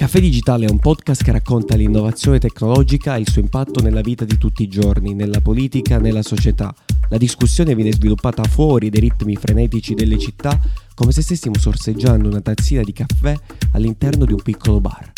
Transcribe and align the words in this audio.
Caffè 0.00 0.18
Digitale 0.18 0.64
è 0.64 0.70
un 0.70 0.78
podcast 0.78 1.22
che 1.22 1.30
racconta 1.30 1.76
l'innovazione 1.76 2.38
tecnologica 2.38 3.16
e 3.16 3.20
il 3.20 3.28
suo 3.28 3.42
impatto 3.42 3.82
nella 3.82 4.00
vita 4.00 4.24
di 4.24 4.38
tutti 4.38 4.62
i 4.62 4.66
giorni, 4.66 5.12
nella 5.12 5.42
politica, 5.42 5.98
nella 5.98 6.22
società. 6.22 6.74
La 7.10 7.18
discussione 7.18 7.74
viene 7.74 7.92
sviluppata 7.92 8.42
fuori 8.44 8.88
dai 8.88 9.00
ritmi 9.00 9.36
frenetici 9.36 9.92
delle 9.92 10.18
città, 10.18 10.58
come 10.94 11.12
se 11.12 11.20
stessimo 11.20 11.58
sorseggiando 11.58 12.28
una 12.28 12.40
tazzina 12.40 12.80
di 12.82 12.94
caffè 12.94 13.38
all'interno 13.72 14.24
di 14.24 14.32
un 14.32 14.40
piccolo 14.40 14.80
bar. 14.80 15.12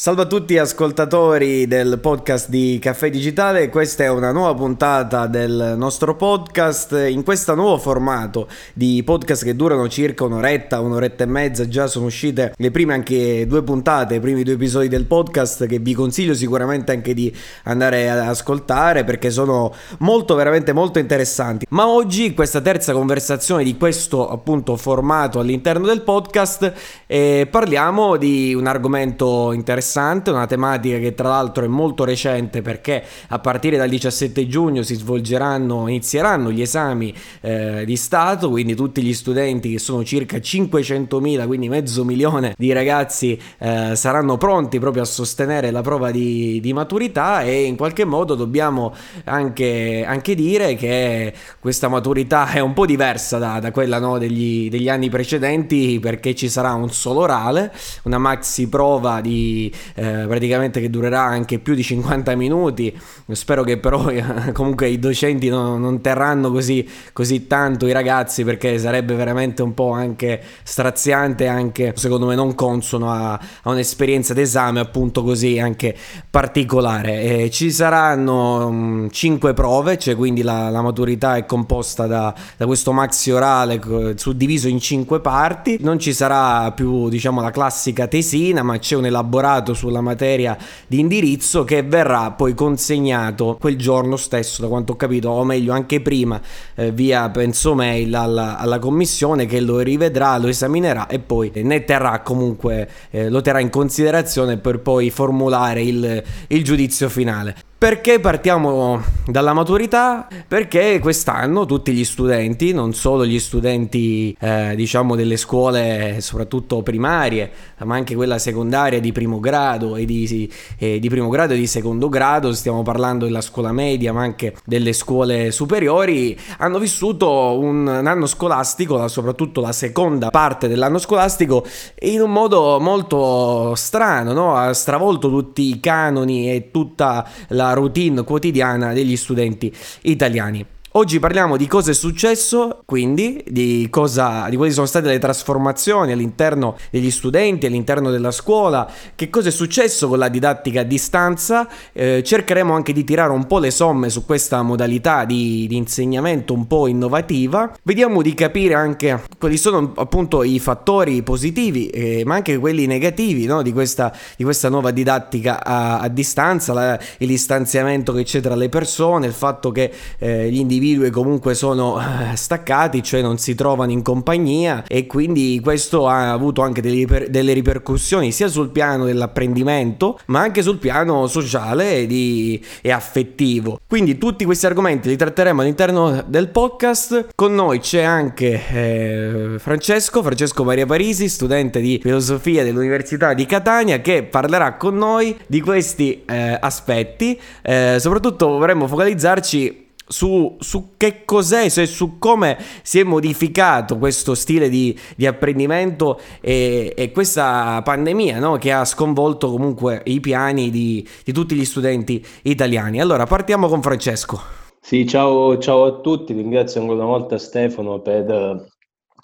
Salve 0.00 0.22
a 0.22 0.26
tutti 0.26 0.56
ascoltatori 0.56 1.66
del 1.66 1.98
podcast 2.00 2.48
di 2.48 2.78
Caffè 2.80 3.10
Digitale, 3.10 3.68
questa 3.68 4.04
è 4.04 4.08
una 4.08 4.32
nuova 4.32 4.54
puntata 4.54 5.26
del 5.26 5.74
nostro 5.76 6.16
podcast 6.16 6.92
in 7.10 7.22
questo 7.22 7.54
nuovo 7.54 7.76
formato 7.76 8.48
di 8.72 9.02
podcast 9.04 9.44
che 9.44 9.54
durano 9.54 9.90
circa 9.90 10.24
un'oretta, 10.24 10.80
un'oretta 10.80 11.24
e 11.24 11.26
mezza, 11.26 11.68
già 11.68 11.86
sono 11.86 12.06
uscite 12.06 12.54
le 12.56 12.70
prime 12.70 12.94
anche 12.94 13.46
due 13.46 13.62
puntate, 13.62 14.14
i 14.14 14.20
primi 14.20 14.42
due 14.42 14.54
episodi 14.54 14.88
del 14.88 15.04
podcast 15.04 15.66
che 15.66 15.78
vi 15.78 15.92
consiglio 15.92 16.32
sicuramente 16.32 16.92
anche 16.92 17.12
di 17.12 17.30
andare 17.64 18.08
ad 18.08 18.20
ascoltare 18.20 19.04
perché 19.04 19.28
sono 19.28 19.70
molto 19.98 20.34
veramente 20.34 20.72
molto 20.72 20.98
interessanti. 20.98 21.66
Ma 21.68 21.86
oggi 21.86 22.32
questa 22.32 22.62
terza 22.62 22.94
conversazione 22.94 23.64
di 23.64 23.76
questo 23.76 24.30
appunto 24.30 24.78
formato 24.78 25.40
all'interno 25.40 25.84
del 25.84 26.00
podcast 26.00 26.72
eh, 27.06 27.46
parliamo 27.50 28.16
di 28.16 28.54
un 28.54 28.66
argomento 28.66 29.52
interessante 29.52 29.88
interessante, 29.90 30.30
una 30.30 30.46
tematica 30.46 30.98
che 30.98 31.14
tra 31.14 31.28
l'altro 31.28 31.64
è 31.64 31.68
molto 31.68 32.04
recente 32.04 32.62
perché 32.62 33.02
a 33.28 33.38
partire 33.38 33.76
dal 33.76 33.88
17 33.88 34.46
giugno 34.46 34.82
si 34.82 34.94
svolgeranno, 34.94 35.88
inizieranno 35.88 36.52
gli 36.52 36.62
esami 36.62 37.12
eh, 37.40 37.84
di 37.84 37.96
Stato, 37.96 38.50
quindi 38.50 38.74
tutti 38.74 39.02
gli 39.02 39.12
studenti 39.12 39.72
che 39.72 39.78
sono 39.78 40.04
circa 40.04 40.36
500.000, 40.36 41.46
quindi 41.46 41.68
mezzo 41.68 42.04
milione 42.04 42.54
di 42.56 42.72
ragazzi 42.72 43.38
eh, 43.58 43.96
saranno 43.96 44.36
pronti 44.36 44.78
proprio 44.78 45.02
a 45.02 45.06
sostenere 45.06 45.70
la 45.70 45.82
prova 45.82 46.10
di, 46.10 46.60
di 46.60 46.72
maturità 46.72 47.42
e 47.42 47.64
in 47.64 47.76
qualche 47.76 48.04
modo 48.04 48.34
dobbiamo 48.34 48.94
anche, 49.24 50.04
anche, 50.06 50.34
dire 50.34 50.76
che 50.76 51.32
questa 51.58 51.88
maturità 51.88 52.50
è 52.52 52.60
un 52.60 52.72
po' 52.72 52.86
diversa 52.86 53.38
da, 53.38 53.58
da 53.58 53.72
quella 53.72 53.98
no, 53.98 54.18
degli, 54.18 54.68
degli 54.68 54.88
anni 54.88 55.08
precedenti 55.08 55.98
perché 56.00 56.34
ci 56.34 56.48
sarà 56.48 56.72
un 56.74 56.90
solo 56.90 57.20
orale, 57.20 57.72
una 58.04 58.18
maxi 58.18 58.68
prova 58.68 59.20
di 59.20 59.72
eh, 59.94 60.24
praticamente 60.26 60.80
che 60.80 60.90
durerà 60.90 61.22
anche 61.22 61.58
più 61.58 61.74
di 61.74 61.82
50 61.82 62.34
minuti. 62.34 62.96
Spero 63.32 63.62
che 63.62 63.78
però 63.78 64.08
eh, 64.08 64.52
comunque 64.52 64.88
i 64.88 64.98
docenti 64.98 65.48
no, 65.48 65.76
non 65.76 66.00
terranno 66.00 66.50
così, 66.50 66.86
così 67.12 67.46
tanto 67.46 67.86
i 67.86 67.92
ragazzi 67.92 68.44
perché 68.44 68.78
sarebbe 68.78 69.14
veramente 69.14 69.62
un 69.62 69.74
po' 69.74 69.90
anche 69.90 70.42
straziante, 70.62 71.46
anche 71.46 71.92
secondo 71.96 72.26
me 72.26 72.34
non 72.34 72.54
consono 72.54 73.10
a, 73.10 73.32
a 73.32 73.70
un'esperienza 73.70 74.34
d'esame 74.34 74.80
appunto 74.80 75.22
così 75.22 75.58
anche 75.58 75.96
particolare. 76.28 77.22
Eh, 77.22 77.50
ci 77.50 77.70
saranno 77.70 78.70
mh, 78.70 78.74
mm, 78.74 79.06
5 79.10 79.54
prove, 79.54 79.98
cioè 79.98 80.16
quindi 80.16 80.42
la, 80.42 80.68
la 80.70 80.82
maturità 80.82 81.36
è 81.36 81.46
composta 81.46 82.06
da, 82.06 82.34
da 82.56 82.66
questo 82.66 82.92
maxi 82.92 83.30
orale 83.30 83.80
suddiviso 84.16 84.68
in 84.68 84.80
5 84.80 85.20
parti. 85.20 85.78
Non 85.80 85.98
ci 85.98 86.12
sarà 86.12 86.72
più 86.72 87.08
diciamo 87.08 87.40
la 87.40 87.50
classica 87.50 88.06
tesina, 88.06 88.62
ma 88.62 88.78
c'è 88.78 88.96
un 88.96 89.06
elaborato 89.06 89.69
lavorato 89.70 89.74
sulla 89.74 90.00
materia 90.00 90.56
di 90.86 90.98
indirizzo 90.98 91.64
che 91.64 91.82
verrà 91.82 92.32
poi 92.32 92.54
consegnato 92.54 93.56
quel 93.58 93.76
giorno 93.76 94.16
stesso, 94.16 94.62
da 94.62 94.68
quanto 94.68 94.92
ho 94.92 94.96
capito, 94.96 95.30
o 95.30 95.44
meglio 95.44 95.72
anche 95.72 96.00
prima, 96.00 96.40
eh, 96.74 96.92
via 96.92 97.28
penso 97.30 97.74
mail 97.74 98.14
alla, 98.14 98.58
alla, 98.58 98.78
commissione 98.78 99.46
che 99.46 99.60
lo 99.60 99.78
rivedrà, 99.78 100.36
lo 100.38 100.48
esaminerà 100.48 101.06
e 101.06 101.18
poi 101.18 101.50
ne 101.54 101.84
terrà 101.84 102.20
comunque, 102.20 102.88
eh, 103.10 103.28
lo 103.28 103.40
terrà 103.40 103.60
in 103.60 103.70
considerazione 103.70 104.58
per 104.58 104.80
poi 104.80 105.10
formulare 105.10 105.82
il, 105.82 106.22
il 106.48 106.64
giudizio 106.64 107.08
finale. 107.08 107.69
Perché 107.80 108.20
partiamo 108.20 109.02
dalla 109.24 109.54
maturità? 109.54 110.28
Perché 110.46 110.98
quest'anno 110.98 111.64
tutti 111.64 111.92
gli 111.92 112.04
studenti, 112.04 112.74
non 112.74 112.92
solo 112.92 113.24
gli 113.24 113.38
studenti 113.38 114.36
eh, 114.38 114.74
diciamo 114.76 115.16
delle 115.16 115.38
scuole 115.38 116.20
soprattutto 116.20 116.82
primarie, 116.82 117.50
ma 117.84 117.94
anche 117.94 118.14
quella 118.14 118.38
secondaria 118.38 119.00
di 119.00 119.12
primo 119.12 119.40
grado 119.40 119.96
e 119.96 120.04
di, 120.04 120.52
eh, 120.76 120.98
di 120.98 121.08
primo 121.08 121.30
grado 121.30 121.54
e 121.54 121.56
di 121.56 121.66
secondo 121.66 122.10
grado, 122.10 122.52
stiamo 122.52 122.82
parlando 122.82 123.24
della 123.24 123.40
scuola 123.40 123.72
media 123.72 124.12
ma 124.12 124.20
anche 124.20 124.56
delle 124.66 124.92
scuole 124.92 125.50
superiori, 125.50 126.38
hanno 126.58 126.78
vissuto 126.78 127.58
un, 127.58 127.86
un 127.86 128.06
anno 128.06 128.26
scolastico, 128.26 129.08
soprattutto 129.08 129.62
la 129.62 129.72
seconda 129.72 130.28
parte 130.28 130.68
dell'anno 130.68 130.98
scolastico, 130.98 131.64
in 132.00 132.20
un 132.20 132.30
modo 132.30 132.78
molto 132.78 133.74
strano, 133.74 134.34
no? 134.34 134.54
ha 134.54 134.74
stravolto 134.74 135.30
tutti 135.30 135.66
i 135.70 135.80
canoni 135.80 136.52
e 136.52 136.70
tutta 136.70 137.26
la 137.48 137.68
routine 137.72 138.24
quotidiana 138.24 138.92
degli 138.92 139.16
studenti 139.16 139.72
italiani. 140.02 140.64
Oggi 140.94 141.20
parliamo 141.20 141.56
di 141.56 141.68
cosa 141.68 141.92
è 141.92 141.94
successo, 141.94 142.82
quindi 142.84 143.44
di, 143.46 143.86
cosa, 143.90 144.48
di 144.48 144.56
quali 144.56 144.72
sono 144.72 144.86
state 144.86 145.06
le 145.06 145.20
trasformazioni 145.20 146.10
all'interno 146.10 146.76
degli 146.90 147.12
studenti, 147.12 147.66
all'interno 147.66 148.10
della 148.10 148.32
scuola, 148.32 148.90
che 149.14 149.30
cosa 149.30 149.50
è 149.50 149.52
successo 149.52 150.08
con 150.08 150.18
la 150.18 150.26
didattica 150.26 150.80
a 150.80 150.82
distanza. 150.82 151.68
Eh, 151.92 152.24
cercheremo 152.24 152.74
anche 152.74 152.92
di 152.92 153.04
tirare 153.04 153.30
un 153.30 153.46
po' 153.46 153.60
le 153.60 153.70
somme 153.70 154.10
su 154.10 154.26
questa 154.26 154.62
modalità 154.62 155.24
di, 155.24 155.68
di, 155.68 155.76
insegnamento 155.76 156.54
un 156.54 156.66
po' 156.66 156.88
innovativa. 156.88 157.72
Vediamo 157.84 158.20
di 158.20 158.34
capire 158.34 158.74
anche 158.74 159.22
quali 159.38 159.58
sono 159.58 159.92
appunto 159.94 160.42
i 160.42 160.58
fattori 160.58 161.22
positivi, 161.22 161.86
eh, 161.86 162.24
ma 162.26 162.34
anche 162.34 162.58
quelli 162.58 162.86
negativi 162.86 163.46
no? 163.46 163.62
di, 163.62 163.72
questa, 163.72 164.12
di, 164.36 164.42
questa, 164.42 164.68
nuova 164.68 164.90
didattica 164.90 165.62
a, 165.62 166.00
a 166.00 166.08
distanza, 166.08 166.72
la, 166.72 166.98
il 167.18 167.28
distanziamento 167.28 168.12
che 168.12 168.24
c'è 168.24 168.40
tra 168.40 168.56
le 168.56 168.68
persone, 168.68 169.28
il 169.28 169.32
fatto 169.32 169.70
che 169.70 169.92
eh, 170.18 170.50
gli 170.50 170.58
individui 170.58 170.78
individui 170.80 171.10
comunque 171.10 171.54
sono 171.54 172.00
eh, 172.00 172.34
staccati, 172.36 173.02
cioè 173.02 173.20
non 173.20 173.36
si 173.36 173.54
trovano 173.54 173.92
in 173.92 174.02
compagnia 174.02 174.84
e 174.86 175.06
quindi 175.06 175.60
questo 175.62 176.08
ha 176.08 176.32
avuto 176.32 176.62
anche 176.62 176.80
delle, 176.80 177.52
ripercussioni 177.52 178.32
sia 178.32 178.48
sul 178.48 178.70
piano 178.70 179.04
dell'apprendimento 179.04 180.18
ma 180.26 180.40
anche 180.40 180.62
sul 180.62 180.78
piano 180.78 181.26
sociale 181.26 182.06
e, 182.06 182.60
e 182.80 182.90
affettivo. 182.90 183.78
Quindi 183.86 184.16
tutti 184.16 184.44
questi 184.46 184.66
argomenti 184.66 185.08
li 185.08 185.16
tratteremo 185.16 185.60
all'interno 185.60 186.24
del 186.26 186.48
podcast. 186.48 187.28
Con 187.34 187.54
noi 187.54 187.80
c'è 187.80 188.02
anche 188.02 188.62
eh, 188.72 189.58
Francesco, 189.58 190.22
Francesco 190.22 190.64
Maria 190.64 190.86
Parisi, 190.86 191.28
studente 191.28 191.80
di 191.80 192.00
filosofia 192.02 192.64
dell'Università 192.64 193.34
di 193.34 193.44
Catania 193.44 194.00
che 194.00 194.22
parlerà 194.22 194.76
con 194.76 194.96
noi 194.96 195.36
di 195.46 195.60
questi 195.60 196.22
eh, 196.24 196.56
aspetti. 196.58 197.38
Eh, 197.62 197.96
soprattutto 197.98 198.48
vorremmo 198.48 198.86
focalizzarci 198.86 199.88
su, 200.10 200.56
su, 200.58 200.94
che 200.96 201.24
cos'è, 201.24 201.70
cioè 201.70 201.86
su 201.86 202.18
come 202.18 202.58
si 202.82 202.98
è 202.98 203.04
modificato 203.04 203.96
questo 203.96 204.34
stile 204.34 204.68
di, 204.68 204.98
di 205.16 205.24
apprendimento 205.24 206.18
e, 206.40 206.92
e, 206.96 207.12
questa 207.12 207.80
pandemia 207.84 208.40
no? 208.40 208.56
che 208.56 208.72
ha 208.72 208.84
sconvolto 208.84 209.50
comunque 209.50 210.02
i 210.06 210.18
piani 210.18 210.70
di, 210.70 211.06
di, 211.24 211.32
tutti 211.32 211.54
gli 211.54 211.64
studenti 211.64 212.24
italiani. 212.42 213.00
Allora 213.00 213.24
partiamo 213.24 213.68
con 213.68 213.80
Francesco. 213.82 214.40
Sì, 214.80 215.06
ciao, 215.06 215.56
ciao 215.58 215.84
a 215.84 216.00
tutti, 216.00 216.32
ringrazio 216.32 216.80
ancora 216.80 217.04
una 217.04 217.16
volta 217.16 217.38
Stefano 217.38 218.00
per, 218.00 218.66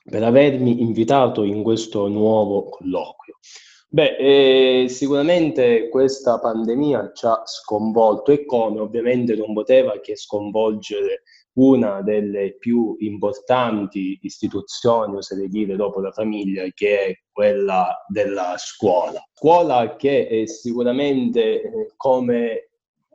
per 0.09 0.23
avermi 0.23 0.83
invitato 0.83 1.43
in 1.43 1.65
questo 1.65 2.07
nuovo 2.07 2.69
colloquio. 2.69 3.26
Beh, 3.97 4.17
eh, 4.19 4.89
sicuramente 4.91 5.89
questa 5.89 6.39
pandemia 6.39 7.13
ci 7.15 7.25
ha 7.25 7.41
sconvolto 7.47 8.31
e 8.31 8.45
come 8.45 8.79
ovviamente 8.79 9.35
non 9.35 9.55
poteva 9.55 10.01
che 10.01 10.17
sconvolgere 10.17 11.23
una 11.55 12.03
delle 12.03 12.59
più 12.59 12.97
importanti 12.99 14.19
istituzioni, 14.21 15.17
oserei 15.17 15.49
dire, 15.49 15.77
dopo 15.77 16.01
la 16.01 16.13
famiglia, 16.13 16.63
che 16.75 17.07
è 17.07 17.15
quella 17.33 18.05
della 18.07 18.57
scuola. 18.59 19.19
Scuola 19.33 19.97
che 19.97 20.45
sicuramente 20.47 21.63
eh, 21.63 21.93
come 21.97 22.69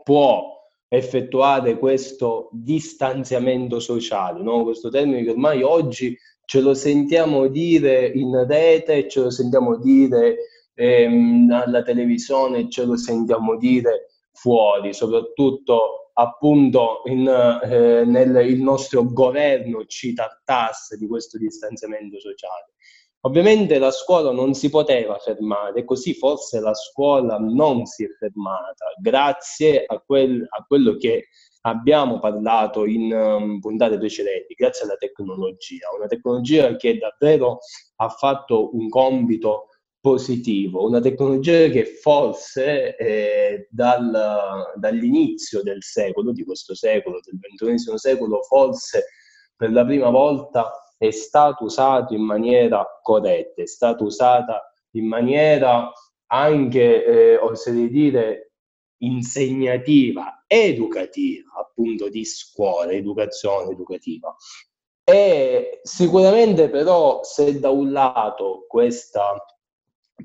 può 0.03 0.65
effettuare 0.87 1.77
questo 1.77 2.49
distanziamento 2.53 3.79
sociale, 3.79 4.41
no? 4.41 4.63
questo 4.63 4.89
termine 4.89 5.23
che 5.23 5.29
ormai 5.29 5.61
oggi 5.61 6.17
ce 6.43 6.59
lo 6.59 6.73
sentiamo 6.73 7.45
dire 7.49 8.07
in 8.07 8.47
rete, 8.47 9.07
ce 9.07 9.21
lo 9.21 9.29
sentiamo 9.29 9.77
dire 9.77 10.37
ehm, 10.73 11.51
alla 11.51 11.83
televisione 11.83 12.69
ce 12.69 12.85
lo 12.85 12.97
sentiamo 12.97 13.57
dire 13.57 14.07
fuori, 14.31 14.93
soprattutto 14.93 16.11
appunto 16.13 17.01
in, 17.05 17.27
eh, 17.27 18.03
nel 18.05 18.47
il 18.47 18.61
nostro 18.61 19.05
governo 19.05 19.85
ci 19.85 20.13
trattasse 20.13 20.97
di 20.97 21.07
questo 21.07 21.37
distanziamento 21.37 22.19
sociale. 22.19 22.73
Ovviamente 23.23 23.77
la 23.77 23.91
scuola 23.91 24.31
non 24.31 24.55
si 24.55 24.69
poteva 24.69 25.17
fermare, 25.19 25.85
così 25.85 26.15
forse 26.15 26.59
la 26.59 26.73
scuola 26.73 27.37
non 27.37 27.85
si 27.85 28.03
è 28.03 28.07
fermata, 28.17 28.85
grazie 28.99 29.85
a, 29.85 29.99
quel, 29.99 30.43
a 30.49 30.65
quello 30.65 30.97
che 30.97 31.27
abbiamo 31.61 32.17
parlato 32.17 32.85
in 32.87 33.13
um, 33.13 33.59
puntate 33.59 33.99
precedenti, 33.99 34.55
grazie 34.55 34.85
alla 34.85 34.95
tecnologia, 34.95 35.87
una 35.95 36.07
tecnologia 36.07 36.75
che 36.75 36.97
davvero 36.97 37.59
ha 37.97 38.09
fatto 38.09 38.75
un 38.75 38.89
compito 38.89 39.67
positivo, 40.01 40.85
una 40.87 40.99
tecnologia 40.99 41.67
che 41.69 41.85
forse 41.85 42.97
eh, 42.97 43.67
dal, 43.69 44.73
dall'inizio 44.75 45.61
del 45.61 45.83
secolo, 45.83 46.31
di 46.31 46.43
questo 46.43 46.73
secolo, 46.73 47.19
del 47.23 47.37
ventunesimo 47.39 47.97
secolo, 47.97 48.41
forse 48.41 49.05
per 49.55 49.71
la 49.71 49.85
prima 49.85 50.09
volta 50.09 50.71
è 50.97 51.11
stata 51.11 51.63
usata 51.63 52.15
in 52.15 52.23
maniera 52.23 52.83
corretta, 53.01 53.61
è 53.61 53.67
stata 53.67 54.03
usata 54.03 54.73
in 54.93 55.07
maniera 55.07 55.91
anche, 56.27 57.05
eh, 57.05 57.37
oserei 57.37 57.89
dire, 57.89 58.53
insegnativa, 59.03 60.43
educativa, 60.47 61.51
appunto 61.59 62.09
di 62.09 62.25
scuola, 62.25 62.91
educazione 62.91 63.71
educativa. 63.71 64.35
E 65.03 65.79
sicuramente 65.83 66.69
però 66.69 67.23
se 67.23 67.59
da 67.59 67.69
un 67.69 67.91
lato 67.91 68.65
questa 68.67 69.35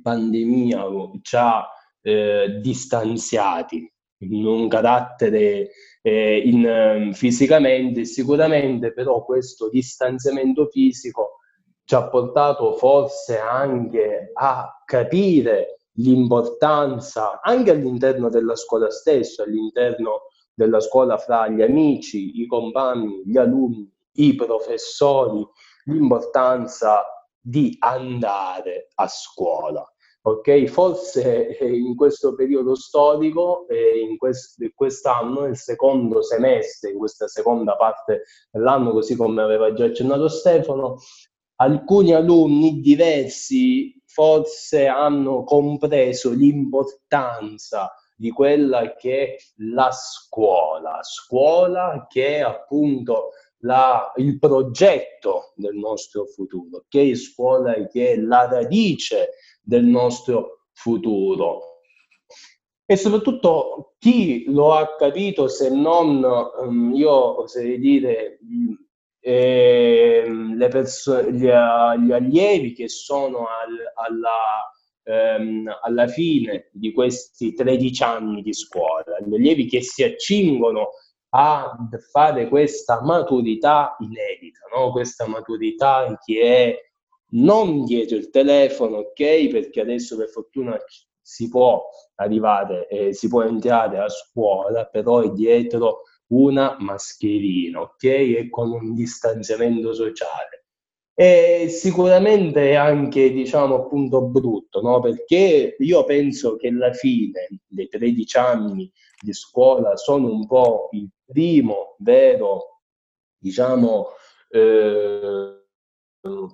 pandemia 0.07 0.85
ci 1.23 1.35
ha 1.35 1.67
eh, 2.01 2.61
distanziati 2.61 3.93
in 4.19 4.47
un 4.47 4.69
carattere 4.69 5.71
eh, 6.01 6.39
in, 6.39 7.11
fisicamente, 7.13 8.05
sicuramente 8.05 8.93
però 8.93 9.25
questo 9.25 9.69
distanziamento 9.69 10.69
fisico 10.69 11.41
ci 11.85 11.97
ha 11.97 12.09
portato 12.09 12.75
forse 12.75 13.37
anche 13.39 14.31
a 14.33 14.83
capire 14.85 15.81
l'importanza 15.99 17.41
anche 17.41 17.73
all'interno 17.73 18.29
della 18.29 18.55
scuola 18.55 18.91
stessa, 18.91 19.43
all'interno 19.43 20.23
della 20.55 20.81
scuola 20.81 21.19
fra 21.19 21.49
gli 21.49 21.63
amici, 21.63 22.41
i 22.41 22.47
compagni, 22.47 23.23
gli 23.25 23.37
alunni, 23.37 23.91
i 24.19 24.35
professori, 24.37 25.45
l'importanza 25.85 27.05
di 27.41 27.77
andare 27.79 28.89
a 28.95 29.07
scuola. 29.07 29.85
Ok, 30.27 30.65
forse 30.65 31.57
in 31.61 31.95
questo 31.95 32.35
periodo 32.35 32.75
storico, 32.75 33.65
eh, 33.69 34.01
in 34.01 34.17
quest- 34.17 34.73
quest'anno, 34.75 35.43
nel 35.43 35.57
secondo 35.57 36.21
semestre, 36.21 36.91
in 36.91 36.99
questa 36.99 37.29
seconda 37.29 37.77
parte 37.77 38.25
dell'anno, 38.51 38.91
così 38.91 39.15
come 39.15 39.41
aveva 39.41 39.73
già 39.73 39.85
accennato 39.85 40.27
Stefano, 40.27 40.97
alcuni 41.61 42.13
alunni 42.13 42.81
diversi 42.81 44.03
forse 44.05 44.89
hanno 44.89 45.45
compreso 45.45 46.33
l'importanza 46.33 47.95
di 48.17 48.31
quella 48.33 48.97
che 48.97 49.27
è 49.27 49.37
la 49.59 49.93
scuola, 49.93 50.99
scuola 51.03 52.07
che 52.09 52.41
appunto 52.41 53.31
la, 53.61 54.13
il 54.17 54.39
progetto 54.39 55.53
del 55.57 55.75
nostro 55.77 56.27
futuro, 56.27 56.85
che 56.89 57.11
è 57.11 57.15
scuola 57.15 57.75
che 57.87 58.13
è 58.13 58.17
la 58.17 58.49
radice 58.49 59.31
del 59.63 59.85
nostro 59.85 60.67
futuro. 60.73 61.77
E 62.85 62.97
soprattutto 62.97 63.97
chi 63.99 64.45
lo 64.47 64.75
ha 64.75 64.95
capito 64.97 65.49
se 65.49 65.71
non, 65.71 66.23
um, 66.61 66.95
io 66.95 67.41
oserei 67.43 67.79
dire, 67.81 68.39
eh, 69.19 70.25
perso- 70.71 71.29
gli, 71.31 71.47
gli, 71.47 71.51
allievi 71.51 72.73
che 72.75 72.89
sono 72.89 73.47
al, 73.49 73.93
alla, 73.95 74.71
ehm, 75.03 75.69
alla 75.83 76.07
fine 76.07 76.69
di 76.73 76.93
questi 76.93 77.55
13 77.55 78.03
anni 78.05 78.43
di 78.43 78.53
scuola, 78.53 79.19
gli 79.27 79.35
allievi 79.35 79.67
che 79.67 79.83
si 79.83 80.05
accingono 80.05 80.91
a 81.31 81.77
fare 82.11 82.49
questa 82.49 83.03
maturità 83.03 83.97
inedita, 83.99 84.61
no? 84.75 84.91
questa 84.93 85.27
maturità 85.27 86.19
che 86.25 86.41
è 86.41 86.87
non 87.31 87.85
dietro 87.85 88.17
il 88.17 88.31
telefono, 88.31 88.99
ok? 88.99 89.49
Perché 89.49 89.81
adesso 89.81 90.17
per 90.17 90.29
fortuna 90.29 90.79
si 91.21 91.49
può 91.49 91.83
arrivare, 92.17 92.87
eh, 92.89 93.13
si 93.13 93.29
può 93.29 93.43
entrare 93.43 93.99
a 93.99 94.09
scuola, 94.09 94.87
però 94.87 95.21
è 95.21 95.31
dietro 95.31 96.03
una 96.29 96.77
mascherina, 96.79 97.81
ok? 97.81 98.05
E 98.05 98.49
con 98.51 98.71
un 98.71 98.95
distanziamento 98.95 99.93
sociale. 99.93 100.67
E 101.19 101.69
sicuramente 101.71 102.71
è 102.71 102.75
anche, 102.75 103.33
diciamo, 103.33 103.75
appunto 103.75 104.23
brutto, 104.29 104.81
no? 104.83 105.01
Perché 105.01 105.77
io 105.79 106.05
penso 106.05 106.57
che 106.57 106.69
alla 106.69 106.93
fine 106.93 107.49
dei 107.67 107.89
13 107.89 108.37
anni 108.37 108.93
di 109.21 109.33
scuola 109.33 109.97
sono 109.97 110.31
un 110.31 110.47
po' 110.47 110.89
il 110.93 111.09
primo 111.27 111.97
vero, 111.99 112.83
diciamo, 113.37 114.09
eh, 114.49 115.65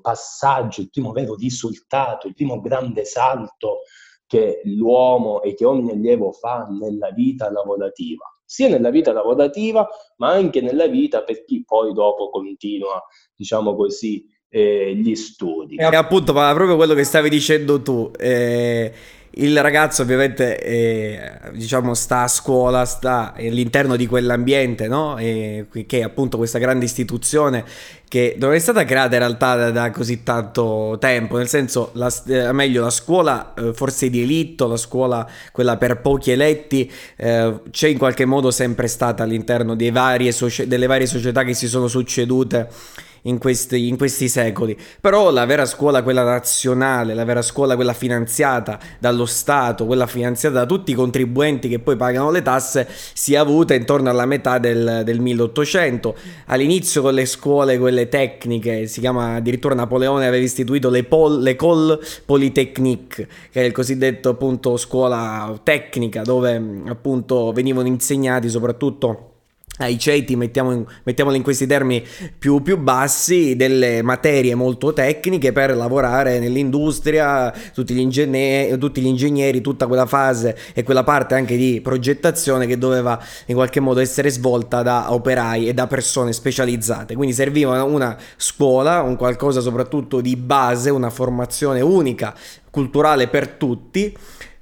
passaggio, 0.01 0.81
il 0.81 0.91
primo 0.91 1.13
vero 1.13 1.35
risultato, 1.35 2.27
il 2.27 2.35
primo 2.35 2.61
grande 2.61 3.05
salto 3.05 3.81
che 4.27 4.63
l'uomo 4.65 5.43
e 5.43 5.55
che 5.55 5.65
ogni 5.65 5.91
allievo 5.91 6.33
fa 6.33 6.67
nella 6.69 7.11
vita 7.11 7.51
lavorativa. 7.51 8.25
Sia 8.45 8.69
nella 8.69 8.91
vita 8.91 9.13
lavorativa, 9.13 9.89
ma 10.17 10.31
anche 10.31 10.61
nella 10.61 10.87
vita 10.87 11.23
per 11.23 11.45
chi 11.45 11.65
poi 11.65 11.93
dopo 11.93 12.31
continua, 12.31 13.03
diciamo 13.35 13.75
così, 13.75 14.27
eh, 14.54 14.94
gli 14.94 15.14
studi. 15.14 15.76
E 15.76 15.84
appunto, 15.84 16.34
ma 16.34 16.52
proprio 16.52 16.76
quello 16.76 16.94
che 16.94 17.04
stavi 17.04 17.31
dicendo 17.31 17.81
tu. 17.81 18.10
Eh 18.19 18.93
il 19.37 19.58
ragazzo 19.62 20.02
ovviamente 20.02 20.60
eh, 20.60 21.32
diciamo 21.52 21.94
sta 21.94 22.22
a 22.22 22.28
scuola, 22.28 22.84
sta 22.84 23.32
all'interno 23.34 23.96
di 23.96 24.06
quell'ambiente, 24.06 24.88
no? 24.88 25.16
E, 25.16 25.66
che 25.87 26.00
è 26.00 26.02
appunto 26.02 26.37
questa 26.37 26.58
grande 26.58 26.84
istituzione 26.84 27.64
che 28.08 28.37
non 28.38 28.52
è 28.52 28.58
stata 28.58 28.84
creata 28.84 29.14
in 29.14 29.20
realtà 29.20 29.56
da, 29.56 29.70
da 29.70 29.90
così 29.90 30.22
tanto 30.22 30.99
tempo, 31.00 31.38
nel 31.38 31.49
senso, 31.49 31.93
la, 31.94 32.12
eh, 32.26 32.52
meglio, 32.52 32.82
la 32.82 32.90
scuola 32.90 33.54
eh, 33.54 33.72
forse 33.72 34.10
di 34.10 34.20
elitto, 34.20 34.66
la 34.66 34.76
scuola 34.76 35.26
quella 35.50 35.78
per 35.78 36.00
pochi 36.02 36.31
eletti, 36.31 36.90
eh, 37.16 37.60
c'è 37.70 37.88
in 37.88 37.96
qualche 37.96 38.26
modo 38.26 38.50
sempre 38.50 38.87
stata 38.87 39.22
all'interno 39.22 39.75
varie 39.90 40.31
soci- 40.31 40.66
delle 40.66 40.87
varie 40.87 41.06
società 41.06 41.43
che 41.43 41.54
si 41.54 41.69
sono 41.69 41.88
succedute 41.88 42.69
in 43.23 43.39
questi, 43.39 43.89
in 43.89 43.97
questi 43.97 44.29
secoli. 44.29 44.77
Però 45.01 45.31
la 45.31 45.45
vera 45.45 45.67
scuola, 45.67 46.03
quella 46.03 46.25
nazionale, 46.25 47.15
la 47.15 47.25
vera 47.25 47.43
scuola, 47.43 47.75
quella 47.75 47.93
finanziata 47.93 48.79
dallo 48.99 49.27
Stato, 49.27 49.87
quella 49.87 50.07
finanziata 50.07 50.61
da 50.61 50.67
tutti 50.67 50.93
i 50.93 50.95
contribuenti 50.95 51.69
che 51.69 51.79
poi 51.79 51.97
pagano 51.97 52.31
le 52.31 52.43
tasse, 52.43 52.89
si 52.89 53.35
è 53.35 53.37
avuta 53.37 53.75
intorno 53.75 54.11
alla 54.11 54.27
metà 54.27 54.59
del, 54.59 55.03
del 55.05 55.21
1800. 55.21 56.17
All'inizio 56.47 57.03
con 57.03 57.15
le 57.15 57.27
scuole, 57.27 57.79
quelle 57.79 58.09
tecniche, 58.09 58.87
si 58.87 59.01
chiama 59.01 59.35
addirittura 59.37 59.75
Napoleone 59.75 60.27
aveva 60.27 60.45
istituito 60.45 60.91
le 60.91 61.05
Pol, 61.05 61.41
l'École 61.41 61.99
Polytechnique, 62.25 63.29
che 63.50 63.62
è 63.62 63.64
il 63.64 63.73
cosiddetto 63.73 64.31
appunto 64.31 64.76
scuola 64.76 65.59
tecnica, 65.62 66.23
dove 66.23 66.61
appunto 66.87 67.52
venivano 67.52 67.87
insegnati 67.88 68.49
soprattutto 68.49 69.32
ai 69.79 69.99
ceti, 69.99 70.37
mettiamo 70.37 70.85
mettiamoli 71.05 71.38
in 71.38 71.43
questi 71.43 71.67
termini 71.67 72.05
più, 72.38 72.61
più, 72.62 72.76
bassi, 72.76 73.57
delle 73.57 74.02
materie 74.02 74.55
molto 74.55 74.93
tecniche 74.93 75.52
per 75.52 75.75
lavorare 75.75 76.38
nell'industria, 76.38 77.52
tutti 77.73 77.95
gli, 77.95 78.00
ingegneri, 78.00 78.76
tutti 78.76 79.00
gli 79.00 79.07
ingegneri, 79.07 79.62
tutta 79.62 79.87
quella 79.87 80.05
fase 80.05 80.57
e 80.75 80.83
quella 80.83 81.05
parte 81.05 81.35
anche 81.35 81.57
di 81.57 81.81
progettazione 81.83 82.67
che 82.67 82.76
doveva 82.76 83.19
in 83.47 83.55
qualche 83.55 83.81
modo 83.81 84.00
essere 84.00 84.29
svolta 84.29 84.83
da 84.83 85.12
operai 85.12 85.67
e 85.67 85.73
da 85.73 85.87
persone 85.87 86.35
specializzate. 86.35 87.14
Quindi 87.14 87.35
serviva 87.35 87.83
una 87.83 88.17
scuola, 88.37 89.00
un 89.00 89.17
qualcosa 89.17 89.61
soprattutto 89.61 90.21
di 90.21 90.37
base, 90.37 90.91
una 90.91 91.11
formazione 91.11 91.81
unica, 91.81 92.35
culturale 92.71 93.29
per 93.29 93.49
tutti 93.49 94.14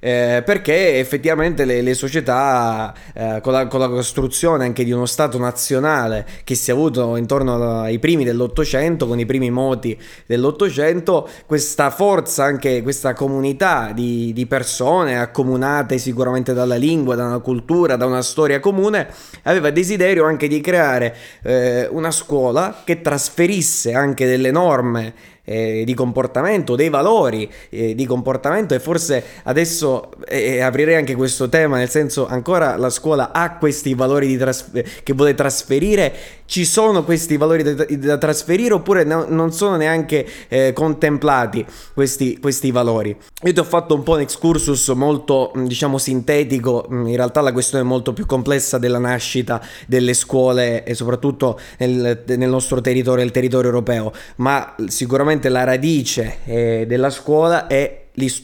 eh, 0.03 0.41
perché 0.43 0.97
effettivamente 0.97 1.63
le, 1.63 1.81
le 1.81 1.93
società 1.93 2.91
eh, 3.13 3.39
con, 3.41 3.53
la, 3.53 3.67
con, 3.67 3.79
la, 3.79 3.87
costruzione 3.87 4.65
anche 4.65 4.83
di 4.83 4.91
uno 4.91 5.05
Stato 5.05 5.37
nazionale 5.37 6.25
che 6.43 6.55
si 6.55 6.71
è 6.71 6.73
avuto 6.73 7.15
intorno 7.17 7.81
ai 7.81 7.99
primi 7.99 8.23
dell'Ottocento, 8.23 9.05
con 9.05 9.19
i 9.19 9.27
primi 9.27 9.51
moti 9.51 9.95
dell'Ottocento, 10.25 11.29
questa 11.45 11.91
forza, 11.91 12.43
anche 12.43 12.81
questa 12.81 13.13
comunità 13.13 13.91
di, 13.93 14.33
di 14.33 14.47
persone 14.47 15.19
accomunate 15.19 15.99
sicuramente 15.99 16.53
dalla 16.53 16.77
lingua, 16.77 17.13
da 17.13 17.25
una 17.25 17.39
cultura, 17.39 17.95
da 17.95 18.07
una 18.07 18.23
storia 18.23 18.59
comune, 18.59 19.07
aveva 19.43 19.69
desiderio 19.69 20.25
anche 20.25 20.47
di 20.47 20.61
creare 20.61 21.15
eh, 21.43 21.87
una 21.91 22.09
scuola 22.09 22.81
che 22.83 23.01
trasferisse 23.01 23.93
anche 23.93 24.25
delle 24.25 24.49
norme 24.49 25.13
eh, 25.43 25.83
di 25.85 25.93
comportamento, 25.93 26.75
dei 26.75 26.89
valori 26.89 27.49
eh, 27.69 27.95
di 27.95 28.05
comportamento. 28.05 28.73
E 28.73 28.79
forse 28.79 29.23
adesso 29.43 30.11
eh, 30.27 30.61
aprirei 30.61 30.95
anche 30.95 31.15
questo 31.15 31.49
tema, 31.49 31.77
nel 31.77 31.89
senso 31.89 32.27
ancora 32.27 32.77
la 32.77 32.89
scuola 32.89 33.31
ha 33.31 33.57
questi 33.57 33.93
valori 33.93 34.37
tras- 34.37 34.71
che 35.03 35.13
vuole 35.13 35.33
trasferire, 35.35 36.13
ci 36.45 36.65
sono 36.65 37.03
questi 37.03 37.37
valori 37.37 37.63
da, 37.63 37.85
da 37.87 38.17
trasferire 38.17 38.73
oppure 38.73 39.03
no, 39.03 39.25
non 39.27 39.53
sono 39.53 39.77
neanche 39.77 40.27
eh, 40.49 40.73
contemplati 40.73 41.65
questi, 41.93 42.39
questi 42.39 42.71
valori. 42.71 43.15
Io 43.43 43.53
ti 43.53 43.59
ho 43.59 43.63
fatto 43.63 43.95
un 43.95 44.03
po' 44.03 44.13
un 44.13 44.19
excursus 44.19 44.89
molto 44.89 45.51
diciamo 45.55 45.97
sintetico, 45.97 46.87
in 46.89 47.15
realtà 47.15 47.41
la 47.41 47.53
questione 47.53 47.83
è 47.83 47.87
molto 47.87 48.13
più 48.13 48.25
complessa 48.25 48.77
della 48.77 48.99
nascita 48.99 49.61
delle 49.87 50.13
scuole 50.13 50.83
e 50.83 50.93
soprattutto 50.93 51.59
nel, 51.77 52.23
nel 52.25 52.49
nostro 52.49 52.81
territorio, 52.81 53.23
il 53.23 53.31
territorio 53.31 53.69
europeo, 53.69 54.11
ma 54.37 54.75
sicuramente 54.87 55.30
sicuramente 55.31 55.49
la 55.49 55.63
radice 55.63 56.37
eh, 56.45 56.85
della 56.87 57.09
scuola 57.09 57.67
è 57.67 57.99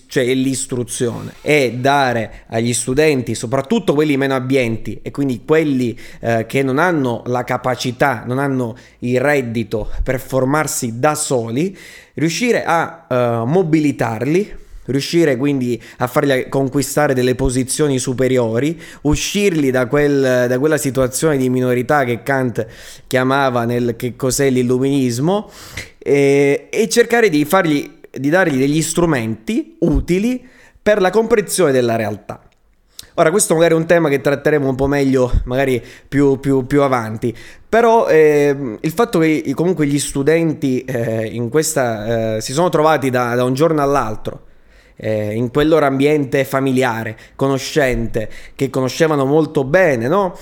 cioè 0.07 0.33
l'istruzione 0.33 1.33
è 1.41 1.73
dare 1.73 2.45
agli 2.47 2.73
studenti, 2.73 3.35
soprattutto 3.35 3.93
quelli 3.93 4.15
meno 4.15 4.33
abbienti 4.33 4.99
e 5.01 5.11
quindi 5.11 5.43
quelli 5.43 5.97
eh, 6.21 6.45
che 6.47 6.63
non 6.63 6.79
hanno 6.79 7.21
la 7.25 7.43
capacità, 7.43 8.23
non 8.25 8.39
hanno 8.39 8.77
il 8.99 9.19
reddito 9.19 9.89
per 10.03 10.21
formarsi 10.21 10.99
da 10.99 11.15
soli, 11.15 11.77
riuscire 12.13 12.63
a 12.63 13.07
uh, 13.09 13.45
mobilitarli 13.45 14.55
riuscire 14.87 15.37
quindi 15.37 15.81
a 15.97 16.07
farli 16.07 16.47
conquistare 16.49 17.13
delle 17.13 17.35
posizioni 17.35 17.99
superiori, 17.99 18.79
uscirli 19.01 19.71
da, 19.71 19.87
quel, 19.87 20.47
da 20.47 20.59
quella 20.59 20.77
situazione 20.77 21.37
di 21.37 21.49
minorità 21.49 22.03
che 22.03 22.23
Kant 22.23 22.65
chiamava 23.07 23.65
nel 23.65 23.95
che 23.95 24.15
cos'è 24.15 24.49
l'illuminismo 24.49 25.49
e, 25.97 26.67
e 26.69 26.89
cercare 26.89 27.29
di, 27.29 27.45
fargli, 27.45 27.99
di 28.11 28.29
dargli 28.29 28.57
degli 28.57 28.81
strumenti 28.81 29.75
utili 29.79 30.45
per 30.81 31.01
la 31.01 31.09
comprensione 31.09 31.71
della 31.71 31.95
realtà. 31.95 32.41
Ora, 33.15 33.31
questo 33.31 33.55
magari 33.55 33.73
è 33.73 33.77
un 33.77 33.87
tema 33.87 34.09
che 34.09 34.21
tratteremo 34.21 34.69
un 34.69 34.75
po' 34.75 34.85
meglio, 34.85 35.31
magari 35.45 35.83
più, 36.07 36.39
più, 36.39 36.67
più 36.67 36.83
avanti, 36.83 37.35
però 37.67 38.07
eh, 38.07 38.77
il 38.79 38.91
fatto 38.91 39.17
che 39.17 39.51
comunque 39.55 39.87
gli 39.87 39.97
studenti 39.97 40.81
eh, 40.81 41.25
in 41.25 41.49
questa, 41.49 42.35
eh, 42.35 42.41
si 42.41 42.53
sono 42.53 42.69
trovati 42.69 43.09
da, 43.09 43.33
da 43.33 43.43
un 43.43 43.55
giorno 43.55 43.81
all'altro 43.81 44.46
eh, 44.97 45.33
in 45.33 45.51
quel 45.51 45.67
loro 45.67 45.85
ambiente 45.85 46.43
familiare, 46.43 47.17
conoscente, 47.35 48.29
che 48.55 48.69
conoscevano 48.69 49.25
molto 49.25 49.63
bene, 49.63 50.07
no? 50.07 50.35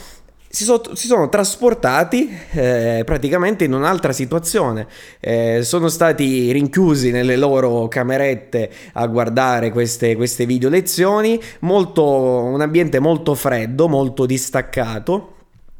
Si, 0.48 0.64
so, 0.64 0.82
si, 0.96 1.08
sono 1.08 1.28
trasportati 1.28 2.34
eh, 2.52 3.02
praticamente 3.06 3.66
in 3.66 3.74
un'altra 3.74 4.14
situazione. 4.14 4.88
Eh, 5.20 5.60
sono 5.64 5.90
stati 5.90 6.50
rinchiusi 6.54 7.12
nelle 7.12 7.36
loro 7.36 7.90
camerette 7.90 8.72
a 8.94 9.06
guardare 9.08 9.72
queste, 9.72 10.16
queste 10.16 10.46
video 10.46 10.70
lezioni, 10.70 11.38
molto, 11.60 12.06
un 12.06 12.62
ambiente 12.62 13.00
molto 13.00 13.36
freddo, 13.36 13.90
molto 13.90 14.26
distaccato 14.26 15.35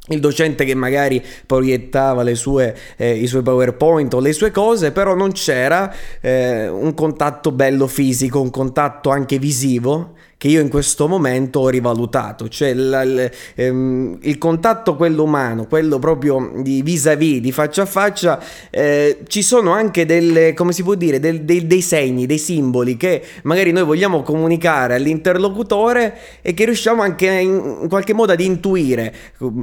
il 0.08 0.20
docente 0.20 0.64
che 0.64 0.74
magari 0.74 1.22
proiettava 1.46 2.22
sue, 2.34 2.76
eh, 2.96 3.14
i 3.14 3.26
suoi 3.26 3.42
PowerPoint 3.42 4.12
o 4.14 4.20
le 4.20 4.32
sue 4.32 4.50
cose, 4.50 4.92
però 4.92 5.14
non 5.14 5.32
c'era 5.32 5.92
eh, 6.20 6.68
un 6.68 6.94
contatto 6.94 7.50
bello 7.52 7.86
fisico, 7.86 8.40
un 8.40 8.50
contatto 8.50 9.10
anche 9.10 9.38
visivo 9.38 10.14
che 10.38 10.48
io 10.48 10.60
in 10.60 10.68
questo 10.68 11.08
momento 11.08 11.60
ho 11.60 11.68
rivalutato, 11.70 12.48
cioè 12.48 12.74
la, 12.74 13.02
il, 13.02 13.30
ehm, 13.54 14.18
il, 14.20 14.36
contatto 14.36 14.94
quello 14.94 15.22
umano, 15.22 15.66
quello 15.66 15.98
proprio 15.98 16.52
di 16.56 16.82
vis-à-vis, 16.82 17.40
di 17.40 17.52
faccia 17.52 17.82
a 17.82 17.86
faccia, 17.86 18.38
eh, 18.68 19.20
ci 19.28 19.42
sono 19.42 19.72
anche 19.72 20.04
delle, 20.04 20.52
come 20.52 20.72
si 20.72 20.82
può 20.82 20.94
dire, 20.94 21.20
del, 21.20 21.42
dei, 21.42 21.66
dei 21.66 21.80
segni, 21.80 22.26
dei 22.26 22.36
simboli 22.38 22.98
che 22.98 23.22
magari 23.44 23.72
noi 23.72 23.84
vogliamo 23.84 24.22
comunicare 24.22 24.94
all'interlocutore 24.94 26.18
e 26.42 26.52
che 26.52 26.66
riusciamo 26.66 27.00
anche 27.00 27.26
in, 27.26 27.78
in 27.82 27.88
qualche 27.88 28.12
modo 28.12 28.32
ad 28.32 28.40
intuire 28.40 29.14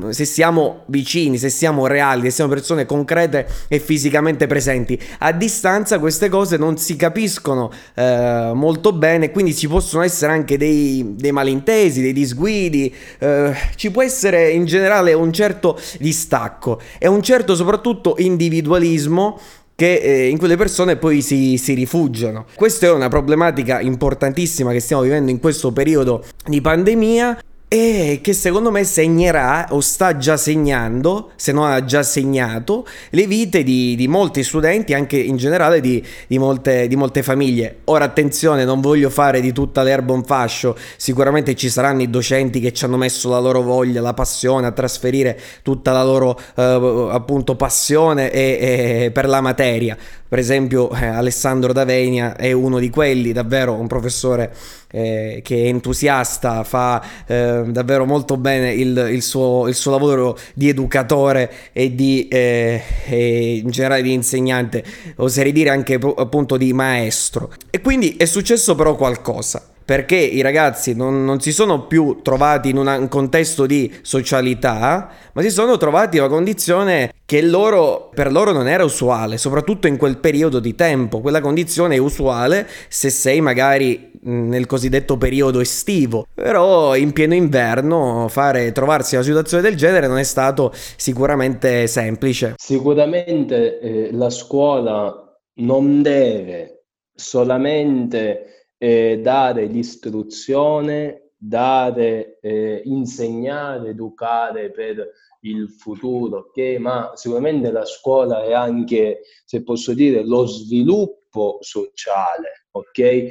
se 0.09 0.25
siamo 0.25 0.83
vicini, 0.87 1.37
se 1.37 1.49
siamo 1.49 1.85
reali, 1.85 2.23
se 2.23 2.31
siamo 2.31 2.49
persone 2.51 2.87
concrete 2.87 3.47
e 3.67 3.79
fisicamente 3.79 4.47
presenti. 4.47 4.99
A 5.19 5.31
distanza 5.33 5.99
queste 5.99 6.29
cose 6.29 6.57
non 6.57 6.77
si 6.77 6.95
capiscono 6.95 7.71
eh, 7.93 8.51
molto 8.55 8.91
bene, 8.91 9.29
quindi 9.29 9.53
ci 9.53 9.67
possono 9.67 10.01
essere 10.01 10.31
anche 10.31 10.57
dei, 10.57 10.62
dei 10.69 11.31
malintesi, 11.31 12.01
dei 12.01 12.13
disguidi, 12.13 12.93
eh, 13.19 13.53
ci 13.75 13.91
può 13.91 14.01
essere 14.01 14.51
in 14.51 14.65
generale 14.65 15.13
un 15.13 15.33
certo 15.33 15.79
distacco 15.99 16.79
e 16.97 17.07
un 17.07 17.21
certo 17.21 17.55
soprattutto 17.55 18.15
individualismo 18.17 19.39
che 19.75 19.95
eh, 19.95 20.27
in 20.27 20.37
quelle 20.37 20.55
persone 20.55 20.97
poi 20.97 21.21
si, 21.21 21.57
si, 21.57 21.73
rifugiano. 21.73 22.45
Questa 22.55 22.85
è 22.85 22.91
una 22.91 23.07
problematica 23.07 23.81
importantissima 23.81 24.71
che 24.71 24.79
stiamo 24.79 25.01
vivendo 25.01 25.31
in 25.31 25.39
questo 25.39 25.71
periodo 25.71 26.23
di 26.45 26.61
pandemia 26.61 27.39
e 27.73 28.19
che 28.21 28.33
secondo 28.33 28.69
me 28.69 28.83
segnerà 28.83 29.65
o 29.71 29.79
sta 29.79 30.15
già 30.15 30.37
segnando, 30.37 31.31
se 31.35 31.51
non 31.51 31.71
ha 31.71 31.83
già 31.83 32.03
segnato, 32.03 32.85
le 33.09 33.25
vite 33.25 33.63
di, 33.63 33.95
di 33.95 34.07
molti 34.07 34.43
studenti, 34.43 34.93
anche 34.93 35.17
in 35.17 35.37
generale 35.37 35.81
di, 35.81 36.05
di, 36.27 36.37
molte, 36.37 36.87
di, 36.87 36.95
molte, 36.95 37.23
famiglie. 37.23 37.77
Ora 37.85 38.05
attenzione, 38.05 38.63
non 38.63 38.79
voglio 38.79 39.09
fare 39.09 39.41
di 39.41 39.51
tutta 39.53 39.81
l'erba 39.81 40.13
un 40.13 40.23
fascio, 40.23 40.77
sicuramente 40.97 41.55
ci 41.55 41.67
saranno 41.67 42.03
i 42.03 42.11
docenti 42.11 42.59
che 42.59 42.73
ci 42.73 42.85
hanno 42.85 42.97
messo 42.97 43.27
la 43.27 43.39
loro 43.39 43.63
voglia, 43.63 44.01
la 44.01 44.13
passione 44.13 44.67
a 44.67 44.71
trasferire 44.71 45.39
tutta 45.63 45.91
la 45.91 46.03
loro 46.03 46.39
eh, 46.55 47.09
appunto 47.09 47.55
passione 47.55 48.29
e, 48.29 49.05
e 49.05 49.11
per 49.11 49.27
la 49.27 49.41
materia. 49.41 49.97
Per 50.33 50.41
esempio 50.41 50.89
eh, 50.89 51.05
Alessandro 51.05 51.73
Davenia 51.73 52.35
è 52.35 52.51
uno 52.53 52.79
di 52.79 52.89
quelli, 52.89 53.33
davvero 53.33 53.73
un 53.73 53.85
professore 53.85 54.51
eh, 54.89 55.41
che 55.43 55.65
è 55.65 55.67
entusiasta, 55.67 56.63
fa 56.63 57.05
eh, 57.27 57.65
davvero 57.67 58.03
molto 58.05 58.35
bene 58.37 58.73
il, 58.73 59.09
il, 59.11 59.21
suo, 59.21 59.67
il, 59.67 59.75
suo, 59.75 59.91
lavoro 59.91 60.35
di 60.55 60.69
educatore 60.69 61.51
e, 61.71 61.93
di, 61.93 62.27
eh, 62.29 62.81
e 63.05 63.57
in 63.57 63.69
generale 63.69 64.01
di 64.01 64.11
insegnante, 64.11 64.83
oserei 65.17 65.51
dire 65.51 65.69
anche 65.69 65.99
appunto 66.15 66.57
di 66.57 66.73
maestro. 66.73 67.53
E 67.69 67.79
quindi 67.79 68.15
è 68.17 68.25
successo 68.25 68.73
però 68.73 68.95
qualcosa 68.95 69.72
perché 69.85 70.15
i 70.15 70.41
ragazzi 70.41 70.95
non, 70.95 71.25
non, 71.25 71.39
si 71.41 71.51
sono 71.51 71.85
più 71.87 72.19
trovati 72.21 72.69
in 72.69 72.77
una, 72.77 72.97
un 72.97 73.07
contesto 73.07 73.65
di 73.65 73.91
socialità, 74.01 75.09
ma 75.33 75.41
si 75.41 75.49
sono 75.49 75.77
trovati 75.77 76.17
in 76.17 76.23
una 76.23 76.31
condizione 76.31 77.13
che 77.25 77.41
loro, 77.41 78.09
per 78.13 78.31
loro 78.31 78.51
non 78.51 78.67
era 78.67 78.83
usuale, 78.83 79.37
soprattutto 79.37 79.87
in 79.87 79.97
quel 79.97 80.17
periodo 80.17 80.59
di 80.59 80.75
tempo. 80.75 81.19
Quella 81.19 81.41
condizione 81.41 81.95
è 81.95 81.99
usuale 81.99 82.67
se 82.87 83.09
sei 83.09 83.41
magari 83.41 84.11
nel 84.23 84.65
cosiddetto 84.65 85.17
periodo 85.17 85.59
estivo, 85.59 86.27
però 86.33 86.95
in 86.95 87.11
pieno 87.11 87.33
inverno 87.33 88.27
fare, 88.29 88.71
trovarsi 88.71 89.15
in 89.15 89.21
una 89.21 89.29
situazione 89.29 89.63
del 89.63 89.75
genere 89.75 90.07
non 90.07 90.17
è 90.17 90.23
stato 90.23 90.71
sicuramente 90.73 91.87
semplice. 91.87 92.53
Sicuramente 92.57 93.79
eh, 93.79 94.09
la 94.13 94.29
scuola 94.29 95.13
non 95.55 96.01
deve 96.01 96.85
solamente 97.13 98.62
eh, 98.83 99.21
dare 99.21 99.67
l'istruzione, 99.67 101.31
dare, 101.37 102.37
eh, 102.41 102.81
insegnare, 102.83 103.91
educare 103.91 104.71
per 104.71 105.09
il 105.43 105.69
futuro, 105.69 106.49
ok? 106.49 106.79
Ma 106.79 107.11
sicuramente 107.15 107.71
la 107.71 107.85
scuola 107.85 108.43
è 108.43 108.51
anche, 108.51 109.21
se 109.45 109.63
posso 109.63 109.93
dire, 109.93 110.25
lo 110.25 110.45
sviluppo 110.45 111.59
sociale, 111.61 112.67
ok? 112.71 113.27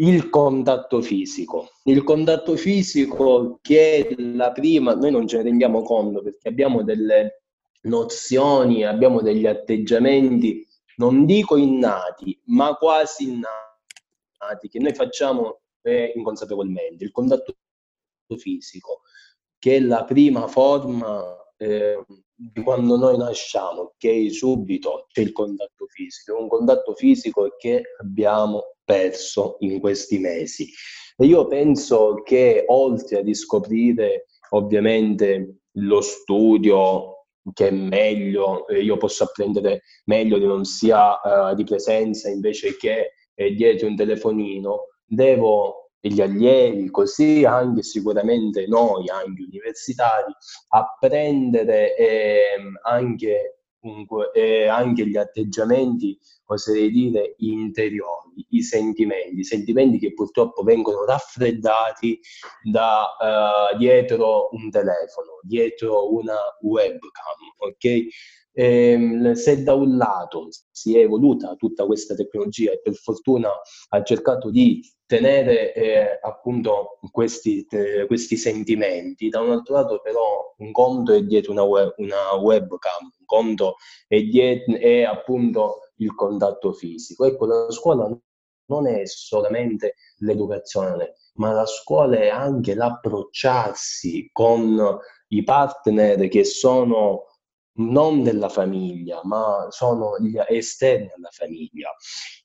Il 0.00 0.28
contatto 0.28 1.00
fisico. 1.00 1.70
Il 1.84 2.04
contatto 2.04 2.54
fisico 2.54 3.60
che 3.62 4.06
è 4.06 4.14
la 4.18 4.52
prima, 4.52 4.92
noi 4.92 5.12
non 5.12 5.26
ce 5.26 5.38
ne 5.38 5.44
rendiamo 5.44 5.80
conto 5.80 6.20
perché 6.20 6.48
abbiamo 6.48 6.82
delle 6.82 7.44
nozioni, 7.84 8.84
abbiamo 8.84 9.22
degli 9.22 9.46
atteggiamenti, 9.46 10.62
non 10.96 11.24
dico 11.24 11.56
innati, 11.56 12.38
ma 12.48 12.74
quasi 12.74 13.30
innati 13.30 13.72
che 14.68 14.78
noi 14.78 14.94
facciamo 14.94 15.60
eh, 15.82 16.12
inconsapevolmente. 16.14 17.04
Il 17.04 17.10
contatto 17.10 17.54
fisico, 18.36 19.02
che 19.58 19.76
è 19.76 19.80
la 19.80 20.04
prima 20.04 20.46
forma 20.46 21.36
eh, 21.56 22.04
di 22.34 22.62
quando 22.62 22.96
noi 22.96 23.16
nasciamo, 23.16 23.94
che 23.96 24.30
subito 24.30 25.06
c'è 25.08 25.22
il 25.22 25.32
contatto 25.32 25.86
fisico, 25.86 26.40
un 26.40 26.48
contatto 26.48 26.94
fisico 26.94 27.54
che 27.56 27.82
abbiamo 28.00 28.76
perso 28.84 29.56
in 29.60 29.80
questi 29.80 30.18
mesi. 30.18 30.68
E 31.16 31.26
io 31.26 31.46
penso 31.46 32.22
che 32.24 32.64
oltre 32.68 33.18
a 33.18 33.22
riscoprire 33.22 34.26
ovviamente 34.50 35.58
lo 35.78 36.00
studio 36.00 37.14
che 37.52 37.68
è 37.68 37.70
meglio, 37.70 38.66
eh, 38.68 38.82
io 38.82 38.96
posso 38.96 39.24
apprendere 39.24 39.82
meglio 40.04 40.38
di 40.38 40.46
non 40.46 40.64
sia 40.64 41.20
uh, 41.22 41.54
di 41.54 41.64
presenza 41.64 42.30
invece 42.30 42.76
che 42.76 43.12
eh, 43.34 43.54
dietro 43.54 43.88
un 43.88 43.96
telefonino, 43.96 44.88
devo 45.04 45.84
gli 46.08 46.20
allievi, 46.20 46.90
così 46.90 47.44
anche 47.44 47.82
sicuramente 47.82 48.66
noi, 48.66 49.08
anche 49.08 49.42
universitari, 49.42 50.32
apprendere 50.68 51.96
eh, 51.96 52.56
anche, 52.82 53.60
comunque, 53.80 54.30
eh, 54.34 54.66
anche 54.66 55.06
gli 55.06 55.16
atteggiamenti, 55.16 56.18
oserei 56.46 56.90
dire, 56.90 57.34
interiori, 57.38 58.46
i 58.50 58.62
sentimenti, 58.62 59.38
i 59.38 59.44
sentimenti 59.44 59.98
che 59.98 60.12
purtroppo 60.12 60.62
vengono 60.62 61.06
raffreddati 61.06 62.20
da 62.62 63.06
uh, 63.72 63.76
dietro 63.78 64.50
un 64.52 64.70
telefono, 64.70 65.38
dietro 65.42 66.12
una 66.12 66.36
webcam, 66.60 67.38
ok? 67.56 68.06
Ehm, 68.54 69.32
se 69.32 69.62
da 69.62 69.74
un 69.74 69.96
lato 69.96 70.48
si 70.70 70.96
è 70.96 71.00
evoluta 71.00 71.54
tutta 71.56 71.84
questa 71.84 72.14
tecnologia 72.14 72.70
e 72.72 72.80
per 72.80 72.94
fortuna 72.94 73.50
ha 73.88 74.02
cercato 74.02 74.50
di 74.50 74.80
tenere 75.06 75.74
eh, 75.74 76.18
appunto 76.22 76.98
questi, 77.10 77.66
eh, 77.70 78.06
questi, 78.06 78.36
sentimenti, 78.36 79.28
da 79.28 79.40
un 79.40 79.50
altro 79.50 79.74
lato 79.74 80.00
però 80.00 80.54
un 80.58 80.70
conto 80.72 81.12
è 81.12 81.22
dietro 81.22 81.52
una, 81.52 81.62
web, 81.62 81.92
una 81.98 82.34
webcam, 82.36 83.02
un 83.18 83.24
conto 83.26 83.74
è, 84.06 84.20
dietro, 84.22 84.76
è 84.76 85.02
appunto 85.02 85.80
il 85.96 86.14
contatto 86.14 86.72
fisico. 86.72 87.24
Ecco, 87.26 87.46
la 87.46 87.70
scuola 87.70 88.08
non 88.66 88.86
è 88.86 89.04
solamente 89.04 89.96
l'educazione, 90.18 91.14
ma 91.34 91.52
la 91.52 91.66
scuola 91.66 92.16
è 92.16 92.28
anche 92.28 92.74
l'approcciarsi 92.74 94.30
con 94.32 94.98
i 95.28 95.42
partner 95.42 96.28
che 96.28 96.44
sono 96.44 97.24
non 97.76 98.22
della 98.22 98.48
famiglia, 98.48 99.20
ma 99.24 99.66
sono 99.70 100.18
gli 100.20 100.38
esterni 100.48 101.10
alla 101.16 101.30
famiglia. 101.30 101.90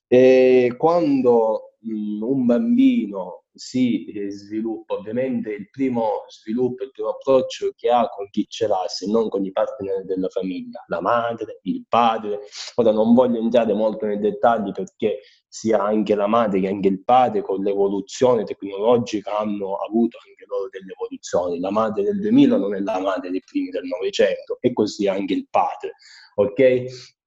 E 0.06 0.74
quando 0.76 1.76
mh, 1.80 2.22
un 2.22 2.46
bambino 2.46 3.39
si 3.52 4.04
eh, 4.06 4.30
sviluppa, 4.30 4.94
ovviamente 4.94 5.50
il 5.50 5.68
primo 5.70 6.24
sviluppo, 6.28 6.84
il 6.84 6.90
primo 6.90 7.10
approccio 7.10 7.72
che 7.76 7.90
ha 7.90 8.08
con 8.08 8.28
chi 8.30 8.46
ce 8.48 8.66
l'ha, 8.66 8.84
se 8.86 9.06
non 9.10 9.28
con 9.28 9.44
i 9.44 9.52
partner 9.52 10.04
della 10.04 10.28
famiglia, 10.28 10.84
la 10.88 11.00
madre, 11.00 11.60
il 11.62 11.84
padre. 11.88 12.40
Ora 12.76 12.92
non 12.92 13.14
voglio 13.14 13.40
entrare 13.40 13.72
molto 13.72 14.06
nei 14.06 14.18
dettagli 14.18 14.72
perché 14.72 15.20
sia 15.48 15.82
anche 15.82 16.14
la 16.14 16.28
madre 16.28 16.60
che 16.60 16.68
anche 16.68 16.88
il 16.88 17.02
padre 17.02 17.42
con 17.42 17.62
l'evoluzione 17.62 18.44
tecnologica 18.44 19.38
hanno 19.38 19.74
avuto 19.76 20.18
anche 20.24 20.44
loro 20.46 20.68
delle 20.68 20.92
evoluzioni. 20.92 21.58
La 21.58 21.70
madre 21.70 22.04
del 22.04 22.20
2000 22.20 22.56
non 22.56 22.74
è 22.74 22.80
la 22.80 23.00
madre 23.00 23.30
dei 23.30 23.42
primi 23.44 23.70
del 23.70 23.84
Novecento 23.84 24.58
e 24.60 24.72
così 24.72 25.08
anche 25.08 25.34
il 25.34 25.48
padre. 25.50 25.94
Ok? 26.36 27.18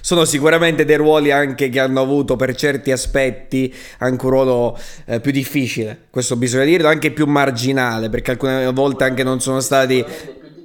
Sono 0.00 0.24
sicuramente 0.24 0.84
dei 0.84 0.96
ruoli 0.96 1.30
anche 1.30 1.68
che 1.68 1.80
hanno 1.80 2.00
avuto 2.00 2.36
per 2.36 2.54
certi 2.54 2.90
aspetti 2.90 3.74
anche 3.98 4.24
un 4.24 4.30
ruolo 4.30 4.78
eh, 5.06 5.20
più 5.20 5.32
difficile, 5.32 6.06
questo 6.10 6.36
bisogna 6.36 6.64
dirlo, 6.64 6.88
anche 6.88 7.10
più 7.10 7.26
marginale, 7.26 8.08
perché 8.08 8.32
alcune 8.32 8.70
volte 8.72 9.04
anche 9.04 9.22
non 9.22 9.40
sono 9.40 9.60
stati 9.60 10.04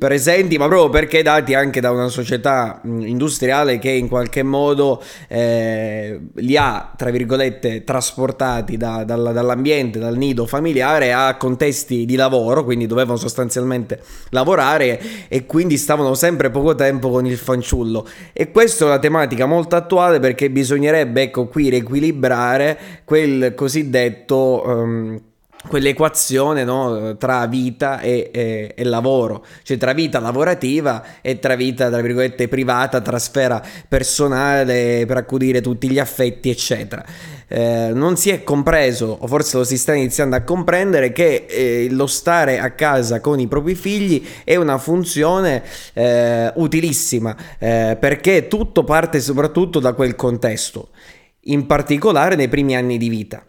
presenti, 0.03 0.57
ma 0.57 0.67
proprio 0.67 0.89
perché 0.89 1.23
dati 1.23 1.53
anche 1.53 1.79
da 1.79 1.89
una 1.89 2.09
società 2.09 2.81
industriale 2.83 3.79
che 3.79 3.89
in 3.89 4.09
qualche 4.09 4.43
modo 4.43 5.01
eh, 5.29 6.19
li 6.35 6.57
ha, 6.57 6.91
tra 6.93 7.09
virgolette, 7.09 7.85
trasportati 7.85 8.75
da, 8.75 9.05
dalla, 9.05 9.31
dall'ambiente, 9.31 9.99
dal 9.99 10.17
nido 10.17 10.45
familiare 10.45 11.13
a 11.13 11.37
contesti 11.37 12.03
di 12.03 12.17
lavoro, 12.17 12.65
quindi 12.65 12.85
dovevano 12.85 13.15
sostanzialmente 13.17 14.01
lavorare 14.31 14.99
e 15.29 15.45
quindi 15.45 15.77
stavano 15.77 16.15
sempre 16.15 16.49
poco 16.49 16.75
tempo 16.75 17.09
con 17.09 17.25
il 17.25 17.37
fanciullo. 17.37 18.05
E 18.33 18.51
questa 18.51 18.83
è 18.83 18.87
una 18.89 18.99
tematica 18.99 19.45
molto 19.45 19.77
attuale 19.77 20.19
perché 20.19 20.49
bisognerebbe, 20.49 21.21
ecco 21.21 21.47
qui, 21.47 21.69
riequilibrare 21.69 22.77
quel 23.05 23.53
cosiddetto... 23.55 24.63
Um, 24.65 25.21
quell'equazione 25.67 26.63
no, 26.63 27.15
tra 27.17 27.45
vita 27.47 27.99
e, 27.99 28.29
e, 28.33 28.73
e, 28.75 28.83
lavoro, 28.83 29.45
cioè 29.63 29.77
tra 29.77 29.93
vita 29.93 30.19
lavorativa 30.19 31.03
e 31.21 31.39
tra 31.39 31.55
vita, 31.55 31.89
tra 31.89 32.01
virgolette, 32.01 32.47
privata, 32.47 33.01
tra 33.01 33.17
sfera 33.19 33.61
personale 33.87 35.05
per 35.07 35.17
accudire 35.17 35.61
tutti 35.61 35.89
gli 35.89 35.99
affetti, 35.99 36.49
eccetera. 36.49 37.03
Eh, 37.47 37.91
non 37.93 38.17
si 38.17 38.29
è 38.29 38.43
compreso, 38.43 39.17
o 39.19 39.27
forse 39.27 39.57
lo 39.57 39.63
si 39.63 39.77
sta 39.77 39.93
iniziando 39.93 40.35
a 40.35 40.41
comprendere, 40.41 41.11
che 41.11 41.45
eh, 41.47 41.87
lo 41.91 42.07
stare 42.07 42.59
a 42.59 42.71
casa 42.71 43.19
con 43.19 43.39
i 43.39 43.47
propri 43.47 43.75
figli 43.75 44.25
è 44.43 44.55
una 44.55 44.77
funzione 44.77 45.63
eh, 45.93 46.51
utilissima, 46.55 47.35
eh, 47.59 47.95
perché 47.99 48.47
tutto 48.47 48.83
parte 48.83 49.19
soprattutto 49.19 49.79
da 49.79 49.93
quel 49.93 50.15
contesto, 50.15 50.89
in 51.45 51.65
particolare 51.65 52.35
nei 52.35 52.47
primi 52.47 52.75
anni 52.75 52.97
di 52.97 53.09
vita. 53.09 53.45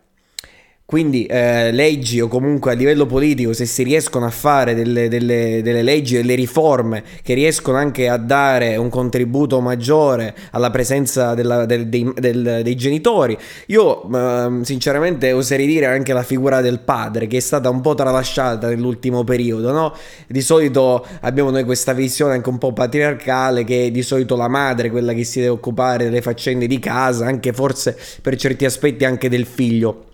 Quindi 0.86 1.24
eh, 1.24 1.72
leggi 1.72 2.20
o 2.20 2.28
comunque 2.28 2.72
a 2.72 2.74
livello 2.74 3.06
politico 3.06 3.54
se 3.54 3.64
si 3.64 3.82
riescono 3.82 4.26
a 4.26 4.30
fare 4.30 4.74
delle, 4.74 5.08
delle, 5.08 5.62
delle, 5.62 5.82
leggi, 5.82 6.14
delle 6.16 6.34
riforme 6.34 7.02
che 7.22 7.32
riescono 7.32 7.78
anche 7.78 8.06
a 8.06 8.18
dare 8.18 8.76
un 8.76 8.90
contributo 8.90 9.62
maggiore 9.62 10.34
alla 10.50 10.68
presenza 10.68 11.32
della, 11.32 11.64
del, 11.64 11.88
dei, 11.88 12.12
del, 12.14 12.60
dei, 12.62 12.76
genitori, 12.76 13.36
io 13.68 14.06
eh, 14.14 14.58
sinceramente 14.62 15.32
oserei 15.32 15.66
dire 15.66 15.86
anche 15.86 16.12
la 16.12 16.22
figura 16.22 16.60
del 16.60 16.80
padre 16.80 17.28
che 17.28 17.38
è 17.38 17.40
stata 17.40 17.70
un 17.70 17.80
po' 17.80 17.94
tralasciata 17.94 18.68
nell'ultimo 18.68 19.24
periodo, 19.24 19.72
no? 19.72 19.94
Di 20.28 20.42
solito 20.42 21.06
abbiamo 21.22 21.48
noi 21.48 21.64
questa 21.64 21.94
visione 21.94 22.34
anche 22.34 22.50
un 22.50 22.58
po' 22.58 22.74
patriarcale 22.74 23.64
che 23.64 23.86
è 23.86 23.90
di 23.90 24.02
solito 24.02 24.36
la 24.36 24.48
madre 24.48 24.90
quella 24.90 25.14
che 25.14 25.24
si 25.24 25.40
deve 25.40 25.52
occupare 25.52 26.04
delle 26.04 26.20
faccende 26.20 26.66
di 26.66 26.78
casa, 26.78 27.24
anche 27.24 27.54
forse 27.54 27.98
per 28.20 28.36
certi 28.36 28.66
aspetti 28.66 29.06
anche 29.06 29.30
del 29.30 29.46
figlio 29.46 30.12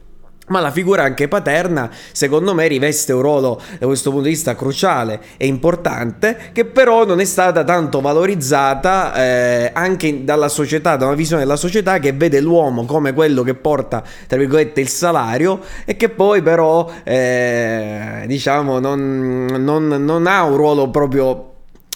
ma 0.51 0.61
la 0.61 0.71
figura 0.71 1.05
anche 1.05 1.29
paterna, 1.29 1.91
secondo 2.13 2.55
me, 2.55 2.67
riveste 2.67 3.13
un 3.13 3.23
ruolo 3.23 3.61
da 3.79 3.87
questo 3.87 4.11
punto 4.11 4.25
di 4.25 4.31
vista 4.31 4.55
cruciale 4.55 5.21
e 5.37 5.47
importante, 5.47 6.51
che 6.53 6.65
però 6.65 7.05
non 7.05 7.21
è 7.21 7.25
stata 7.25 7.63
tanto 7.65 8.01
valorizzata 8.01 9.15
eh, 9.15 9.71
anche 9.73 10.25
dalla 10.25 10.49
società, 10.49 10.97
da 10.97 11.07
una 11.07 11.15
visione 11.15 11.43
della 11.43 11.57
società 11.57 11.99
che 11.99 12.13
vede 12.13 12.41
l'uomo 12.41 12.85
come 12.85 13.13
quello 13.13 13.43
che 13.43 13.55
porta, 13.55 14.03
tra 14.27 14.39
virgolette, 14.39 14.81
il 14.81 14.89
salario 14.89 15.61
e 15.85 15.97
che 15.97 16.09
poi 16.09 16.43
però, 16.43 16.91
eh, 17.05 18.25
diciamo, 18.27 18.81
non, 18.81 19.47
non, 19.47 19.87
non 19.87 20.27
ha 20.27 20.43
un 20.43 20.57
ruolo 20.57 20.91
proprio, 20.91 21.53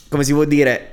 come 0.08 0.22
si 0.22 0.32
può 0.32 0.44
dire, 0.44 0.90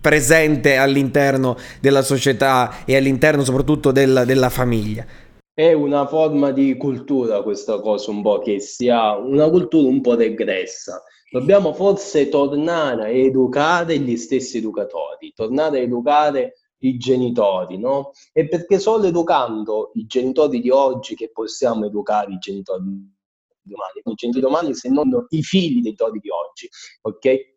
presente 0.00 0.76
all'interno 0.76 1.56
della 1.80 2.02
società 2.02 2.78
e 2.84 2.96
all'interno 2.96 3.44
soprattutto 3.44 3.92
del, 3.92 4.24
della 4.26 4.50
famiglia. 4.50 5.22
È 5.56 5.72
una 5.72 6.04
forma 6.08 6.50
di 6.50 6.76
cultura 6.76 7.40
questa 7.44 7.78
cosa 7.78 8.10
un 8.10 8.22
po' 8.22 8.40
che 8.40 8.58
sia 8.58 9.16
una 9.16 9.48
cultura 9.48 9.86
un 9.86 10.00
po' 10.00 10.16
regressa. 10.16 11.00
Dobbiamo 11.30 11.72
forse 11.72 12.28
tornare 12.28 13.04
a 13.04 13.08
educare 13.08 13.98
gli 14.00 14.16
stessi 14.16 14.58
educatori, 14.58 15.32
tornare 15.32 15.78
a 15.78 15.82
educare 15.82 16.54
i 16.78 16.96
genitori, 16.96 17.78
no? 17.78 18.10
E 18.32 18.48
perché 18.48 18.80
solo 18.80 19.04
educando 19.04 19.92
i 19.94 20.06
genitori 20.06 20.60
di 20.60 20.70
oggi 20.70 21.14
che 21.14 21.30
possiamo 21.30 21.86
educare 21.86 22.32
i 22.32 22.38
genitori 22.38 22.82
domani, 23.62 24.02
i 24.04 24.14
genitori 24.14 24.44
domani 24.44 24.74
se 24.74 24.88
non 24.88 25.08
i 25.28 25.42
figli 25.44 25.80
dei 25.82 25.94
genitori 25.94 26.18
di 26.18 26.30
oggi, 26.30 26.68
ok? 27.02 27.53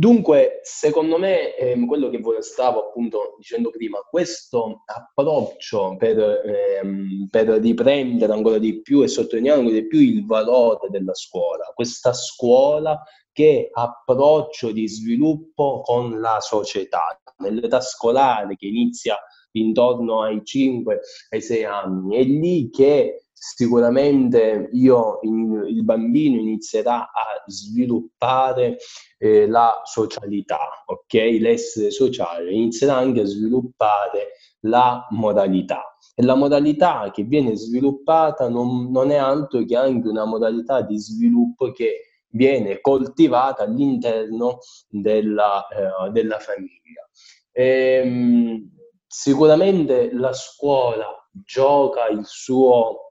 Dunque, 0.00 0.60
secondo 0.62 1.18
me, 1.18 1.54
ehm, 1.56 1.84
quello 1.84 2.08
che 2.08 2.22
stavo 2.40 2.86
appunto 2.86 3.34
dicendo 3.36 3.68
prima, 3.68 3.98
questo 3.98 4.80
approccio 4.86 5.94
per, 5.98 6.18
ehm, 6.18 7.28
per, 7.30 7.46
riprendere 7.60 8.32
ancora 8.32 8.56
di 8.56 8.80
più 8.80 9.02
e 9.02 9.08
sottolineare 9.08 9.58
ancora 9.58 9.78
di 9.78 9.86
più 9.86 9.98
il 9.98 10.24
valore 10.24 10.88
della 10.88 11.12
scuola, 11.12 11.70
questa 11.74 12.14
scuola 12.14 12.98
che 13.30 13.68
approccio 13.70 14.72
di 14.72 14.88
sviluppo 14.88 15.82
con 15.82 16.18
la 16.18 16.38
società, 16.40 17.20
nell'età 17.36 17.82
scolare 17.82 18.56
che 18.56 18.68
inizia 18.68 19.18
intorno 19.52 20.22
ai 20.22 20.40
5, 20.42 20.98
ai 21.28 21.42
6 21.42 21.64
anni, 21.64 22.16
è 22.16 22.22
lì 22.22 22.70
che 22.70 23.26
sicuramente 23.42 24.68
io, 24.72 25.18
in, 25.22 25.64
il 25.66 25.82
bambino 25.82 26.38
inizierà 26.38 27.04
a 27.10 27.42
sviluppare 27.46 28.76
eh, 29.16 29.46
la 29.46 29.80
socialità, 29.84 30.58
ok? 30.84 31.14
L'essere 31.40 31.90
sociale, 31.90 32.52
inizierà 32.52 32.96
anche 32.96 33.22
a 33.22 33.24
sviluppare 33.24 34.32
la 34.64 35.06
modalità. 35.12 35.96
E 36.14 36.22
la 36.22 36.34
modalità 36.34 37.10
che 37.10 37.22
viene 37.22 37.56
sviluppata 37.56 38.50
non, 38.50 38.90
non 38.90 39.10
è 39.10 39.16
altro 39.16 39.64
che 39.64 39.74
anche 39.74 40.06
una 40.08 40.26
modalità 40.26 40.82
di 40.82 40.98
sviluppo 40.98 41.72
che 41.72 42.24
viene 42.32 42.82
coltivata 42.82 43.62
all'interno 43.62 44.58
della, 44.86 45.66
eh, 45.68 46.10
della 46.10 46.38
famiglia. 46.38 47.08
E, 47.50 48.02
ehm, 48.04 48.70
sicuramente 49.06 50.12
la 50.12 50.34
scuola 50.34 51.06
gioca 51.32 52.06
il 52.08 52.26
suo 52.26 53.09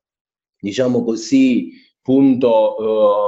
diciamo 0.59 1.03
così, 1.03 1.71
punto, 2.01 2.75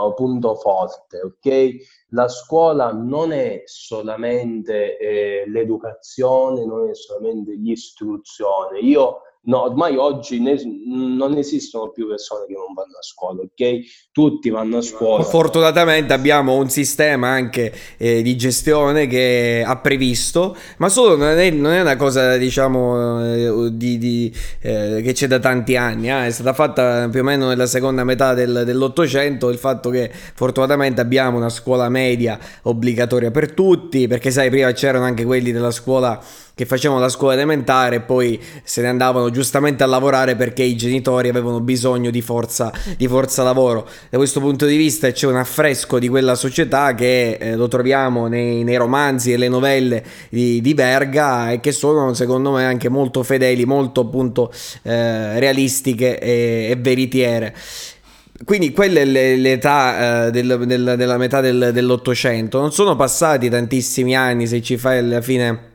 uh, 0.09 0.13
punto 0.15 0.55
forte, 0.55 1.21
ok? 1.21 1.75
La 2.09 2.27
scuola 2.27 2.91
non 2.91 3.31
è 3.31 3.61
solamente 3.65 4.97
eh, 4.97 5.43
l'educazione, 5.47 6.65
non 6.65 6.89
è 6.89 6.95
solamente 6.95 7.53
l'istruzione. 7.53 8.79
Io 8.79 9.21
No, 9.43 9.63
ormai 9.63 9.95
oggi 9.95 10.39
ne, 10.39 10.55
non 10.85 11.35
esistono 11.35 11.89
più 11.89 12.07
persone 12.07 12.45
che 12.45 12.53
non 12.53 12.75
vanno 12.75 12.97
a 12.99 13.01
scuola, 13.01 13.41
ok? 13.41 13.79
Tutti 14.11 14.51
vanno 14.51 14.77
a 14.77 14.81
scuola. 14.81 15.23
Fortunatamente 15.23 16.13
abbiamo 16.13 16.57
un 16.57 16.69
sistema 16.69 17.29
anche 17.29 17.73
eh, 17.97 18.21
di 18.21 18.37
gestione 18.37 19.07
che 19.07 19.63
ha 19.65 19.77
previsto, 19.77 20.55
ma 20.77 20.89
solo 20.89 21.15
non 21.15 21.39
è, 21.39 21.49
non 21.49 21.71
è 21.71 21.81
una 21.81 21.95
cosa, 21.95 22.37
diciamo, 22.37 23.25
eh, 23.25 23.69
di, 23.71 23.97
di, 23.97 24.35
eh, 24.61 25.01
che 25.03 25.13
c'è 25.13 25.25
da 25.25 25.39
tanti 25.39 25.75
anni, 25.75 26.11
eh? 26.11 26.27
è 26.27 26.31
stata 26.31 26.53
fatta 26.53 27.09
più 27.09 27.21
o 27.21 27.23
meno 27.23 27.47
nella 27.47 27.65
seconda 27.65 28.03
metà 28.03 28.35
del, 28.35 28.61
dell'Ottocento, 28.63 29.49
il 29.49 29.57
fatto 29.57 29.89
che 29.89 30.11
fortunatamente 30.11 31.01
abbiamo 31.01 31.37
una 31.37 31.49
scuola 31.49 31.89
media 31.89 32.37
obbligatoria 32.61 33.31
per 33.31 33.53
tutti, 33.53 34.05
perché 34.05 34.29
sai, 34.29 34.51
prima 34.51 34.71
c'erano 34.71 35.05
anche 35.05 35.25
quelli 35.25 35.51
della 35.51 35.71
scuola 35.71 36.21
che 36.53 36.65
facevano 36.65 36.99
la 36.99 37.09
scuola 37.09 37.33
elementare 37.33 37.97
e 37.97 38.01
poi 38.01 38.39
se 38.63 38.81
ne 38.81 38.87
andavano 38.87 39.29
giustamente 39.29 39.83
a 39.83 39.87
lavorare 39.87 40.35
perché 40.35 40.63
i 40.63 40.75
genitori 40.75 41.29
avevano 41.29 41.59
bisogno 41.59 42.11
di 42.11 42.21
forza, 42.21 42.71
di 42.97 43.07
forza 43.07 43.43
lavoro. 43.43 43.87
Da 44.09 44.17
questo 44.17 44.39
punto 44.39 44.65
di 44.65 44.75
vista 44.75 45.11
c'è 45.11 45.27
un 45.27 45.37
affresco 45.37 45.99
di 45.99 46.07
quella 46.07 46.35
società 46.35 46.93
che 46.93 47.37
eh, 47.39 47.55
lo 47.55 47.67
troviamo 47.67 48.27
nei, 48.27 48.63
nei, 48.63 48.75
romanzi 48.75 49.31
e 49.31 49.37
le 49.37 49.47
novelle 49.47 50.03
di, 50.29 50.61
di, 50.61 50.73
Verga 50.73 51.51
e 51.51 51.59
che 51.59 51.71
sono 51.71 52.13
secondo 52.13 52.51
me 52.51 52.65
anche 52.65 52.89
molto 52.89 53.23
fedeli, 53.23 53.65
molto 53.65 54.01
appunto 54.01 54.51
eh, 54.83 55.39
realistiche 55.39 56.19
e, 56.19 56.67
e 56.69 56.75
veritiere. 56.79 57.55
Quindi 58.43 58.71
quella 58.71 59.01
è 59.01 59.05
l'età 59.05 60.27
eh, 60.27 60.31
del, 60.31 60.63
del, 60.65 60.95
della 60.97 61.17
metà 61.17 61.41
del, 61.41 61.69
dell'Ottocento. 61.71 62.59
Non 62.59 62.71
sono 62.71 62.95
passati 62.95 63.49
tantissimi 63.49 64.15
anni 64.15 64.47
se 64.47 64.61
ci 64.61 64.77
fai 64.77 64.97
alla 64.97 65.21
fine 65.21 65.69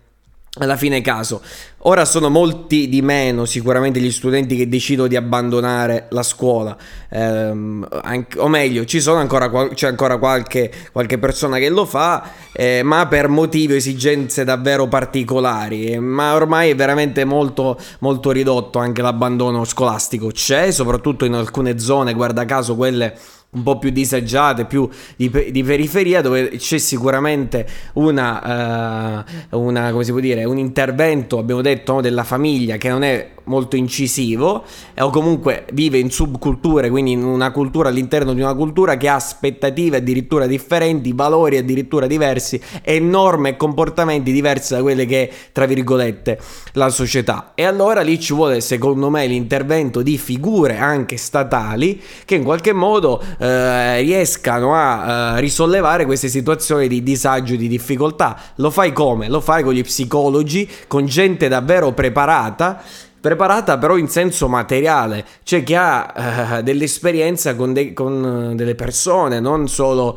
alla 0.59 0.77
fine 0.77 1.01
caso. 1.01 1.43
Ora 1.81 2.05
sono 2.05 2.29
molti 2.29 2.89
di 2.89 3.01
meno 3.01 3.45
sicuramente 3.45 4.01
gli 4.01 4.11
studenti 4.11 4.57
che 4.57 4.69
decidono 4.69 5.07
di 5.07 5.15
abbandonare 5.15 6.07
la 6.11 6.23
scuola, 6.23 6.77
ehm, 7.09 7.87
anche, 8.03 8.39
o 8.41 8.49
meglio, 8.49 8.85
ci 8.85 9.01
sono 9.01 9.21
ancora, 9.21 9.69
c'è 9.69 9.87
ancora 9.87 10.19
qualche, 10.19 10.73
qualche 10.91 11.19
persona 11.19 11.59
che 11.59 11.69
lo 11.69 11.85
fa, 11.85 12.31
eh, 12.53 12.83
ma 12.83 13.07
per 13.07 13.29
motivi 13.29 13.75
o 13.75 13.77
esigenze 13.77 14.43
davvero 14.43 14.89
particolari, 14.89 15.97
ma 15.99 16.35
ormai 16.35 16.71
è 16.71 16.75
veramente 16.75 17.25
molto, 17.25 17.79
molto 18.01 18.33
ridotto 18.33 18.81
anche 18.81 19.03
l'abbandono 19.03 19.65
scolastico, 19.65 20.29
c'è 20.29 20.73
soprattutto 20.73 21.25
in 21.25 21.35
alcune 21.35 21.79
zone, 21.79 22.15
guarda 22.15 22.45
caso 22.45 22.75
quelle 22.75 23.17
un 23.57 23.63
po' 23.63 23.79
più 23.79 23.91
disagiate, 23.91 24.67
più 24.67 24.89
di, 25.17 25.31
di 25.51 25.63
periferia, 25.63 26.21
dove 26.21 26.51
c'è 26.51 26.79
sicuramente 26.79 27.67
una, 27.95 29.25
uh, 29.51 29.59
una, 29.59 29.91
come 29.91 30.05
si 30.05 30.11
può 30.11 30.21
dire, 30.21 30.45
un 30.45 30.59
intervento, 30.59 31.39
abbiamo 31.39 31.63
detto, 31.63 31.95
no, 31.95 32.01
della 32.01 32.25
famiglia 32.25 32.77
che 32.77 32.89
non 32.89 33.03
è 33.03 33.35
molto 33.47 33.77
incisivo 33.77 34.65
o 34.99 35.11
comunque 35.11 35.67
vive 35.73 35.99
in 35.99 36.11
subculture, 36.11 36.91
quindi 36.91 37.13
in 37.13 37.25
una 37.25 37.51
cultura 37.51 37.89
all'interno 37.89 38.33
di 38.33 38.41
una 38.41 38.55
cultura 38.55 38.97
che 38.97 39.09
ha 39.09 39.15
aspettative 39.15 39.99
addirittura 39.99 40.47
differenti, 40.47 41.13
valori 41.13 41.57
addirittura 41.57 42.07
diversi 42.07 42.61
e 42.83 42.99
norme 43.01 43.51
e 43.51 43.57
comportamenti 43.57 44.33
diversi 44.33 44.75
da 44.75 44.83
quelle 44.83 45.07
che 45.07 45.29
è, 45.29 45.35
tra 45.53 45.67
virgolette, 45.67 46.39
la 46.73 46.89
società. 46.89 47.53
E 47.55 47.65
allora 47.65 48.01
lì 48.03 48.19
ci 48.21 48.35
vuole, 48.35 48.61
secondo 48.61 49.11
me, 49.11 49.27
l'intervento 49.27 50.03
di 50.03 50.19
figure 50.19 50.79
anche 50.79 51.17
statali 51.17 52.01
che 52.25 52.35
in 52.35 52.45
qualche 52.45 52.73
modo 52.73 53.23
eh, 53.39 54.01
riescano 54.01 54.75
a 54.75 55.37
eh, 55.37 55.41
risollevare 55.41 56.05
queste 56.05 56.29
situazioni 56.29 56.89
di 56.89 57.03
disagio 57.03 57.55
e 57.55 57.57
di 57.57 57.69
difficoltà. 57.69 58.39
Lo 58.57 58.71
fai 58.71 58.93
come? 58.93 59.29
Lo 59.29 59.41
fai 59.41 59.63
con 59.63 59.73
gli 59.73 59.83
psicologi, 59.83 60.69
con 60.87 61.07
gente 61.07 61.49
davvero 61.49 61.93
preparata 61.93 62.83
preparata 63.27 63.77
però 63.77 63.97
in 63.97 64.07
senso 64.09 64.47
materiale, 64.47 65.25
cioè 65.43 65.65
che 65.65 65.75
ha 65.75 66.59
eh, 66.59 66.63
dell'esperienza 66.63 67.57
con, 67.57 67.73
de- 67.73 67.93
con 67.93 68.53
delle 68.55 68.77
persone, 68.77 69.41
non 69.41 69.67
solo 69.67 70.17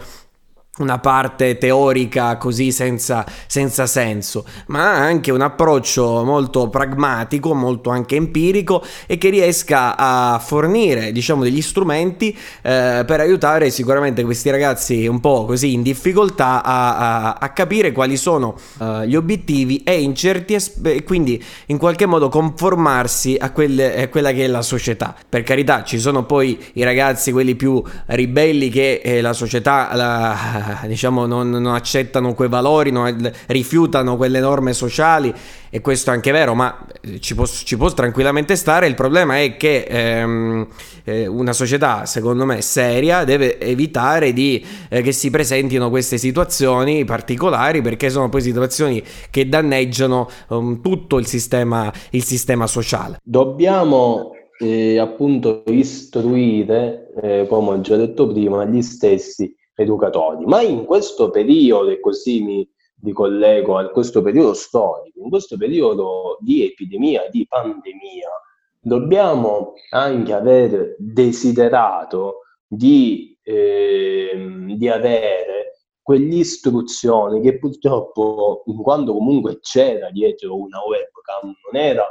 una 0.80 1.00
parte 1.00 1.58
teorica 1.58 2.38
così 2.38 2.72
senza, 2.72 3.26
senza, 3.48 3.86
senso, 3.86 4.46
ma 4.68 4.96
anche 4.96 5.32
un 5.32 5.42
approccio 5.42 6.24
molto 6.24 6.70
pragmatico, 6.70 7.54
molto 7.54 7.89
anche 7.89 8.15
empirico 8.15 8.84
e 9.06 9.18
che 9.18 9.30
riesca 9.30 9.96
a 9.96 10.39
fornire, 10.39 11.12
diciamo, 11.12 11.44
degli 11.44 11.62
strumenti 11.62 12.36
eh, 12.62 13.04
per 13.06 13.20
aiutare 13.20 13.70
sicuramente 13.70 14.24
questi 14.24 14.50
ragazzi 14.50 15.08
un 15.08 15.20
po' 15.20 15.46
così 15.46 15.74
in 15.74 15.82
difficoltà 15.82 16.63
a, 16.63 16.98
a, 16.98 17.34
a 17.39 17.50
capire 17.50 17.92
quali 17.92 18.18
sono 18.18 18.56
uh, 18.78 19.02
gli 19.02 19.15
obiettivi 19.15 19.84
e 19.84 20.02
in 20.02 20.15
certi 20.15 20.56
aspetti, 20.56 21.04
quindi 21.04 21.44
in 21.68 21.78
qualche 21.78 22.06
modo 22.06 22.30
conformarsi 22.30 23.38
a, 23.39 23.52
quelle, 23.52 24.04
a, 24.04 24.08
quella 24.08 24.32
che 24.32 24.46
è 24.46 24.48
la 24.48 24.62
società. 24.62 25.15
Per 25.28 25.44
carità, 25.44 25.84
ci 25.84 26.00
sono 26.00 26.26
poi 26.26 26.58
i 26.74 26.84
ragazzi, 26.84 27.32
quelli 27.32 27.56
più 27.56 27.82
ribelli 28.08 28.70
che 28.70 29.02
eh, 29.04 29.22
la 29.22 29.34
società 29.34 29.89
la, 29.94 30.68
diciamo, 30.86 31.25
non, 31.25 31.49
non, 31.49 31.67
accettano 31.67 32.34
quei 32.34 32.49
valori, 32.49 32.91
non, 32.91 33.32
rifiutano 33.47 34.17
quelle 34.17 34.39
norme 34.39 34.73
sociali 34.73 35.34
e 35.69 35.82
questo 35.82 36.10
è 36.10 36.13
anche 36.13 36.32
vero, 36.32 36.55
ma 36.55 36.86
eh, 37.01 37.19
ci 37.19 37.36
può, 37.36 37.45
ci 37.45 37.77
può 37.77 37.91
tranquillamente 37.93 38.55
stare. 38.55 38.88
Il 38.88 38.95
problema 38.95 39.39
è 39.39 39.58
che 39.58 39.86
ehm, 39.88 40.67
eh, 41.03 41.27
una 41.27 41.53
società, 41.53 42.05
secondo 42.05 42.45
me, 42.45 42.62
seria 42.62 43.23
deve 43.23 43.60
evitare 43.60 44.34
di, 44.34 44.65
eh, 44.89 45.01
che 45.01 45.12
si 45.12 45.29
presentino 45.29 45.89
queste 45.89 46.17
situazioni 46.17 47.05
particolari 47.05 47.82
perché 47.82 48.10
sono 48.10 48.29
poi 48.29 48.41
situazioni 48.41 49.03
che 49.29 49.47
danneggiano 49.47 50.29
um, 50.49 50.82
tutto 50.82 51.17
il 51.17 51.25
sistema, 51.25 51.91
il 52.12 52.23
sistema 52.23 52.67
sociale. 52.67 53.17
Dobbiamo 53.23 54.32
eh, 54.60 54.97
appunto 54.99 55.63
istruire, 55.67 57.13
eh, 57.21 57.45
come 57.47 57.69
ho 57.69 57.82
già 57.82 57.95
detto 57.95 58.27
prima, 58.27 58.65
gli 58.65 58.82
stessi 58.82 59.55
educatori. 59.80 60.46
Ma 60.46 60.62
in 60.62 60.86
questo 60.86 61.30
periodo, 61.30 61.89
e 61.89 62.00
così 62.00 62.44
mi 62.44 62.70
ricollego 63.02 63.78
a 63.78 63.89
questo 63.89 64.22
periodo 64.22 64.54
storico, 64.54 65.20
in 65.22 65.30
questo 65.30 65.58
periodo 65.58 66.38
di 66.42 66.65
epidemia, 66.65 67.30
di 67.30 67.48
pandemia, 67.48 68.30
dobbiamo 68.82 69.74
anche 69.92 70.34
aver 70.34 70.96
desiderato 70.98 72.39
di, 72.68 73.38
eh, 73.42 74.65
di 74.76 74.88
avere 74.89 75.86
quell'istruzione 76.02 77.39
che 77.39 77.58
purtroppo, 77.58 78.63
in 78.65 78.78
quanto 78.78 79.13
comunque 79.13 79.60
c'era 79.60 80.10
dietro 80.10 80.56
una 80.56 80.80
webcam, 80.84 81.54
non 81.72 81.82
era 81.82 82.06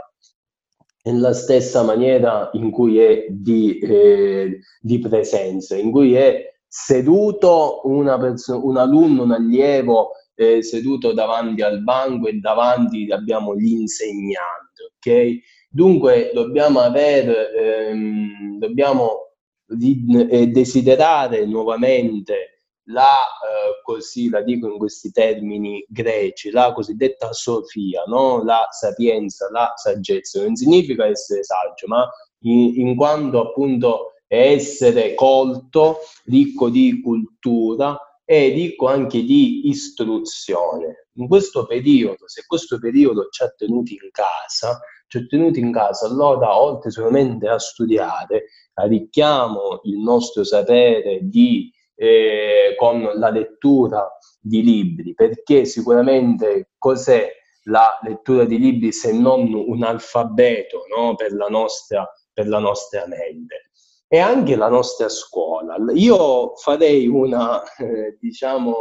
nella 1.03 1.33
stessa 1.33 1.83
maniera 1.83 2.51
in 2.53 2.71
cui 2.71 2.99
è 2.99 3.27
di, 3.29 3.79
eh, 3.79 4.61
di 4.81 4.99
presenza, 4.99 5.77
in 5.77 5.91
cui 5.91 6.15
è 6.15 6.58
seduto 6.69 7.81
perso- 8.21 8.65
un 8.65 8.77
alunno, 8.77 9.23
un 9.23 9.33
allievo 9.33 10.11
eh, 10.35 10.63
seduto 10.63 11.13
davanti 11.13 11.63
al 11.63 11.83
banco 11.83 12.29
e 12.29 12.35
davanti 12.35 13.11
abbiamo 13.11 13.55
l'insegnante, 13.55 14.85
ok? 14.97 15.39
Dunque 15.71 16.31
dobbiamo 16.33 16.81
avere, 16.81 17.53
ehm, 17.55 18.59
dobbiamo 18.59 19.33
eh, 19.69 20.47
desiderare 20.49 21.45
nuovamente 21.45 22.59
la, 22.89 23.05
eh, 23.05 23.83
così 23.83 24.29
la 24.31 24.43
dico 24.43 24.71
in 24.71 24.79
questi 24.79 25.11
termini 25.11 25.85
greci, 25.89 26.51
la 26.51 26.73
cosiddetta 26.73 27.33
sofia, 27.33 28.05
no? 28.07 28.43
la 28.45 28.67
sapienza, 28.71 29.51
la 29.51 29.73
saggezza. 29.75 30.43
Non 30.43 30.57
significa 30.57 31.07
essere 31.07 31.43
saggio, 31.43 31.87
ma 31.87 32.09
in, 32.45 32.81
in 32.81 32.97
quanto 32.97 33.41
appunto 33.41 34.13
essere 34.29 35.15
colto, 35.15 35.99
ricco 36.27 36.69
di 36.69 37.01
cultura 37.01 37.99
e 38.25 38.51
ricco 38.51 38.89
anche 38.89 39.25
di 39.25 39.69
istruzione. 39.69 41.09
In 41.15 41.27
questo 41.27 41.65
periodo, 41.65 42.29
se 42.29 42.45
questo 42.47 42.79
periodo 42.79 43.29
ci 43.31 43.43
ha 43.43 43.49
tenuti 43.49 43.95
in 43.95 44.11
casa, 44.13 44.79
ci 45.09 45.17
ha 45.17 45.27
tenuti 45.27 45.61
in 45.61 45.73
casa, 45.73 46.07
allora 46.07 46.61
oltre 46.61 46.91
solamente 46.91 47.49
a 47.49 47.59
studiare, 47.59 48.45
arricchiamo 48.75 49.81
il 49.85 49.99
nostro 49.99 50.45
sapere 50.45 51.21
di, 51.23 51.73
eh, 51.95 52.75
con 52.79 53.11
la 53.15 53.31
lettura 53.31 54.07
di 54.39 54.63
libri, 54.63 55.15
perché 55.15 55.65
sicuramente 55.65 56.73
cos'è 56.77 57.33
la 57.65 57.99
lettura 58.03 58.45
di 58.45 58.59
libri 58.59 58.93
se 58.93 59.13
non 59.13 59.53
un 59.53 59.83
alfabeto 59.83 60.85
no? 60.95 61.15
per, 61.15 61.33
la 61.33 61.49
nostra, 61.49 62.07
per 62.33 62.47
la 62.47 62.59
nostra 62.59 63.07
mente? 63.07 63.68
E 64.09 64.19
anche 64.19 64.57
la 64.57 64.69
nostra 64.69 65.09
scuola. 65.11 65.77
Io 65.93 66.57
farei 66.57 67.07
una, 67.07 67.63
eh, 67.75 68.17
diciamo, 68.19 68.75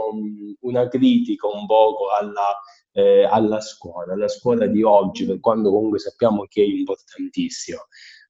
una 0.61 0.87
critica 0.87 1.47
un 1.47 1.65
poco 1.65 2.09
alla, 2.09 2.57
eh, 2.93 3.23
alla 3.25 3.59
scuola, 3.59 4.13
alla 4.13 4.29
scuola 4.29 4.65
di 4.67 4.81
oggi, 4.83 5.25
per 5.25 5.41
quanto 5.41 5.69
comunque 5.69 5.99
sappiamo 5.99 6.45
che 6.47 6.61
è 6.61 6.65
importantissima. 6.65 7.79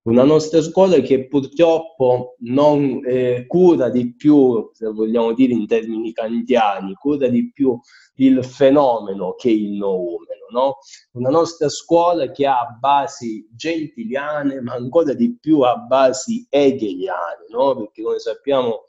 Una 0.08 0.24
nostra 0.24 0.62
scuola 0.62 1.00
che 1.00 1.28
purtroppo 1.28 2.36
non 2.40 3.02
eh, 3.06 3.44
cura 3.46 3.90
di 3.90 4.16
più, 4.16 4.70
se 4.72 4.88
vogliamo 4.88 5.34
dire 5.34 5.52
in 5.52 5.68
termini 5.68 6.14
kantiani, 6.14 6.94
cura 6.94 7.28
di 7.28 7.52
più 7.52 7.78
il 8.16 8.42
fenomeno 8.42 9.34
che 9.34 9.50
il 9.50 9.72
noumeno. 9.72 10.46
No? 10.52 10.78
Una 11.12 11.30
nostra 11.30 11.68
scuola 11.68 12.32
che 12.32 12.48
ha 12.48 12.78
basi 12.80 13.50
gentiliane, 13.54 14.62
ma 14.62 14.76
ancora 14.76 15.12
di 15.14 15.38
più 15.38 15.60
ha 15.60 15.76
basi 15.76 16.48
hegeliane, 16.50 17.48
no? 17.50 17.76
perché 17.76 18.02
come 18.02 18.20
sappiamo 18.20 18.86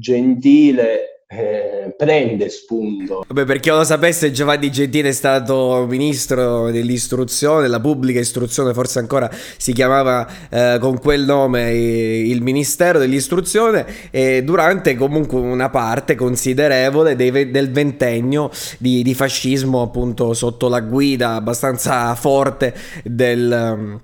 gentile 0.00 1.24
eh, 1.32 1.94
prende 1.96 2.48
spunto. 2.48 3.24
Vabbè, 3.28 3.44
per 3.44 3.60
chi 3.60 3.68
non 3.68 3.78
lo 3.78 3.84
sapesse, 3.84 4.32
Giovanni 4.32 4.68
Gentile 4.72 5.10
è 5.10 5.12
stato 5.12 5.86
ministro 5.88 6.72
dell'istruzione, 6.72 7.62
della 7.62 7.78
pubblica 7.78 8.18
istruzione, 8.18 8.74
forse 8.74 8.98
ancora 8.98 9.30
si 9.56 9.72
chiamava 9.72 10.26
eh, 10.50 10.78
con 10.80 10.98
quel 10.98 11.24
nome 11.24 11.72
il 11.72 12.42
Ministero 12.42 12.98
dell'istruzione, 12.98 13.86
e 14.10 14.42
durante 14.42 14.96
comunque 14.96 15.38
una 15.38 15.70
parte 15.70 16.16
considerevole 16.16 17.14
dei, 17.14 17.50
del 17.50 17.70
ventennio 17.70 18.50
di, 18.78 19.04
di 19.04 19.14
fascismo, 19.14 19.82
appunto 19.82 20.34
sotto 20.34 20.68
la 20.68 20.80
guida 20.80 21.34
abbastanza 21.34 22.12
forte 22.16 22.74
del 23.04 24.00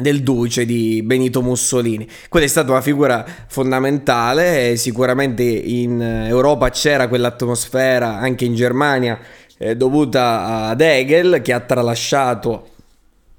del 0.00 0.22
duce 0.22 0.64
di 0.64 1.02
Benito 1.04 1.40
Mussolini. 1.40 2.08
Quella 2.28 2.46
è 2.46 2.48
stata 2.48 2.72
una 2.72 2.80
figura 2.80 3.24
fondamentale, 3.46 4.76
sicuramente 4.76 5.42
in 5.42 6.00
Europa 6.00 6.70
c'era 6.70 7.08
quell'atmosfera, 7.08 8.18
anche 8.18 8.44
in 8.44 8.54
Germania, 8.54 9.18
eh, 9.56 9.76
dovuta 9.76 10.66
ad 10.68 10.80
Hegel 10.80 11.40
che 11.42 11.52
ha 11.52 11.60
tralasciato 11.60 12.70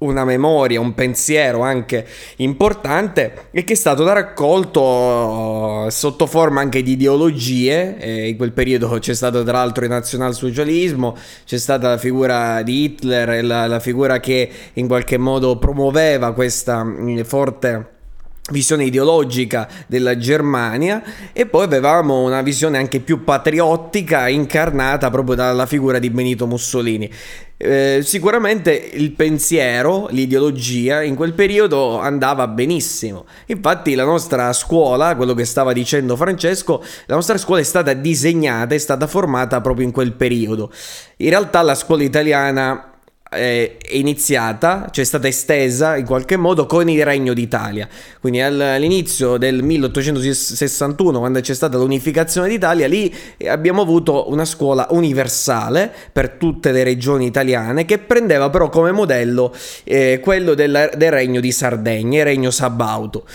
una 0.05 0.25
memoria, 0.25 0.79
un 0.79 0.93
pensiero 0.93 1.61
anche 1.61 2.05
importante 2.37 3.47
e 3.51 3.63
che 3.63 3.73
è 3.73 3.75
stato 3.75 4.07
raccolto 4.11 5.87
sotto 5.89 6.25
forma 6.25 6.61
anche 6.61 6.81
di 6.81 6.93
ideologie. 6.93 7.97
E 7.97 8.29
in 8.29 8.37
quel 8.37 8.51
periodo 8.51 8.97
c'è 8.99 9.13
stato 9.13 9.43
tra 9.43 9.59
l'altro 9.59 9.83
il 9.83 9.89
nazionalsocialismo, 9.89 11.15
c'è 11.45 11.57
stata 11.57 11.89
la 11.89 11.97
figura 11.97 12.61
di 12.61 12.83
Hitler, 12.83 13.43
la, 13.43 13.67
la 13.67 13.79
figura 13.79 14.19
che 14.19 14.49
in 14.73 14.87
qualche 14.87 15.17
modo 15.17 15.57
promuoveva 15.57 16.33
questa 16.33 16.83
mm, 16.83 17.21
forte 17.21 17.93
visione 18.51 18.85
ideologica 18.85 19.67
della 19.87 20.17
Germania 20.17 21.01
e 21.33 21.47
poi 21.47 21.63
avevamo 21.63 22.23
una 22.23 22.43
visione 22.43 22.77
anche 22.77 22.99
più 22.99 23.23
patriottica 23.23 24.27
incarnata 24.27 25.09
proprio 25.09 25.35
dalla 25.35 25.65
figura 25.65 25.97
di 25.97 26.11
Benito 26.11 26.45
Mussolini. 26.45 27.09
Eh, 27.57 28.01
sicuramente 28.03 28.73
il 28.73 29.13
pensiero, 29.13 30.07
l'ideologia 30.09 31.01
in 31.03 31.15
quel 31.15 31.33
periodo 31.33 31.99
andava 31.99 32.47
benissimo. 32.47 33.25
Infatti 33.47 33.95
la 33.95 34.03
nostra 34.03 34.51
scuola, 34.51 35.15
quello 35.15 35.33
che 35.33 35.45
stava 35.45 35.71
dicendo 35.71 36.17
Francesco, 36.17 36.83
la 37.05 37.15
nostra 37.15 37.37
scuola 37.37 37.61
è 37.61 37.63
stata 37.63 37.93
disegnata, 37.93 38.75
è 38.75 38.77
stata 38.77 39.07
formata 39.07 39.61
proprio 39.61 39.85
in 39.85 39.93
quel 39.93 40.13
periodo. 40.13 40.71
In 41.17 41.29
realtà 41.29 41.61
la 41.61 41.75
scuola 41.75 42.03
italiana 42.03 42.94
è 43.29 43.77
iniziata, 43.91 44.87
cioè 44.91 45.03
è 45.03 45.07
stata 45.07 45.27
estesa 45.27 45.97
in 45.97 46.05
qualche 46.05 46.37
modo 46.37 46.65
con 46.65 46.89
il 46.89 47.03
Regno 47.03 47.33
d'Italia. 47.33 47.87
Quindi 48.19 48.41
all'inizio 48.41 49.37
del 49.37 49.63
1861, 49.63 51.19
quando 51.19 51.39
c'è 51.41 51.53
stata 51.53 51.77
l'unificazione 51.77 52.47
d'Italia, 52.47 52.87
lì 52.87 53.13
abbiamo 53.47 53.81
avuto 53.81 54.29
una 54.29 54.45
scuola 54.45 54.87
universale 54.91 55.91
per 56.11 56.31
tutte 56.31 56.71
le 56.71 56.83
regioni 56.83 57.25
italiane 57.25 57.85
che 57.85 57.97
prendeva 57.97 58.49
però 58.49 58.69
come 58.69 58.91
modello 58.91 59.53
eh, 59.83 60.19
quello 60.21 60.53
del, 60.53 60.91
del 60.95 61.11
Regno 61.11 61.39
di 61.39 61.51
Sardegna, 61.51 62.19
il 62.19 62.25
Regno 62.25 62.51
Sabauto. 62.51 63.25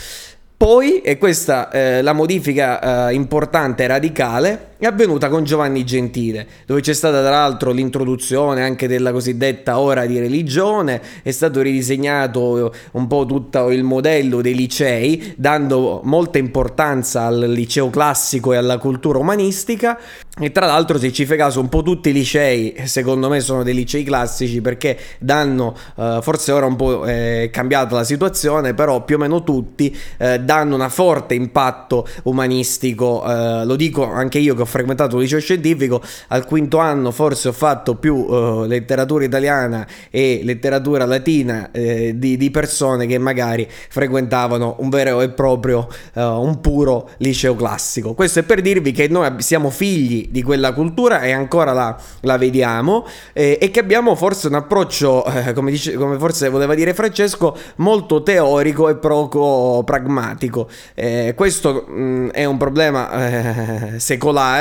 Poi, 0.61 1.01
e 1.01 1.17
questa 1.17 1.69
è 1.69 2.03
la 2.03 2.13
modifica 2.13 3.09
eh, 3.09 3.13
importante 3.15 3.83
e 3.83 3.87
radicale, 3.87 4.70
è 4.81 4.87
avvenuta 4.87 5.29
con 5.29 5.43
Giovanni 5.43 5.85
Gentile, 5.85 6.47
dove 6.65 6.81
c'è 6.81 6.93
stata 6.93 7.21
tra 7.21 7.29
l'altro 7.29 7.69
l'introduzione 7.69 8.63
anche 8.63 8.87
della 8.87 9.11
cosiddetta 9.11 9.77
ora 9.77 10.07
di 10.07 10.17
religione, 10.17 10.99
è 11.21 11.29
stato 11.29 11.61
ridisegnato 11.61 12.73
un 12.93 13.05
po' 13.05 13.27
tutto 13.27 13.69
il 13.69 13.83
modello 13.83 14.41
dei 14.41 14.55
licei, 14.55 15.35
dando 15.37 16.01
molta 16.03 16.39
importanza 16.39 17.25
al 17.25 17.51
liceo 17.51 17.91
classico 17.91 18.53
e 18.53 18.57
alla 18.57 18.79
cultura 18.79 19.19
umanistica. 19.19 19.99
E 20.39 20.51
tra 20.51 20.65
l'altro, 20.65 20.97
se 20.97 21.11
ci 21.11 21.25
fai 21.25 21.37
caso, 21.37 21.59
un 21.59 21.69
po' 21.69 21.83
tutti 21.83 22.09
i 22.09 22.13
licei, 22.13 22.73
secondo 22.85 23.29
me, 23.29 23.41
sono 23.41 23.61
dei 23.61 23.75
licei 23.75 24.03
classici 24.03 24.61
perché 24.61 24.97
danno, 25.19 25.75
eh, 25.95 26.19
forse 26.23 26.53
ora 26.53 26.65
un 26.65 26.75
po' 26.77 27.05
è 27.05 27.49
cambiata 27.51 27.95
la 27.95 28.03
situazione, 28.03 28.73
però 28.73 29.03
più 29.03 29.17
o 29.17 29.19
meno 29.19 29.43
tutti 29.43 29.95
eh, 30.17 30.39
danno 30.39 30.75
un 30.75 30.89
forte 30.89 31.35
impatto 31.35 32.07
umanistico. 32.23 33.23
Eh, 33.23 33.65
lo 33.65 33.75
dico 33.75 34.09
anche 34.09 34.39
io 34.39 34.55
che 34.55 34.61
ho 34.61 34.65
frequentato 34.71 35.15
un 35.15 35.21
liceo 35.21 35.39
scientifico, 35.39 36.01
al 36.29 36.45
quinto 36.45 36.79
anno 36.79 37.11
forse 37.11 37.49
ho 37.49 37.51
fatto 37.51 37.95
più 37.95 38.15
uh, 38.15 38.65
letteratura 38.65 39.23
italiana 39.23 39.85
e 40.09 40.41
letteratura 40.43 41.05
latina 41.05 41.69
eh, 41.71 42.13
di, 42.15 42.37
di, 42.37 42.49
persone 42.49 43.05
che 43.05 43.17
magari 43.17 43.67
frequentavano 43.69 44.77
un 44.79 44.89
vero 44.89 45.21
e 45.21 45.29
proprio, 45.29 45.87
uh, 46.13 46.21
un 46.21 46.59
puro 46.61 47.09
liceo 47.17 47.55
classico. 47.55 48.13
Questo 48.13 48.39
è 48.39 48.43
per 48.43 48.61
dirvi 48.61 48.91
che 48.91 49.07
noi 49.07 49.29
siamo 49.39 49.69
figli 49.69 50.29
di 50.31 50.41
quella 50.41 50.73
cultura 50.73 51.21
e 51.21 51.31
ancora 51.31 51.73
la, 51.73 51.95
la 52.21 52.37
vediamo 52.37 53.05
eh, 53.33 53.57
e 53.61 53.69
che 53.69 53.79
abbiamo 53.79 54.15
forse 54.15 54.47
un 54.47 54.55
approccio, 54.55 55.25
eh, 55.25 55.53
come, 55.53 55.71
dice, 55.71 55.93
come, 55.93 56.17
forse 56.17 56.49
voleva 56.49 56.73
dire 56.73 56.93
Francesco, 56.93 57.55
molto 57.77 58.23
teorico 58.23 58.89
e 58.89 58.95
poco 58.95 59.83
pragmatico. 59.85 60.67
Eh, 60.95 61.33
questo 61.35 61.85
mh, 61.87 62.01
mm, 62.01 62.29
è 62.29 62.45
un 62.45 62.57
problema 62.57 63.11
eh, 63.11 63.99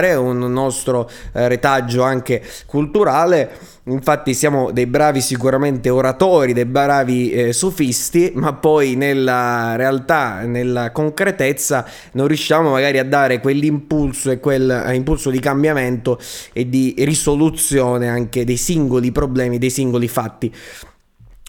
fare, 0.00 0.14
un 0.14 0.38
nostro 0.38 1.08
eh, 1.32 1.48
retaggio 1.48 2.02
anche 2.02 2.42
culturale. 2.66 3.50
Infatti 3.84 4.34
siamo 4.34 4.70
dei 4.72 4.86
bravi 4.86 5.20
sicuramente 5.20 5.90
oratori, 5.90 6.52
dei 6.52 6.64
bravi 6.64 7.30
eh, 7.30 7.52
sofisti, 7.52 8.32
ma 8.34 8.54
poi 8.54 8.94
nella 8.94 9.76
realtà, 9.76 10.40
nella 10.44 10.92
concretezza 10.92 11.86
non 12.12 12.26
riusciamo 12.26 12.70
magari 12.70 12.98
a 12.98 13.04
dare 13.04 13.40
quell'impulso 13.40 14.30
e 14.30 14.38
quel 14.38 14.70
eh, 14.70 14.94
impulso 14.94 15.30
di 15.30 15.40
cambiamento 15.40 16.18
e 16.52 16.68
di 16.68 16.94
risoluzione 16.98 18.08
anche 18.08 18.44
dei 18.44 18.56
singoli 18.56 19.12
problemi, 19.12 19.58
dei 19.58 19.70
singoli 19.70 20.08
fatti. 20.08 20.54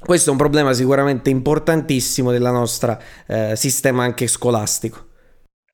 Questo 0.03 0.29
è 0.29 0.31
un 0.31 0.39
problema 0.39 0.73
sicuramente 0.73 1.29
importantissimo 1.29 2.31
del 2.31 2.41
nostro 2.41 2.97
eh, 3.27 3.53
sistema 3.55 4.03
anche 4.03 4.25
scolastico. 4.25 5.09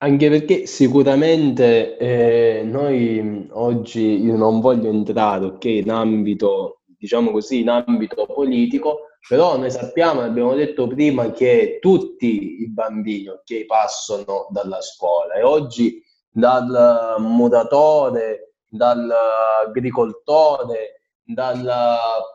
Anche 0.00 0.30
perché 0.30 0.66
sicuramente 0.66 1.96
eh, 1.96 2.62
noi 2.62 3.48
oggi 3.50 4.22
io 4.22 4.36
non 4.36 4.60
voglio 4.60 4.88
entrare 4.88 5.46
ok, 5.46 5.64
in 5.64 5.90
ambito, 5.90 6.82
diciamo 6.96 7.32
così, 7.32 7.62
in 7.62 7.68
ambito 7.68 8.24
politico, 8.26 9.08
però 9.28 9.58
noi 9.58 9.72
sappiamo, 9.72 10.20
abbiamo 10.20 10.54
detto 10.54 10.86
prima, 10.86 11.32
che 11.32 11.78
tutti 11.80 12.60
i 12.60 12.70
bambini 12.70 13.26
ok, 13.28 13.66
passano 13.66 14.46
dalla 14.50 14.80
scuola 14.80 15.34
e 15.34 15.42
oggi 15.42 16.00
dal 16.30 17.16
mutatore, 17.18 18.52
dall'agricoltore, 18.68 21.00
dal 21.24 21.68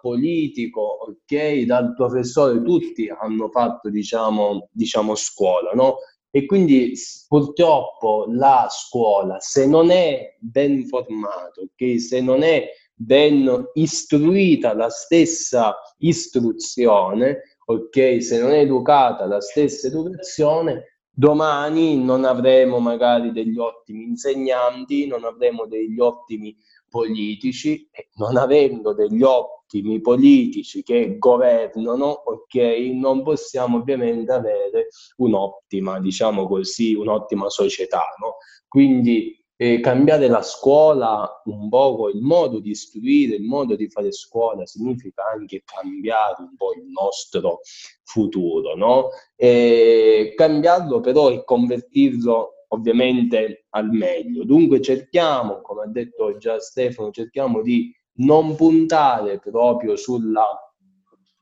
politico, 0.01 0.81
ok, 0.81 1.61
dal 1.61 1.93
professore, 1.95 2.61
tutti 2.61 3.07
hanno 3.07 3.47
fatto, 3.49 3.89
diciamo, 3.89 4.67
diciamo 4.69 5.15
scuola, 5.15 5.71
no? 5.73 5.95
E 6.35 6.47
quindi 6.47 6.93
purtroppo 7.27 8.25
la 8.27 8.67
scuola, 8.67 9.39
se 9.39 9.67
non 9.67 9.91
è 9.91 10.35
ben 10.39 10.87
formata, 10.87 11.61
okay, 11.61 11.99
se 11.99 12.21
non 12.21 12.41
è 12.41 12.71
ben 12.95 13.69
istruita 13.73 14.73
la 14.73 14.89
stessa 14.89 15.75
istruzione, 15.99 17.57
ok, 17.65 18.23
se 18.23 18.41
non 18.41 18.49
è 18.49 18.61
educata 18.61 19.27
la 19.27 19.41
stessa 19.41 19.85
educazione, 19.85 21.01
domani 21.11 22.03
non 22.03 22.25
avremo 22.25 22.79
magari 22.79 23.31
degli 23.31 23.59
ottimi 23.59 24.05
insegnanti, 24.05 25.05
non 25.05 25.25
avremo 25.25 25.67
degli 25.67 25.99
ottimi 25.99 26.57
politici 26.93 27.89
non 28.17 28.37
avendo 28.37 28.93
degli 28.93 29.23
ottimi 29.23 29.62
ottimi 29.73 30.01
politici 30.01 30.83
che 30.83 31.17
governano, 31.17 32.05
ok, 32.05 32.55
non 32.93 33.23
possiamo 33.23 33.77
ovviamente 33.77 34.31
avere 34.31 34.89
un'ottima, 35.17 35.99
diciamo 35.99 36.47
così, 36.47 36.93
un'ottima 36.93 37.49
società, 37.49 38.03
no? 38.19 38.35
Quindi 38.67 39.35
eh, 39.55 39.79
cambiare 39.79 40.27
la 40.27 40.41
scuola 40.43 41.41
un 41.45 41.69
po', 41.69 42.09
il 42.13 42.21
modo 42.21 42.59
di 42.59 42.71
istruire, 42.71 43.35
il 43.35 43.43
modo 43.43 43.75
di 43.75 43.89
fare 43.89 44.11
scuola 44.11 44.65
significa 44.65 45.23
anche 45.33 45.63
cambiare 45.65 46.35
un 46.39 46.55
po' 46.55 46.73
il 46.73 46.85
nostro 46.87 47.61
futuro, 48.03 48.75
no? 48.75 49.09
E 49.35 50.33
cambiarlo 50.35 50.99
però 50.99 51.31
e 51.31 51.43
convertirlo 51.43 52.49
ovviamente 52.69 53.65
al 53.69 53.89
meglio. 53.91 54.43
Dunque 54.43 54.81
cerchiamo, 54.81 55.61
come 55.61 55.83
ha 55.83 55.87
detto 55.87 56.37
già 56.37 56.59
Stefano, 56.59 57.11
cerchiamo 57.11 57.61
di 57.61 57.91
non 58.15 58.55
puntare 58.55 59.39
proprio 59.39 59.95
sulla, 59.95 60.45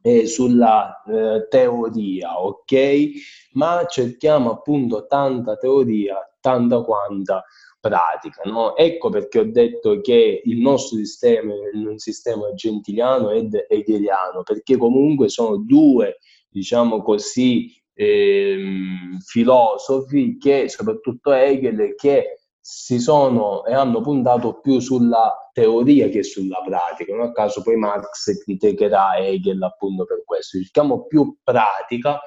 eh, 0.02 0.26
sulla 0.26 1.02
eh, 1.04 1.48
teoria, 1.50 2.42
ok? 2.42 3.10
Ma 3.54 3.86
cerchiamo 3.86 4.52
appunto 4.52 5.06
tanta 5.08 5.58
teoria, 5.58 6.18
tanta 6.40 6.82
quanta 6.82 7.44
pratica, 7.80 8.44
no? 8.46 8.76
Ecco 8.76 9.10
perché 9.10 9.40
ho 9.40 9.52
detto 9.52 10.00
che 10.02 10.42
il 10.46 10.58
nostro 10.60 10.98
sistema 10.98 11.54
è 11.54 11.76
un 11.76 11.98
sistema 11.98 12.54
gentiliano 12.54 13.32
ed 13.32 13.66
hegeliano, 13.68 14.44
perché 14.44 14.78
comunque 14.78 15.30
sono 15.30 15.58
due, 15.58 16.20
diciamo 16.50 17.02
così, 17.02 17.74
ehm, 17.94 19.18
filosofi 19.20 20.38
che, 20.38 20.70
soprattutto 20.70 21.32
Hegel, 21.32 21.96
che 21.96 22.41
si 22.62 23.00
sono 23.00 23.66
e 23.66 23.74
hanno 23.74 24.02
puntato 24.02 24.60
più 24.60 24.80
sulla 24.80 25.50
teoria 25.52 26.08
che 26.10 26.24
sulla 26.24 26.62
pratica. 26.64 27.16
Non 27.16 27.28
a 27.28 27.32
caso 27.32 27.64
poi 27.64 27.76
Marx 27.76 28.44
criticherà 28.44 29.18
Hegel 29.18 29.62
appunto 29.64 30.06
per 30.06 30.24
questo. 30.24 30.60
Cerchiamo 30.60 31.06
più 31.06 31.38
pratica 31.44 32.22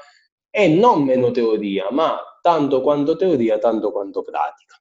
e 0.51 0.69
non 0.69 1.05
meno 1.05 1.31
teoria, 1.31 1.87
ma 1.91 2.19
tanto 2.43 2.81
quanto 2.81 3.17
teoria, 3.17 3.59
tanto 3.59 3.93
quanto 3.93 4.23
pratica. 4.23 4.77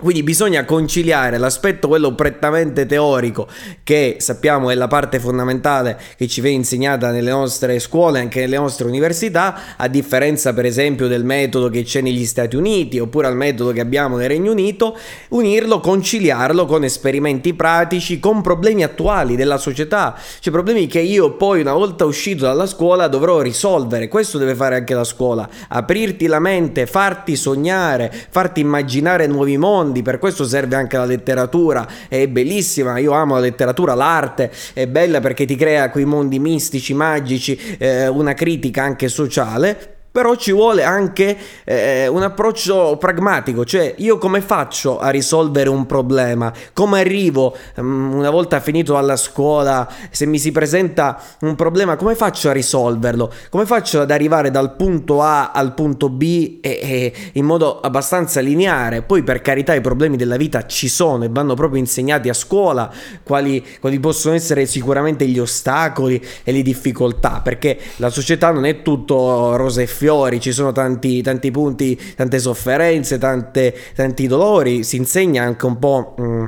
Quindi 0.00 0.22
bisogna 0.22 0.64
conciliare 0.64 1.38
l'aspetto 1.38 1.88
quello 1.88 2.14
prettamente 2.14 2.86
teorico 2.86 3.48
che 3.82 4.18
sappiamo 4.20 4.70
è 4.70 4.76
la 4.76 4.86
parte 4.86 5.18
fondamentale 5.18 5.98
che 6.16 6.28
ci 6.28 6.40
viene 6.40 6.58
insegnata 6.58 7.10
nelle 7.10 7.32
nostre 7.32 7.80
scuole, 7.80 8.20
anche 8.20 8.38
nelle 8.38 8.58
nostre 8.58 8.86
università, 8.86 9.74
a 9.76 9.88
differenza 9.88 10.54
per 10.54 10.66
esempio 10.66 11.08
del 11.08 11.24
metodo 11.24 11.68
che 11.68 11.82
c'è 11.82 12.00
negli 12.00 12.26
Stati 12.26 12.54
Uniti 12.54 13.00
oppure 13.00 13.26
al 13.26 13.34
metodo 13.34 13.72
che 13.72 13.80
abbiamo 13.80 14.16
nel 14.16 14.28
Regno 14.28 14.52
Unito, 14.52 14.96
unirlo, 15.30 15.80
conciliarlo 15.80 16.64
con 16.64 16.84
esperimenti 16.84 17.54
pratici, 17.54 18.20
con 18.20 18.40
problemi 18.40 18.84
attuali 18.84 19.34
della 19.34 19.58
società, 19.58 20.14
cioè 20.38 20.52
problemi 20.52 20.86
che 20.86 21.00
io 21.00 21.32
poi 21.32 21.60
una 21.60 21.72
volta 21.72 22.04
uscito 22.04 22.44
dalla 22.44 22.66
scuola 22.66 23.08
dovrò 23.08 23.40
risolvere. 23.40 24.06
Questo 24.06 24.38
deve 24.38 24.54
fare 24.54 24.76
anche 24.76 24.94
la 24.94 25.02
scuola, 25.02 25.48
aprirti 25.66 26.28
la 26.28 26.38
mente, 26.38 26.86
farti 26.86 27.34
sognare, 27.34 28.12
farti 28.30 28.60
immaginare 28.60 29.26
nuovi 29.26 29.58
mondi 29.58 29.86
mondi, 29.88 30.02
per 30.02 30.18
questo 30.18 30.44
serve 30.44 30.76
anche 30.76 30.96
la 30.96 31.04
letteratura, 31.04 31.86
è 32.08 32.26
bellissima, 32.28 32.98
io 32.98 33.12
amo 33.12 33.34
la 33.34 33.40
letteratura, 33.40 33.94
l'arte 33.94 34.52
è 34.74 34.86
bella 34.86 35.20
perché 35.20 35.46
ti 35.46 35.56
crea 35.56 35.90
quei 35.90 36.04
mondi 36.04 36.38
mistici, 36.38 36.92
magici, 36.94 37.58
eh, 37.78 38.06
una 38.06 38.34
critica 38.34 38.82
anche 38.82 39.08
sociale 39.08 39.96
però 40.18 40.34
ci 40.34 40.50
vuole 40.50 40.82
anche 40.82 41.38
eh, 41.62 42.08
un 42.08 42.24
approccio 42.24 42.96
pragmatico, 42.98 43.64
cioè 43.64 43.94
io 43.98 44.18
come 44.18 44.40
faccio 44.40 44.98
a 44.98 45.10
risolvere 45.10 45.68
un 45.68 45.86
problema? 45.86 46.52
Come 46.72 46.98
arrivo 46.98 47.56
um, 47.76 48.14
una 48.14 48.30
volta 48.30 48.58
finito 48.58 48.96
alla 48.96 49.14
scuola, 49.14 49.88
se 50.10 50.26
mi 50.26 50.40
si 50.40 50.50
presenta 50.50 51.20
un 51.42 51.54
problema, 51.54 51.94
come 51.94 52.16
faccio 52.16 52.48
a 52.48 52.52
risolverlo? 52.52 53.32
Come 53.48 53.64
faccio 53.64 54.00
ad 54.00 54.10
arrivare 54.10 54.50
dal 54.50 54.74
punto 54.74 55.22
A 55.22 55.52
al 55.52 55.72
punto 55.74 56.08
B 56.08 56.58
e, 56.62 56.80
e 56.82 57.12
in 57.34 57.44
modo 57.44 57.78
abbastanza 57.78 58.40
lineare? 58.40 59.02
Poi 59.02 59.22
per 59.22 59.40
carità 59.40 59.72
i 59.72 59.80
problemi 59.80 60.16
della 60.16 60.36
vita 60.36 60.66
ci 60.66 60.88
sono 60.88 61.22
e 61.22 61.28
vanno 61.30 61.54
proprio 61.54 61.78
insegnati 61.78 62.28
a 62.28 62.34
scuola 62.34 62.92
quali, 63.22 63.64
quali 63.78 64.00
possono 64.00 64.34
essere 64.34 64.66
sicuramente 64.66 65.28
gli 65.28 65.38
ostacoli 65.38 66.20
e 66.42 66.50
le 66.50 66.62
difficoltà, 66.62 67.40
perché 67.40 67.78
la 67.98 68.10
società 68.10 68.50
non 68.50 68.64
è 68.64 68.82
tutto 68.82 69.54
rose 69.54 69.82
e 69.82 69.86
fiori 69.86 70.06
fiori, 70.08 70.40
ci 70.40 70.52
sono 70.52 70.72
tanti, 70.72 71.20
tanti 71.20 71.50
punti, 71.50 72.00
tante 72.16 72.38
sofferenze, 72.38 73.18
tante, 73.18 73.74
tanti 73.94 74.26
dolori, 74.26 74.82
si 74.82 74.96
insegna 74.96 75.42
anche 75.42 75.66
un 75.66 75.78
po' 75.78 76.14
mh, 76.16 76.22
mm, 76.22 76.44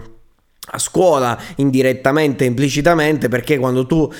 a 0.72 0.78
scuola 0.78 1.38
indirettamente, 1.56 2.46
implicitamente, 2.46 3.28
perché 3.28 3.58
quando 3.58 3.86
tu 3.86 4.10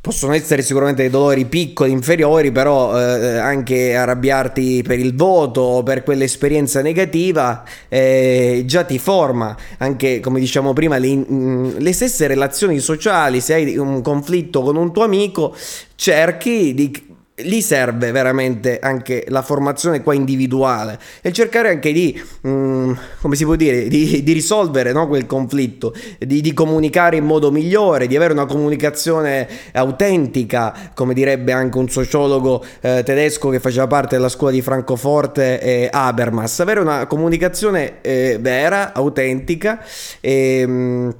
possono 0.00 0.32
essere 0.32 0.62
sicuramente 0.62 1.02
dei 1.02 1.10
dolori 1.10 1.44
piccoli, 1.46 1.90
inferiori, 1.90 2.52
però 2.52 2.96
eh, 2.96 3.36
anche 3.38 3.96
arrabbiarti 3.96 4.84
per 4.86 5.00
il 5.00 5.16
voto 5.16 5.60
o 5.60 5.82
per 5.82 6.04
quell'esperienza 6.04 6.80
negativa 6.80 7.64
eh, 7.88 8.62
già 8.64 8.84
ti 8.84 9.00
forma 9.00 9.56
anche, 9.78 10.20
come 10.20 10.38
diciamo 10.38 10.72
prima, 10.72 10.98
le, 10.98 11.16
mm, 11.16 11.78
le, 11.78 11.92
stesse 11.92 12.28
relazioni 12.28 12.78
sociali. 12.78 13.40
Se 13.40 13.54
hai 13.54 13.76
un 13.76 14.02
conflitto 14.02 14.62
con 14.62 14.76
un 14.76 14.92
tuo 14.92 15.02
amico, 15.02 15.52
cerchi 15.96 16.74
di 16.74 17.07
lì 17.42 17.62
serve 17.62 18.10
veramente 18.10 18.78
anche 18.80 19.24
la 19.28 19.42
formazione 19.42 20.02
qua 20.02 20.14
individuale 20.14 20.98
e 21.20 21.32
cercare 21.32 21.68
anche 21.68 21.92
di, 21.92 22.20
um, 22.42 22.96
come 23.20 23.36
si 23.36 23.44
può 23.44 23.54
dire, 23.54 23.88
di, 23.88 24.22
di 24.22 24.32
risolvere 24.32 24.92
no, 24.92 25.06
quel 25.06 25.26
conflitto, 25.26 25.94
di, 26.18 26.40
di, 26.40 26.52
comunicare 26.52 27.16
in 27.16 27.24
modo 27.24 27.50
migliore, 27.50 28.06
di 28.06 28.16
avere 28.16 28.32
una 28.32 28.46
comunicazione 28.46 29.46
autentica, 29.72 30.74
come 30.94 31.14
direbbe 31.14 31.52
anche 31.52 31.78
un 31.78 31.88
sociologo 31.88 32.64
eh, 32.80 33.02
tedesco 33.04 33.48
che 33.50 33.60
faceva 33.60 33.86
parte 33.86 34.16
della 34.16 34.28
scuola 34.28 34.52
di 34.52 34.62
Francoforte, 34.62 35.60
eh, 35.60 35.88
Habermas, 35.90 36.60
avere 36.60 36.80
una 36.80 37.06
comunicazione 37.06 38.00
eh, 38.00 38.38
vera, 38.40 38.92
autentica 38.92 39.84
e... 40.20 40.64
Um, 40.66 41.14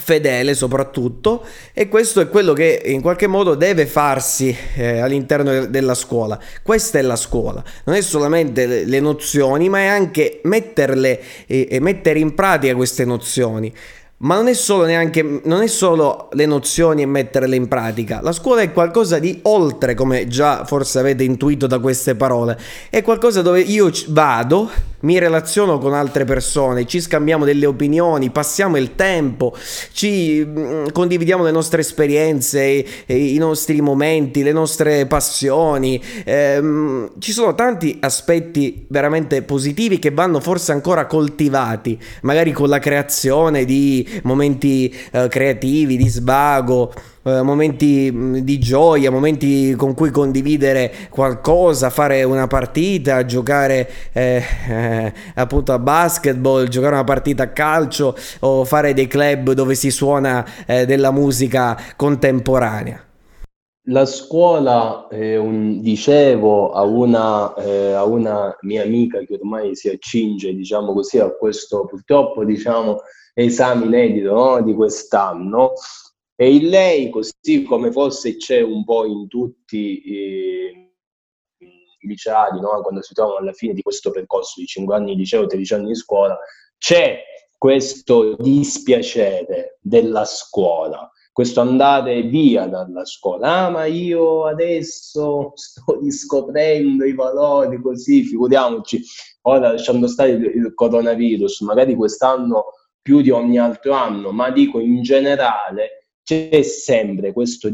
fedele 0.00 0.54
soprattutto 0.54 1.44
e 1.72 1.88
questo 1.88 2.20
è 2.20 2.28
quello 2.28 2.52
che 2.52 2.82
in 2.86 3.00
qualche 3.00 3.26
modo 3.26 3.54
deve 3.54 3.86
farsi 3.86 4.56
eh, 4.76 5.00
all'interno 5.00 5.66
della 5.66 5.94
scuola 5.94 6.38
questa 6.62 6.98
è 6.98 7.02
la 7.02 7.16
scuola 7.16 7.62
non 7.84 7.96
è 7.96 8.00
solamente 8.00 8.84
le, 8.84 9.00
nozioni 9.00 9.68
ma 9.68 9.78
è 9.78 9.86
anche 9.86 10.40
metterle 10.44 11.20
e, 11.46 11.68
e 11.70 11.80
mettere 11.80 12.18
in 12.18 12.34
pratica 12.34 12.74
queste 12.74 13.04
nozioni 13.04 13.72
ma 14.20 14.34
non 14.34 14.48
è 14.48 14.54
solo 14.54 14.84
neanche 14.84 15.40
non 15.44 15.62
è 15.62 15.68
solo 15.68 16.28
le 16.32 16.44
nozioni 16.44 17.02
e 17.02 17.06
metterle 17.06 17.54
in 17.54 17.68
pratica. 17.68 18.20
La 18.20 18.32
scuola 18.32 18.62
è 18.62 18.72
qualcosa 18.72 19.20
di 19.20 19.38
oltre, 19.42 19.94
come 19.94 20.26
già 20.26 20.64
forse 20.64 20.98
avete 20.98 21.22
intuito 21.22 21.68
da 21.68 21.78
queste 21.78 22.16
parole. 22.16 22.58
È 22.90 23.00
qualcosa 23.02 23.42
dove 23.42 23.60
io 23.60 23.90
vado 24.08 24.68
mi 25.00 25.18
relaziono 25.18 25.78
con 25.78 25.94
altre 25.94 26.24
persone, 26.24 26.86
ci 26.86 27.00
scambiamo 27.00 27.44
delle 27.44 27.66
opinioni, 27.66 28.30
passiamo 28.30 28.76
il 28.76 28.94
tempo, 28.94 29.54
ci 29.92 30.44
mm, 30.44 30.86
condividiamo 30.92 31.44
le 31.44 31.50
nostre 31.50 31.80
esperienze, 31.80 32.84
i, 33.06 33.36
nostri 33.38 33.80
momenti, 33.80 34.42
le 34.42 34.52
nostre 34.52 35.06
passioni. 35.06 36.02
Eh, 36.24 37.08
ci 37.18 37.32
sono 37.32 37.54
tanti 37.54 37.96
aspetti 38.00 38.86
veramente 38.88 39.42
positivi 39.42 39.98
che 39.98 40.10
vanno 40.10 40.40
forse 40.40 40.72
ancora 40.72 41.06
coltivati, 41.06 41.98
magari 42.22 42.52
con 42.52 42.68
la 42.68 42.78
creazione 42.78 43.64
di 43.64 44.06
momenti 44.22 44.94
eh, 45.12 45.28
creativi, 45.28 45.96
di 45.96 46.08
svago. 46.08 46.92
Eh, 47.22 47.42
momenti 47.42 48.10
mm, 48.12 48.36
di 48.36 48.58
gioia, 48.58 49.10
momenti 49.10 49.74
con 49.74 49.94
cui 49.94 50.10
condividere 50.10 50.92
qualcosa, 51.10 51.90
fare 51.90 52.22
una 52.22 52.46
partita, 52.46 53.24
giocare 53.24 53.88
eh, 54.12 54.42
eh, 54.68 55.12
appunto 55.34 55.72
a 55.72 55.78
basketball, 55.78 56.68
giocare 56.68 56.94
una 56.94 57.04
partita 57.04 57.44
a 57.44 57.48
calcio 57.48 58.16
o 58.40 58.64
fare 58.64 58.94
dei 58.94 59.08
club 59.08 59.52
dove 59.52 59.74
si 59.74 59.90
suona 59.90 60.46
eh, 60.66 60.86
della 60.86 61.10
musica 61.10 61.76
contemporanea. 61.96 63.02
La 63.90 64.04
scuola, 64.04 65.08
eh, 65.08 65.38
un, 65.38 65.80
dicevo 65.80 66.72
a 66.72 66.82
una, 66.82 67.54
eh, 67.54 67.92
a 67.92 68.04
una, 68.04 68.54
mia 68.60 68.82
amica 68.82 69.20
che 69.20 69.38
ormai 69.40 69.74
si 69.74 69.88
accinge, 69.88 70.54
diciamo 70.54 70.92
così, 70.92 71.18
a 71.18 71.30
questo 71.30 71.86
purtroppo 71.86 72.44
diciamo, 72.44 72.98
esame 73.32 73.86
inedito 73.86 74.34
no? 74.34 74.62
di 74.62 74.74
quest'anno, 74.74 75.72
e 76.40 76.54
in 76.54 76.68
lei, 76.68 77.10
così 77.10 77.64
come 77.66 77.90
forse 77.90 78.36
c'è 78.36 78.60
un 78.60 78.84
po' 78.84 79.04
in 79.04 79.26
tutti 79.26 80.00
eh, 80.02 80.92
i 81.58 82.06
liceali, 82.06 82.60
no? 82.60 82.80
quando 82.80 83.02
si 83.02 83.12
trovano 83.12 83.38
alla 83.38 83.52
fine 83.52 83.72
di 83.72 83.82
questo 83.82 84.12
percorso 84.12 84.60
di 84.60 84.66
5 84.66 84.94
anni 84.94 85.14
di 85.14 85.16
liceo, 85.16 85.46
13 85.46 85.74
anni 85.74 85.88
di 85.88 85.96
scuola, 85.96 86.38
c'è 86.78 87.24
questo 87.56 88.36
dispiacere 88.36 89.78
della 89.80 90.24
scuola, 90.24 91.10
questo 91.32 91.60
andare 91.60 92.22
via 92.22 92.66
dalla 92.66 93.04
scuola. 93.04 93.64
Ah, 93.64 93.70
ma 93.70 93.86
io 93.86 94.46
adesso 94.46 95.50
sto 95.56 95.98
riscoprendo 96.00 97.04
i 97.04 97.14
valori 97.14 97.82
così, 97.82 98.22
figuriamoci, 98.22 99.02
ora 99.42 99.72
lasciando 99.72 100.06
stare 100.06 100.30
il, 100.30 100.44
il 100.44 100.72
coronavirus, 100.72 101.62
magari 101.62 101.96
quest'anno 101.96 102.66
più 103.02 103.22
di 103.22 103.30
ogni 103.30 103.58
altro 103.58 103.94
anno, 103.94 104.30
ma 104.30 104.50
dico 104.50 104.78
in 104.78 105.02
generale 105.02 105.97
c'è 106.28 106.60
sempre 106.62 107.32
questo 107.32 107.70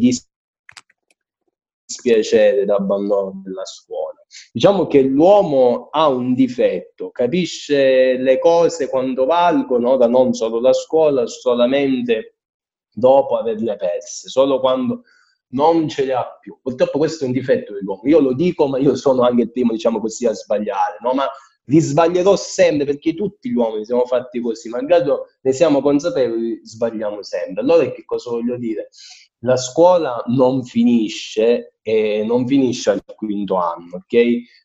dispiacere 1.85 2.65
d'abbandono 2.65 3.43
della 3.45 3.65
scuola. 3.65 4.21
Diciamo 4.53 4.87
che 4.87 5.03
l'uomo 5.03 5.89
ha 5.91 6.07
un 6.07 6.35
difetto, 6.35 7.11
capisce 7.11 8.17
le 8.17 8.39
cose 8.39 8.89
quando 8.89 9.25
valgono, 9.25 9.91
ora 9.91 10.07
non 10.07 10.35
solo 10.35 10.61
la 10.61 10.73
scuola, 10.73 11.27
solamente 11.27 12.37
dopo 12.93 13.39
averle 13.39 13.75
perse, 13.75 14.29
solo 14.29 14.61
quando 14.61 15.03
non 15.49 15.89
ce 15.89 16.05
le 16.05 16.13
ha 16.15 16.39
più. 16.41 16.57
Purtroppo 16.63 16.99
questo 16.99 17.25
è 17.25 17.27
un 17.27 17.33
difetto 17.33 17.73
dell'uomo. 17.73 18.03
Io 18.05 18.21
lo 18.21 18.35
dico, 18.35 18.69
ma 18.69 18.79
io 18.79 18.95
sono 18.95 19.23
anche 19.23 19.43
il 19.43 19.51
primo, 19.51 19.73
diciamo 19.73 19.99
così, 19.99 20.27
a 20.27 20.33
sbagliare, 20.33 20.99
no? 21.01 21.13
Ma 21.13 21.29
li 21.67 21.81
sbaglierò 21.81 22.37
sempre 22.37 22.85
perché 22.85 23.15
tutti 23.15 23.51
gli 23.51 23.55
uomini 23.55 23.85
siamo 23.85 24.05
fatti 24.05 24.41
così, 24.41 24.69
malgrado 24.69 25.29
ne 25.41 25.53
siamo 25.53 25.81
consapevoli, 25.81 26.61
sbagliamo 26.63 27.23
sempre. 27.23 27.63
Allora 27.63 27.91
che 27.91 28.05
cosa 28.05 28.31
voglio 28.31 28.57
dire? 28.57 28.91
La 29.41 29.57
scuola 29.57 30.23
non 30.27 30.65
finisce 30.65 31.77
e 31.83 32.25
non 32.25 32.47
finisce 32.47 32.91
al 32.91 33.05
quinto 33.15 33.57
anno, 33.57 33.97
ok? 33.97 34.15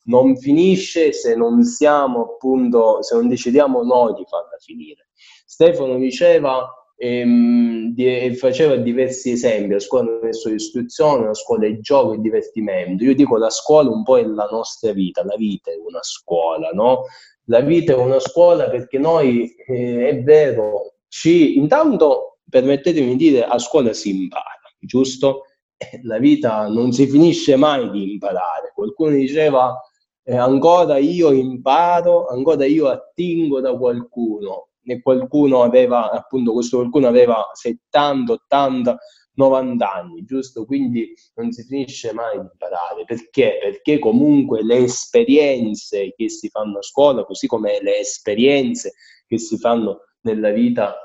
Non 0.05 0.38
finisce 0.38 1.12
se 1.12 1.35
non 1.35 1.63
siamo 1.63 2.21
appunto, 2.21 3.01
se 3.01 3.15
non 3.15 3.27
decidiamo 3.27 3.83
noi 3.83 4.13
di 4.13 4.23
farla 4.25 4.57
finire. 4.57 5.09
Stefano 5.45 5.97
diceva 5.97 6.78
ehm, 6.99 7.93
di, 7.93 8.36
faceva 8.36 8.76
diversi 8.76 9.32
esempi, 9.32 9.74
la 9.74 9.80
scuola 9.80 10.11
non 10.11 10.28
è 10.28 10.34
solo 10.34 10.55
istruzione, 10.55 11.26
la 11.26 11.34
scuola 11.34 11.65
è 11.65 11.80
gioco 11.80 12.13
e 12.13 12.19
divertimento. 12.19 13.03
Io 13.03 13.15
dico 13.15 13.38
la 13.38 13.49
scuola 13.49 13.89
un 13.89 14.03
po' 14.03 14.17
è 14.19 14.26
la 14.26 14.47
nostra 14.51 14.91
vita, 14.91 15.24
la 15.24 15.36
vita 15.38 15.71
è 15.71 15.76
una 15.76 16.03
scuola, 16.03 16.69
no? 16.71 17.05
la 17.49 17.61
vita 17.61 17.93
è 17.93 17.95
una 17.95 18.19
scuola 18.19 18.69
perché 18.69 18.97
noi, 18.97 19.55
eh, 19.67 20.09
è 20.09 20.21
vero, 20.21 20.95
ci, 21.07 21.57
intanto 21.57 22.39
permettetemi 22.47 23.15
di 23.15 23.30
dire, 23.30 23.43
a 23.45 23.57
scuola 23.57 23.93
si 23.93 24.09
impara, 24.09 24.61
giusto? 24.80 25.43
Eh, 25.78 26.01
la 26.03 26.17
vita 26.17 26.67
non 26.67 26.91
si 26.91 27.07
finisce 27.07 27.55
mai 27.55 27.89
di 27.89 28.13
imparare. 28.13 28.71
Qualcuno 28.74 29.11
diceva, 29.11 29.76
eh, 30.24 30.36
ancora 30.36 30.97
io 30.97 31.32
imparo, 31.32 32.28
ancora 32.28 32.65
io 32.65 32.88
attingo 32.88 33.61
da 33.61 33.76
qualcuno. 33.76 34.68
Qualcuno 35.01 35.61
aveva, 35.61 36.09
appunto, 36.11 36.53
questo 36.53 36.77
qualcuno 36.77 37.07
aveva 37.07 37.49
70, 37.53 38.33
80, 38.33 38.97
90 39.33 39.93
anni, 39.93 40.23
giusto? 40.25 40.65
Quindi 40.65 41.13
non 41.35 41.51
si 41.51 41.63
finisce 41.63 42.11
mai 42.13 42.37
di 42.37 42.47
imparare. 42.51 43.05
Perché? 43.05 43.57
Perché 43.61 43.99
comunque 43.99 44.63
le 44.63 44.77
esperienze 44.77 46.13
che 46.15 46.29
si 46.29 46.49
fanno 46.49 46.79
a 46.79 46.83
scuola, 46.83 47.23
così 47.23 47.47
come 47.47 47.79
le 47.81 47.99
esperienze 47.99 48.93
che 49.27 49.37
si 49.37 49.57
fanno 49.57 50.01
nella 50.21 50.51
vita, 50.51 50.95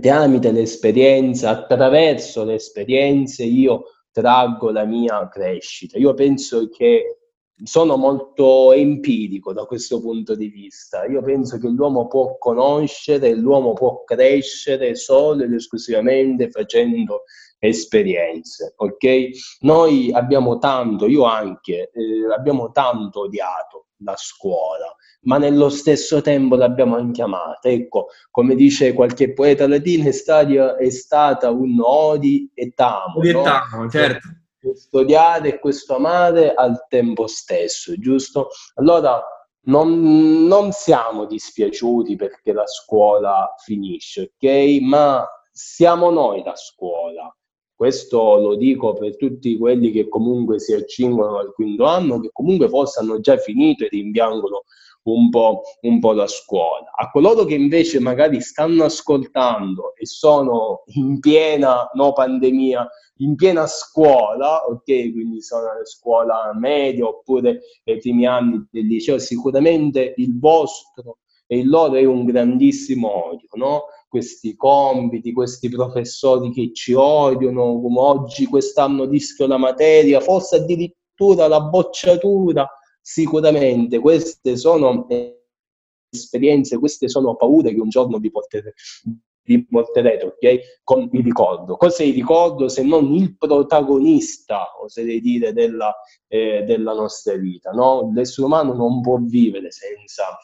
tramite 0.00 0.50
l'esperienza, 0.52 1.50
attraverso 1.50 2.44
le 2.44 2.54
esperienze, 2.54 3.44
io 3.44 3.84
traggo 4.12 4.70
la 4.70 4.84
mia 4.84 5.28
crescita. 5.28 5.98
Io 5.98 6.14
penso 6.14 6.68
che 6.68 7.19
sono 7.62 7.96
molto 7.96 8.72
empirico 8.72 9.52
da 9.52 9.64
questo 9.64 10.00
punto 10.00 10.34
di 10.34 10.48
vista. 10.48 11.04
Io 11.04 11.22
penso 11.22 11.58
che 11.58 11.68
l'uomo 11.68 12.06
può 12.06 12.36
conoscere, 12.38 13.34
l'uomo 13.34 13.72
può 13.72 14.04
crescere 14.04 14.94
solo 14.94 15.44
ed 15.44 15.52
esclusivamente 15.52 16.50
facendo 16.50 17.22
esperienze, 17.58 18.72
ok? 18.76 19.28
Noi 19.60 20.10
abbiamo 20.12 20.58
tanto, 20.58 21.06
io 21.06 21.24
anche, 21.24 21.90
eh, 21.92 22.32
abbiamo 22.34 22.70
tanto 22.70 23.20
odiato 23.20 23.88
la 24.02 24.14
scuola, 24.16 24.94
ma 25.22 25.36
nello 25.36 25.68
stesso 25.68 26.22
tempo 26.22 26.56
l'abbiamo 26.56 26.96
anche 26.96 27.20
amata. 27.20 27.68
Ecco, 27.68 28.06
come 28.30 28.54
dice 28.54 28.94
qualche 28.94 29.34
poeta 29.34 29.68
latino, 29.68 30.08
è 30.08 30.90
stata, 30.90 31.50
un 31.50 31.78
odi 31.82 32.50
et 32.54 32.80
amo. 32.80 33.18
Odi 33.18 33.32
no? 33.32 33.42
amo, 33.44 33.90
certo 33.90 34.39
questo 34.60 34.98
odiare 34.98 35.54
e 35.54 35.58
questo 35.58 35.94
amare 35.94 36.52
al 36.54 36.86
tempo 36.88 37.26
stesso, 37.26 37.98
giusto? 37.98 38.48
Allora 38.74 39.22
non, 39.62 40.46
non 40.46 40.72
siamo 40.72 41.24
dispiaciuti 41.26 42.16
perché 42.16 42.52
la 42.52 42.66
scuola 42.66 43.54
finisce, 43.58 44.32
ok? 44.34 44.80
Ma 44.82 45.26
siamo 45.50 46.10
noi 46.10 46.42
la 46.44 46.56
scuola. 46.56 47.34
Questo 47.74 48.36
lo 48.38 48.56
dico 48.56 48.92
per 48.92 49.16
tutti 49.16 49.56
quelli 49.56 49.90
che 49.90 50.06
comunque 50.08 50.58
si 50.58 50.74
accingono 50.74 51.38
al 51.38 51.54
quinto 51.54 51.84
anno, 51.86 52.20
che 52.20 52.28
comunque 52.30 52.68
forse 52.68 53.00
hanno 53.00 53.20
già 53.20 53.38
finito 53.38 53.84
e 53.84 53.88
rimpiangono 53.88 54.64
un 55.04 55.30
po', 55.30 55.62
un 55.82 55.98
po' 55.98 56.12
la 56.12 56.26
scuola. 56.26 56.90
A 56.94 57.10
coloro 57.10 57.44
che 57.44 57.54
invece 57.54 58.00
magari 58.00 58.40
stanno 58.40 58.84
ascoltando 58.84 59.94
e 59.96 60.06
sono 60.06 60.82
in 60.94 61.18
piena 61.20 61.88
no, 61.94 62.12
pandemia, 62.12 62.88
in 63.18 63.34
piena 63.34 63.66
scuola, 63.66 64.64
ok, 64.64 64.84
quindi 64.84 65.42
sono 65.42 65.70
alla 65.70 65.84
scuola 65.84 66.52
media 66.54 67.06
oppure 67.06 67.60
nei 67.84 67.98
primi 67.98 68.26
anni 68.26 68.66
del 68.70 68.86
liceo, 68.86 69.18
sicuramente 69.18 70.14
il 70.16 70.38
vostro 70.38 71.18
e 71.46 71.58
il 71.58 71.68
loro 71.68 71.94
è 71.94 72.04
un 72.04 72.24
grandissimo 72.24 73.26
odio, 73.28 73.48
no? 73.54 73.82
Questi 74.08 74.54
compiti, 74.56 75.32
questi 75.32 75.68
professori 75.68 76.50
che 76.52 76.72
ci 76.72 76.92
odiano, 76.94 77.80
come 77.80 77.98
oggi 77.98 78.46
quest'anno 78.46 79.04
rischio 79.04 79.46
la 79.46 79.56
materia, 79.56 80.20
forse 80.20 80.56
addirittura 80.56 81.48
la 81.48 81.60
bocciatura, 81.60 82.68
sicuramente 83.00 83.98
queste 83.98 84.56
sono 84.56 85.06
esperienze, 86.10 86.78
queste 86.78 87.08
sono 87.08 87.36
paure 87.36 87.72
che 87.72 87.80
un 87.80 87.88
giorno 87.88 88.18
vi 88.18 88.30
porterete, 88.30 88.74
vi 89.42 89.64
porterete, 89.64 90.26
ok? 90.26 90.80
Con 90.82 91.08
il 91.12 91.22
ricordo. 91.22 91.76
Cos'è 91.76 92.04
il 92.04 92.14
ricordo 92.14 92.68
se 92.68 92.82
non 92.82 93.12
il 93.14 93.36
protagonista, 93.36 94.80
oserei 94.80 95.20
dire, 95.20 95.52
della, 95.52 95.94
eh, 96.28 96.62
della 96.64 96.92
nostra 96.92 97.34
vita, 97.36 97.70
no? 97.70 98.10
L'essere 98.14 98.46
umano 98.46 98.74
non 98.74 99.00
può 99.00 99.18
vivere 99.18 99.70
senza, 99.70 100.36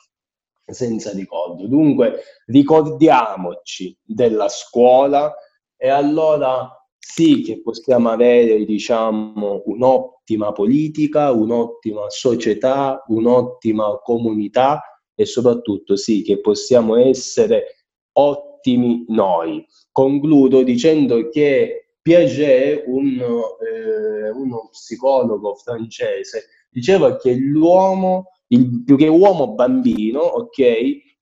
senza 0.64 1.12
ricordo. 1.12 1.66
Dunque, 1.66 2.22
ricordiamoci 2.46 3.96
della 4.02 4.48
scuola 4.48 5.34
e 5.76 5.88
allora 5.88 6.70
sì 7.08 7.40
che 7.40 7.62
possiamo 7.62 8.10
avere, 8.10 8.64
diciamo, 8.64 9.62
un'ottima 9.64 10.52
politica, 10.52 11.30
un'ottima 11.30 12.10
società, 12.10 13.02
un'ottima 13.06 14.00
comunità 14.02 14.82
e 15.14 15.24
soprattutto 15.24 15.96
sì 15.96 16.22
che 16.22 16.40
possiamo 16.40 16.96
essere 16.96 17.86
ottimi 18.14 19.04
noi. 19.08 19.64
Concludo 19.92 20.62
dicendo 20.62 21.28
che 21.28 21.92
Piaget, 22.02 22.84
un, 22.86 23.18
eh, 23.18 24.30
uno 24.30 24.68
psicologo 24.70 25.54
francese, 25.54 26.48
diceva 26.68 27.16
che 27.16 27.34
l'uomo, 27.34 28.32
il, 28.48 28.82
più 28.84 28.96
che 28.96 29.08
uomo 29.08 29.54
bambino, 29.54 30.20
ok, 30.20 30.60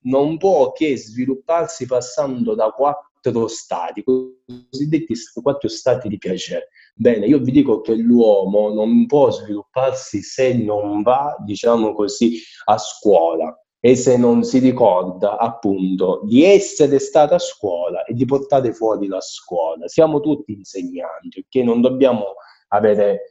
non 0.01 0.37
può 0.37 0.71
che 0.71 0.97
svilupparsi 0.97 1.85
passando 1.85 2.53
da 2.53 2.71
quattro 2.71 3.11
quattro 3.31 3.47
stati, 3.47 4.03
cosiddetti 4.03 5.13
quattro 5.41 5.69
stati 5.69 6.07
di 6.07 6.17
piacere. 6.17 6.69
Bene, 6.93 7.25
io 7.25 7.39
vi 7.39 7.51
dico 7.51 7.81
che 7.81 7.95
l'uomo 7.95 8.73
non 8.73 9.05
può 9.05 9.31
svilupparsi 9.31 10.21
se 10.21 10.53
non 10.53 11.01
va, 11.01 11.35
diciamo 11.43 11.93
così, 11.93 12.39
a 12.65 12.77
scuola 12.77 13.57
e 13.79 13.95
se 13.95 14.17
non 14.17 14.43
si 14.43 14.59
ricorda 14.59 15.37
appunto 15.37 16.21
di 16.23 16.43
essere 16.43 16.99
stato 16.99 17.35
a 17.35 17.39
scuola 17.39 18.03
e 18.03 18.13
di 18.13 18.25
portare 18.25 18.73
fuori 18.73 19.07
la 19.07 19.21
scuola. 19.21 19.87
Siamo 19.87 20.19
tutti 20.19 20.53
insegnanti, 20.53 21.45
ok? 21.45 21.63
Non 21.63 21.81
dobbiamo 21.81 22.33
avere 22.69 23.21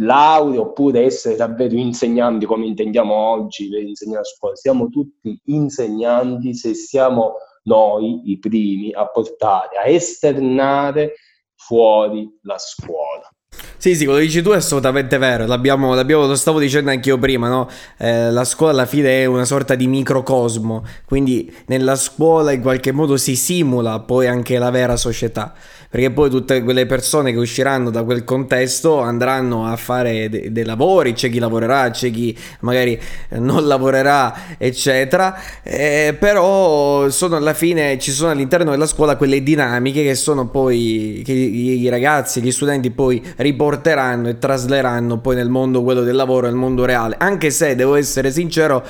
laurea 0.00 0.60
oppure 0.60 1.02
essere 1.02 1.36
davvero 1.36 1.76
insegnanti 1.76 2.46
come 2.46 2.66
intendiamo 2.66 3.14
oggi 3.14 3.68
per 3.68 3.82
insegnare 3.82 4.22
a 4.22 4.24
scuola. 4.24 4.56
Siamo 4.56 4.88
tutti 4.88 5.38
insegnanti 5.44 6.54
se 6.54 6.74
siamo 6.74 7.34
noi 7.62 8.30
i 8.30 8.38
primi 8.38 8.92
a 8.92 9.06
portare, 9.06 9.76
a 9.76 9.86
esternare 9.86 11.14
fuori 11.54 12.28
la 12.42 12.56
scuola. 12.58 13.28
Sì, 13.76 13.96
sì, 13.96 14.04
quello 14.04 14.20
che 14.20 14.26
dici 14.26 14.42
tu 14.42 14.50
è 14.50 14.56
assolutamente 14.56 15.18
vero, 15.18 15.46
l'abbiamo, 15.46 15.94
l'abbiamo, 15.94 16.26
lo 16.26 16.36
stavo 16.36 16.60
dicendo 16.60 16.90
anche 16.90 17.08
io 17.08 17.18
prima, 17.18 17.48
no? 17.48 17.68
Eh, 17.98 18.30
la 18.30 18.44
scuola 18.44 18.72
alla 18.72 18.86
fine 18.86 19.22
è 19.22 19.24
una 19.24 19.44
sorta 19.44 19.74
di 19.74 19.86
microcosmo, 19.86 20.84
quindi 21.04 21.52
nella 21.66 21.96
scuola 21.96 22.52
in 22.52 22.60
qualche 22.60 22.92
modo 22.92 23.16
si 23.16 23.34
simula 23.36 24.00
poi 24.00 24.26
anche 24.26 24.58
la 24.58 24.70
vera 24.70 24.96
società 24.96 25.54
perché 25.90 26.12
poi 26.12 26.30
tutte 26.30 26.62
quelle 26.62 26.86
persone 26.86 27.32
che 27.32 27.38
usciranno 27.38 27.90
da 27.90 28.04
quel 28.04 28.22
contesto 28.22 29.00
andranno 29.00 29.66
a 29.66 29.74
fare 29.74 30.28
de- 30.28 30.52
dei 30.52 30.64
lavori, 30.64 31.14
c'è 31.14 31.28
chi 31.28 31.40
lavorerà, 31.40 31.90
c'è 31.90 32.12
chi 32.12 32.36
magari 32.60 32.98
non 33.30 33.66
lavorerà, 33.66 34.56
eccetera, 34.56 35.36
eh, 35.64 36.16
però 36.16 37.08
sono 37.08 37.34
alla 37.34 37.54
fine, 37.54 37.98
ci 37.98 38.12
sono 38.12 38.30
all'interno 38.30 38.70
della 38.70 38.86
scuola 38.86 39.16
quelle 39.16 39.42
dinamiche 39.42 40.04
che 40.04 40.14
sono 40.14 40.46
poi, 40.48 41.22
che 41.24 41.32
i 41.32 41.88
ragazzi, 41.88 42.40
gli 42.40 42.52
studenti 42.52 42.92
poi 42.92 43.20
riporteranno 43.38 44.28
e 44.28 44.38
trasleranno 44.38 45.18
poi 45.18 45.34
nel 45.34 45.48
mondo 45.48 45.82
quello 45.82 46.02
del 46.02 46.14
lavoro, 46.14 46.46
nel 46.46 46.54
mondo 46.54 46.84
reale, 46.84 47.16
anche 47.18 47.50
se 47.50 47.74
devo 47.74 47.96
essere 47.96 48.30
sincero, 48.30 48.86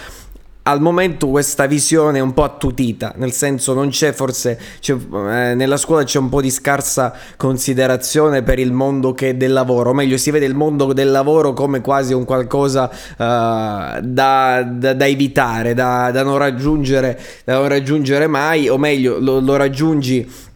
al 0.62 0.80
momento 0.80 1.28
questa 1.28 1.66
visione 1.66 2.18
è 2.18 2.20
un 2.20 2.34
po' 2.34 2.42
attutita, 2.42 3.14
nel 3.16 3.32
senso 3.32 3.72
non 3.72 3.88
c'è 3.88 4.12
forse, 4.12 4.58
c'è, 4.80 4.92
eh, 4.92 5.54
nella 5.54 5.76
scuola 5.76 6.04
c'è 6.04 6.18
un 6.18 6.28
po' 6.28 6.40
di 6.40 6.50
scarsa 6.50 7.14
considerazione 7.36 8.42
per 8.42 8.58
il 8.58 8.72
mondo 8.72 9.14
del 9.18 9.52
lavoro, 9.52 9.90
o 9.90 9.94
meglio 9.94 10.18
si 10.18 10.30
vede 10.30 10.44
il 10.44 10.54
mondo 10.54 10.92
del 10.92 11.10
lavoro 11.10 11.54
come 11.54 11.80
quasi 11.80 12.12
un 12.12 12.24
qualcosa 12.24 12.90
uh, 12.90 13.16
da, 13.16 14.62
da, 14.70 14.92
da, 14.92 15.06
evitare, 15.06 15.72
da, 15.72 16.10
non 16.22 16.36
raggiungere, 16.36 17.18
da 17.44 17.54
non 17.54 17.68
raggiungere 17.68 18.26
mai, 18.26 18.68
o 18.68 18.76
meglio 18.76 19.18
lo, 19.18 19.40
lo 19.40 19.56
raggiungi 19.56 20.48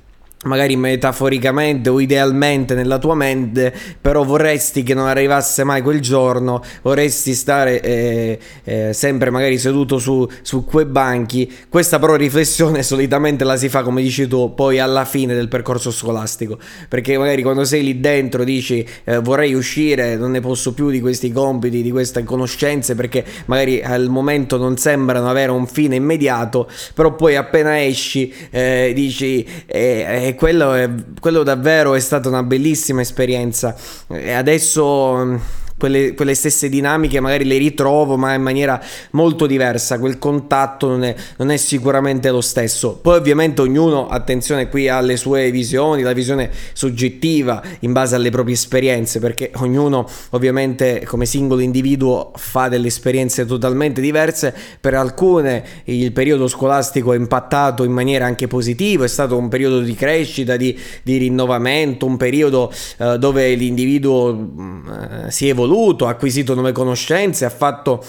magari 0.44 0.76
metaforicamente 0.76 1.88
o 1.90 2.00
idealmente 2.00 2.74
nella 2.74 2.98
tua 2.98 3.14
mente, 3.14 3.72
però 4.00 4.24
vorresti 4.24 4.82
che 4.82 4.94
non 4.94 5.06
arrivasse 5.06 5.64
mai 5.64 5.82
quel 5.82 6.00
giorno, 6.00 6.62
vorresti 6.82 7.34
stare 7.34 7.80
eh, 7.80 8.38
eh, 8.64 8.92
sempre 8.92 9.30
magari 9.30 9.58
seduto 9.58 9.98
su, 9.98 10.28
su, 10.42 10.64
quei 10.64 10.86
banchi. 10.86 11.50
Questa 11.68 11.98
però 11.98 12.14
riflessione 12.16 12.82
solitamente 12.84 13.44
la 13.44 13.56
si 13.56 13.68
fa, 13.68 13.82
come 13.82 14.02
dici 14.02 14.26
tu, 14.26 14.54
poi 14.54 14.78
alla 14.78 15.04
fine 15.04 15.34
del 15.34 15.48
percorso 15.48 15.90
scolastico, 15.90 16.58
perché 16.88 17.16
magari 17.18 17.42
quando 17.42 17.64
sei 17.64 17.82
lì 17.82 18.00
dentro 18.00 18.44
dici 18.44 18.86
eh, 19.04 19.18
vorrei 19.18 19.54
uscire, 19.54 20.16
non 20.16 20.30
ne 20.30 20.40
posso 20.40 20.74
più 20.74 20.90
di 20.90 21.00
questi 21.00 21.32
compiti, 21.32 21.82
di 21.82 21.90
queste 21.90 22.24
conoscenze, 22.24 22.94
perché 22.94 23.24
magari 23.46 23.82
al 23.82 24.08
momento 24.08 24.56
non 24.56 24.76
sembrano 24.76 25.28
avere 25.28 25.50
un 25.50 25.66
fine 25.66 25.96
immediato, 25.96 26.68
però 26.94 27.14
poi 27.14 27.36
appena 27.36 27.82
esci 27.82 28.32
eh, 28.50 28.92
dici 28.94 29.46
eh, 29.66 30.33
quello, 30.34 30.74
è, 30.74 30.88
quello 31.20 31.42
davvero 31.42 31.94
è 31.94 32.00
stata 32.00 32.28
una 32.28 32.42
bellissima 32.42 33.00
esperienza. 33.00 33.74
E 34.08 34.32
adesso 34.32 35.40
quelle, 35.76 36.14
quelle, 36.14 36.34
stesse 36.34 36.68
dinamiche 36.68 37.20
magari 37.20 37.44
le 37.44 37.56
ritrovo 37.56 38.16
ma 38.16 38.34
in 38.34 38.42
maniera 38.42 38.80
molto 39.12 39.46
diversa, 39.46 39.98
quel 39.98 40.18
contatto 40.18 40.88
non 40.88 41.04
è, 41.04 41.14
non 41.38 41.50
è 41.50 41.56
sicuramente 41.56 42.30
lo 42.30 42.40
stesso. 42.40 42.98
Poi 43.00 43.16
ovviamente 43.16 43.60
ognuno, 43.60 44.08
attenzione 44.08 44.68
qui, 44.68 44.88
ha 44.88 45.00
le 45.00 45.16
sue 45.16 45.50
visioni, 45.50 46.02
la 46.02 46.12
visione 46.12 46.50
soggettiva 46.72 47.62
in 47.80 47.92
base 47.92 48.14
alle 48.14 48.30
proprie 48.30 48.54
esperienze, 48.54 49.18
perché 49.18 49.50
ognuno 49.56 50.06
ovviamente 50.30 51.04
come 51.06 51.26
singolo 51.26 51.60
individuo 51.60 52.32
fa 52.36 52.68
delle 52.68 52.88
esperienze 52.88 53.44
totalmente 53.46 54.00
diverse, 54.00 54.54
per 54.80 54.94
alcune 54.94 55.64
il 55.84 56.12
periodo 56.12 56.48
scolastico 56.48 57.12
è 57.12 57.16
impattato 57.16 57.84
in 57.84 57.92
maniera 57.92 58.26
anche 58.26 58.46
positiva, 58.46 59.04
è 59.04 59.08
stato 59.08 59.36
un 59.36 59.48
periodo 59.48 59.80
di 59.80 59.94
crescita, 59.94 60.56
di, 60.56 60.78
di 61.02 61.16
rinnovamento, 61.16 62.06
un 62.06 62.16
periodo 62.16 62.72
eh, 62.98 63.18
dove 63.18 63.54
l'individuo 63.54 64.34
mm, 64.34 65.26
si 65.28 65.48
è 65.48 65.54
evoluto 65.64 66.06
ha 66.06 66.10
acquisito 66.10 66.54
nuove 66.54 66.72
conoscenze, 66.72 67.44
ha 67.44 67.50
fatto 67.50 68.04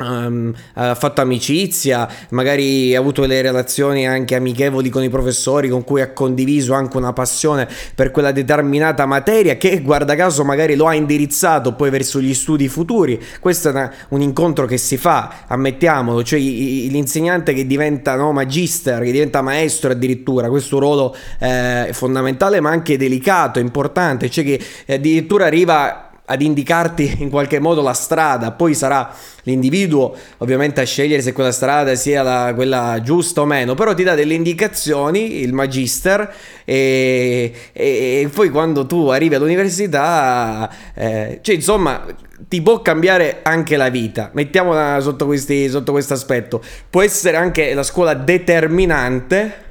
Um, 0.00 0.52
ha 0.72 0.96
fatto 0.96 1.20
amicizia, 1.20 2.08
magari 2.30 2.96
ha 2.96 2.98
avuto 2.98 3.20
delle 3.20 3.40
relazioni 3.42 4.08
anche 4.08 4.34
amichevoli 4.34 4.88
con 4.88 5.04
i 5.04 5.08
professori 5.08 5.68
con 5.68 5.84
cui 5.84 6.00
ha 6.00 6.12
condiviso 6.12 6.74
anche 6.74 6.96
una 6.96 7.12
passione 7.12 7.68
per 7.94 8.10
quella 8.10 8.32
determinata 8.32 9.06
materia 9.06 9.56
che 9.56 9.82
guarda 9.82 10.16
caso 10.16 10.42
magari 10.42 10.74
lo 10.74 10.88
ha 10.88 10.94
indirizzato 10.96 11.74
poi 11.74 11.90
verso 11.90 12.20
gli 12.20 12.34
studi 12.34 12.66
futuri. 12.66 13.22
Questo 13.38 13.68
è 13.68 13.70
una, 13.70 13.94
un 14.08 14.20
incontro 14.20 14.66
che 14.66 14.78
si 14.78 14.96
fa, 14.96 15.44
ammettiamolo, 15.46 16.24
cioè 16.24 16.40
l'insegnante 16.40 17.52
che 17.54 17.64
diventa 17.64 18.16
no, 18.16 18.32
magister, 18.32 19.00
che 19.00 19.12
diventa 19.12 19.42
maestro 19.42 19.92
addirittura, 19.92 20.48
questo 20.48 20.80
ruolo 20.80 21.14
eh, 21.38 21.90
fondamentale 21.92 22.58
ma 22.58 22.70
anche 22.70 22.96
delicato, 22.96 23.60
importante, 23.60 24.28
cioè 24.28 24.42
che 24.42 24.60
addirittura 24.88 25.46
arriva 25.46 26.08
ad 26.26 26.40
indicarti 26.40 27.16
in 27.18 27.28
qualche 27.28 27.58
modo 27.58 27.82
la 27.82 27.92
strada, 27.92 28.52
poi 28.52 28.74
sarà 28.74 29.14
l'individuo 29.42 30.16
ovviamente 30.38 30.80
a 30.80 30.84
scegliere 30.84 31.20
se 31.20 31.32
quella 31.32 31.52
strada 31.52 31.94
sia 31.96 32.22
la, 32.22 32.52
quella 32.54 33.00
giusta 33.02 33.42
o 33.42 33.44
meno, 33.44 33.74
però 33.74 33.94
ti 33.94 34.04
dà 34.04 34.14
delle 34.14 34.34
indicazioni, 34.34 35.40
il 35.40 35.52
magister, 35.52 36.32
e, 36.64 37.52
e, 37.72 38.20
e 38.24 38.30
poi 38.32 38.48
quando 38.48 38.86
tu 38.86 39.08
arrivi 39.08 39.34
all'università, 39.34 40.70
eh, 40.94 41.40
cioè 41.42 41.54
insomma 41.54 42.06
ti 42.48 42.62
può 42.62 42.80
cambiare 42.80 43.40
anche 43.42 43.76
la 43.76 43.90
vita, 43.90 44.30
mettiamola 44.32 45.00
sotto, 45.00 45.26
questi, 45.26 45.68
sotto 45.68 45.92
questo 45.92 46.14
aspetto, 46.14 46.62
può 46.88 47.02
essere 47.02 47.36
anche 47.36 47.74
la 47.74 47.82
scuola 47.82 48.14
determinante 48.14 49.62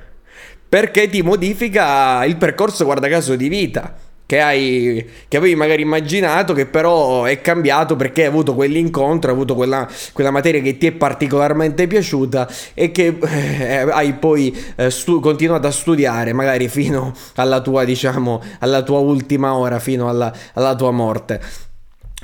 perché 0.69 1.09
ti 1.09 1.21
modifica 1.23 2.23
il 2.25 2.37
percorso, 2.37 2.85
guarda 2.85 3.07
caso, 3.07 3.35
di 3.35 3.47
vita 3.47 4.02
che, 4.33 4.41
hai, 4.41 5.05
che 5.27 5.37
avevi 5.37 5.53
magari 5.53 5.83
immaginato, 5.83 6.53
che 6.53 6.65
però 6.65 7.25
è 7.25 7.39
cambiato 7.39 7.95
perché 7.95 8.21
hai 8.21 8.29
avuto 8.29 8.55
quell'incontro, 8.55 9.29
hai 9.29 9.35
avuto 9.35 9.53
quella, 9.53 9.87
quella 10.11 10.31
materia 10.31 10.59
che 10.59 10.79
ti 10.79 10.87
è 10.87 10.91
particolarmente 10.91 11.85
piaciuta 11.85 12.49
e 12.73 12.91
che 12.91 13.15
eh, 13.21 13.75
hai 13.91 14.13
poi 14.13 14.55
eh, 14.75 14.89
stu- 14.89 15.21
continuato 15.21 15.67
a 15.67 15.71
studiare 15.71 16.33
magari 16.33 16.67
fino 16.67 17.13
alla 17.35 17.61
tua, 17.61 17.83
diciamo, 17.83 18.41
alla 18.57 18.81
tua 18.81 18.97
ultima 18.97 19.53
ora, 19.55 19.77
fino 19.77 20.09
alla, 20.09 20.33
alla 20.53 20.73
tua 20.73 20.89
morte. 20.89 21.39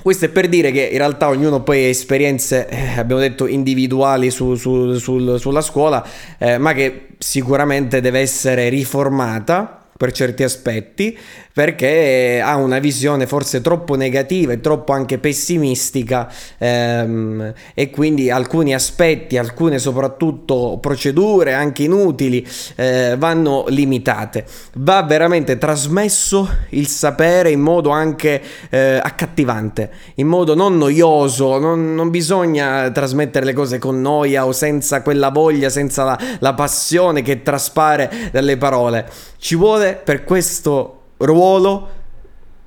Questo 0.01 0.25
è 0.25 0.29
per 0.29 0.47
dire 0.47 0.71
che 0.71 0.85
in 0.85 0.97
realtà 0.97 1.27
ognuno 1.27 1.61
poi 1.61 1.83
ha 1.83 1.89
esperienze, 1.89 2.67
eh, 2.69 2.97
abbiamo 2.97 3.21
detto, 3.21 3.45
individuali 3.45 4.31
su, 4.31 4.55
su, 4.55 4.97
sul, 4.97 5.39
sulla 5.39 5.61
scuola, 5.61 6.03
eh, 6.39 6.57
ma 6.57 6.73
che 6.73 7.09
sicuramente 7.19 8.01
deve 8.01 8.21
essere 8.21 8.69
riformata 8.69 9.75
per 9.99 10.13
certi 10.13 10.43
aspetti, 10.43 11.17
perché 11.59 12.41
ha 12.41 12.55
una 12.55 12.79
visione 12.79 13.27
forse 13.27 13.59
troppo 13.59 13.95
negativa 13.95 14.53
e 14.53 14.61
troppo 14.61 14.93
anche 14.93 15.17
pessimistica 15.17 16.31
ehm, 16.57 17.53
e 17.73 17.89
quindi 17.89 18.31
alcuni 18.31 18.73
aspetti, 18.73 19.37
alcune 19.37 19.77
soprattutto 19.77 20.77
procedure 20.79 21.51
anche 21.53 21.83
inutili 21.83 22.47
eh, 22.77 23.15
vanno 23.17 23.65
limitate. 23.67 24.45
Va 24.75 25.03
veramente 25.03 25.57
trasmesso 25.57 26.49
il 26.69 26.87
sapere 26.87 27.51
in 27.51 27.59
modo 27.59 27.89
anche 27.89 28.41
eh, 28.69 28.97
accattivante, 29.03 29.91
in 30.15 30.27
modo 30.27 30.55
non 30.55 30.77
noioso, 30.77 31.59
non, 31.59 31.93
non, 31.93 32.09
bisogna 32.09 32.89
trasmettere 32.91 33.43
le 33.43 33.51
cose 33.51 33.79
con 33.79 33.99
noia 33.99 34.45
o 34.45 34.53
senza 34.53 35.01
quella 35.01 35.27
voglia, 35.27 35.67
senza 35.67 36.05
la, 36.05 36.19
la 36.39 36.53
passione 36.53 37.21
che 37.21 37.41
traspare 37.41 38.29
dalle 38.31 38.55
parole. 38.55 39.05
Ci 39.37 39.55
vuole 39.55 39.99
per 40.01 40.23
questo 40.23 40.98
ruolo, 41.19 41.89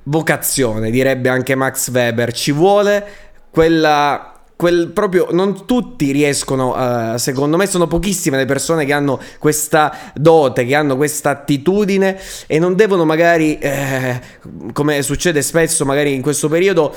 vocazione, 0.03 0.89
direbbe 0.89 1.29
anche 1.29 1.55
Max 1.55 1.89
Weber. 1.91 2.31
Ci 2.31 2.51
vuole 2.51 3.05
quella 3.51 4.29
quel 4.55 4.91
proprio 4.91 5.27
non 5.31 5.65
tutti 5.65 6.11
riescono 6.11 6.73
uh, 6.73 7.17
secondo 7.17 7.57
me 7.57 7.65
sono 7.65 7.87
pochissime 7.87 8.37
le 8.37 8.45
persone 8.45 8.85
che 8.85 8.93
hanno 8.93 9.19
questa 9.39 9.93
dote 10.13 10.63
che 10.63 10.75
hanno 10.75 10.95
questa 10.95 11.31
attitudine 11.31 12.17
e 12.47 12.59
non 12.59 12.75
devono 12.75 13.03
magari 13.03 13.57
eh, 13.57 14.21
come 14.71 15.01
succede 15.01 15.41
spesso 15.41 15.85
magari 15.85 16.13
in 16.13 16.21
questo 16.21 16.47
periodo 16.47 16.95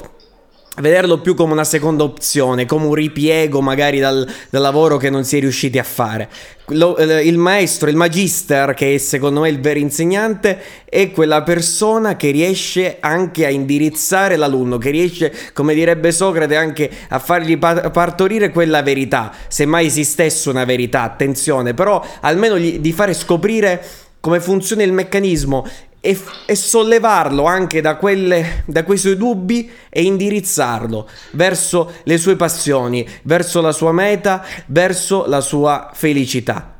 vederlo 0.80 1.20
più 1.20 1.34
come 1.34 1.52
una 1.52 1.64
seconda 1.64 2.04
opzione, 2.04 2.66
come 2.66 2.86
un 2.86 2.94
ripiego 2.94 3.60
magari 3.60 3.98
dal, 3.98 4.26
dal 4.50 4.62
lavoro 4.62 4.96
che 4.96 5.10
non 5.10 5.24
si 5.24 5.36
è 5.36 5.40
riusciti 5.40 5.78
a 5.78 5.82
fare. 5.82 6.28
Lo, 6.70 6.96
eh, 6.96 7.24
il 7.24 7.38
maestro, 7.38 7.88
il 7.88 7.96
magister, 7.96 8.74
che 8.74 8.94
è 8.94 8.98
secondo 8.98 9.40
me 9.40 9.48
il 9.48 9.60
vero 9.60 9.78
insegnante, 9.78 10.58
è 10.84 11.10
quella 11.10 11.42
persona 11.42 12.16
che 12.16 12.30
riesce 12.30 12.96
anche 13.00 13.46
a 13.46 13.50
indirizzare 13.50 14.36
l'alunno, 14.36 14.78
che 14.78 14.90
riesce, 14.90 15.32
come 15.52 15.74
direbbe 15.74 16.12
Socrate, 16.12 16.56
anche 16.56 16.90
a 17.08 17.18
fargli 17.18 17.56
partorire 17.56 18.50
quella 18.50 18.82
verità, 18.82 19.32
se 19.48 19.64
mai 19.64 19.86
esistesse 19.86 20.48
una 20.48 20.64
verità, 20.64 21.02
attenzione, 21.02 21.74
però 21.74 22.04
almeno 22.20 22.58
gli, 22.58 22.80
di 22.80 22.92
fare 22.92 23.14
scoprire 23.14 23.82
come 24.26 24.40
funziona 24.40 24.82
il 24.82 24.92
meccanismo 24.92 25.64
e, 26.06 26.16
e 26.46 26.54
sollevarlo 26.54 27.44
anche 27.44 27.80
da, 27.80 27.96
quelle, 27.96 28.62
da 28.66 28.84
quei 28.84 28.96
suoi 28.96 29.16
dubbi 29.16 29.68
e 29.90 30.04
indirizzarlo 30.04 31.08
verso 31.32 31.90
le 32.04 32.16
sue 32.16 32.36
passioni, 32.36 33.04
verso 33.24 33.60
la 33.60 33.72
sua 33.72 33.90
meta, 33.90 34.44
verso 34.68 35.26
la 35.26 35.40
sua 35.40 35.90
felicità. 35.92 36.74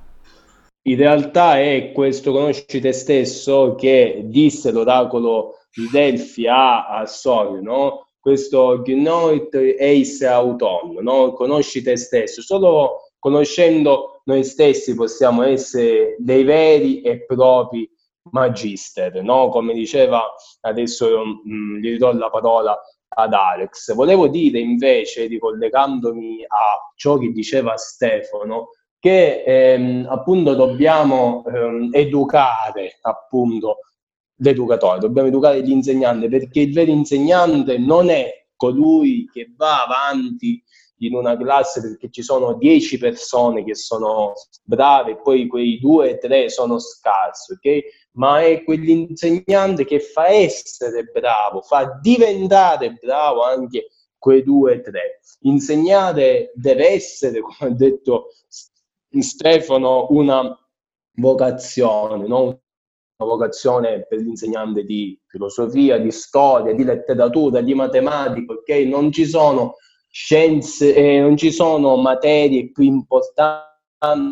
In 0.82 0.96
realtà 0.96 1.58
è 1.60 1.90
questo 1.92 2.30
conosci 2.30 2.80
te 2.80 2.92
stesso 2.92 3.74
che 3.74 4.20
disse 4.26 4.70
l'oracolo 4.70 5.58
di 5.74 5.88
Delfi 5.90 6.46
a, 6.46 6.86
a 6.86 7.06
Sorio, 7.06 7.60
no? 7.60 8.06
Questo 8.20 8.82
Gnoit 8.84 9.52
Eis 9.54 10.22
Auton, 10.22 10.98
no? 11.00 11.32
Conosci 11.32 11.82
te 11.82 11.96
stesso. 11.96 12.40
Solo 12.42 13.10
conoscendo 13.18 14.20
noi 14.26 14.44
stessi 14.44 14.94
possiamo 14.94 15.42
essere 15.42 16.14
dei 16.18 16.44
veri 16.44 17.00
e 17.00 17.24
propri 17.24 17.90
magister, 18.30 19.22
no? 19.22 19.48
come 19.48 19.72
diceva 19.74 20.22
adesso 20.62 21.24
mh, 21.24 21.52
mm, 21.52 21.76
gli 21.78 21.90
ridò 21.90 22.12
la 22.12 22.30
parola 22.30 22.78
ad 23.08 23.32
Alex. 23.32 23.94
Volevo 23.94 24.28
dire 24.28 24.58
invece, 24.58 25.26
ricollegandomi 25.26 26.44
a 26.44 26.92
ciò 26.96 27.18
che 27.18 27.30
diceva 27.30 27.76
Stefano, 27.76 28.70
che 28.98 29.42
ehm, 29.44 30.06
appunto 30.08 30.54
dobbiamo 30.54 31.44
ehm, 31.46 31.90
educare 31.92 32.98
appunto 33.02 33.78
l'educatore, 34.38 34.98
dobbiamo 34.98 35.28
educare 35.28 35.60
l'insegnante 35.60 36.28
perché 36.28 36.60
il 36.60 36.72
vero 36.72 36.90
insegnante 36.90 37.78
non 37.78 38.10
è 38.10 38.46
colui 38.56 39.28
che 39.32 39.52
va 39.56 39.84
avanti 39.84 40.62
in 41.00 41.14
una 41.14 41.36
classe 41.36 41.80
perché 41.80 42.10
ci 42.10 42.22
sono 42.22 42.54
10 42.54 42.98
persone 42.98 43.64
che 43.64 43.74
sono 43.74 44.32
brave 44.64 45.12
e 45.12 45.20
poi 45.20 45.46
quei 45.46 45.78
due 45.78 46.14
o 46.14 46.18
tre 46.18 46.48
sono 46.48 46.78
scarsi, 46.78 47.52
ok? 47.52 47.82
Ma 48.16 48.42
è 48.42 48.64
quell'insegnante 48.64 49.84
che 49.84 50.00
fa 50.00 50.28
essere 50.28 51.04
bravo, 51.04 51.60
fa 51.60 51.98
diventare 52.00 52.98
bravo 53.00 53.42
anche 53.42 53.88
quei 54.18 54.42
due 54.42 54.78
o 54.78 54.80
tre. 54.80 55.20
Insegnare 55.40 56.52
deve 56.54 56.88
essere, 56.88 57.40
come 57.40 57.70
ha 57.70 57.74
detto 57.74 58.28
Stefano, 59.18 60.08
una 60.10 60.58
vocazione, 61.16 62.26
no? 62.26 62.42
una 63.18 63.30
vocazione 63.30 64.06
per 64.06 64.18
l'insegnante 64.18 64.84
di 64.84 65.18
filosofia, 65.26 65.98
di 65.98 66.10
storia, 66.10 66.74
di 66.74 66.84
letteratura, 66.84 67.60
di 67.60 67.74
matematica, 67.74 68.52
ok? 68.52 68.68
Non 68.86 69.10
ci 69.10 69.24
sono 69.24 69.76
scienze, 70.10 70.94
eh, 70.94 71.20
non 71.20 71.36
ci 71.36 71.50
sono 71.50 71.96
materie 71.96 72.70
più 72.70 72.84
importanti 72.84 73.75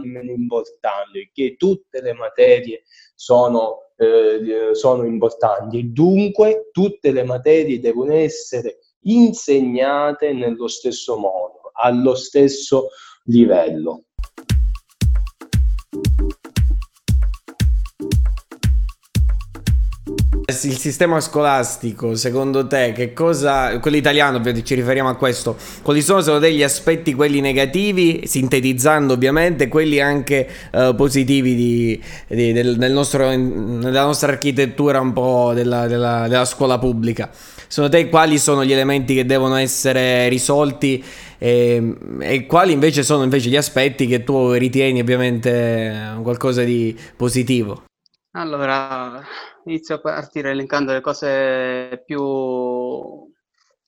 meno 0.05 0.31
importanti, 0.31 1.31
che 1.33 1.57
tutte 1.57 2.01
le 2.01 2.13
materie 2.13 2.83
sono, 3.15 3.91
eh, 3.97 4.71
sono 4.73 5.05
importanti. 5.05 5.93
Dunque 5.93 6.69
tutte 6.73 7.11
le 7.13 7.25
materie 7.25 7.81
devono 7.81 8.13
essere 8.15 8.79
insegnate 9.03 10.33
nello 10.33 10.69
stesso 10.69 11.17
modo, 11.17 11.71
allo 11.73 12.15
stesso 12.15 12.89
livello. 13.25 14.05
Il 20.65 20.79
sistema 20.79 21.21
scolastico, 21.21 22.15
secondo 22.15 22.67
te, 22.67 22.93
che 22.93 23.13
cosa, 23.13 23.79
quello 23.79 23.97
italiano 23.97 24.41
ci 24.63 24.75
riferiamo 24.75 25.09
a 25.09 25.17
questo, 25.17 25.57
quali 25.83 26.03
sono 26.03 26.21
secondo 26.21 26.47
te 26.47 26.53
gli 26.53 26.63
aspetti, 26.63 27.15
quelli 27.15 27.41
negativi, 27.41 28.27
sintetizzando 28.27 29.13
ovviamente, 29.15 29.69
quelli 29.69 30.01
anche 30.01 30.49
uh, 30.73 30.95
positivi 30.95 31.55
di, 31.55 32.03
di, 32.29 32.53
del, 32.53 32.77
del 32.77 32.93
nostro, 32.93 33.29
della 33.29 34.05
nostra 34.05 34.33
architettura 34.33 35.01
un 35.01 35.13
po' 35.13 35.53
della, 35.55 35.87
della, 35.87 36.29
della 36.29 36.45
scuola 36.45 36.79
pubblica? 36.79 37.31
Secondo 37.67 37.97
te 37.97 38.09
quali 38.09 38.39
sono 38.39 38.65
gli 38.65 38.73
elementi 38.73 39.15
che 39.15 39.25
devono 39.25 39.57
essere 39.57 40.29
risolti 40.29 41.03
e, 41.39 41.75
ehm, 41.75 42.19
e, 42.21 42.47
quali 42.47 42.73
invece 42.73 43.03
sono 43.03 43.25
invece 43.25 43.49
gli 43.49 43.57
aspetti 43.57 44.07
che 44.07 44.25
tu 44.25 44.53
ritieni 44.53 45.01
ovviamente 45.01 46.19
qualcosa 46.23 46.63
di 46.63 46.97
positivo? 47.17 47.85
Allora, 48.37 49.23
inizio 49.65 49.97
a 49.97 50.01
partire 50.01 50.51
elencando 50.51 50.93
le 50.93 51.01
cose 51.01 52.03
più 52.05 53.33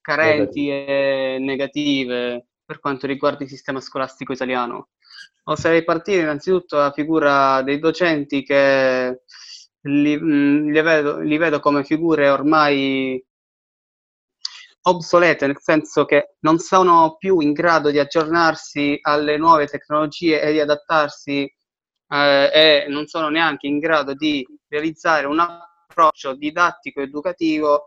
carenti 0.00 0.68
e 0.70 1.38
negative 1.40 2.46
per 2.64 2.80
quanto 2.80 3.06
riguarda 3.06 3.44
il 3.44 3.50
sistema 3.50 3.80
scolastico 3.80 4.32
italiano. 4.32 4.90
Oserei 5.44 5.84
partire 5.84 6.22
innanzitutto 6.22 6.76
dalla 6.76 6.92
figura 6.92 7.62
dei 7.62 7.78
docenti 7.78 8.42
che 8.42 9.22
li, 9.82 10.18
li, 10.18 10.82
vedo, 10.82 11.18
li 11.18 11.36
vedo 11.36 11.60
come 11.60 11.84
figure 11.84 12.28
ormai 12.28 13.24
obsolete, 14.88 15.46
nel 15.46 15.60
senso 15.60 16.04
che 16.04 16.36
non 16.40 16.58
sono 16.58 17.16
più 17.16 17.40
in 17.40 17.52
grado 17.52 17.90
di 17.90 17.98
aggiornarsi 17.98 18.98
alle 19.00 19.36
nuove 19.36 19.66
tecnologie 19.66 20.40
e 20.40 20.52
di 20.52 20.60
adattarsi 20.60 21.52
eh, 22.08 22.50
e 22.52 22.86
non 22.88 23.06
sono 23.06 23.28
neanche 23.28 23.66
in 23.66 23.78
grado 23.78 24.14
di 24.14 24.46
realizzare 24.68 25.26
un 25.26 25.40
approccio 25.96 26.34
didattico 26.34 27.00
educativo 27.00 27.86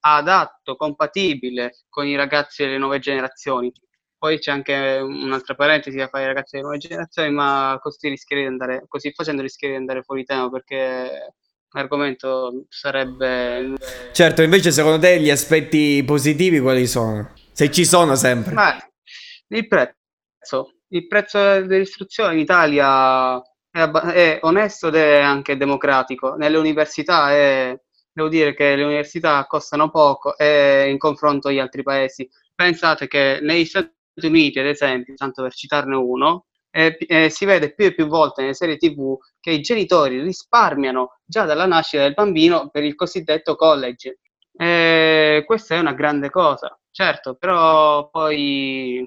adatto, 0.00 0.74
compatibile 0.74 1.82
con 1.90 2.06
i 2.06 2.16
ragazzi 2.16 2.64
delle 2.64 2.78
nuove 2.78 2.98
generazioni. 2.98 3.70
Poi 4.16 4.38
c'è 4.38 4.52
anche 4.52 4.98
un'altra 5.02 5.54
parentesi 5.54 5.96
da 5.96 6.08
fare 6.08 6.24
ai 6.24 6.28
ragazzi 6.28 6.50
delle 6.52 6.62
nuove 6.62 6.78
generazioni, 6.78 7.30
ma 7.30 7.78
così, 7.80 8.14
di 8.28 8.44
andare, 8.44 8.84
così 8.88 9.12
facendo 9.12 9.42
rischieri 9.42 9.74
di 9.74 9.80
andare 9.80 10.02
fuori 10.02 10.24
tema 10.24 10.48
perché 10.48 11.34
l'argomento 11.70 12.64
sarebbe... 12.68 13.74
Certo, 14.12 14.42
invece 14.42 14.70
secondo 14.70 15.00
te 15.00 15.20
gli 15.20 15.30
aspetti 15.30 16.02
positivi 16.04 16.60
quali 16.60 16.86
sono? 16.86 17.32
Se 17.52 17.70
ci 17.70 17.84
sono 17.84 18.14
sempre. 18.14 18.54
Beh, 18.54 19.56
il 19.56 19.68
prezzo. 19.68 20.74
Il 20.88 21.06
prezzo 21.06 21.38
dell'istruzione 21.62 22.34
in 22.34 22.40
Italia 22.40 23.40
è, 23.72 23.80
è, 23.80 24.38
onesto 24.42 24.88
ed 24.88 24.96
è 24.96 25.20
anche 25.20 25.56
democratico. 25.56 26.34
Nelle 26.34 26.58
università 26.58 27.32
è, 27.32 27.76
devo 28.12 28.28
dire 28.28 28.54
che 28.54 28.76
le 28.76 28.84
università 28.84 29.46
costano 29.46 29.90
poco 29.90 30.36
e 30.36 30.88
in 30.90 30.98
confronto 30.98 31.48
agli 31.48 31.58
altri 31.58 31.82
paesi. 31.82 32.28
Pensate 32.54 33.08
che 33.08 33.40
negli 33.42 33.64
Stati 33.64 33.90
Uniti, 34.22 34.58
ad 34.58 34.66
esempio, 34.66 35.14
tanto 35.14 35.42
per 35.42 35.54
citarne 35.54 35.96
uno, 35.96 36.46
eh, 36.70 36.96
eh, 37.06 37.30
si 37.30 37.44
vede 37.44 37.74
più 37.74 37.86
e 37.86 37.94
più 37.94 38.06
volte 38.06 38.42
nelle 38.42 38.54
serie 38.54 38.76
tv 38.76 39.16
che 39.40 39.50
i 39.50 39.60
genitori 39.60 40.22
risparmiano 40.22 41.18
già 41.24 41.44
dalla 41.44 41.66
nascita 41.66 42.02
del 42.02 42.14
bambino 42.14 42.68
per 42.70 42.84
il 42.84 42.94
cosiddetto 42.94 43.56
college. 43.56 44.18
Eh, 44.56 45.42
questa 45.46 45.74
è 45.74 45.78
una 45.78 45.92
grande 45.94 46.30
cosa, 46.30 46.78
certo, 46.90 47.34
però 47.34 48.08
poi 48.10 49.06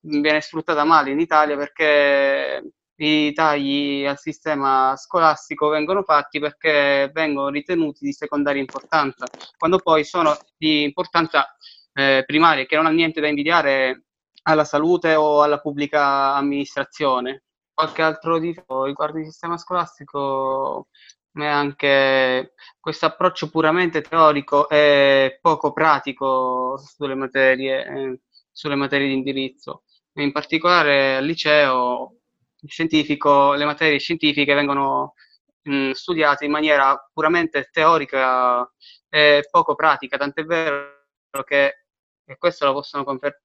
viene 0.00 0.40
sfruttata 0.40 0.84
male 0.84 1.10
in 1.10 1.20
Italia 1.20 1.56
perché 1.56 2.72
i 2.96 3.32
tagli 3.32 4.04
al 4.04 4.18
sistema 4.18 4.94
scolastico 4.96 5.68
vengono 5.68 6.02
fatti 6.02 6.38
perché 6.38 7.10
vengono 7.12 7.48
ritenuti 7.48 8.04
di 8.04 8.12
secondaria 8.12 8.60
importanza, 8.60 9.26
quando 9.56 9.78
poi 9.78 10.04
sono 10.04 10.36
di 10.56 10.82
importanza 10.82 11.46
eh, 11.94 12.22
primaria, 12.26 12.64
che 12.66 12.76
non 12.76 12.86
ha 12.86 12.90
niente 12.90 13.20
da 13.20 13.28
invidiare 13.28 14.04
alla 14.42 14.64
salute 14.64 15.14
o 15.14 15.42
alla 15.42 15.60
pubblica 15.60 16.34
amministrazione. 16.34 17.44
Qualche 17.72 18.02
altro 18.02 18.38
difetto 18.38 18.84
riguardo 18.84 19.18
il 19.18 19.24
sistema 19.24 19.56
scolastico 19.56 20.88
è 21.32 21.46
anche 21.46 22.54
questo 22.78 23.06
approccio 23.06 23.48
puramente 23.48 24.02
teorico 24.02 24.68
e 24.68 25.38
poco 25.40 25.72
pratico 25.72 26.76
sulle 26.78 27.14
materie, 27.14 27.86
eh, 27.86 28.20
sulle 28.50 28.74
materie 28.74 29.08
di 29.08 29.14
indirizzo. 29.14 29.84
In 30.14 30.32
particolare 30.32 31.16
al 31.16 31.24
liceo 31.24 32.18
scientifico, 32.66 33.54
le 33.54 33.64
materie 33.64 33.98
scientifiche 33.98 34.54
vengono 34.54 35.14
mh, 35.62 35.90
studiate 35.92 36.44
in 36.44 36.50
maniera 36.50 37.08
puramente 37.12 37.68
teorica 37.70 38.70
e 39.08 39.46
poco 39.50 39.74
pratica, 39.74 40.16
tant'è 40.16 40.44
vero 40.44 41.00
che, 41.44 41.84
e 42.24 42.36
questo 42.38 42.66
lo 42.66 42.72
possono 42.72 43.04
confermare 43.04 43.40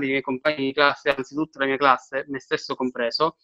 i 0.00 0.08
miei 0.08 0.20
compagni 0.22 0.66
di 0.66 0.72
classe, 0.72 1.10
anzi 1.10 1.34
tutta 1.34 1.60
la 1.60 1.66
mia 1.66 1.76
classe, 1.76 2.24
me 2.28 2.40
stesso 2.40 2.74
compreso, 2.74 3.36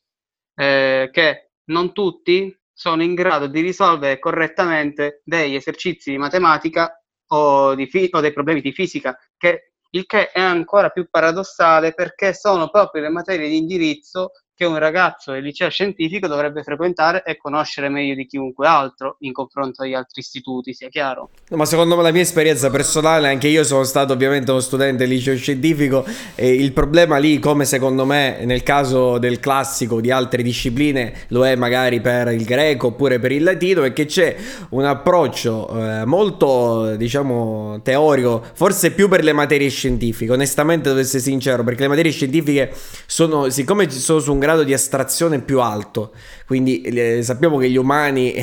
eh, 0.55 1.09
che 1.13 1.51
non 1.67 1.93
tutti 1.93 2.57
sono 2.73 3.03
in 3.03 3.15
grado 3.15 3.47
di 3.47 3.61
risolvere 3.61 4.19
correttamente 4.19 5.23
degli 5.25 5.55
esercizi 5.55 6.11
di 6.11 6.19
matematica 6.19 7.01
o, 7.29 7.75
di 7.75 7.87
fi- 7.87 8.09
o 8.11 8.21
dei 8.21 8.33
problemi 8.33 8.61
di 8.61 8.73
fisica, 8.73 9.17
che, 9.37 9.75
il 9.91 10.07
che 10.07 10.31
è 10.31 10.41
ancora 10.41 10.91
più 10.91 11.09
paradossale 11.09 11.95
perché 11.95 12.35
sono 12.35 12.69
proprio 12.69 13.03
le 13.03 13.11
materie 13.11 13.49
di 13.49 13.57
indirizzo 13.57 14.33
che 14.57 14.65
un 14.65 14.79
ragazzo 14.79 15.33
del 15.33 15.43
liceo 15.43 15.69
scientifico 15.69 16.29
dovrebbe 16.29 16.63
frequentare 16.63 17.25
e 17.25 17.37
conoscere 17.37 17.89
meglio 17.89 18.15
di 18.15 18.25
chiunque 18.25 18.69
altro 18.69 19.17
in 19.21 19.33
confronto 19.33 19.83
agli 19.83 19.95
altri 19.95 20.21
istituti, 20.21 20.73
sia 20.73 20.89
chiaro. 20.89 21.31
No, 21.49 21.57
ma 21.57 21.65
secondo 21.65 21.97
me 21.97 22.03
la 22.03 22.13
mia 22.13 22.23
esperienza 22.23 22.71
personale, 22.71 23.29
anche 23.29 23.49
io 23.49 23.65
sono 23.65 23.83
stato 23.83 24.13
ovviamente 24.13 24.53
uno 24.53 24.61
studente 24.61 25.07
liceo 25.07 25.37
scientifico 25.37 26.05
e 26.37 26.55
il 26.55 26.73
problema 26.73 27.17
lì, 27.17 27.41
come 27.41 27.65
secondo 27.65 28.05
me 28.05 28.45
nel 28.45 28.63
caso 28.63 29.19
del 29.19 29.41
classico 29.41 30.01
di 30.01 30.13
altre 30.13 30.43
discipline, 30.43 31.13
lo 31.29 31.45
è 31.45 31.57
magari 31.57 32.01
per 32.01 32.29
il 32.29 32.45
greco 32.45 32.89
oppure 32.89 33.19
per 33.19 33.33
il 33.33 33.43
latino, 33.43 33.83
è 33.83 33.93
che 33.93 34.07
c'è 34.07 34.37
un 34.71 34.85
approccio 34.85 35.69
eh, 35.69 36.05
molto, 36.05 36.95
diciamo, 36.95 37.81
teorico, 37.83 38.45
forse 38.55 38.93
più 38.93 39.09
per 39.09 39.25
le 39.25 39.33
materie 39.33 39.69
scientifiche, 39.69 40.31
onestamente 40.31 40.91
devo 40.91 41.01
essere 41.01 41.23
sincero, 41.23 41.65
perché 41.65 41.83
le 41.83 41.89
materie 41.89 42.13
scientifiche 42.13 42.73
sono, 43.07 43.49
siccome 43.49 43.91
sono 43.91 44.21
su 44.21 44.33
un 44.33 44.43
grado 44.45 44.63
di 44.63 44.75
astrazione 44.75 45.41
più 45.41 45.61
alto. 45.61 46.13
Quindi 46.47 46.83
eh, 46.83 47.23
sappiamo 47.23 47.57
che 47.57 47.71
gli 47.71 47.77
umani 47.77 48.33
eh, 48.33 48.43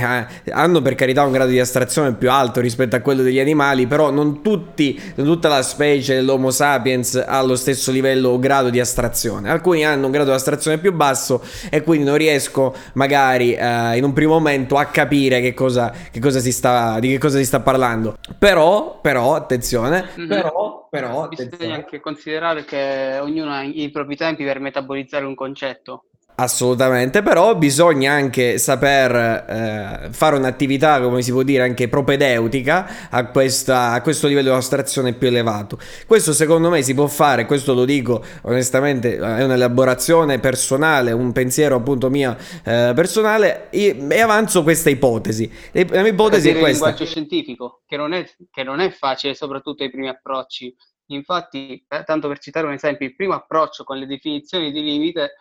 hanno 0.50 0.82
per 0.82 0.96
carità 0.96 1.24
un 1.24 1.32
grado 1.32 1.52
di 1.52 1.60
astrazione 1.60 2.14
più 2.14 2.32
alto 2.32 2.60
rispetto 2.60 2.96
a 2.96 3.00
quello 3.00 3.22
degli 3.22 3.40
animali, 3.40 3.86
però 3.86 4.10
non, 4.10 4.42
tutti, 4.42 5.00
non 5.16 5.28
tutta 5.28 5.50
la 5.50 5.62
specie 5.62 6.16
dell'Homo 6.16 6.50
sapiens 6.50 7.24
ha 7.26 7.42
lo 7.44 7.56
stesso 7.56 7.92
livello 7.92 8.30
o 8.30 8.40
grado 8.40 8.70
di 8.70 8.80
astrazione. 8.80 9.52
Alcuni 9.52 9.86
hanno 9.86 10.08
un 10.08 10.12
grado 10.12 10.30
di 10.30 10.36
astrazione 10.36 10.80
più 10.80 10.94
basso 10.94 11.44
e 11.70 11.84
quindi 11.84 12.06
non 12.06 12.18
riesco 12.18 12.74
magari 12.94 13.54
eh, 13.54 13.98
in 13.98 14.04
un 14.04 14.14
primo 14.14 14.34
momento 14.34 14.78
a 14.78 14.86
capire 14.86 15.40
che 15.40 15.54
cosa, 15.54 15.94
che 16.12 16.20
cosa 16.20 16.40
si 16.40 16.52
sta, 16.52 17.00
di 17.00 17.10
che 17.10 17.18
cosa 17.20 17.38
si 17.38 17.46
sta 17.46 17.60
parlando. 17.60 18.18
Però, 18.40 19.00
però, 19.00 19.36
attenzione, 19.36 20.10
mm-hmm. 20.18 20.28
però, 20.28 20.88
però, 20.90 21.24
attenzione. 21.24 21.56
bisogna 21.56 21.76
anche 21.76 22.00
considerare 22.00 22.66
che 22.66 23.20
ognuno 23.22 23.52
ha 23.52 23.62
i 23.62 23.90
propri 23.92 24.16
tempi 24.16 24.44
per 24.44 24.60
metabolizzare 24.60 25.26
un 25.26 25.36
concetto. 25.36 26.06
Assolutamente, 26.42 27.22
però 27.22 27.56
bisogna 27.56 28.14
anche 28.14 28.58
saper 28.58 29.16
eh, 29.16 30.10
fare 30.10 30.36
un'attività, 30.38 31.00
come 31.00 31.22
si 31.22 31.30
può 31.30 31.44
dire, 31.44 31.62
anche 31.62 31.88
propedeutica 31.88 33.10
a, 33.12 33.28
questa, 33.28 33.92
a, 33.92 34.02
questo 34.02 34.28
livello 34.28 34.50
di 34.50 34.56
astrazione 34.56 35.14
più 35.14 35.28
elevato. 35.28 35.78
Questo 36.08 36.34
secondo 36.34 36.72
me 36.72 36.82
si 36.82 36.96
può 36.96 37.06
fare, 37.06 37.46
questo 37.46 37.76
lo 37.76 37.86
dico 37.86 38.24
onestamente, 38.42 39.18
è 39.18 39.44
un'elaborazione 39.44 40.40
personale, 40.40 41.12
un 41.12 41.32
pensiero 41.32 41.76
appunto 41.76 42.10
mio 42.10 42.36
eh, 42.64 42.92
personale 42.96 43.70
e, 43.70 43.96
e, 44.10 44.20
avanzo 44.20 44.64
questa 44.64 44.90
ipotesi. 44.90 45.48
La 45.74 46.02
mia 46.02 46.08
ipotesi 46.08 46.50
è 46.50 46.54
questa. 46.54 46.68
Il 46.68 46.72
linguaggio 46.72 47.06
scientifico, 47.06 47.84
che 47.86 47.98
non, 47.98 48.14
è, 48.14 48.26
che 48.50 48.64
non 48.64 48.80
è 48.80 48.90
facile, 48.90 49.36
soprattutto 49.36 49.84
ai 49.84 49.92
primi 49.92 50.10
approcci. 50.10 50.76
Infatti, 51.12 51.86
eh, 51.88 52.04
tanto 52.04 52.28
per 52.28 52.40
citare 52.40 52.66
un 52.66 52.74
esempio, 52.74 53.06
il 53.06 53.16
primo 53.16 53.34
approccio 53.34 53.84
con 53.84 53.98
le 53.98 54.08
definizioni 54.08 54.72
di 54.72 54.82
limite 54.82 55.34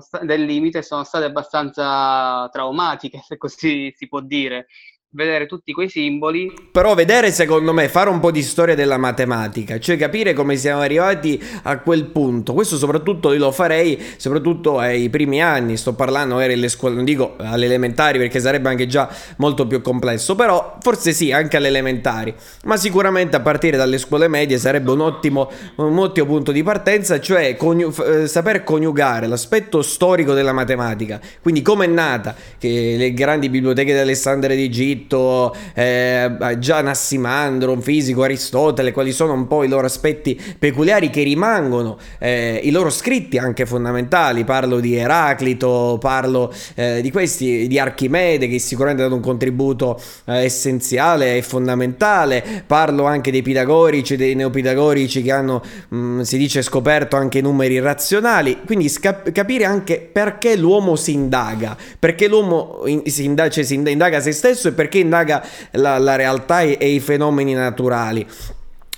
sta- 0.00 0.24
del 0.24 0.44
limite 0.44 0.82
sono 0.82 1.04
state 1.04 1.24
abbastanza 1.24 2.48
traumatiche, 2.50 3.20
se 3.26 3.36
così 3.36 3.92
si 3.96 4.08
può 4.08 4.20
dire 4.20 4.66
vedere 5.12 5.46
tutti 5.46 5.72
quei 5.72 5.88
simboli. 5.88 6.52
Però 6.70 6.94
vedere 6.94 7.30
secondo 7.32 7.72
me, 7.72 7.88
fare 7.88 8.10
un 8.10 8.20
po' 8.20 8.30
di 8.30 8.42
storia 8.42 8.74
della 8.74 8.96
matematica, 8.96 9.78
cioè 9.78 9.96
capire 9.96 10.32
come 10.32 10.56
siamo 10.56 10.80
arrivati 10.80 11.42
a 11.62 11.78
quel 11.78 12.06
punto. 12.06 12.54
Questo 12.54 12.76
soprattutto 12.76 13.32
lo 13.34 13.52
farei, 13.52 14.00
soprattutto 14.16 14.78
ai 14.78 15.10
primi 15.10 15.42
anni, 15.42 15.76
sto 15.76 15.94
parlando 15.94 16.34
magari 16.34 16.54
alle 16.54 16.68
scuole, 16.68 16.94
non 16.94 17.04
dico 17.04 17.34
alle 17.38 17.66
elementari 17.66 18.18
perché 18.18 18.40
sarebbe 18.40 18.68
anche 18.68 18.86
già 18.86 19.08
molto 19.36 19.66
più 19.66 19.80
complesso, 19.82 20.34
però 20.34 20.78
forse 20.80 21.12
sì, 21.12 21.30
anche 21.32 21.56
alle 21.56 21.68
elementari, 21.68 22.34
ma 22.64 22.76
sicuramente 22.76 23.36
a 23.36 23.40
partire 23.40 23.76
dalle 23.76 23.98
scuole 23.98 24.28
medie 24.28 24.58
sarebbe 24.58 24.90
un 24.90 25.00
ottimo, 25.00 25.50
un 25.76 25.98
ottimo 25.98 26.26
punto 26.26 26.52
di 26.52 26.62
partenza, 26.62 27.20
cioè 27.20 27.56
coniu- 27.56 27.98
eh, 28.06 28.26
saper 28.26 28.64
coniugare 28.64 29.26
l'aspetto 29.26 29.82
storico 29.82 30.32
della 30.32 30.52
matematica, 30.52 31.20
quindi 31.42 31.62
come 31.62 31.84
è 31.84 31.88
nata, 31.88 32.34
che 32.58 32.94
le 32.96 33.12
grandi 33.12 33.48
biblioteche 33.48 33.92
di 33.92 33.98
Alessandria 33.98 34.56
d'Egitto, 34.56 35.00
Eraclito, 35.02 35.54
eh, 35.74 36.56
già 36.58 36.80
Nassimandro, 36.80 37.72
un 37.72 37.82
fisico, 37.82 38.22
Aristotele, 38.22 38.92
quali 38.92 39.12
sono 39.12 39.32
un 39.32 39.46
po' 39.46 39.64
i 39.64 39.68
loro 39.68 39.86
aspetti 39.86 40.40
peculiari 40.58 41.10
che 41.10 41.22
rimangono, 41.22 41.98
eh, 42.18 42.60
i 42.62 42.70
loro 42.70 42.90
scritti 42.90 43.38
anche 43.38 43.66
fondamentali, 43.66 44.44
parlo 44.44 44.80
di 44.80 44.94
Eraclito, 44.94 45.98
parlo 46.00 46.52
eh, 46.74 47.00
di 47.02 47.10
questi, 47.10 47.66
di 47.66 47.78
Archimede 47.78 48.48
che 48.48 48.58
sicuramente 48.58 49.02
ha 49.02 49.06
dato 49.06 49.16
un 49.16 49.24
contributo 49.24 50.00
eh, 50.26 50.44
essenziale 50.44 51.36
e 51.36 51.42
fondamentale, 51.42 52.64
parlo 52.66 53.04
anche 53.04 53.30
dei 53.30 53.42
pitagorici, 53.42 54.16
dei 54.16 54.34
neopitagorici 54.34 55.22
che 55.22 55.32
hanno, 55.32 55.62
mh, 55.88 55.96
mm, 55.96 56.20
si 56.20 56.38
dice, 56.38 56.62
scoperto 56.62 57.16
anche 57.16 57.40
numeri 57.40 57.80
razionali, 57.80 58.60
quindi 58.64 58.88
sca- 58.88 59.22
capire 59.32 59.64
anche 59.64 60.08
perché 60.12 60.56
l'uomo 60.56 60.96
si 60.96 61.12
indaga, 61.12 61.76
perché 61.98 62.28
l'uomo 62.28 62.82
in- 62.86 63.02
si, 63.06 63.24
indaga, 63.24 63.50
cioè, 63.50 63.64
si 63.64 63.74
indaga 63.74 64.20
se 64.20 64.32
stesso 64.32 64.68
e 64.68 64.72
perché 64.72 64.91
indaga 64.98 65.44
la, 65.72 65.98
la 65.98 66.16
realtà 66.16 66.60
e, 66.60 66.76
e 66.80 66.88
i 66.88 67.00
fenomeni 67.00 67.52
naturali. 67.54 68.26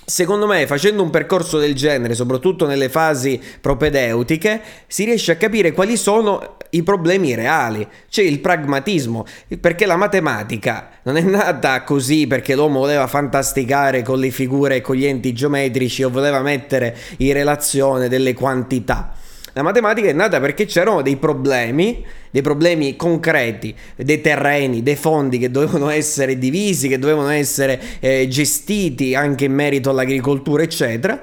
Secondo 0.07 0.45
me, 0.45 0.67
facendo 0.67 1.01
un 1.01 1.09
percorso 1.09 1.57
del 1.57 1.73
genere, 1.73 2.13
soprattutto 2.13 2.67
nelle 2.67 2.89
fasi 2.89 3.41
propedeutiche, 3.59 4.61
si 4.85 5.03
riesce 5.03 5.31
a 5.31 5.35
capire 5.35 5.71
quali 5.71 5.97
sono 5.97 6.57
i 6.69 6.83
problemi 6.83 7.33
reali, 7.33 7.87
c'è 8.07 8.21
il 8.21 8.39
pragmatismo, 8.39 9.25
perché 9.59 9.87
la 9.87 9.95
matematica 9.95 10.89
non 11.03 11.17
è 11.17 11.21
nata 11.21 11.81
così 11.81 12.27
perché 12.27 12.53
l'uomo 12.53 12.79
voleva 12.79 13.07
fantasticare 13.07 14.03
con 14.03 14.19
le 14.19 14.29
figure 14.29 14.75
e 14.75 14.81
con 14.81 14.95
gli 14.95 15.05
enti 15.05 15.33
geometrici 15.33 16.03
o 16.03 16.11
voleva 16.11 16.41
mettere 16.41 16.95
in 17.17 17.33
relazione 17.33 18.07
delle 18.07 18.35
quantità. 18.35 19.13
La 19.55 19.63
matematica 19.63 20.09
è 20.09 20.11
nata 20.11 20.41
perché 20.41 20.65
c'erano 20.65 21.01
dei 21.01 21.15
problemi, 21.15 22.03
dei 22.29 22.41
problemi 22.41 22.97
concreti, 22.97 23.73
dei 23.95 24.19
terreni, 24.19 24.83
dei 24.83 24.97
fondi 24.97 25.37
che 25.37 25.49
dovevano 25.49 25.87
essere 25.87 26.37
divisi, 26.37 26.89
che 26.89 26.99
dovevano 26.99 27.29
essere 27.29 27.79
eh, 28.01 28.27
gestiti 28.27 29.15
anche 29.15 29.45
in 29.45 29.53
merito 29.53 29.89
all'agricoltura, 29.89 30.61
eccetera 30.61 31.21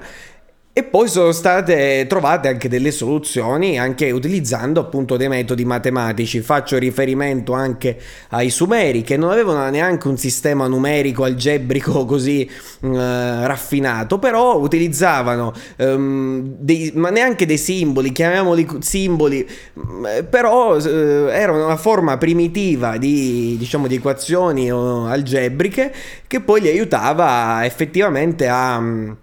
e 0.75 0.81
poi 0.81 1.07
sono 1.07 1.31
state 1.31 2.07
trovate 2.09 2.47
anche 2.47 2.67
delle 2.67 2.89
soluzioni, 2.89 3.77
anche 3.77 4.09
utilizzando 4.09 4.79
appunto 4.79 5.17
dei 5.17 5.27
metodi 5.27 5.65
matematici. 5.65 6.41
Faccio 6.41 6.79
riferimento 6.79 7.53
anche 7.53 7.95
ai 8.29 8.49
Sumeri, 8.49 9.03
che 9.03 9.15
non 9.15 9.29
avevano 9.29 9.69
neanche 9.69 10.07
un 10.07 10.17
sistema 10.17 10.65
numerico 10.65 11.25
algebrico 11.25 12.05
così 12.09 12.41
eh, 12.41 12.49
raffinato, 12.81 14.17
però 14.17 14.57
utilizzavano 14.57 15.53
um, 15.77 16.55
dei, 16.57 16.91
ma 16.95 17.11
neanche 17.11 17.45
dei 17.45 17.59
simboli, 17.59 18.11
chiamiamoli 18.11 18.67
simboli, 18.79 19.47
mm, 19.79 20.05
però 20.27 20.75
eh, 20.77 21.27
erano 21.29 21.65
una 21.65 21.77
forma 21.77 22.17
primitiva 22.17 22.97
di, 22.97 23.57
diciamo, 23.59 23.85
di 23.85 23.95
equazioni 23.95 24.71
algebriche 24.71 25.93
che 26.25 26.41
poi 26.41 26.61
li 26.61 26.67
aiutava 26.69 27.63
effettivamente 27.63 28.47
a 28.47 28.81
Uh, 28.83 29.22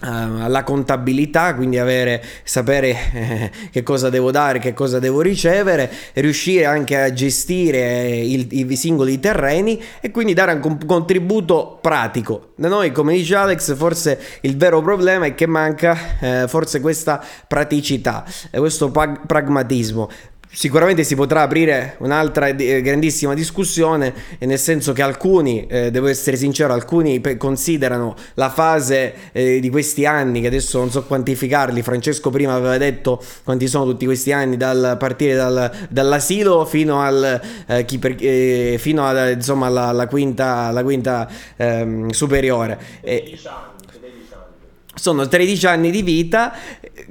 la 0.00 0.62
contabilità, 0.62 1.54
quindi 1.56 1.78
avere, 1.78 2.22
sapere 2.44 2.96
eh, 3.12 3.50
che 3.72 3.82
cosa 3.82 4.08
devo 4.10 4.30
dare, 4.30 4.60
che 4.60 4.72
cosa 4.72 5.00
devo 5.00 5.20
ricevere, 5.20 5.90
riuscire 6.14 6.66
anche 6.66 6.96
a 7.00 7.12
gestire 7.12 8.16
il, 8.16 8.46
i 8.50 8.76
singoli 8.76 9.18
terreni 9.18 9.82
e 10.00 10.12
quindi 10.12 10.34
dare 10.34 10.52
anche 10.52 10.68
un 10.68 10.78
contributo 10.86 11.78
pratico. 11.80 12.52
Da 12.54 12.68
noi, 12.68 12.92
come 12.92 13.14
dice 13.14 13.34
Alex, 13.34 13.74
forse 13.74 14.20
il 14.42 14.56
vero 14.56 14.80
problema 14.82 15.26
è 15.26 15.34
che 15.34 15.46
manca 15.46 15.96
eh, 16.20 16.44
forse 16.46 16.80
questa 16.80 17.24
praticità, 17.46 18.24
questo 18.52 18.90
pragmatismo. 18.90 20.08
Sicuramente 20.50 21.04
si 21.04 21.14
potrà 21.14 21.42
aprire 21.42 21.96
un'altra 21.98 22.48
eh, 22.48 22.80
grandissima 22.80 23.34
discussione, 23.34 24.14
nel 24.38 24.58
senso 24.58 24.92
che 24.92 25.02
alcuni, 25.02 25.66
eh, 25.66 25.90
devo 25.90 26.06
essere 26.06 26.36
sincero, 26.36 26.72
alcuni 26.72 27.20
considerano 27.36 28.16
la 28.34 28.48
fase 28.48 29.14
eh, 29.32 29.60
di 29.60 29.68
questi 29.68 30.06
anni, 30.06 30.40
che 30.40 30.46
adesso 30.46 30.78
non 30.78 30.90
so 30.90 31.04
quantificarli, 31.04 31.82
Francesco 31.82 32.30
prima 32.30 32.54
aveva 32.54 32.78
detto 32.78 33.22
quanti 33.44 33.68
sono 33.68 33.84
tutti 33.84 34.06
questi 34.06 34.32
anni, 34.32 34.56
dal 34.56 34.96
partire 34.98 35.34
dal, 35.34 35.70
dall'asilo 35.90 36.64
fino, 36.64 37.02
al, 37.02 37.40
eh, 37.66 37.98
per, 38.00 38.16
eh, 38.18 38.76
fino 38.78 39.06
alla, 39.06 39.28
insomma, 39.30 39.66
alla, 39.66 39.88
alla 39.88 40.06
quinta, 40.06 40.66
alla 40.66 40.82
quinta 40.82 41.28
ehm, 41.56 42.08
superiore. 42.08 42.78
13 43.02 43.46
anni 43.48 43.77
sono 44.98 45.26
13 45.26 45.66
anni 45.66 45.90
di 45.90 46.02
vita 46.02 46.52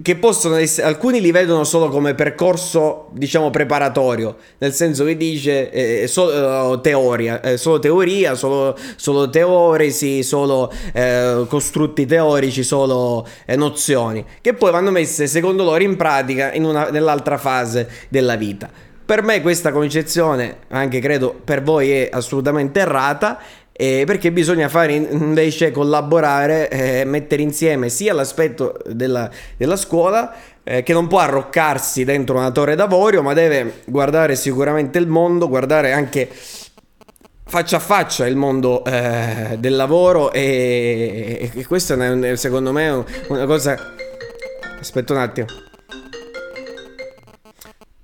che 0.01 0.15
possono 0.15 0.55
essere, 0.55 0.87
alcuni 0.87 1.21
li 1.21 1.31
vedono 1.31 1.63
solo 1.63 1.89
come 1.89 2.13
percorso, 2.13 3.09
diciamo, 3.13 3.49
preparatorio, 3.49 4.35
nel 4.59 4.73
senso 4.73 5.05
che 5.05 5.15
dice 5.15 5.71
eh, 5.71 6.07
solo 6.07 6.75
eh, 6.75 6.81
teoria, 6.81 7.41
eh, 7.41 7.57
solo 7.57 7.79
teoria, 7.79 8.35
solo, 8.35 8.77
solo 8.95 9.29
teoresi, 9.29 10.23
solo 10.23 10.71
eh, 10.93 11.45
costrutti 11.47 12.05
teorici, 12.05 12.63
solo 12.63 13.25
eh, 13.45 13.55
nozioni, 13.55 14.23
che 14.41 14.53
poi 14.53 14.71
vanno 14.71 14.91
messe 14.91 15.27
secondo 15.27 15.63
loro 15.63 15.81
in 15.81 15.95
pratica 15.95 16.53
in 16.53 16.65
una, 16.65 16.89
nell'altra 16.89 17.37
fase 17.37 17.89
della 18.09 18.35
vita. 18.35 18.69
Per 19.07 19.23
me 19.23 19.41
questa 19.41 19.71
concezione, 19.71 20.57
anche 20.67 20.99
credo 20.99 21.33
per 21.41 21.63
voi, 21.63 21.91
è 21.91 22.09
assolutamente 22.11 22.81
errata 22.81 23.39
eh, 23.77 24.03
perché 24.05 24.31
bisogna 24.31 24.67
fare 24.67 24.93
invece 24.93 25.71
collaborare, 25.71 26.67
eh, 26.69 27.05
mettere 27.05 27.43
insieme 27.43 27.89
sia 27.89 28.13
l'aspetto 28.13 28.79
della, 28.87 29.29
della 29.55 29.75
scuola 29.75 30.33
eh, 30.63 30.81
che 30.83 30.93
non 30.93 31.07
può 31.07 31.19
arroccarsi 31.19 32.03
dentro 32.03 32.37
una 32.37 32.51
torre 32.51 32.75
d'avorio, 32.75 33.21
ma 33.21 33.33
deve 33.33 33.81
guardare 33.85 34.35
sicuramente 34.35 34.97
il 34.97 35.07
mondo, 35.07 35.47
guardare 35.47 35.93
anche 35.93 36.27
faccia 37.49 37.77
a 37.77 37.79
faccia 37.79 38.27
il 38.27 38.35
mondo 38.35 38.83
eh, 38.83 39.55
del 39.57 39.75
lavoro 39.75 40.33
e, 40.33 41.49
e, 41.53 41.65
questo 41.65 41.93
è 41.93 42.35
secondo 42.35 42.73
me 42.73 43.05
una 43.29 43.45
cosa... 43.45 43.93
Aspetta 44.79 45.13
un 45.13 45.19
attimo. 45.19 45.66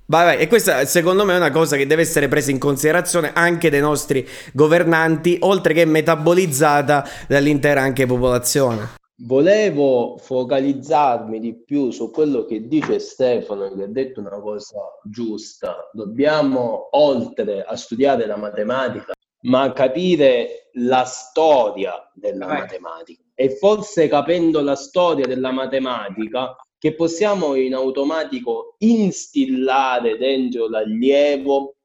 Vai, 0.06 0.24
vai. 0.24 0.38
E 0.38 0.48
questa 0.48 0.84
secondo 0.84 1.24
me 1.24 1.34
è 1.34 1.36
una 1.36 1.50
cosa 1.50 1.76
che 1.76 1.86
deve 1.86 2.02
essere 2.02 2.28
presa 2.28 2.50
in 2.50 2.58
considerazione 2.58 3.32
anche 3.32 3.70
dai 3.70 3.80
nostri 3.80 4.26
governanti, 4.52 5.38
oltre 5.40 5.72
che 5.72 5.84
metabolizzata 5.86 7.04
dall'intera 7.26 7.80
anche 7.80 8.04
popolazione. 8.04 9.02
Volevo 9.16 10.18
focalizzarmi 10.18 11.38
di 11.38 11.54
più 11.54 11.90
su 11.90 12.10
quello 12.10 12.44
che 12.44 12.66
dice 12.66 12.98
Stefano, 12.98 13.72
che 13.72 13.84
ha 13.84 13.88
detto 13.88 14.20
una 14.20 14.40
cosa 14.40 14.80
giusta. 15.04 15.88
Dobbiamo, 15.92 16.88
oltre 16.92 17.62
a 17.62 17.76
studiare 17.76 18.26
la 18.26 18.36
matematica, 18.36 19.12
ma 19.42 19.72
capire 19.72 20.70
la 20.74 21.04
storia 21.04 22.10
della 22.12 22.46
vai. 22.46 22.58
matematica. 22.60 23.22
E 23.34 23.56
forse 23.56 24.08
capendo 24.08 24.60
la 24.60 24.76
storia 24.76 25.26
della 25.26 25.52
matematica 25.52 26.56
che 26.84 26.94
possiamo 26.94 27.54
in 27.54 27.72
automatico 27.72 28.74
instillare 28.80 30.18
dentro 30.18 30.68
l'allievo, 30.68 31.76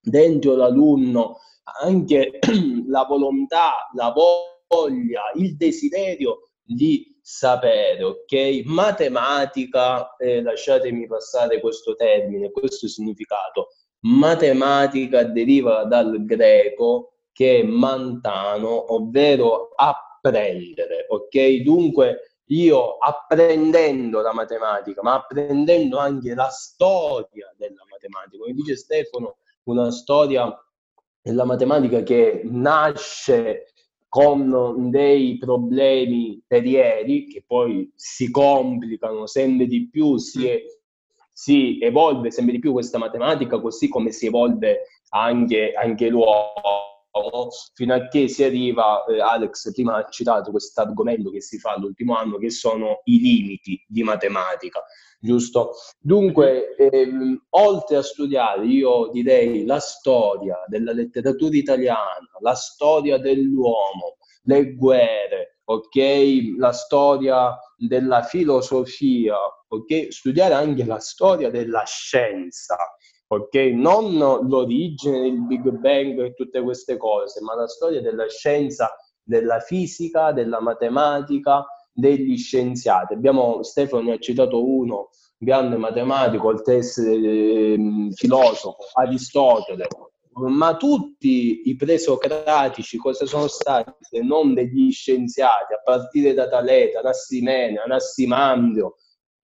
dentro 0.00 0.56
l'alunno, 0.56 1.40
anche 1.82 2.38
la 2.88 3.04
volontà, 3.04 3.90
la 3.92 4.14
voglia, 4.14 5.24
il 5.34 5.56
desiderio 5.56 6.52
di 6.62 7.18
sapere, 7.20 8.02
ok? 8.02 8.62
Matematica, 8.64 10.16
eh, 10.16 10.40
lasciatemi 10.40 11.06
passare 11.06 11.60
questo 11.60 11.94
termine, 11.94 12.50
questo 12.50 12.88
significato. 12.88 13.72
Matematica 14.06 15.22
deriva 15.24 15.84
dal 15.84 16.24
greco 16.24 17.16
che 17.30 17.60
è 17.60 17.62
mantano, 17.62 18.94
ovvero 18.94 19.68
apprendere, 19.76 21.04
ok? 21.10 21.56
Dunque 21.56 22.20
io 22.48 22.98
apprendendo 22.98 24.20
la 24.20 24.32
matematica, 24.32 25.02
ma 25.02 25.14
apprendendo 25.14 25.98
anche 25.98 26.34
la 26.34 26.48
storia 26.48 27.52
della 27.56 27.84
matematica, 27.90 28.38
come 28.38 28.52
dice 28.52 28.76
Stefano, 28.76 29.38
una 29.64 29.90
storia 29.90 30.54
della 31.20 31.44
matematica 31.44 32.02
che 32.02 32.42
nasce 32.44 33.72
con 34.08 34.90
dei 34.90 35.36
problemi 35.38 36.42
terrieri 36.46 37.26
che 37.26 37.42
poi 37.46 37.90
si 37.94 38.30
complicano 38.30 39.26
sempre 39.26 39.66
di 39.66 39.88
più, 39.88 40.16
si, 40.16 40.48
si 41.32 41.78
evolve 41.80 42.30
sempre 42.30 42.54
di 42.54 42.60
più 42.60 42.72
questa 42.72 42.98
matematica, 42.98 43.60
così 43.60 43.88
come 43.88 44.12
si 44.12 44.26
evolve 44.26 44.84
anche, 45.10 45.72
anche 45.72 46.08
l'uomo 46.08 46.95
fino 47.74 47.94
a 47.94 48.08
che 48.08 48.28
si 48.28 48.44
arriva, 48.44 49.04
eh, 49.04 49.20
Alex 49.20 49.72
prima 49.72 49.96
ha 49.96 50.08
citato 50.08 50.50
questo 50.50 50.80
argomento 50.80 51.30
che 51.30 51.40
si 51.40 51.58
fa 51.58 51.76
l'ultimo 51.78 52.16
anno, 52.16 52.38
che 52.38 52.50
sono 52.50 53.00
i 53.04 53.18
limiti 53.18 53.82
di 53.86 54.02
matematica, 54.02 54.82
giusto? 55.18 55.72
Dunque, 55.98 56.74
ehm, 56.76 57.46
oltre 57.50 57.96
a 57.96 58.02
studiare, 58.02 58.66
io 58.66 59.08
direi 59.12 59.64
la 59.64 59.80
storia 59.80 60.56
della 60.66 60.92
letteratura 60.92 61.56
italiana, 61.56 62.28
la 62.40 62.54
storia 62.54 63.18
dell'uomo, 63.18 64.16
le 64.42 64.74
guerre, 64.74 65.60
ok? 65.64 66.56
La 66.58 66.72
storia 66.72 67.58
della 67.76 68.22
filosofia, 68.22 69.36
ok? 69.68 70.12
Studiare 70.12 70.54
anche 70.54 70.84
la 70.84 70.98
storia 70.98 71.50
della 71.50 71.84
scienza, 71.84 72.76
ok? 73.28 73.54
Non 73.72 74.16
l'origine 74.16 75.22
del 75.22 75.42
Big 75.46 75.68
Bang 75.70 76.20
e 76.22 76.34
tutte 76.34 76.60
queste 76.62 76.96
cose, 76.96 77.40
ma 77.42 77.54
la 77.54 77.66
storia 77.66 78.00
della 78.00 78.28
scienza, 78.28 78.94
della 79.22 79.60
fisica, 79.60 80.32
della 80.32 80.60
matematica, 80.60 81.66
degli 81.92 82.36
scienziati. 82.36 83.14
Abbiamo, 83.14 83.62
Stefano 83.62 84.02
ne 84.02 84.12
ha 84.12 84.18
citato 84.18 84.64
uno, 84.64 85.08
grande 85.38 85.76
matematico, 85.76 86.50
ad 86.50 86.66
essere 86.66 87.14
eh, 87.14 88.08
filosofo, 88.12 88.76
Aristotele, 88.94 89.86
ma 90.36 90.76
tutti 90.76 91.62
i 91.64 91.76
presocratici 91.76 92.98
cosa 92.98 93.24
sono 93.24 93.48
stati 93.48 93.92
se 94.00 94.20
non 94.20 94.52
degli 94.52 94.92
scienziati, 94.92 95.72
a 95.72 95.80
partire 95.82 96.34
da 96.34 96.46
Taleta, 96.46 96.98
Anassimene, 96.98 97.78
Anassimandrio, 97.78 98.96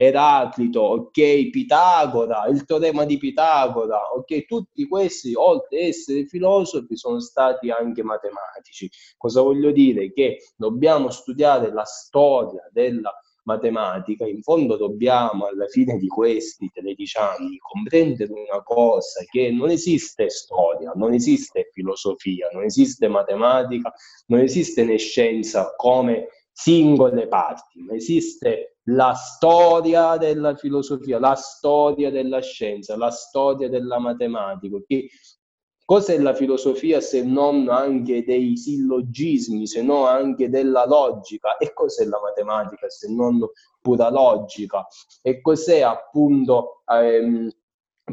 Eraclito, 0.03 0.81
ok, 0.81 1.51
Pitagora, 1.51 2.47
il 2.47 2.65
teorema 2.65 3.05
di 3.05 3.19
Pitagora, 3.19 4.13
ok, 4.15 4.47
tutti 4.47 4.89
questi, 4.89 5.33
oltre 5.35 5.79
ad 5.79 5.85
essere 5.85 6.27
filosofi, 6.27 6.97
sono 6.97 7.21
stati 7.21 7.71
anche 7.71 8.03
matematici. 8.03 8.91
Cosa 9.17 9.43
voglio 9.43 9.71
dire? 9.71 10.13
Che 10.13 10.39
dobbiamo 10.57 11.09
studiare 11.11 11.73
la 11.73 11.85
storia 11.85 12.69
della 12.73 13.13
matematica, 13.45 14.27
in 14.27 14.43
fondo 14.43 14.77
dobbiamo 14.77 15.47
alla 15.47 15.67
fine 15.67 15.97
di 15.99 16.09
questi 16.09 16.69
13 16.73 17.19
anni 17.19 17.59
comprendere 17.59 18.33
una 18.33 18.63
cosa, 18.63 19.25
che 19.31 19.53
non 19.53 19.71
esiste 19.71 20.31
storia, 20.31 20.91
non 20.97 21.13
esiste 21.13 21.71
filosofia, 21.73 22.49
non 22.53 22.65
esiste 22.65 23.07
matematica, 23.07 23.93
non 24.27 24.41
esiste 24.41 24.85
né 24.85 24.97
scienza 24.97 25.75
come 25.77 26.29
singole 26.51 27.29
parti, 27.29 27.81
ma 27.81 27.95
esiste 27.95 28.72
la 28.85 29.15
storia 29.15 30.17
della 30.17 30.57
filosofia, 30.57 31.19
la 31.19 31.35
storia 31.35 32.11
della 32.11 32.41
scienza, 32.41 32.97
la 32.97 33.11
storia 33.11 33.69
della 33.69 33.99
matematica, 33.99 34.79
che 34.87 35.09
Cos'è 35.85 36.17
la 36.19 36.33
filosofia 36.33 37.01
se 37.01 37.23
non 37.23 37.69
anche 37.69 38.25
dei 38.25 38.57
sillogismi, 38.57 39.67
se 39.67 39.83
non 39.83 40.07
anche 40.07 40.49
della 40.49 40.87
logica? 40.87 41.57
E 41.59 41.73
cos'è 41.75 42.05
la 42.07 42.19
matematica 42.19 42.89
se 42.89 43.13
non 43.13 43.39
pura 43.81 44.09
logica? 44.09 44.87
E 45.21 45.43
cos'è 45.43 45.81
appunto 45.81 46.83
ehm, 46.87 47.51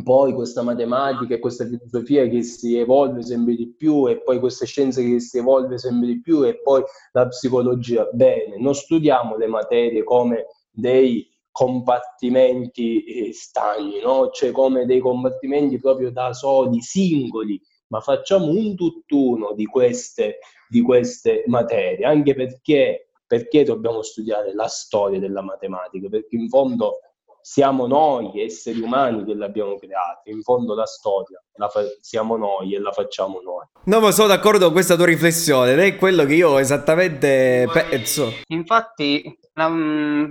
poi 0.04 0.34
questa 0.34 0.62
matematica 0.62 1.36
e 1.36 1.40
questa 1.40 1.66
filosofia 1.66 2.28
che 2.28 2.42
si 2.44 2.76
evolve 2.76 3.24
sempre 3.24 3.56
di 3.56 3.74
più 3.74 4.10
e 4.10 4.22
poi 4.24 4.40
queste 4.40 4.66
scienze 4.66 5.02
che 5.08 5.20
si 5.20 5.38
evolve 5.38 5.78
sempre 5.78 6.08
di 6.08 6.20
più 6.20 6.44
e 6.44 6.60
poi 6.60 6.84
la 7.14 7.28
psicologia? 7.28 8.10
Bene, 8.12 8.58
non 8.60 8.76
studiamo 8.76 9.38
le 9.38 9.48
materie 9.48 10.04
come 10.04 10.48
dei 10.72 11.28
compartimenti 11.52 13.04
eh, 13.04 13.34
stagni, 13.34 14.00
no? 14.02 14.30
cioè 14.30 14.52
come 14.52 14.86
dei 14.86 15.00
compartimenti 15.00 15.80
proprio 15.80 16.12
da 16.12 16.34
soli, 16.34 16.82
singoli, 16.82 17.60
ma 17.88 18.00
facciamo 18.00 18.48
un 18.48 18.76
tutt'uno 18.76 19.54
di 19.54 19.66
queste, 19.66 20.40
di 20.70 20.82
queste 20.82 21.44
materie, 21.48 22.06
anche 22.06 22.34
perché, 22.36 23.10
perché 23.26 23.64
dobbiamo 23.64 24.02
studiare 24.02 24.54
la 24.54 24.68
storia 24.68 25.20
della 25.20 25.42
matematica, 25.42 26.08
perché 26.08 26.36
in 26.36 26.48
fondo 26.48 27.00
siamo 27.42 27.88
noi, 27.88 28.42
esseri 28.42 28.80
umani, 28.80 29.24
che 29.26 29.34
l'abbiamo 29.34 29.78
creata. 29.78 30.22
In 30.26 30.42
fondo 30.42 30.74
la 30.76 30.86
storia 30.86 31.42
la 31.54 31.68
fa- 31.68 31.84
siamo 32.02 32.38
noi 32.38 32.74
e 32.76 32.80
la 32.80 32.92
facciamo 32.92 33.42
noi. 33.42 33.66
No, 33.86 34.00
ma 34.00 34.12
sono 34.12 34.28
d'accordo 34.28 34.66
con 34.66 34.74
questa 34.74 34.96
tua 34.96 35.06
riflessione 35.06 35.74
ed 35.74 35.80
è 35.80 35.96
quello 35.98 36.26
che 36.26 36.36
io 36.36 36.58
esattamente 36.58 37.68
penso. 37.72 38.34
Infatti, 38.48 39.38
la, 39.54 39.70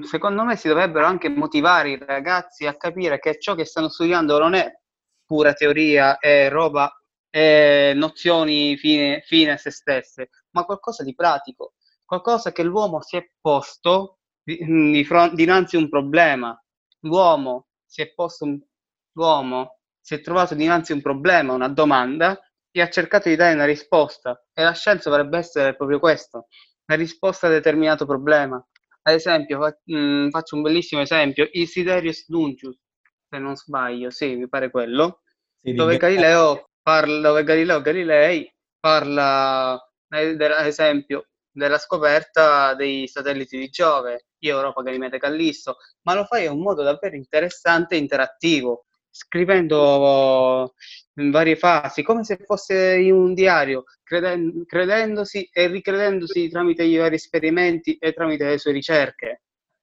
secondo 0.02 0.44
me 0.44 0.56
si 0.56 0.68
dovrebbero 0.68 1.06
anche 1.06 1.28
motivare 1.28 1.90
i 1.90 1.98
ragazzi 1.98 2.66
a 2.66 2.76
capire 2.76 3.18
che 3.18 3.38
ciò 3.38 3.54
che 3.54 3.64
stanno 3.64 3.88
studiando 3.88 4.38
non 4.38 4.54
è 4.54 4.72
pura 5.24 5.52
teoria 5.52 6.18
e 6.18 6.48
roba 6.48 6.90
e 7.30 7.92
nozioni 7.94 8.76
fine, 8.76 9.22
fine 9.26 9.52
a 9.52 9.56
se 9.58 9.70
stesse, 9.70 10.30
ma 10.52 10.64
qualcosa 10.64 11.04
di 11.04 11.14
pratico, 11.14 11.74
qualcosa 12.04 12.52
che 12.52 12.62
l'uomo 12.62 13.02
si 13.02 13.16
è 13.16 13.30
posto 13.38 14.20
di, 14.42 14.56
di 14.90 15.04
front, 15.04 15.34
dinanzi 15.34 15.76
a 15.76 15.80
un 15.80 15.90
problema 15.90 16.58
l'uomo 17.00 17.68
si 17.84 18.02
è 18.02 18.12
posto 18.12 18.44
un, 18.44 18.60
l'uomo 19.12 19.78
si 20.00 20.14
è 20.14 20.20
trovato 20.20 20.54
dinanzi 20.54 20.92
a 20.92 20.94
un 20.94 21.02
problema, 21.02 21.52
una 21.52 21.68
domanda, 21.68 22.40
e 22.70 22.80
ha 22.80 22.88
cercato 22.88 23.28
di 23.28 23.36
dare 23.36 23.54
una 23.54 23.66
risposta. 23.66 24.42
E 24.54 24.62
la 24.62 24.72
scienza 24.72 25.10
dovrebbe 25.10 25.36
essere 25.36 25.76
proprio 25.76 25.98
questo, 25.98 26.48
la 26.86 26.94
risposta 26.94 27.46
a 27.46 27.50
determinato 27.50 28.06
problema. 28.06 28.56
Ad 29.02 29.14
esempio, 29.14 29.60
fa, 29.60 29.78
mh, 29.84 29.96
mm, 29.96 30.28
faccio 30.30 30.56
un 30.56 30.62
bellissimo 30.62 31.02
esempio, 31.02 31.48
il 31.52 31.68
Siderius 31.68 32.28
Nuncius, 32.28 32.78
se 33.28 33.38
non 33.38 33.54
sbaglio, 33.56 34.10
sì, 34.10 34.34
mi 34.36 34.48
pare 34.48 34.70
quello, 34.70 35.20
sì, 35.60 35.74
dove, 35.74 35.98
Galileo 35.98 36.70
parla, 36.82 37.28
dove 37.28 37.44
Galileo 37.44 37.80
Galilei 37.82 38.50
parla, 38.80 39.72
ad 39.72 40.66
esempio, 40.66 41.28
della 41.50 41.78
scoperta 41.78 42.74
dei 42.74 43.08
satelliti 43.08 43.58
di 43.58 43.68
Giove, 43.68 44.26
Europa 44.38 44.82
Ganimede 44.82 45.18
Callisto, 45.18 45.76
ma 46.02 46.14
lo 46.14 46.24
fai 46.24 46.44
in 46.44 46.52
un 46.52 46.60
modo 46.60 46.82
davvero 46.82 47.16
interessante 47.16 47.94
e 47.94 47.98
interattivo, 47.98 48.86
scrivendo 49.10 50.74
in 51.14 51.30
varie 51.30 51.56
fasi, 51.56 52.02
come 52.02 52.24
se 52.24 52.38
fosse 52.44 52.96
in 52.96 53.12
un 53.12 53.34
diario, 53.34 53.84
creden- 54.02 54.64
credendosi 54.64 55.48
e 55.52 55.66
ricredendosi 55.66 56.48
tramite 56.48 56.84
i 56.84 56.96
vari 56.96 57.16
esperimenti 57.16 57.96
e 57.96 58.12
tramite 58.12 58.44
le 58.44 58.58
sue 58.58 58.72
ricerche. 58.72 59.42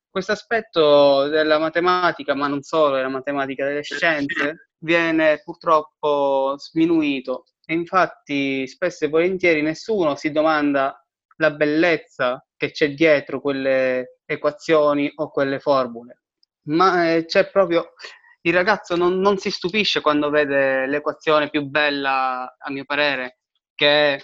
Questo 0.09 0.31
aspetto 0.31 1.27
della 1.27 1.59
matematica, 1.59 2.33
ma 2.35 2.47
non 2.47 2.61
solo 2.61 2.95
della 2.95 3.09
matematica 3.09 3.65
delle 3.65 3.83
scienze, 3.83 4.69
viene 4.77 5.41
purtroppo 5.43 6.55
sminuito 6.57 7.47
e 7.65 7.73
infatti 7.73 8.65
spesso 8.67 9.05
e 9.05 9.09
volentieri 9.09 9.61
nessuno 9.61 10.15
si 10.15 10.31
domanda 10.31 11.04
la 11.37 11.51
bellezza 11.51 12.45
che 12.55 12.71
c'è 12.71 12.93
dietro 12.93 13.41
quelle 13.41 14.19
equazioni 14.25 15.11
o 15.15 15.29
quelle 15.29 15.59
formule, 15.59 16.23
ma 16.67 17.13
eh, 17.13 17.25
c'è 17.25 17.49
proprio 17.49 17.93
il 18.41 18.53
ragazzo 18.53 18.95
non, 18.95 19.19
non, 19.19 19.37
si 19.37 19.49
stupisce 19.49 20.01
quando 20.01 20.29
vede 20.29 20.85
l'equazione 20.85 21.49
più 21.49 21.63
bella, 21.63 22.55
a 22.57 22.71
mio 22.71 22.85
parere, 22.85 23.39
che 23.73 24.23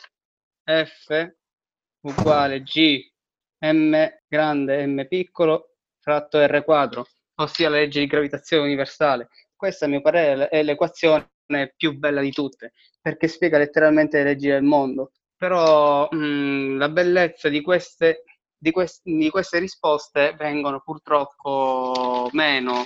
è 0.64 0.86
F 0.86 1.34
uguale 2.02 2.62
G 2.62 3.00
m 3.60 4.08
grande 4.28 4.86
m 4.86 5.06
piccolo 5.08 5.76
fratto 6.00 6.40
r 6.40 6.64
quadro, 6.64 7.08
ossia 7.36 7.70
la 7.70 7.78
legge 7.78 8.00
di 8.00 8.08
gravitazione 8.08 8.64
universale. 8.64 9.30
Questa, 9.56 9.86
a 9.86 9.88
mio 9.88 10.02
parere, 10.02 10.50
è 10.50 10.64
l'equazione 10.64 11.30
più 11.76 11.98
bella 11.98 12.22
di 12.22 12.32
tutte, 12.32 12.74
perché 13.02 13.28
spiega 13.28 13.58
letteralmente 13.58 14.18
le 14.18 14.24
leggi 14.24 14.48
del 14.48 14.64
mondo 14.64 15.12
però 15.42 16.08
mh, 16.12 16.18
mm, 16.18 16.78
la 16.78 16.90
bellezza 16.90 17.50
di 17.50 17.62
queste, 17.62 18.26
di, 18.56 18.70
quest- 18.70 19.02
di 19.04 19.28
queste 19.32 19.58
risposte 19.58 20.36
vengono 20.38 20.82
purtroppo 20.82 22.30
meno 22.34 22.84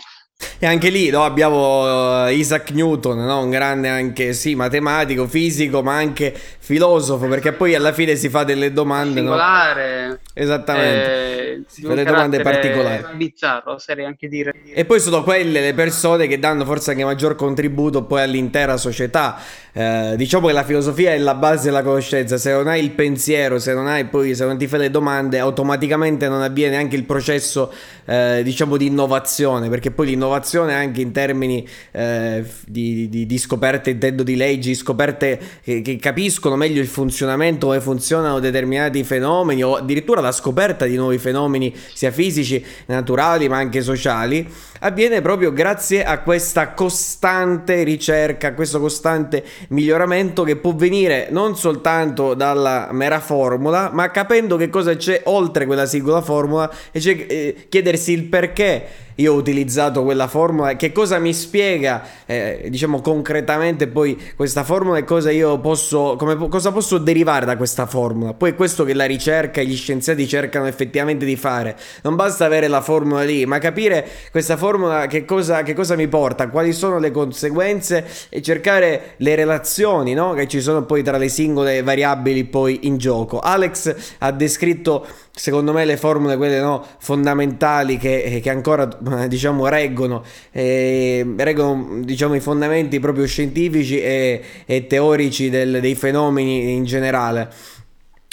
e 0.58 0.66
anche 0.66 0.90
lì 0.90 1.10
no, 1.10 1.24
abbiamo 1.24 2.26
uh, 2.26 2.30
Isaac 2.30 2.72
Newton, 2.72 3.24
no? 3.24 3.42
un 3.42 3.50
grande 3.50 3.88
anche 3.88 4.34
sì, 4.34 4.56
matematico, 4.56 5.28
fisico, 5.28 5.84
ma 5.84 5.96
anche 5.96 6.34
filosofo, 6.34 7.28
perché 7.28 7.52
poi 7.52 7.76
alla 7.76 7.94
fine 7.94 8.16
si 8.16 8.30
fa 8.30 8.44
delle 8.44 8.74
domande. 8.74 9.20
Singolare. 9.20 10.08
No? 10.08 10.18
Esattamente. 10.34 11.52
Eh, 11.52 11.64
si 11.68 11.82
delle 11.82 12.04
domande 12.04 12.42
particolari. 12.42 13.04
Bizzarro, 13.16 13.74
oserei 13.74 14.06
anche 14.06 14.28
dire. 14.28 14.54
E 14.74 14.86
poi 14.86 15.00
sono 15.00 15.24
quelle 15.24 15.62
le 15.62 15.74
persone 15.74 16.28
che 16.28 16.40
danno 16.40 16.66
forse 16.66 16.92
anche 16.92 17.06
maggior 17.06 17.36
contributo 17.36 18.04
poi 18.04 18.22
all'intera 18.22 18.78
società. 18.78 19.38
Eh, 19.72 20.14
diciamo 20.18 20.48
che 20.48 20.54
la 20.54 20.64
filosofia 20.64 21.12
è 21.12 21.18
la 21.18 21.36
base 21.36 21.66
della 21.66 21.84
conoscenza. 21.84 22.38
Se 22.38 22.52
non 22.52 22.68
hai 22.68 22.84
il 22.84 22.92
pensiero, 22.92 23.60
se 23.60 23.74
non 23.74 23.88
hai 23.88 24.06
poi, 24.06 24.34
se 24.36 24.46
non 24.46 24.58
ti 24.58 24.68
fai 24.68 24.80
le 24.80 24.90
domande, 24.90 25.40
automaticamente 25.40 26.28
non 26.28 26.42
avviene 26.42 26.78
anche 26.78 26.96
il 26.96 27.04
processo, 27.04 27.72
eh, 28.06 28.42
diciamo, 28.44 28.78
di 28.78 28.88
innovazione, 28.88 29.70
perché 29.70 29.92
poi 29.92 30.08
l'innovazione 30.08 30.74
anche 30.74 31.02
in 31.02 31.12
termini 31.12 31.68
eh, 31.92 32.44
di, 32.66 33.10
di, 33.10 33.26
di, 33.26 33.38
scoperte, 33.38 33.92
intendo 33.92 34.24
di 34.24 34.36
leggi, 34.36 34.76
scoperte 34.76 35.40
che, 35.62 35.82
che 35.82 35.98
capiscono 35.98 36.56
meglio 36.56 36.82
il 36.82 36.88
funzionamento, 36.88 37.68
come 37.68 37.82
funzionano 37.82 38.40
determinati 38.40 39.04
fenomeni 39.04 39.64
o 39.64 39.76
addirittura 39.76 40.22
la 40.22 40.32
scoperta 40.32 40.86
di 40.86 40.96
nuovi 40.96 41.18
fenomeni 41.18 41.74
sia 41.94 42.12
fisici, 42.12 42.64
naturali 42.88 43.48
ma 43.48 43.58
anche 43.58 43.82
sociali, 43.82 44.48
avviene 44.86 45.22
proprio 45.22 45.52
grazie 45.52 46.04
a 46.04 46.20
questa 46.20 46.74
costante 46.74 47.84
ricerca, 47.84 48.50
a 48.50 48.54
questo 48.54 48.80
costante 48.80 49.44
miglioramento 49.70 50.44
che 50.44 50.58
può 50.58 50.76
venire 50.76 51.28
non 51.32 51.58
soltanto 51.58 52.36
dalla 52.36 52.90
mera 52.92 53.20
formula, 53.20 53.90
ma 53.92 54.12
capendo 54.12 54.58
che 54.58 54.70
cosa 54.70 54.96
c'è 54.96 55.22
oltre 55.26 55.66
quella 55.66 55.88
singola 55.88 56.22
formula 56.22 56.72
e 56.92 57.02
cioè, 57.02 57.26
eh, 57.28 57.66
chiedersi 57.68 58.12
il 58.12 58.26
perché 58.26 59.04
io 59.16 59.34
ho 59.34 59.36
utilizzato 59.36 60.04
quella 60.04 60.28
formula, 60.28 60.76
che 60.76 60.92
cosa 60.92 61.20
mi 61.20 61.34
spiega, 61.34 62.04
eh, 62.26 62.68
diciamo 62.70 63.02
concretamente 63.02 63.88
poi 63.88 64.20
questa 64.36 64.64
formula 64.64 64.98
e 64.98 65.04
cosa 65.04 65.32
io 65.32 65.60
posso, 65.60 66.16
come, 66.18 66.36
cosa 66.50 66.72
posso 66.72 66.98
derivare 66.98 67.46
da 67.46 67.56
questa 67.56 67.86
formula. 67.86 68.34
Poi 68.34 68.52
è 68.52 68.56
questo 68.56 68.84
che 68.84 68.94
la 68.94 69.06
ricerca 69.06 69.62
e 69.62 69.66
gli 69.66 69.76
scienziati 69.76 70.28
cercano 70.28 70.66
effettivamente 70.66 71.26
di 71.26 71.36
fare. 71.36 71.78
Non 72.04 72.16
basta 72.16 72.46
avere 72.46 72.68
la 72.68 72.82
formula 72.82 73.24
lì, 73.24 73.46
ma 73.46 73.58
capire 73.60 74.06
questa 74.32 74.58
formula 74.58 75.08
che 75.08 75.24
cosa, 75.24 75.64
che 75.64 75.74
cosa, 75.74 75.96
mi 75.96 76.08
porta, 76.08 76.50
quali 76.50 76.74
sono 76.74 77.00
le 77.00 77.12
conseguenze 77.12 78.06
e 78.30 78.42
cercare 78.42 79.14
le 79.18 79.36
relazioni 79.36 80.14
no? 80.14 80.34
che 80.34 80.48
ci 80.48 80.60
sono 80.60 80.84
poi 80.84 81.04
tra 81.04 81.18
le 81.18 81.30
singole 81.30 81.82
variabili 81.84 82.44
poi 82.44 82.80
in 82.84 82.98
gioco. 82.98 83.40
Alex 83.40 83.96
ha 84.20 84.32
descritto 84.32 85.06
secondo 85.36 85.74
me 85.74 85.84
le 85.84 85.98
formule 85.98 86.38
quelle 86.38 86.60
no, 86.62 86.86
fondamentali 86.98 87.98
che, 87.98 88.24
eh, 88.24 88.40
che, 88.40 88.50
ancora 88.50 88.86
diciamo 89.28 89.68
reggono, 89.68 90.24
eh, 90.52 91.26
reggono 91.36 92.00
diciamo, 92.02 92.36
i 92.36 92.40
fondamenti 92.40 93.00
proprio 93.02 93.28
scientifici 93.28 94.00
e, 94.00 94.42
e 94.66 94.88
teorici 94.88 95.50
del, 95.50 95.80
dei 95.82 95.96
fenomeni 95.96 96.74
in 96.74 96.86
generale. 96.86 97.52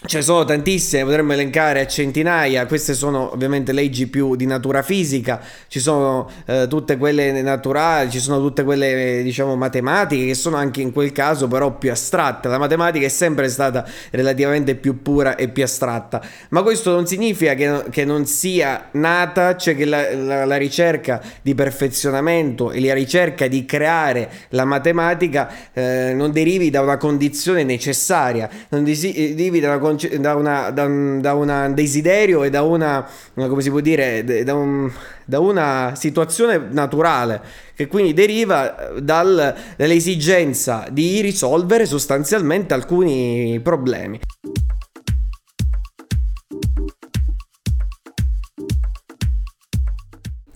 Ce 0.05 0.17
ne 0.17 0.25
sono 0.25 0.43
tantissime, 0.43 1.05
potremmo 1.05 1.33
elencare 1.33 1.81
a 1.81 1.87
centinaia, 1.87 2.67
queste 2.67 2.93
sono 2.93 3.33
ovviamente 3.33 3.71
leggi 3.71 4.09
più 4.09 4.35
di 4.35 4.47
natura 4.47 4.83
fisica, 4.83 5.41
ci 5.69 5.79
sono 5.79 6.29
eh, 6.45 6.67
tutte 6.69 6.97
quelle 6.97 7.41
naturali, 7.41 8.11
ci 8.11 8.19
sono 8.19 8.41
tutte 8.41 8.65
quelle 8.65 9.23
diciamo 9.23 9.55
matematiche 9.55 10.27
che 10.27 10.35
sono 10.35 10.57
anche 10.57 10.81
in 10.81 10.91
quel 10.91 11.13
caso 11.13 11.47
però 11.47 11.79
più 11.79 11.93
astratte, 11.93 12.49
la 12.49 12.59
matematica 12.59 13.07
è 13.07 13.09
sempre 13.09 13.49
stata 13.49 13.87
relativamente 14.11 14.75
più 14.75 15.03
pura 15.03 15.37
e 15.37 15.47
più 15.47 15.63
astratta, 15.63 16.21
ma 16.49 16.63
questo 16.63 16.91
non 16.91 17.07
significa 17.07 17.55
che, 17.55 17.85
che 17.89 18.05
non 18.05 18.27
sia 18.27 18.89
nata, 18.95 19.57
cioè 19.57 19.77
che 19.77 19.85
la, 19.85 20.13
la, 20.17 20.45
la, 20.45 20.57
ricerca 20.57 21.23
di 21.43 21.55
perfezionamento 21.55 22.73
e 22.73 22.81
la 22.81 22.93
ricerca 22.95 23.47
di 23.47 23.65
creare 23.65 24.29
la 24.49 24.65
matematica 24.65 25.49
eh, 25.73 26.13
non 26.13 26.33
derivi 26.33 26.71
da 26.71 26.81
una 26.81 26.97
condizione 26.97 27.63
necessaria, 27.63 28.51
non 28.71 28.83
derivi 28.83 29.61
da 29.61 29.69
una 29.69 29.75
condizione 29.75 29.91
da, 30.19 30.35
una, 30.35 30.71
da, 30.71 30.85
un, 30.85 31.21
da 31.21 31.35
una 31.35 31.69
desiderio 31.71 32.45
e 32.45 32.51
da 32.51 32.63
una, 32.63 33.07
come 33.35 33.63
si 33.63 33.71
può 33.71 33.81
dire, 33.81 34.25
da, 34.45 34.55
un, 34.55 34.91
da 35.25 35.41
una 35.41 35.95
situazione 35.97 36.69
naturale 36.71 37.41
che 37.75 37.87
quindi 37.87 38.13
deriva 38.13 38.93
dal, 39.01 39.55
dall'esigenza 39.77 40.87
di 40.91 41.21
risolvere 41.21 41.87
sostanzialmente 41.87 42.75
alcuni 42.75 43.61
problemi. 43.63 44.21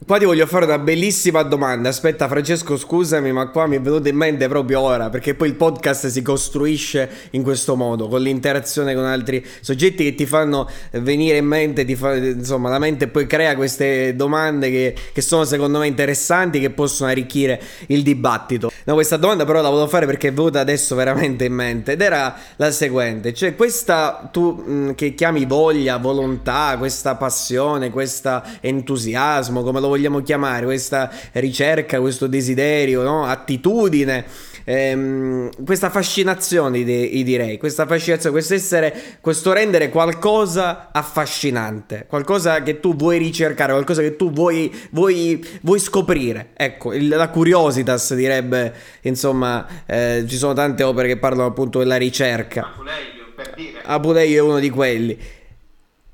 Qua 0.07 0.19
ti 0.19 0.25
voglio 0.25 0.47
fare 0.47 0.67
una 0.67 0.79
bellissima 0.79 1.43
domanda. 1.43 1.89
Aspetta, 1.89 2.29
Francesco, 2.29 2.77
scusami, 2.77 3.33
ma 3.33 3.49
qua 3.49 3.67
mi 3.67 3.75
è 3.75 3.81
venuto 3.81 4.07
in 4.07 4.15
mente 4.15 4.47
proprio 4.47 4.79
ora. 4.83 5.11
Perché 5.11 5.35
poi 5.35 5.49
il 5.49 5.57
podcast 5.57 6.07
si 6.07 6.23
costruisce 6.23 7.11
in 7.31 7.43
questo 7.43 7.75
modo, 7.75 8.07
con 8.07 8.21
l'interazione 8.21 8.95
con 8.95 9.05
altri 9.05 9.45
soggetti 9.61 10.05
che 10.05 10.15
ti 10.15 10.25
fanno 10.25 10.71
venire 10.93 11.39
in 11.39 11.47
mente, 11.47 11.85
fa, 11.97 12.15
insomma, 12.15 12.69
la 12.69 12.79
mente 12.79 13.09
poi 13.09 13.27
crea 13.27 13.57
queste 13.57 14.15
domande 14.15 14.71
che, 14.71 14.95
che 15.13 15.21
sono 15.21 15.43
secondo 15.43 15.81
me 15.81 15.89
interessanti, 15.89 16.61
che 16.61 16.71
possono 16.71 17.11
arricchire 17.11 17.61
il 17.89 18.05
dibattito. 18.05 18.71
No, 18.85 18.95
questa 18.95 19.17
domanda 19.17 19.45
però 19.45 19.61
la 19.61 19.71
volevo 19.71 19.89
fare 19.89 20.07
perché 20.07 20.29
è 20.29 20.33
venuta 20.33 20.61
adesso 20.61 20.95
veramente 20.95 21.47
in 21.47 21.53
mente. 21.53 21.93
Ed 21.93 22.01
era 22.01 22.33
la 22.55 22.71
seguente: 22.71 23.35
cioè, 23.35 23.57
questa 23.57 24.29
tu 24.31 24.53
mh, 24.53 24.95
che 24.95 25.15
chiami 25.15 25.47
voglia, 25.47 25.97
volontà, 25.97 26.77
questa 26.79 27.17
passione, 27.17 27.91
questo 27.91 28.41
entusiasmo, 28.61 29.65
come 29.65 29.81
lo 29.81 29.87
vuoi 29.89 29.95
vogliamo 29.97 30.22
chiamare, 30.22 30.64
questa 30.64 31.11
ricerca, 31.32 32.01
questo 32.01 32.26
desiderio, 32.26 33.03
no? 33.03 33.24
attitudine, 33.24 34.24
ehm, 34.64 35.64
questa 35.64 35.90
fascinazione, 35.90 36.82
direi, 36.84 37.57
questa 37.57 37.86
fascinazione, 37.86 38.34
questo 38.34 38.55
essere, 38.55 39.18
questo 39.20 39.53
rendere 39.53 39.88
qualcosa 39.88 40.90
affascinante, 40.92 42.05
qualcosa 42.07 42.62
che 42.62 42.78
tu 42.80 42.94
vuoi 42.94 43.18
ricercare, 43.18 43.72
qualcosa 43.72 44.03
che 44.03 44.16
tu 44.16 44.30
vuoi, 44.30 44.72
vuoi, 44.90 45.44
vuoi 45.62 45.78
scoprire. 45.78 46.51
Ecco, 46.55 46.92
il, 46.92 47.09
la 47.09 47.28
curiositas 47.30 48.14
direbbe, 48.14 48.72
insomma, 49.03 49.66
eh, 49.86 50.24
ci 50.28 50.36
sono 50.36 50.53
tante 50.53 50.82
opere 50.82 51.09
che 51.09 51.16
parlano 51.16 51.49
appunto 51.49 51.78
della 51.78 51.97
ricerca. 51.97 52.66
Apuleio, 52.66 53.32
per 53.34 53.53
dire. 53.57 53.80
Apuleio 53.82 54.44
è 54.44 54.47
uno 54.47 54.59
di 54.59 54.70
quelli. 54.70 55.18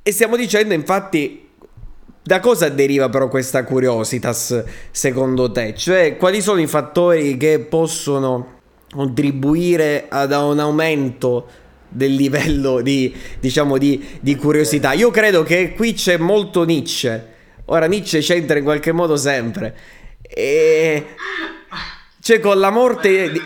E 0.05 0.11
stiamo 0.11 0.37
dicendo 0.37 0.75
infatti 0.75 1.42
da 2.25 2.39
cosa 2.39 2.69
deriva 2.69 3.09
però 3.09 3.29
questa 3.29 3.65
curiositas 3.65 4.63
secondo 4.91 5.51
te? 5.51 5.75
Cioè, 5.75 6.17
quali 6.17 6.41
sono 6.41 6.61
i 6.61 6.67
fattori 6.67 7.37
che 7.37 7.59
possono 7.59 8.61
contribuire 8.91 10.07
ad 10.09 10.33
un 10.33 10.61
aumento 10.61 11.49
del 11.89 12.15
livello 12.15 12.81
di, 12.81 13.15
diciamo, 13.41 13.77
di, 13.77 14.05
di 14.21 14.37
curiosità? 14.37 14.93
Io 14.93 15.11
credo 15.11 15.43
che 15.43 15.73
qui 15.73 15.95
c'è 15.95 16.17
molto 16.17 16.65
Nietzsche. 16.65 17.31
Ora 17.67 17.87
Nietzsche 17.87 18.21
c'entra 18.21 18.59
in 18.59 18.65
qualche 18.65 18.93
modo 18.93 19.17
sempre. 19.17 19.77
E... 20.21 21.07
Cioè, 22.21 22.39
con 22.39 22.59
la 22.61 22.71
morte... 22.71 23.33
Di 23.33 23.41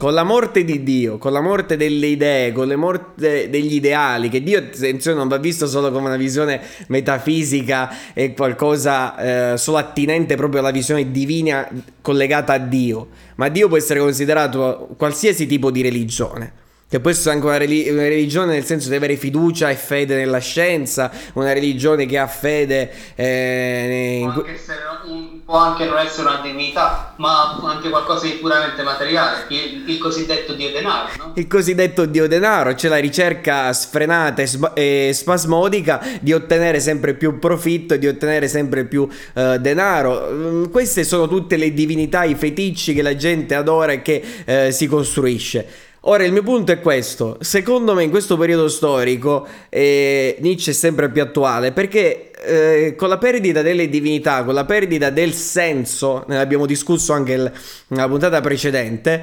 con 0.00 0.14
la 0.14 0.22
morte 0.22 0.64
di 0.64 0.82
Dio, 0.82 1.18
con 1.18 1.30
la 1.30 1.42
morte 1.42 1.76
delle 1.76 2.06
idee, 2.06 2.52
con 2.52 2.66
la 2.66 2.76
morte 2.76 3.50
degli 3.50 3.74
ideali, 3.74 4.30
che 4.30 4.42
Dio, 4.42 4.56
attenzione, 4.56 5.18
non 5.18 5.28
va 5.28 5.36
visto 5.36 5.66
solo 5.66 5.92
come 5.92 6.06
una 6.06 6.16
visione 6.16 6.58
metafisica 6.86 8.14
e 8.14 8.32
qualcosa 8.32 9.52
eh, 9.52 9.58
solo 9.58 9.76
attinente 9.76 10.36
proprio 10.36 10.60
alla 10.60 10.70
visione 10.70 11.10
divina 11.10 11.68
collegata 12.00 12.54
a 12.54 12.58
Dio, 12.58 13.08
ma 13.34 13.50
Dio 13.50 13.68
può 13.68 13.76
essere 13.76 14.00
considerato 14.00 14.88
qualsiasi 14.96 15.44
tipo 15.44 15.70
di 15.70 15.82
religione. 15.82 16.59
Che 16.90 16.98
può 16.98 17.08
essere 17.08 17.36
anche 17.36 17.46
una, 17.46 17.56
relig- 17.56 17.88
una, 17.92 18.02
religione 18.02 18.54
nel 18.54 18.64
senso 18.64 18.88
di 18.88 18.96
avere 18.96 19.14
fiducia 19.14 19.70
e 19.70 19.76
fede 19.76 20.16
nella 20.16 20.40
scienza, 20.40 21.08
una 21.34 21.52
religione 21.52 22.04
che 22.04 22.18
ha 22.18 22.26
fede 22.26 22.90
eh, 23.14 24.18
in... 24.20 24.32
può, 24.32 24.42
anche 24.42 24.60
un, 25.06 25.44
può, 25.44 25.56
anche 25.56 25.84
non 25.84 25.98
essere 25.98 26.26
una 26.26 26.40
divinità, 26.42 27.14
ma 27.18 27.60
anche 27.62 27.90
qualcosa 27.90 28.26
di 28.26 28.32
puramente 28.32 28.82
materiale, 28.82 29.44
il, 29.50 29.84
il 29.88 29.98
cosiddetto 29.98 30.54
dio 30.54 30.72
denaro. 30.72 31.10
No? 31.16 31.32
Il 31.36 31.46
cosiddetto 31.46 32.06
dio 32.06 32.26
denaro, 32.26 32.74
c'è 32.74 32.88
la 32.88 32.98
ricerca 32.98 33.72
sfrenata 33.72 34.42
e, 34.42 34.46
sp- 34.48 34.72
e, 34.74 35.12
spasmodica 35.14 36.04
di 36.20 36.32
ottenere 36.32 36.80
sempre 36.80 37.14
più 37.14 37.38
profitto 37.38 37.96
di 37.98 38.08
ottenere 38.08 38.48
sempre 38.48 38.84
più 38.84 39.08
eh, 39.34 39.60
denaro. 39.60 40.28
Mm, 40.28 40.64
queste 40.72 41.04
sono 41.04 41.28
tutte 41.28 41.56
le 41.56 41.72
divinità, 41.72 42.24
i 42.24 42.34
feticci 42.34 42.94
che 42.94 43.02
la 43.02 43.14
gente 43.14 43.54
adora 43.54 43.92
e 43.92 44.02
che 44.02 44.20
eh, 44.44 44.72
si 44.72 44.88
costruisce. 44.88 45.86
Ora 46.04 46.24
il 46.24 46.32
mio 46.32 46.42
punto 46.42 46.72
è 46.72 46.80
questo, 46.80 47.36
secondo 47.40 47.92
me 47.92 48.02
in 48.02 48.08
questo 48.08 48.38
periodo 48.38 48.68
storico 48.68 49.46
eh, 49.68 50.34
Nietzsche 50.40 50.70
è 50.70 50.74
sempre 50.74 51.10
più 51.10 51.20
attuale 51.20 51.72
perché 51.72 52.30
eh, 52.42 52.94
con 52.96 53.10
la 53.10 53.18
perdita 53.18 53.60
delle 53.60 53.86
divinità, 53.86 54.42
con 54.44 54.54
la 54.54 54.64
perdita 54.64 55.10
del 55.10 55.34
senso, 55.34 56.24
ne 56.28 56.38
abbiamo 56.38 56.64
discusso 56.64 57.12
anche 57.12 57.52
nella 57.88 58.08
puntata 58.08 58.40
precedente, 58.40 59.22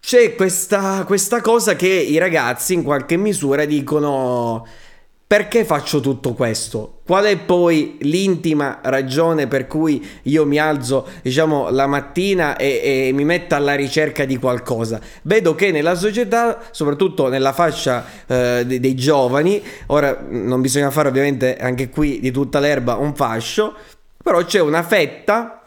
c'è 0.00 0.34
questa, 0.36 1.04
questa 1.06 1.42
cosa 1.42 1.76
che 1.76 1.88
i 1.88 2.16
ragazzi 2.16 2.72
in 2.72 2.82
qualche 2.82 3.18
misura 3.18 3.66
dicono 3.66 4.66
perché 5.30 5.64
faccio 5.64 6.00
tutto 6.00 6.34
questo? 6.34 7.02
Qual 7.06 7.24
è 7.24 7.36
poi 7.36 7.98
l'intima 8.00 8.80
ragione 8.82 9.46
per 9.46 9.68
cui 9.68 10.04
io 10.22 10.44
mi 10.44 10.58
alzo, 10.58 11.06
diciamo, 11.22 11.70
la 11.70 11.86
mattina 11.86 12.56
e, 12.56 12.80
e, 13.06 13.12
mi 13.12 13.22
metto 13.22 13.54
alla 13.54 13.76
ricerca 13.76 14.24
di 14.24 14.38
qualcosa? 14.38 15.00
Vedo 15.22 15.54
che 15.54 15.70
nella 15.70 15.94
società, 15.94 16.58
soprattutto 16.72 17.28
nella 17.28 17.52
fascia 17.52 18.04
eh, 18.26 18.64
dei, 18.66 18.80
dei 18.80 18.96
giovani, 18.96 19.62
ora 19.86 20.18
non 20.28 20.60
bisogna 20.60 20.90
fare 20.90 21.06
ovviamente 21.06 21.56
anche 21.58 21.90
qui 21.90 22.18
di 22.18 22.32
tutta 22.32 22.58
l'erba 22.58 22.96
un 22.96 23.14
fascio, 23.14 23.72
però 24.20 24.44
c'è 24.44 24.58
una 24.58 24.82
fetta 24.82 25.59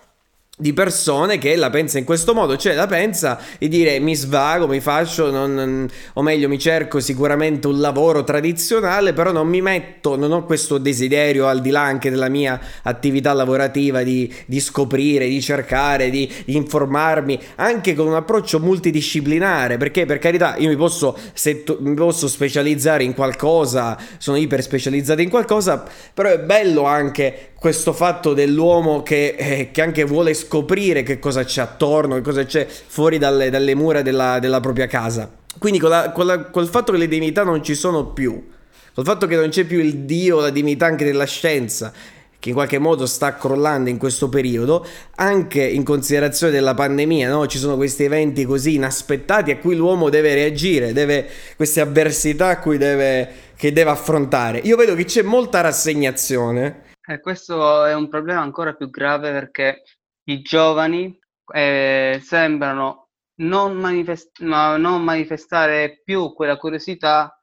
di 0.56 0.72
persone 0.72 1.40
che 1.40 1.56
la 1.56 1.72
pensa 1.72 1.98
in 1.98 2.06
questo 2.06 2.36
modo, 2.36 2.58
cioè 2.58 2.76
la 2.76 2.86
pensa 2.86 3.40
di 3.58 3.68
dire 3.68 3.98
mi 3.98 4.14
svago, 4.14 4.68
mi 4.68 4.82
faccio, 4.82 5.32
non, 5.32 5.90
o 6.14 6.22
meglio 6.22 6.48
mi 6.48 6.60
cerco 6.60 7.00
sicuramente 7.00 7.66
un 7.66 7.80
lavoro 7.80 8.24
tradizionale, 8.24 9.14
però 9.14 9.32
non 9.32 9.48
mi 9.48 9.62
metto, 9.62 10.16
non 10.16 10.32
ho 10.32 10.46
questo 10.46 10.78
desiderio 10.78 11.48
al 11.48 11.60
di 11.60 11.72
là 11.72 11.82
anche 11.82 12.12
della 12.12 12.30
mia 12.30 12.60
attività 12.84 13.34
lavorativa 13.34 14.04
di, 14.04 14.32
di 14.46 14.60
scoprire, 14.60 15.28
di 15.28 15.42
cercare, 15.42 16.12
di, 16.12 16.32
di, 16.46 16.56
informarmi, 16.56 17.40
anche 17.56 17.96
con 17.96 18.06
un 18.06 18.14
approccio 18.14 18.60
multidisciplinare, 18.60 19.78
perché 19.78 20.06
per 20.06 20.20
carità 20.20 20.56
io 20.58 20.70
mi 20.70 20.76
posso, 20.76 21.18
setto, 21.34 21.78
mi 21.80 21.96
posso 21.96 22.28
specializzare 22.28 23.04
in 23.04 23.16
qualcosa, 23.16 23.98
sono 24.20 24.38
iper 24.38 24.62
specializzato 24.62 25.22
in 25.22 25.32
qualcosa, 25.32 25.84
però 26.14 26.30
è 26.30 26.38
bello 26.38 26.84
anche 26.84 27.53
questo 27.64 27.94
fatto 27.94 28.34
dell'uomo 28.34 29.04
che, 29.04 29.36
eh, 29.38 29.72
che, 29.72 29.82
anche 29.82 30.04
vuole 30.04 30.34
scoprire 30.34 31.02
che 31.02 31.18
cosa 31.18 31.46
c'è 31.46 31.62
attorno, 31.62 32.16
che 32.16 32.22
cosa 32.22 32.44
c'è 32.44 32.68
fuori 32.68 33.18
dalle, 33.18 33.50
dalle 33.50 33.74
mura 33.74 34.02
della, 34.02 34.40
della, 34.40 34.60
propria 34.60 34.86
casa. 34.86 35.32
Quindi 35.58 35.80
con, 35.80 35.90
la, 35.90 36.12
con, 36.12 36.26
la, 36.26 36.42
col 36.50 36.68
fatto 36.68 36.92
che 36.92 36.98
le 36.98 37.08
divinità 37.08 37.44
non 37.44 37.64
ci 37.64 37.74
sono 37.74 38.08
più, 38.08 38.50
col 38.94 39.06
fatto 39.06 39.28
che 39.28 39.38
non 39.38 39.48
c'è 39.48 39.64
più 39.64 39.80
il 39.80 40.00
Dio, 40.00 40.42
la 40.42 40.50
divinità 40.50 40.88
anche 40.88 41.06
della 41.06 41.24
scienza, 41.24 41.94
che 42.38 42.50
in 42.50 42.54
qualche 42.54 42.80
modo 42.80 43.06
sta 43.06 43.38
crollando 43.38 43.90
in 43.90 43.98
questo 43.98 44.28
periodo, 44.28 44.86
anche 45.16 45.64
in 45.64 45.86
considerazione 45.86 46.52
della 46.52 46.74
pandemia, 46.74 47.30
no? 47.30 47.48
ci 47.48 47.58
sono 47.58 47.78
questi 47.78 48.04
eventi 48.04 48.44
così 48.44 48.74
inaspettati 48.74 49.52
a 49.52 49.58
cui 49.58 49.78
l'uomo 49.78 50.10
deve 50.10 50.34
reagire, 50.34 50.92
deve, 50.92 51.26
queste 51.56 51.80
avversità 51.80 52.62
deve, 52.62 53.30
che 53.56 53.72
deve 53.72 53.90
affrontare. 53.90 54.60
Io 54.66 54.76
vedo 54.76 54.96
che 54.96 55.06
c'è 55.06 55.22
molta 55.22 55.62
rassegnazione 55.62 56.83
E 57.06 57.20
questo 57.20 57.84
è 57.84 57.94
un 57.94 58.08
problema 58.08 58.42
ancora 58.42 58.74
più 58.76 58.90
grave 58.90 59.32
perché 59.32 59.84
i 60.30 60.42
giovani 60.42 61.20
eh, 61.54 62.22
sembrano 62.24 63.10
non, 63.42 63.76
manifest- 63.76 64.40
non, 64.40 65.04
manifestare 65.04 66.02
più 66.02 66.34
quella 66.34 66.56
curiosità 66.56 67.38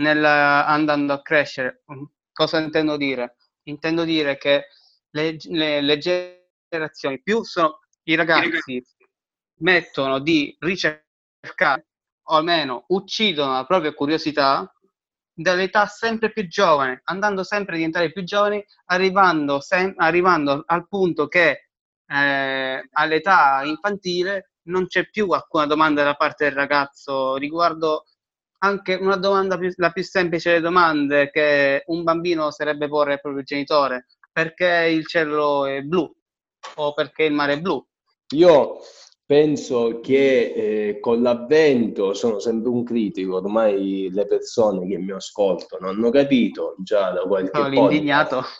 nel, 0.00 0.24
andando 0.24 1.12
a 1.12 1.22
crescere. 1.22 1.84
Cosa 2.32 2.58
intendo 2.58 2.96
dire? 2.96 3.36
Intendo 3.68 4.02
dire 4.02 4.36
che 4.36 4.66
le, 5.10 5.36
le, 5.42 5.80
le 5.80 5.98
generazioni 5.98 7.22
più 7.22 7.44
sono 7.44 7.82
i 8.04 8.16
ragazzi 8.16 8.84
mettono 9.60 10.18
di 10.18 10.56
ricercare 10.58 11.86
o 12.26 12.34
almeno 12.34 12.84
uccidono 12.88 13.52
la 13.52 13.64
propria 13.64 13.94
curiosità 13.94 14.73
dall'età 15.34 15.86
sempre 15.86 16.32
più 16.32 16.46
giovane, 16.46 17.00
andando 17.04 17.42
sempre 17.42 17.74
a 17.74 17.76
diventare 17.78 18.12
più 18.12 18.22
giovani, 18.24 18.64
arrivando, 18.86 19.60
sem- 19.60 19.94
arrivando 19.96 20.62
al 20.66 20.86
punto 20.88 21.26
che 21.26 21.68
eh, 22.06 22.88
all'età 22.92 23.62
infantile 23.64 24.52
non 24.64 24.86
c'è 24.86 25.08
più 25.10 25.28
alcuna 25.30 25.66
domanda 25.66 26.04
da 26.04 26.14
parte 26.14 26.44
del 26.44 26.54
ragazzo 26.54 27.36
riguardo 27.36 28.04
anche 28.58 28.94
una 28.94 29.16
domanda 29.16 29.58
più, 29.58 29.70
la 29.76 29.90
più 29.90 30.02
semplice 30.02 30.50
delle 30.50 30.62
domande 30.62 31.30
che 31.30 31.82
un 31.86 32.02
bambino 32.02 32.50
sarebbe 32.50 32.88
porre 32.88 33.14
al 33.14 33.20
proprio 33.20 33.42
genitore 33.42 34.06
perché 34.32 34.88
il 34.90 35.06
cielo 35.06 35.66
è 35.66 35.82
blu 35.82 36.10
o 36.76 36.94
perché 36.94 37.24
il 37.24 37.34
mare 37.34 37.54
è 37.54 37.60
blu. 37.60 37.84
Io 38.30 38.78
penso 39.26 40.00
che 40.00 40.52
eh, 40.52 41.00
con 41.00 41.22
l'avvento, 41.22 42.14
sono 42.14 42.38
sempre 42.38 42.70
un 42.70 42.84
critico, 42.84 43.36
ormai 43.36 44.08
le 44.10 44.26
persone 44.26 44.86
che 44.86 44.98
mi 44.98 45.12
ascoltano 45.12 45.88
hanno 45.88 46.10
capito 46.10 46.74
già 46.82 47.10
da 47.10 47.22
qualche 47.22 47.58
no, 47.58 47.68
l'indignato. 47.68 48.42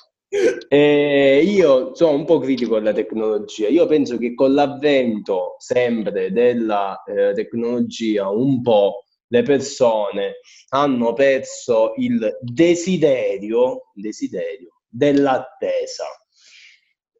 Eh, 0.66 1.44
io 1.46 1.94
sono 1.94 2.16
un 2.16 2.24
po' 2.24 2.40
critico 2.40 2.74
della 2.74 2.92
tecnologia. 2.92 3.68
Io 3.68 3.86
penso 3.86 4.18
che 4.18 4.34
con 4.34 4.52
l'avvento 4.52 5.54
sempre 5.58 6.32
della 6.32 7.04
eh, 7.04 7.32
tecnologia, 7.34 8.28
un 8.28 8.60
po' 8.60 9.04
le 9.28 9.42
persone 9.42 10.40
hanno 10.70 11.12
perso 11.12 11.92
il 11.98 12.36
desiderio, 12.40 13.92
desiderio 13.94 14.80
dell'attesa 14.88 16.04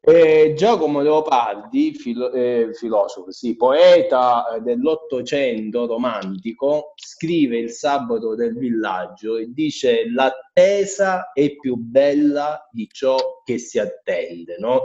eh, 0.05 0.53
Giacomo 0.55 1.01
Leopardi, 1.01 1.93
filo, 1.95 2.31
eh, 2.31 2.69
filosofo, 2.73 3.31
sì, 3.31 3.55
poeta 3.55 4.53
eh, 4.53 4.61
dell'Ottocento 4.61 5.87
romantico, 5.87 6.93
scrive 6.95 7.57
Il 7.57 7.71
sabato 7.71 8.35
del 8.35 8.55
villaggio 8.55 9.37
e 9.37 9.47
dice 9.51 10.07
l'attesa 10.11 11.31
è 11.33 11.55
più 11.55 11.75
bella 11.75 12.69
di 12.71 12.87
ciò 12.91 13.17
che 13.43 13.57
si 13.57 13.79
attende, 13.79 14.57
no? 14.59 14.83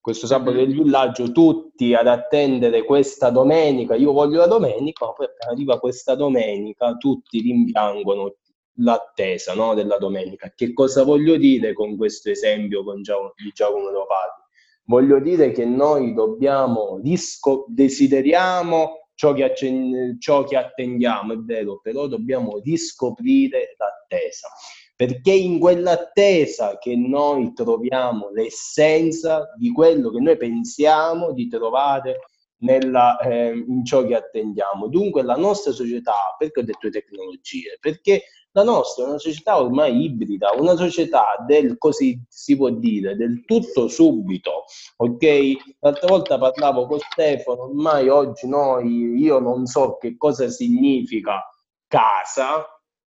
Questo 0.00 0.26
sabato 0.26 0.56
del 0.56 0.72
villaggio, 0.72 1.30
tutti 1.30 1.94
ad 1.94 2.06
attendere 2.06 2.84
questa 2.84 3.28
domenica, 3.28 3.94
io 3.94 4.12
voglio 4.12 4.38
la 4.38 4.46
domenica, 4.46 5.06
ma 5.06 5.12
poi 5.12 5.26
arriva 5.50 5.78
questa 5.78 6.14
domenica, 6.14 6.94
tutti 6.96 7.40
rimpiangono 7.40 8.36
l'attesa 8.76 9.54
no, 9.54 9.74
della 9.74 9.98
domenica. 9.98 10.52
Che 10.54 10.72
cosa 10.72 11.04
voglio 11.04 11.36
dire 11.36 11.72
con 11.72 11.96
questo 11.96 12.30
esempio 12.30 12.82
con 12.84 13.02
Giacomo, 13.02 13.32
di 13.36 13.50
Giacomo 13.52 13.90
Leopardi? 13.90 14.42
Voglio 14.86 15.18
dire 15.20 15.50
che 15.50 15.64
noi 15.64 16.12
dobbiamo, 16.12 16.98
disco, 17.00 17.64
desideriamo 17.68 19.08
ciò 19.14 19.32
che, 19.32 19.44
accen- 19.44 20.16
ciò 20.18 20.44
che 20.44 20.56
attendiamo, 20.56 21.32
è 21.32 21.36
vero, 21.38 21.80
però 21.80 22.06
dobbiamo 22.06 22.60
riscoprire 22.62 23.74
l'attesa, 23.78 24.48
perché 24.94 25.32
in 25.32 25.58
quell'attesa 25.58 26.78
che 26.78 26.96
noi 26.96 27.52
troviamo 27.54 28.30
l'essenza 28.30 29.54
di 29.56 29.72
quello 29.72 30.10
che 30.10 30.20
noi 30.20 30.36
pensiamo 30.36 31.32
di 31.32 31.48
trovare 31.48 32.18
nella, 32.58 33.18
eh, 33.18 33.52
in 33.52 33.84
ciò 33.84 34.04
che 34.04 34.16
attendiamo. 34.16 34.88
Dunque 34.88 35.22
la 35.22 35.36
nostra 35.36 35.72
società, 35.72 36.34
perché 36.36 36.60
ho 36.60 36.64
detto 36.64 36.90
tecnologie? 36.90 37.78
Perché 37.80 38.24
la 38.54 38.62
nostra 38.62 39.04
è 39.04 39.08
una 39.08 39.18
società 39.18 39.60
ormai 39.60 40.04
ibrida, 40.04 40.52
una 40.56 40.76
società 40.76 41.36
del 41.44 41.76
così 41.76 42.20
si 42.28 42.56
può 42.56 42.70
dire, 42.70 43.16
del 43.16 43.44
tutto 43.44 43.88
subito. 43.88 44.64
Ok? 44.98 45.76
L'altra 45.80 46.06
volta 46.06 46.38
parlavo 46.38 46.86
con 46.86 46.98
Stefano, 47.00 47.64
ormai 47.64 48.08
oggi 48.08 48.46
noi, 48.46 49.16
io 49.16 49.40
non 49.40 49.66
so 49.66 49.96
che 49.96 50.16
cosa 50.16 50.48
significa 50.48 51.42
casa, 51.88 52.64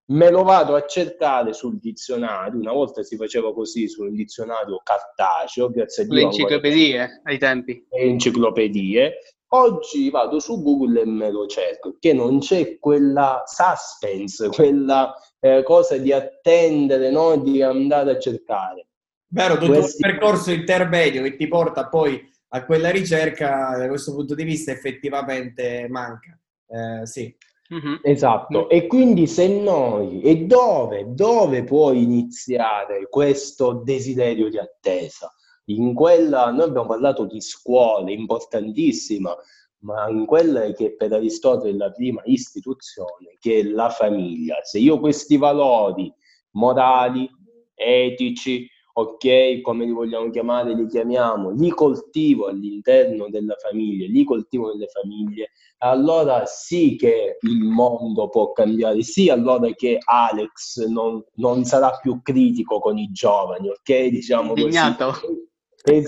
me 0.10 0.30
lo 0.30 0.44
vado 0.44 0.76
a 0.76 0.86
cercare 0.86 1.54
sul 1.54 1.80
dizionario. 1.80 2.60
Una 2.60 2.74
volta 2.74 3.02
si 3.04 3.16
faceva 3.16 3.54
così 3.54 3.88
sul 3.88 4.14
dizionario 4.14 4.82
cartaceo, 4.84 5.70
grazie 5.70 6.04
a 6.04 6.06
Dio. 6.08 6.16
Le 6.16 6.22
enciclopedie 6.24 7.22
ai 7.24 7.38
tempi. 7.38 7.86
Le 7.90 8.00
enciclopedie. 8.00 9.14
Oggi 9.50 10.10
vado 10.10 10.40
su 10.40 10.62
Google 10.62 11.02
e 11.02 11.06
me 11.06 11.32
lo 11.32 11.46
cerco, 11.46 11.96
che 12.00 12.12
non 12.12 12.40
c'è 12.40 12.78
quella 12.80 13.44
suspense, 13.46 14.50
quella 14.50 15.14
eh, 15.40 15.64
cosa 15.64 15.98
di 15.98 16.12
attendere, 16.12 17.10
no? 17.12 17.38
di 17.38 17.62
andare 17.62 18.12
a 18.12 18.20
cercare. 18.20 18.88
Vero, 19.30 19.58
tutto 19.58 19.72
Questi... 19.72 20.04
un 20.04 20.12
percorso 20.12 20.52
intermedio 20.52 21.24
che 21.24 21.36
ti 21.36 21.48
porta 21.48 21.88
poi 21.88 22.22
a 22.50 22.66
quella 22.66 22.90
ricerca, 22.90 23.78
da 23.78 23.88
questo 23.88 24.14
punto 24.14 24.36
di 24.36 24.44
vista 24.44 24.72
effettivamente 24.72 25.88
manca. 25.90 26.38
Eh, 26.68 27.06
sì. 27.06 27.34
Mm-hmm. 27.74 27.96
Esatto, 28.02 28.60
mm-hmm. 28.60 28.68
e 28.70 28.88
quindi 28.88 29.28
se 29.28 29.48
noi, 29.48 30.22
e 30.22 30.46
dove, 30.46 31.06
dove 31.14 31.66
può 31.66 31.92
iniziare 31.92 33.10
questo 33.10 33.82
desiderio 33.84 34.50
di 34.50 34.58
attesa? 34.58 35.34
In 35.70 35.94
quella, 35.94 36.52
noi 36.52 36.68
abbiamo 36.68 36.88
parlato 36.88 37.26
di 37.26 37.42
scuole, 37.42 38.14
importantissima, 38.14 39.36
ma 39.80 40.10
in 40.10 40.26
quella 40.26 40.72
che 40.72 40.96
per 40.96 41.14
Aristotele 41.14 41.72
è 41.72 41.76
la 41.76 41.92
prima 41.92 42.22
istituzione, 42.26 43.38
che 43.40 43.60
è 43.60 43.64
la 43.64 43.90
famiglia. 43.90 44.60
Se 44.64 44.80
io 44.80 45.00
questi 45.00 45.38
valori 45.38 46.14
morali, 46.52 47.30
etici, 47.74 48.68
ok, 48.94 49.62
come 49.62 49.86
li 49.86 49.92
vogliamo 49.92 50.30
chiamare, 50.32 50.74
li 50.74 50.88
chiamiamo, 50.88 51.52
li 51.52 51.70
coltivo 51.70 52.48
all'interno 52.48 53.30
della 53.30 53.56
famiglia, 53.60 54.08
li 54.08 54.24
coltivo 54.24 54.72
nelle 54.72 54.88
famiglie, 54.88 55.52
allora 55.80 56.46
sì 56.46 56.96
che 56.96 57.38
il 57.42 57.60
mondo 57.60 58.30
può 58.30 58.54
cambiare, 58.54 59.04
sì 59.04 59.30
allora 59.30 59.70
che 59.74 60.00
Alex 60.04 60.86
non, 60.88 61.24
non 61.36 61.64
sarà 61.66 61.92
più 62.02 62.22
critico 62.24 62.80
con 62.80 62.98
i 62.98 63.12
giovani, 63.12 63.70
ok? 63.70 64.06
Diciamo 64.08 64.54
così 64.54 64.78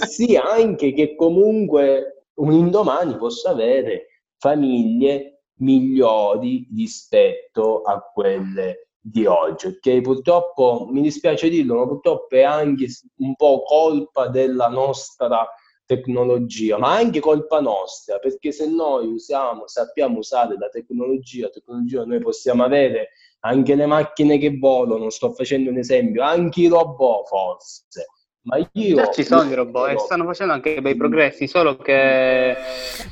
sì 0.05 0.35
anche 0.35 0.93
che 0.93 1.15
comunque 1.15 2.25
un 2.35 2.51
indomani 2.51 3.17
possa 3.17 3.51
avere 3.51 4.23
famiglie 4.37 5.43
migliori 5.59 6.67
rispetto 6.75 7.81
a 7.81 8.01
quelle 8.01 8.89
di 9.01 9.25
oggi, 9.25 9.77
che 9.79 10.01
purtroppo 10.01 10.87
mi 10.89 11.01
dispiace 11.01 11.49
dirlo, 11.49 11.75
ma 11.75 11.87
purtroppo 11.87 12.35
è 12.35 12.43
anche 12.43 12.87
un 13.17 13.35
po' 13.35 13.63
colpa 13.63 14.27
della 14.27 14.67
nostra 14.67 15.47
tecnologia, 15.85 16.77
ma 16.77 16.95
anche 16.95 17.19
colpa 17.19 17.59
nostra, 17.59 18.19
perché 18.19 18.51
se 18.51 18.69
noi 18.69 19.07
usiamo, 19.07 19.67
sappiamo 19.67 20.19
usare 20.19 20.55
la 20.57 20.69
tecnologia, 20.69 21.45
la 21.45 21.51
tecnologia 21.51 22.05
noi 22.05 22.19
possiamo 22.19 22.63
avere 22.63 23.09
anche 23.39 23.73
le 23.75 23.85
macchine 23.85 24.37
che 24.37 24.57
volano, 24.57 25.09
sto 25.09 25.31
facendo 25.31 25.71
un 25.71 25.77
esempio, 25.77 26.21
anche 26.21 26.61
i 26.61 26.67
robot 26.67 27.27
forse, 27.27 28.05
ma 28.43 28.57
io... 28.73 28.95
Già 28.95 29.11
ci 29.11 29.23
sono 29.23 29.49
i 29.49 29.53
robot 29.53 29.89
e 29.89 29.97
stanno 29.99 30.25
facendo 30.25 30.53
anche 30.53 30.81
bei 30.81 30.95
progressi, 30.95 31.47
solo 31.47 31.77
che... 31.77 32.55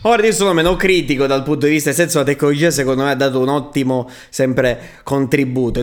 Ora 0.03 0.25
io 0.25 0.31
sono 0.31 0.53
meno 0.53 0.75
critico 0.75 1.27
dal 1.27 1.43
punto 1.43 1.65
di 1.65 1.73
vista, 1.73 1.89
nel 1.89 1.97
senso 1.97 2.19
la 2.19 2.25
tecnologia 2.25 2.71
secondo 2.71 3.03
me 3.03 3.11
ha 3.11 3.15
dato 3.15 3.39
un 3.39 3.49
ottimo 3.49 4.09
sempre 4.29 5.01
contributo. 5.03 5.81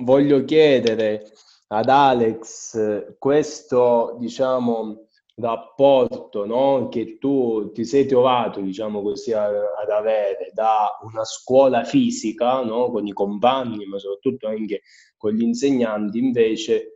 Voglio 0.00 0.44
chiedere 0.44 1.24
ad 1.68 1.88
Alex 1.88 3.16
questo, 3.18 4.16
diciamo, 4.18 5.07
rapporto 5.38 6.44
no? 6.44 6.88
che 6.88 7.18
tu 7.18 7.70
ti 7.72 7.84
sei 7.84 8.06
trovato, 8.06 8.60
diciamo 8.60 9.02
così, 9.02 9.32
ad 9.32 9.90
avere 9.90 10.50
da 10.52 10.98
una 11.02 11.24
scuola 11.24 11.84
fisica 11.84 12.62
no? 12.62 12.90
con 12.90 13.06
i 13.06 13.12
compagni, 13.12 13.86
ma 13.86 13.98
soprattutto 13.98 14.48
anche 14.48 14.82
con 15.16 15.32
gli 15.32 15.42
insegnanti, 15.42 16.18
invece 16.18 16.92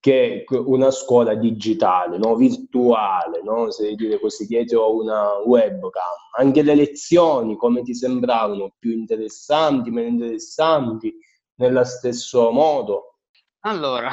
che 0.00 0.44
una 0.48 0.90
scuola 0.90 1.34
digitale, 1.34 2.16
no? 2.16 2.34
virtuale, 2.36 3.42
no? 3.42 3.70
se 3.70 3.94
dire 3.94 4.18
così, 4.18 4.46
dietro 4.46 4.94
una 4.96 5.38
webcam. 5.44 6.18
Anche 6.38 6.62
le 6.62 6.74
lezioni, 6.74 7.56
come 7.56 7.82
ti 7.82 7.94
sembravano, 7.94 8.74
più 8.78 8.92
interessanti, 8.92 9.90
meno 9.90 10.08
interessanti, 10.08 11.14
nello 11.56 11.84
stesso 11.84 12.50
modo? 12.50 13.18
Allora, 13.64 14.10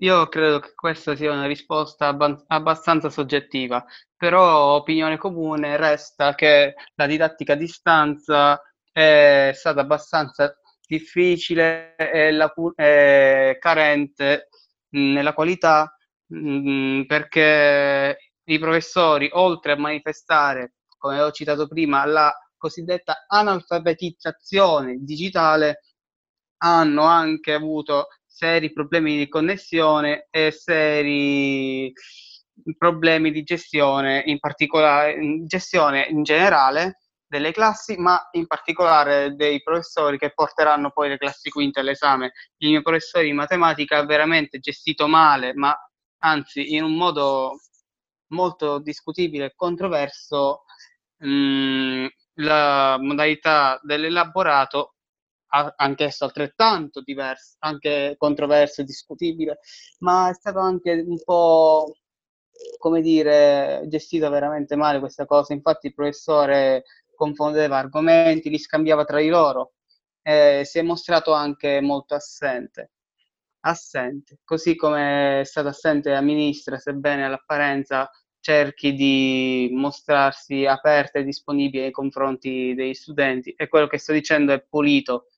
io 0.00 0.26
credo 0.28 0.60
che 0.60 0.74
questa 0.74 1.16
sia 1.16 1.32
una 1.32 1.46
risposta 1.46 2.14
abbastanza 2.48 3.08
soggettiva, 3.08 3.84
però 4.16 4.74
opinione 4.74 5.16
comune 5.16 5.76
resta 5.76 6.34
che 6.34 6.74
la 6.94 7.06
didattica 7.06 7.54
a 7.54 7.56
distanza 7.56 8.60
è 8.92 9.52
stata 9.54 9.80
abbastanza 9.80 10.58
difficile 10.86 11.96
e, 11.96 12.30
la, 12.32 12.52
e 12.74 13.56
carente 13.58 14.48
nella 14.90 15.32
qualità 15.34 15.96
mh, 16.26 17.02
perché 17.06 18.18
i 18.44 18.58
professori, 18.58 19.28
oltre 19.32 19.72
a 19.72 19.76
manifestare, 19.76 20.74
come 20.98 21.20
ho 21.20 21.30
citato 21.32 21.66
prima, 21.66 22.04
la 22.04 22.32
cosiddetta 22.56 23.24
analfabetizzazione 23.26 24.96
digitale, 25.00 25.80
hanno 26.58 27.02
anche 27.02 27.52
avuto 27.52 28.08
seri 28.36 28.70
problemi 28.70 29.16
di 29.16 29.28
connessione 29.28 30.26
e 30.30 30.50
seri 30.50 31.90
problemi 32.76 33.32
di 33.32 33.42
gestione, 33.42 34.22
in 34.26 34.38
particolare 34.38 35.16
gestione 35.46 36.06
in 36.10 36.22
generale 36.22 37.00
delle 37.26 37.50
classi, 37.50 37.96
ma 37.96 38.28
in 38.32 38.46
particolare 38.46 39.34
dei 39.34 39.62
professori 39.62 40.18
che 40.18 40.32
porteranno 40.34 40.90
poi 40.90 41.08
le 41.08 41.16
classi 41.16 41.48
quinte 41.48 41.80
all'esame. 41.80 42.32
Il 42.58 42.70
mio 42.70 42.82
professore 42.82 43.24
di 43.24 43.32
matematica 43.32 43.98
ha 43.98 44.04
veramente 44.04 44.58
gestito 44.58 45.08
male, 45.08 45.54
ma 45.54 45.74
anzi 46.18 46.74
in 46.74 46.82
un 46.84 46.94
modo 46.94 47.58
molto 48.32 48.80
discutibile 48.80 49.46
e 49.46 49.52
controverso 49.56 50.64
mh, 51.18 51.28
mm, 51.28 52.06
la 52.40 52.98
modalità 53.00 53.80
dell'elaborato 53.82 54.95
anch'esso 55.48 56.24
altrettanto 56.24 57.00
diverso, 57.02 57.56
anche 57.60 58.14
controverso 58.18 58.80
e 58.80 58.84
discutibile, 58.84 59.58
ma 60.00 60.30
è 60.30 60.34
stato 60.34 60.58
anche 60.58 60.92
un 61.06 61.22
po', 61.22 61.96
come 62.78 63.00
dire, 63.00 63.84
gestita 63.88 64.28
veramente 64.28 64.76
male 64.76 64.98
questa 64.98 65.26
cosa. 65.26 65.52
Infatti 65.54 65.88
il 65.88 65.94
professore 65.94 66.84
confondeva 67.14 67.78
argomenti, 67.78 68.50
li 68.50 68.58
scambiava 68.58 69.04
tra 69.04 69.20
di 69.20 69.28
loro, 69.28 69.74
eh, 70.22 70.62
si 70.64 70.78
è 70.78 70.82
mostrato 70.82 71.32
anche 71.32 71.80
molto 71.80 72.14
assente. 72.14 72.92
Assente, 73.60 74.38
così 74.44 74.76
come 74.76 75.40
è 75.40 75.44
stato 75.44 75.68
assente 75.68 76.10
la 76.10 76.20
ministra, 76.20 76.78
sebbene 76.78 77.24
all'apparenza 77.24 78.08
cerchi 78.46 78.94
di 78.94 79.68
mostrarsi 79.72 80.66
aperta 80.66 81.18
e 81.18 81.24
disponibile 81.24 81.82
nei 81.84 81.90
confronti 81.90 82.74
degli 82.74 82.94
studenti 82.94 83.50
e 83.56 83.66
quello 83.66 83.88
che 83.88 83.98
sto 83.98 84.12
dicendo 84.12 84.52
è 84.52 84.62
pulito 84.62 85.30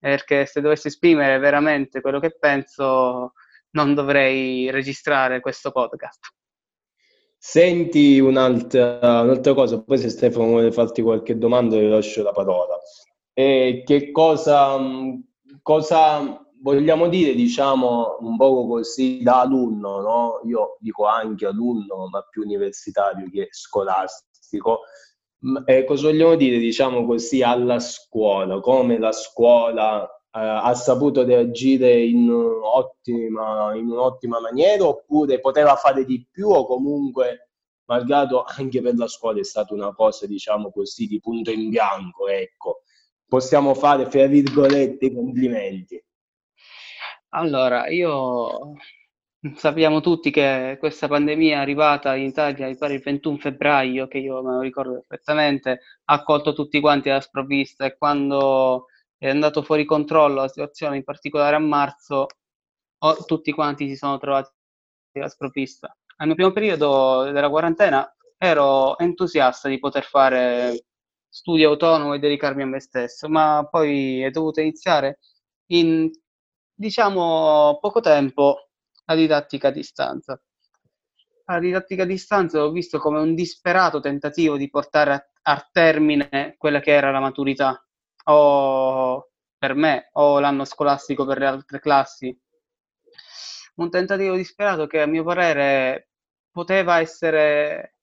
perché 0.00 0.46
se 0.46 0.60
dovessi 0.60 0.88
esprimere 0.88 1.38
veramente 1.38 2.00
quello 2.00 2.18
che 2.18 2.36
penso 2.36 3.34
non 3.72 3.94
dovrei 3.94 4.70
registrare 4.70 5.40
questo 5.40 5.70
podcast. 5.70 6.32
Senti 7.36 8.18
un'altra, 8.18 9.20
un'altra 9.22 9.54
cosa, 9.54 9.82
poi 9.82 9.98
se 9.98 10.08
Stefano 10.08 10.46
vuole 10.46 10.72
farti 10.72 11.02
qualche 11.02 11.38
domanda 11.38 11.76
le 11.76 11.88
lascio 11.88 12.22
la 12.22 12.32
parola. 12.32 12.78
E 13.32 13.82
che 13.86 14.10
cosa, 14.10 14.76
cosa 15.62 16.44
vogliamo 16.60 17.08
dire, 17.08 17.34
diciamo, 17.34 18.18
un 18.20 18.36
po' 18.36 18.66
così 18.66 19.22
da 19.22 19.40
alunno, 19.40 20.00
no? 20.00 20.40
Io 20.44 20.76
dico 20.80 21.06
anche 21.06 21.46
alunno, 21.46 22.08
ma 22.10 22.22
più 22.28 22.42
universitario 22.42 23.28
che 23.30 23.48
scolastico, 23.50 24.80
eh, 25.66 25.84
cosa 25.84 26.08
vogliamo 26.08 26.34
dire, 26.36 26.58
diciamo 26.58 27.04
così, 27.06 27.42
alla 27.42 27.80
scuola, 27.80 28.60
come 28.60 28.98
la 28.98 29.12
scuola 29.12 30.04
eh, 30.06 30.38
ha 30.38 30.74
saputo 30.74 31.24
reagire 31.24 32.02
in, 32.02 32.30
ottima, 32.30 33.74
in 33.74 33.90
un'ottima 33.90 34.40
maniera 34.40 34.86
oppure 34.86 35.40
poteva 35.40 35.76
fare 35.76 36.04
di 36.04 36.26
più 36.30 36.48
o 36.48 36.66
comunque 36.66 37.50
malgrado 37.90 38.44
anche 38.44 38.80
per 38.80 38.94
la 38.94 39.08
scuola 39.08 39.40
è 39.40 39.44
stata 39.44 39.74
una 39.74 39.92
cosa, 39.92 40.26
diciamo 40.26 40.70
così, 40.70 41.06
di 41.06 41.18
punto 41.18 41.50
in 41.50 41.68
bianco, 41.70 42.28
ecco. 42.28 42.82
Possiamo 43.26 43.74
fare, 43.74 44.08
fra 44.08 44.26
virgolette, 44.26 45.12
complimenti. 45.12 46.02
Allora, 47.30 47.88
io 47.88 48.74
Sappiamo 49.56 50.00
tutti 50.00 50.30
che 50.30 50.76
questa 50.78 51.08
pandemia 51.08 51.56
è 51.56 51.60
arrivata 51.60 52.14
in 52.14 52.26
Italia, 52.26 52.66
mi 52.66 52.76
pare 52.76 52.94
il 52.94 53.00
21 53.00 53.38
febbraio, 53.38 54.06
che 54.06 54.18
io 54.18 54.42
me 54.42 54.52
lo 54.52 54.60
ricordo 54.60 55.02
perfettamente, 55.06 55.80
ha 56.04 56.22
colto 56.22 56.52
tutti 56.52 56.78
quanti 56.78 57.08
alla 57.08 57.22
sprovvista 57.22 57.86
e 57.86 57.96
quando 57.96 58.88
è 59.16 59.30
andato 59.30 59.62
fuori 59.62 59.86
controllo 59.86 60.42
la 60.42 60.48
situazione, 60.48 60.96
in 60.96 61.04
particolare 61.04 61.56
a 61.56 61.58
marzo, 61.58 62.26
oh, 62.98 63.24
tutti 63.24 63.50
quanti 63.52 63.88
si 63.88 63.96
sono 63.96 64.18
trovati 64.18 64.50
alla 65.14 65.28
sprovvista. 65.28 65.96
Al 66.16 66.26
mio 66.26 66.34
primo 66.36 66.52
periodo 66.52 67.30
della 67.32 67.48
quarantena 67.48 68.14
ero 68.36 68.98
entusiasta 68.98 69.70
di 69.70 69.78
poter 69.78 70.04
fare 70.04 70.84
studio 71.30 71.70
autonomo 71.70 72.12
e 72.12 72.18
dedicarmi 72.18 72.62
a 72.62 72.66
me 72.66 72.80
stesso, 72.80 73.26
ma 73.28 73.66
poi 73.70 74.20
è 74.20 74.30
dovuto 74.30 74.60
iniziare 74.60 75.18
in, 75.68 76.10
diciamo, 76.74 77.78
poco 77.80 78.00
tempo 78.00 78.69
la 79.10 79.16
didattica 79.16 79.68
a 79.68 79.72
distanza. 79.72 80.40
La 81.46 81.58
didattica 81.58 82.04
a 82.04 82.06
distanza 82.06 82.58
l'ho 82.58 82.70
visto 82.70 82.98
come 82.98 83.18
un 83.18 83.34
disperato 83.34 83.98
tentativo 83.98 84.56
di 84.56 84.70
portare 84.70 85.12
a, 85.12 85.52
a 85.54 85.68
termine 85.72 86.54
quella 86.56 86.78
che 86.78 86.92
era 86.92 87.10
la 87.10 87.18
maturità, 87.18 87.84
o 88.24 89.30
per 89.58 89.74
me, 89.74 90.10
o 90.12 90.38
l'anno 90.38 90.64
scolastico 90.64 91.26
per 91.26 91.38
le 91.38 91.46
altre 91.46 91.80
classi. 91.80 92.38
Un 93.76 93.90
tentativo 93.90 94.36
disperato 94.36 94.86
che 94.86 95.00
a 95.00 95.06
mio 95.06 95.24
parere 95.24 96.10
poteva 96.52 97.00
essere 97.00 97.96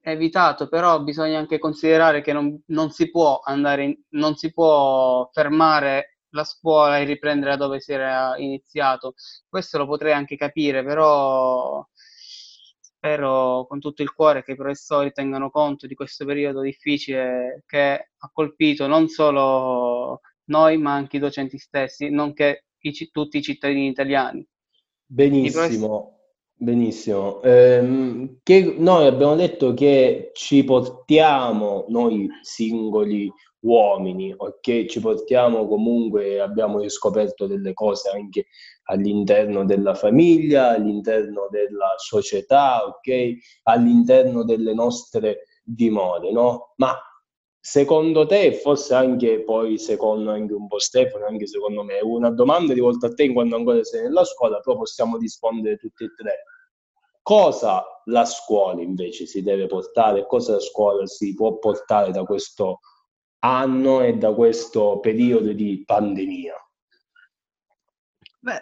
evitato, 0.00 0.68
però 0.68 1.02
bisogna 1.02 1.38
anche 1.38 1.58
considerare 1.58 2.20
che 2.20 2.34
non, 2.34 2.62
non 2.66 2.90
si 2.90 3.10
può 3.10 3.40
andare, 3.42 3.84
in, 3.84 4.02
non 4.10 4.36
si 4.36 4.52
può 4.52 5.30
fermare 5.32 6.13
la 6.34 6.44
scuola 6.44 6.98
e 6.98 7.04
riprendere 7.04 7.52
da 7.52 7.64
dove 7.64 7.80
si 7.80 7.92
era 7.92 8.36
iniziato. 8.36 9.14
Questo 9.48 9.78
lo 9.78 9.86
potrei 9.86 10.12
anche 10.12 10.36
capire, 10.36 10.84
però 10.84 11.84
spero 12.80 13.66
con 13.68 13.80
tutto 13.80 14.02
il 14.02 14.12
cuore 14.12 14.42
che 14.42 14.52
i 14.52 14.56
professori 14.56 15.12
tengano 15.12 15.50
conto 15.50 15.86
di 15.86 15.94
questo 15.94 16.24
periodo 16.24 16.60
difficile 16.60 17.62
che 17.66 18.10
ha 18.16 18.30
colpito 18.32 18.86
non 18.86 19.08
solo 19.08 20.20
noi, 20.46 20.76
ma 20.78 20.94
anche 20.94 21.16
i 21.16 21.20
docenti 21.20 21.58
stessi, 21.58 22.10
nonché 22.10 22.66
i, 22.80 23.10
tutti 23.10 23.38
i 23.38 23.42
cittadini 23.42 23.88
italiani. 23.88 24.46
Benissimo. 25.06 26.10
Benissimo. 26.56 27.42
Eh, 27.42 28.38
che 28.42 28.74
noi 28.78 29.06
abbiamo 29.06 29.34
detto 29.34 29.74
che 29.74 30.30
ci 30.34 30.64
portiamo, 30.64 31.84
noi 31.88 32.28
singoli 32.42 33.30
uomini, 33.64 34.32
ok? 34.36 34.84
Ci 34.86 35.00
portiamo 35.00 35.66
comunque, 35.66 36.40
abbiamo 36.40 36.80
riscoperto 36.80 37.46
delle 37.46 37.72
cose 37.72 38.10
anche 38.10 38.46
all'interno 38.84 39.64
della 39.64 39.94
famiglia, 39.94 40.68
all'interno 40.70 41.48
della 41.50 41.94
società, 41.96 42.84
ok? 42.86 43.32
All'interno 43.64 44.44
delle 44.44 44.74
nostre 44.74 45.46
dimore, 45.62 46.30
no? 46.30 46.74
Ma 46.76 46.94
secondo 47.58 48.26
te, 48.26 48.52
forse 48.52 48.94
anche 48.94 49.42
poi 49.42 49.78
secondo 49.78 50.30
anche 50.30 50.52
un 50.52 50.66
po' 50.66 50.78
Stefano, 50.78 51.26
anche 51.26 51.46
secondo 51.46 51.82
me, 51.82 51.98
una 52.02 52.30
domanda 52.30 52.74
rivolta 52.74 53.06
a 53.06 53.14
te 53.14 53.24
in 53.24 53.32
quanto 53.32 53.56
ancora 53.56 53.82
sei 53.82 54.02
nella 54.02 54.24
scuola, 54.24 54.60
però 54.60 54.76
possiamo 54.76 55.16
rispondere 55.16 55.76
tutti 55.76 56.04
e 56.04 56.12
tre. 56.14 56.42
Cosa 57.22 57.82
la 58.06 58.26
scuola 58.26 58.82
invece 58.82 59.24
si 59.24 59.42
deve 59.42 59.64
portare, 59.64 60.26
cosa 60.26 60.52
la 60.52 60.60
scuola 60.60 61.06
si 61.06 61.32
può 61.32 61.56
portare 61.56 62.10
da 62.12 62.22
questo 62.24 62.80
anno 63.44 64.00
e 64.00 64.14
da 64.14 64.32
questo 64.32 65.00
periodo 65.00 65.52
di 65.52 65.82
pandemia? 65.84 66.54
Beh, 68.40 68.60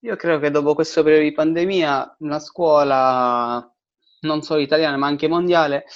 io 0.00 0.16
credo 0.16 0.38
che 0.38 0.50
dopo 0.50 0.74
questo 0.74 1.02
periodo 1.02 1.24
di 1.24 1.32
pandemia 1.32 2.16
una 2.20 2.38
scuola 2.38 3.68
non 4.20 4.42
solo 4.42 4.60
italiana 4.60 4.96
ma 4.96 5.06
anche 5.06 5.28
mondiale 5.28 5.86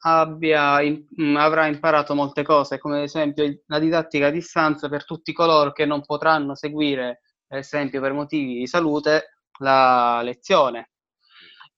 abbia, 0.00 0.80
mm, 0.80 1.36
avrà 1.36 1.66
imparato 1.66 2.14
molte 2.14 2.42
cose, 2.42 2.78
come 2.78 2.98
ad 2.98 3.02
esempio 3.04 3.62
la 3.66 3.78
didattica 3.78 4.26
a 4.26 4.30
distanza 4.30 4.88
per 4.88 5.04
tutti 5.04 5.32
coloro 5.32 5.72
che 5.72 5.86
non 5.86 6.04
potranno 6.04 6.54
seguire, 6.54 7.22
ad 7.48 7.58
esempio 7.58 8.00
per 8.00 8.12
motivi 8.12 8.58
di 8.58 8.66
salute, 8.66 9.42
la 9.60 10.20
lezione. 10.22 10.90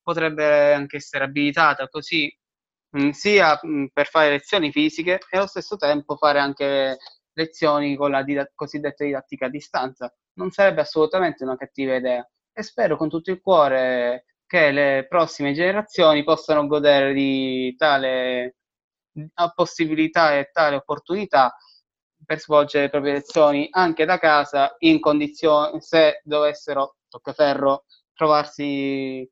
Potrebbe 0.03 0.73
anche 0.75 0.97
essere 0.97 1.25
abilitata 1.25 1.89
così 1.89 2.35
mh, 2.91 3.11
sia 3.11 3.59
mh, 3.63 3.87
per 3.93 4.07
fare 4.09 4.31
lezioni 4.31 4.71
fisiche 4.73 5.19
e 5.31 5.37
allo 5.37 5.47
stesso 5.47 5.77
tempo 5.77 6.17
fare 6.17 6.39
anche 6.41 6.99
lezioni 7.33 7.97
con 7.97 8.11
la 8.11 8.23
dida- 8.23 8.51
cosiddetta 8.55 9.05
didattica 9.05 9.47
a 9.47 9.49
distanza. 9.51 10.13
Non 10.35 10.51
sarebbe 10.51 10.81
assolutamente 10.83 11.45
una 11.45 11.57
cattiva 11.57 11.95
idea 11.97 12.29
e 12.53 12.63
spero 12.63 12.97
con 12.97 13.09
tutto 13.09 13.31
il 13.31 13.41
cuore 13.41 14.25
che 14.47 14.71
le 14.73 15.07
prossime 15.09 15.53
generazioni 15.53 16.25
possano 16.25 16.67
godere 16.67 17.13
di 17.13 17.75
tale 17.77 18.57
possibilità 19.55 20.37
e 20.37 20.51
tale 20.53 20.77
opportunità 20.77 21.55
per 22.25 22.39
svolgere 22.41 22.85
le 22.85 22.91
proprie 22.91 23.13
lezioni 23.15 23.69
anche 23.71 24.05
da 24.05 24.19
casa 24.19 24.75
in 24.81 25.01
condizioni 25.01 25.81
se 25.81 26.21
dovessero 26.25 26.97
toccaferro 27.09 27.85
trovarsi 28.13 29.29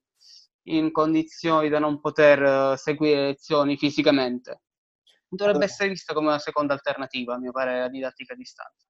in 0.76 0.90
condizioni 0.92 1.68
da 1.68 1.78
non 1.78 2.00
poter 2.00 2.42
eh, 2.42 2.76
seguire 2.76 3.26
lezioni 3.26 3.76
fisicamente. 3.76 4.62
Dovrebbe 5.28 5.64
essere 5.64 5.90
vista 5.90 6.14
come 6.14 6.28
una 6.28 6.38
seconda 6.38 6.72
alternativa, 6.72 7.34
a 7.34 7.38
mio 7.38 7.52
parere, 7.52 7.80
la 7.80 7.88
didattica 7.88 8.32
a 8.32 8.36
distanza. 8.36 8.86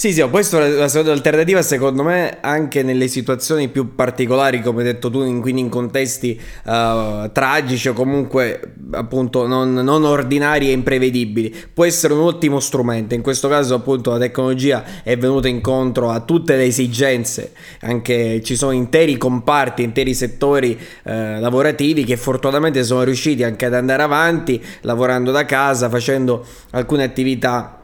Sì, 0.00 0.14
sì, 0.14 0.22
è 0.22 0.28
la 0.30 0.88
seconda 0.88 1.12
alternativa 1.12 1.60
secondo 1.60 2.02
me 2.02 2.38
anche 2.40 2.82
nelle 2.82 3.06
situazioni 3.06 3.68
più 3.68 3.94
particolari, 3.94 4.62
come 4.62 4.78
hai 4.78 4.84
detto 4.94 5.10
tu, 5.10 5.22
in, 5.24 5.42
quindi 5.42 5.60
in 5.60 5.68
contesti 5.68 6.40
uh, 6.64 7.30
tragici 7.32 7.90
o 7.90 7.92
comunque 7.92 8.76
appunto 8.92 9.46
non, 9.46 9.74
non, 9.74 10.04
ordinari 10.04 10.70
e 10.70 10.72
imprevedibili. 10.72 11.54
Può 11.74 11.84
essere 11.84 12.14
un 12.14 12.20
ottimo 12.20 12.60
strumento, 12.60 13.14
in 13.14 13.20
questo 13.20 13.46
caso 13.48 13.74
appunto 13.74 14.12
la 14.12 14.18
tecnologia 14.18 15.02
è 15.02 15.18
venuta 15.18 15.48
incontro 15.48 16.08
a 16.08 16.20
tutte 16.20 16.56
le 16.56 16.64
esigenze, 16.64 17.52
anche 17.80 18.40
ci 18.42 18.56
sono 18.56 18.72
interi 18.72 19.18
comparti, 19.18 19.82
interi 19.82 20.14
settori 20.14 20.78
uh, 20.80 21.10
lavorativi 21.12 22.04
che 22.04 22.16
fortunatamente 22.16 22.84
sono 22.84 23.02
riusciti 23.02 23.44
anche 23.44 23.66
ad 23.66 23.74
andare 23.74 24.02
avanti 24.02 24.64
lavorando 24.80 25.30
da 25.30 25.44
casa, 25.44 25.90
facendo 25.90 26.42
alcune 26.70 27.04
attività 27.04 27.74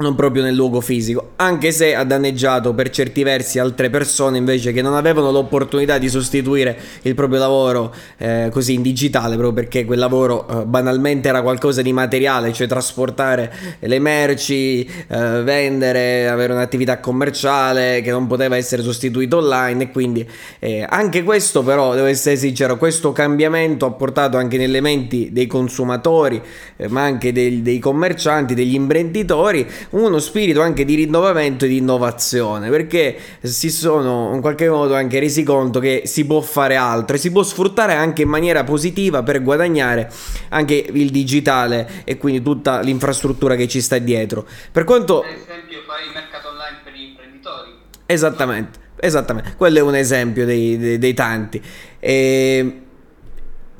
non 0.00 0.14
proprio 0.14 0.42
nel 0.42 0.54
luogo 0.54 0.80
fisico, 0.80 1.32
anche 1.36 1.72
se 1.72 1.94
ha 1.94 2.04
danneggiato 2.04 2.72
per 2.72 2.88
certi 2.88 3.22
versi 3.22 3.58
altre 3.58 3.90
persone 3.90 4.38
invece 4.38 4.72
che 4.72 4.80
non 4.80 4.94
avevano 4.94 5.30
l'opportunità 5.30 5.98
di 5.98 6.08
sostituire 6.08 6.76
il 7.02 7.14
proprio 7.14 7.38
lavoro 7.38 7.94
eh, 8.16 8.48
così 8.50 8.74
in 8.74 8.82
digitale, 8.82 9.36
proprio 9.36 9.52
perché 9.52 9.84
quel 9.84 9.98
lavoro 9.98 10.48
eh, 10.48 10.64
banalmente 10.64 11.28
era 11.28 11.42
qualcosa 11.42 11.82
di 11.82 11.92
materiale, 11.92 12.52
cioè 12.52 12.66
trasportare 12.66 13.52
le 13.80 13.98
merci, 13.98 14.84
eh, 14.84 15.42
vendere, 15.42 16.28
avere 16.28 16.54
un'attività 16.54 16.98
commerciale 16.98 18.00
che 18.00 18.10
non 18.10 18.26
poteva 18.26 18.56
essere 18.56 18.82
sostituito 18.82 19.36
online 19.36 19.84
e 19.84 19.90
quindi 19.90 20.26
eh, 20.60 20.86
anche 20.88 21.22
questo 21.22 21.62
però, 21.62 21.94
devo 21.94 22.06
essere 22.06 22.36
sincero, 22.36 22.78
questo 22.78 23.12
cambiamento 23.12 23.84
ha 23.84 23.90
portato 23.90 24.38
anche 24.38 24.56
nelle 24.56 24.80
menti 24.80 25.28
dei 25.30 25.46
consumatori, 25.46 26.40
eh, 26.76 26.88
ma 26.88 27.02
anche 27.02 27.32
dei, 27.32 27.60
dei 27.60 27.78
commercianti, 27.78 28.54
degli 28.54 28.74
imprenditori, 28.74 29.66
uno 29.90 30.18
spirito 30.18 30.60
anche 30.60 30.84
di 30.84 30.94
rinnovamento 30.94 31.64
e 31.64 31.68
di 31.68 31.78
innovazione, 31.78 32.68
perché 32.68 33.16
si 33.40 33.70
sono 33.70 34.30
in 34.34 34.40
qualche 34.40 34.68
modo 34.68 34.94
anche 34.94 35.18
resi 35.18 35.42
conto 35.42 35.80
che 35.80 36.02
si 36.04 36.26
può 36.26 36.40
fare 36.40 36.76
altro 36.76 37.16
e 37.16 37.18
si 37.18 37.32
può 37.32 37.42
sfruttare 37.42 37.94
anche 37.94 38.22
in 38.22 38.28
maniera 38.28 38.62
positiva 38.64 39.22
per 39.22 39.42
guadagnare 39.42 40.10
anche 40.50 40.74
il 40.74 41.10
digitale 41.10 42.02
e 42.04 42.16
quindi 42.18 42.42
tutta 42.42 42.80
l'infrastruttura 42.80 43.56
che 43.56 43.66
ci 43.66 43.80
sta 43.80 43.98
dietro. 43.98 44.46
Per 44.70 44.84
quanto... 44.84 45.20
Per 45.20 45.30
esempio 45.30 45.80
fare 45.86 46.04
il 46.04 46.10
mercato 46.14 46.48
online 46.48 46.78
per 46.84 46.92
gli 46.92 47.02
imprenditori. 47.02 47.70
Esattamente, 48.06 48.78
esattamente, 48.96 49.54
quello 49.56 49.78
è 49.78 49.82
un 49.82 49.96
esempio 49.96 50.44
dei, 50.44 50.78
dei, 50.78 50.98
dei 50.98 51.14
tanti. 51.14 51.60
E... 51.98 52.82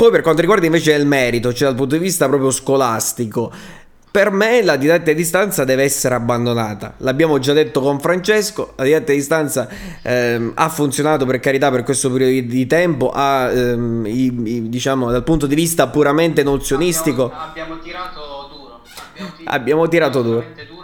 Poi 0.01 0.11
per 0.11 0.23
quanto 0.23 0.41
riguarda 0.41 0.65
invece 0.65 0.95
il 0.95 1.05
merito, 1.05 1.53
cioè 1.53 1.69
dal 1.69 1.77
punto 1.77 1.95
di 1.95 2.01
vista 2.01 2.27
proprio 2.27 2.51
scolastico, 2.51 3.53
per 4.11 4.31
me 4.31 4.63
la 4.63 4.77
didattica 4.77 5.13
a 5.13 5.15
distanza 5.15 5.65
deve 5.65 5.85
essere 5.85 6.15
abbandonata. 6.15 6.95
L'abbiamo 6.99 7.39
già 7.39 7.53
detto 7.53 7.81
con 7.81 8.01
Francesco, 8.01 8.73
la 8.77 8.85
didattica 8.85 9.13
a 9.13 9.15
distanza 9.15 9.69
ehm, 10.03 10.53
ha 10.55 10.69
funzionato 10.69 11.27
per 11.27 11.39
carità 11.39 11.71
per 11.71 11.83
questo 11.85 12.11
periodo 12.11 12.49
di 12.49 12.67
tempo, 12.67 13.11
ha, 13.11 13.51
ehm, 13.51 14.07
i, 14.07 14.25
i, 14.45 14.69
diciamo 14.69 15.11
dal 15.11 15.23
punto 15.23 15.47
di 15.47 15.55
vista 15.55 15.89
puramente 15.89 16.43
nozionistico... 16.43 17.25
Abbiamo, 17.27 17.45
abbiamo 17.45 17.79
tirato 17.79 18.49
duro. 18.53 18.83
Abbiamo, 18.83 19.33
tirato, 19.37 19.57
abbiamo 19.57 19.89
tirato 19.89 20.23
duro. 20.23 20.47
duro 20.69 20.81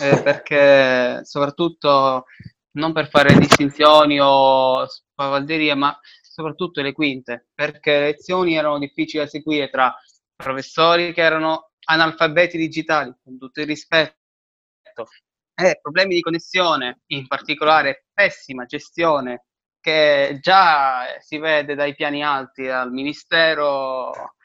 eh, 0.00 0.22
perché 0.22 1.20
soprattutto 1.24 2.24
non 2.72 2.92
per 2.92 3.08
fare 3.08 3.36
distinzioni 3.38 4.18
o 4.20 4.86
spavalderie, 4.86 5.74
ma 5.74 5.98
soprattutto 6.22 6.80
le 6.80 6.92
quinte, 6.92 7.48
perché 7.54 7.98
le 7.98 8.04
lezioni 8.06 8.54
erano 8.54 8.78
difficili 8.78 9.22
da 9.22 9.28
seguire 9.28 9.68
tra 9.68 9.94
professori 10.34 11.12
che 11.12 11.20
erano 11.20 11.71
analfabeti 11.84 12.56
digitali, 12.56 13.14
con 13.22 13.38
tutto 13.38 13.60
il 13.60 13.66
rispetto, 13.66 14.16
e 15.54 15.78
problemi 15.80 16.14
di 16.14 16.20
connessione, 16.20 17.02
in 17.06 17.26
particolare 17.26 18.06
pessima 18.12 18.64
gestione, 18.64 19.46
che 19.80 20.38
già 20.40 21.18
si 21.18 21.38
vede 21.38 21.74
dai 21.74 21.94
piani 21.94 22.22
alti 22.22 22.68
al 22.68 22.92
Ministero 22.92 24.36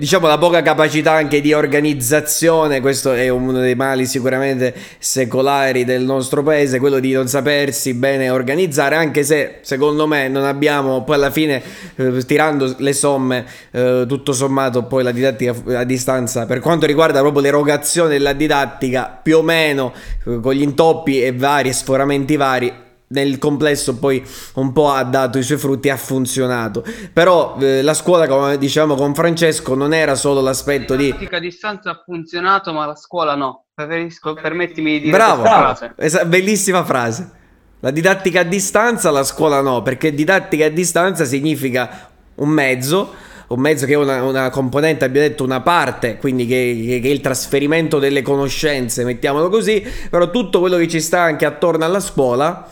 Diciamo 0.00 0.28
la 0.28 0.38
poca 0.38 0.62
capacità 0.62 1.12
anche 1.12 1.40
di 1.42 1.52
organizzazione, 1.52 2.80
questo 2.80 3.12
è 3.12 3.28
uno 3.28 3.60
dei 3.60 3.74
mali 3.74 4.06
sicuramente 4.06 4.74
secolari 4.98 5.84
del 5.84 6.02
nostro 6.04 6.42
paese, 6.42 6.78
quello 6.78 7.00
di 7.00 7.12
non 7.12 7.28
sapersi 7.28 7.92
bene 7.92 8.30
organizzare, 8.30 8.94
anche 8.94 9.24
se 9.24 9.58
secondo 9.60 10.06
me 10.06 10.28
non 10.28 10.44
abbiamo 10.44 11.02
poi 11.02 11.16
alla 11.16 11.30
fine 11.30 11.62
eh, 11.96 12.24
tirando 12.24 12.74
le 12.78 12.92
somme 12.94 13.44
eh, 13.72 14.04
tutto 14.08 14.32
sommato 14.32 14.84
poi 14.84 15.02
la 15.02 15.12
didattica 15.12 15.54
a 15.78 15.84
distanza 15.84 16.46
per 16.46 16.60
quanto 16.60 16.86
riguarda 16.86 17.20
proprio 17.20 17.42
l'erogazione 17.42 18.08
della 18.08 18.32
didattica 18.32 19.20
più 19.22 19.38
o 19.38 19.42
meno 19.42 19.92
eh, 20.24 20.40
con 20.40 20.54
gli 20.54 20.62
intoppi 20.62 21.22
e 21.22 21.32
vari 21.32 21.74
sforamenti 21.74 22.36
vari 22.36 22.72
nel 23.12 23.38
complesso 23.38 23.96
poi 23.96 24.24
un 24.54 24.72
po' 24.72 24.90
ha 24.90 25.02
dato 25.02 25.38
i 25.38 25.42
suoi 25.42 25.58
frutti 25.58 25.88
ha 25.88 25.96
funzionato. 25.96 26.84
Però 27.12 27.56
eh, 27.60 27.82
la 27.82 27.94
scuola, 27.94 28.26
come 28.26 28.58
diciamo 28.58 28.94
con 28.94 29.14
Francesco, 29.14 29.74
non 29.74 29.92
era 29.92 30.14
solo 30.14 30.40
l'aspetto 30.40 30.94
di... 30.94 31.14
La 31.30 31.36
a 31.36 31.40
distanza 31.40 31.90
ha 31.90 32.02
funzionato, 32.04 32.72
ma 32.72 32.86
la 32.86 32.94
scuola 32.94 33.34
no. 33.34 33.66
Preferisco, 33.74 34.34
permettimi 34.34 34.92
di 34.92 35.00
dire 35.00 35.16
Bravo, 35.16 35.42
frase. 35.42 35.94
Esa- 35.96 36.24
bellissima 36.24 36.84
frase. 36.84 37.38
La 37.80 37.90
didattica 37.90 38.40
a 38.40 38.44
distanza, 38.44 39.10
la 39.10 39.24
scuola 39.24 39.60
no, 39.60 39.82
perché 39.82 40.14
didattica 40.14 40.66
a 40.66 40.68
distanza 40.68 41.24
significa 41.24 42.10
un 42.36 42.48
mezzo 42.48 43.28
un 43.50 43.58
mezzo 43.58 43.84
che 43.84 43.94
è 43.94 43.96
una, 43.96 44.22
una, 44.22 44.48
componente, 44.48 45.04
abbiamo 45.04 45.26
detto 45.26 45.42
una 45.42 45.60
parte, 45.60 46.18
quindi 46.18 46.46
che, 46.46 46.84
che, 46.86 47.00
che, 47.00 47.08
è 47.08 47.10
il 47.10 47.20
trasferimento 47.20 47.98
delle 47.98 48.22
conoscenze, 48.22 49.02
mettiamolo 49.02 49.48
così, 49.48 49.84
però 50.08 50.30
tutto 50.30 50.60
quello 50.60 50.76
che 50.76 50.86
ci 50.86 51.00
sta 51.00 51.22
anche 51.22 51.46
attorno 51.46 51.84
alla 51.84 51.98
scuola 51.98 52.70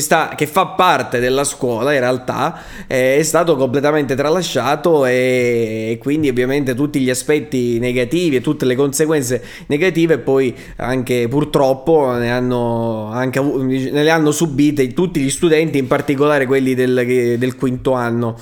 sta, 0.00 0.34
che 0.36 0.46
fa 0.46 0.66
parte 0.66 1.20
della 1.20 1.44
scuola 1.44 1.92
in 1.92 2.00
realtà 2.00 2.62
eh, 2.86 3.16
è 3.16 3.22
stato 3.22 3.56
completamente 3.56 4.14
tralasciato 4.14 5.06
e, 5.06 5.90
e, 5.92 5.98
quindi 5.98 6.28
ovviamente 6.28 6.74
tutti 6.74 7.00
gli 7.00 7.10
aspetti 7.10 7.78
negativi 7.78 8.36
e 8.36 8.40
tutte 8.40 8.64
le 8.64 8.74
conseguenze 8.74 9.42
negative 9.66 10.18
poi 10.18 10.54
anche 10.76 11.28
purtroppo 11.28 12.12
ne 12.12 12.30
hanno, 12.30 13.10
anche, 13.10 13.40
ne 13.40 14.10
hanno 14.10 14.30
subite 14.30 14.92
tutti 14.92 15.20
gli 15.20 15.30
studenti, 15.30 15.78
in 15.78 15.86
particolare 15.86 16.46
quelli 16.46 16.74
del, 16.74 17.36
del 17.38 17.56
quinto 17.56 17.92
anno. 17.92 18.38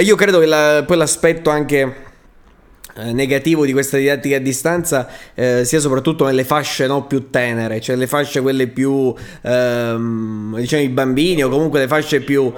Io 0.00 0.16
credo 0.16 0.38
che 0.38 0.46
la, 0.46 0.84
poi 0.86 0.96
l'aspetto 0.96 1.50
anche 1.50 2.10
negativo 3.12 3.64
di 3.64 3.72
questa 3.72 3.96
didattica 3.96 4.36
a 4.36 4.40
distanza 4.40 5.08
eh, 5.34 5.64
sia 5.64 5.80
soprattutto 5.80 6.24
nelle 6.24 6.44
fasce 6.44 6.86
no, 6.86 7.06
più 7.06 7.30
tenere, 7.30 7.80
cioè 7.80 7.96
le 7.96 8.06
fasce 8.06 8.40
quelle 8.40 8.66
più 8.68 9.14
ehm, 9.42 10.56
diciamo 10.58 10.82
i 10.82 10.88
bambini 10.88 11.42
o 11.42 11.48
comunque 11.48 11.80
le 11.80 11.88
fasce 11.88 12.20
più 12.20 12.52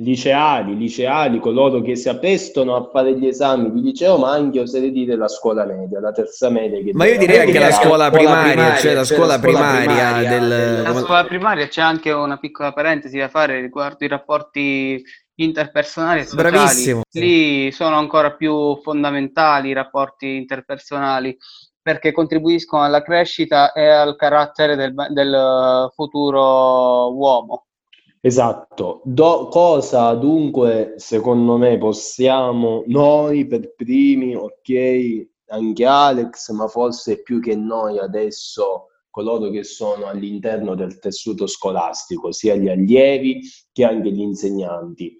liceali, 0.00 0.76
liceali, 0.76 1.38
coloro 1.38 1.82
che 1.82 1.94
si 1.94 2.08
apprestano 2.08 2.74
a 2.74 2.88
fare 2.90 3.16
gli 3.18 3.26
esami 3.26 3.70
di 3.70 3.82
liceo, 3.82 4.18
ma 4.18 4.32
anche 4.32 4.60
oserei 4.60 4.90
dire 4.90 5.16
la 5.16 5.28
scuola 5.28 5.64
media, 5.64 6.00
la 6.00 6.12
terza 6.12 6.50
media. 6.50 6.80
ma 6.92 7.06
io 7.06 7.18
direi 7.18 7.40
anche 7.40 7.58
la 7.58 7.70
scuola 7.70 8.10
primaria, 8.10 8.52
primaria 8.52 8.78
cioè 8.78 8.94
la 8.94 9.04
scuola, 9.04 9.38
primaria, 9.38 9.84
primaria 9.84 10.28
del... 10.28 10.82
La 10.82 10.94
scuola 10.94 11.24
primaria 11.24 11.68
c'è 11.68 11.82
anche 11.82 12.10
una 12.10 12.38
piccola 12.38 12.72
parentesi 12.72 13.18
da 13.18 13.28
fare 13.28 13.60
riguardo 13.60 14.04
i 14.04 14.08
rapporti 14.08 15.02
interpersonali 15.44 16.20
e 16.20 16.24
sociali. 16.24 16.50
Bravissimo. 16.50 17.02
Lì 17.12 17.72
sono 17.72 17.96
ancora 17.96 18.34
più 18.34 18.76
fondamentali 18.82 19.70
i 19.70 19.74
rapporti 19.74 20.36
interpersonali 20.36 21.36
perché 21.82 22.12
contribuiscono 22.12 22.82
alla 22.82 23.02
crescita 23.02 23.72
e 23.72 23.86
al 23.86 24.16
carattere 24.16 24.76
del, 24.76 24.94
del 25.10 25.90
futuro 25.94 27.14
uomo. 27.14 27.66
Esatto. 28.20 29.00
Do, 29.04 29.48
cosa 29.48 30.12
dunque 30.14 30.94
secondo 30.96 31.56
me 31.56 31.78
possiamo 31.78 32.84
noi 32.86 33.46
per 33.46 33.74
primi, 33.74 34.34
ok, 34.34 35.28
anche 35.46 35.86
Alex, 35.86 36.50
ma 36.50 36.68
forse 36.68 37.22
più 37.22 37.40
che 37.40 37.56
noi 37.56 37.98
adesso 37.98 38.88
coloro 39.10 39.50
che 39.50 39.64
sono 39.64 40.06
all'interno 40.06 40.74
del 40.74 40.98
tessuto 40.98 41.46
scolastico, 41.46 42.30
sia 42.30 42.54
gli 42.54 42.68
allievi 42.68 43.40
che 43.72 43.84
anche 43.84 44.12
gli 44.12 44.20
insegnanti 44.20 45.16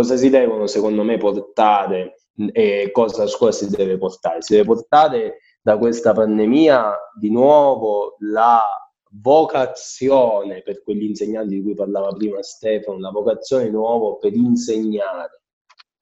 cosa 0.00 0.16
si 0.16 0.30
devono 0.30 0.66
secondo 0.66 1.02
me 1.02 1.18
portare 1.18 2.22
e 2.52 2.88
cosa 2.90 3.24
la 3.24 3.28
scuola 3.28 3.52
si 3.52 3.68
deve 3.68 3.98
portare? 3.98 4.40
Si 4.40 4.54
deve 4.54 4.64
portare 4.64 5.40
da 5.60 5.76
questa 5.76 6.12
pandemia 6.14 6.96
di 7.18 7.30
nuovo 7.30 8.16
la 8.20 8.62
vocazione 9.20 10.62
per 10.62 10.82
quegli 10.82 11.04
insegnanti 11.04 11.56
di 11.56 11.62
cui 11.62 11.74
parlava 11.74 12.12
prima 12.12 12.42
Stefano, 12.42 12.98
la 12.98 13.10
vocazione 13.10 13.64
di 13.64 13.72
nuovo 13.72 14.16
per 14.16 14.32
insegnare, 14.32 15.42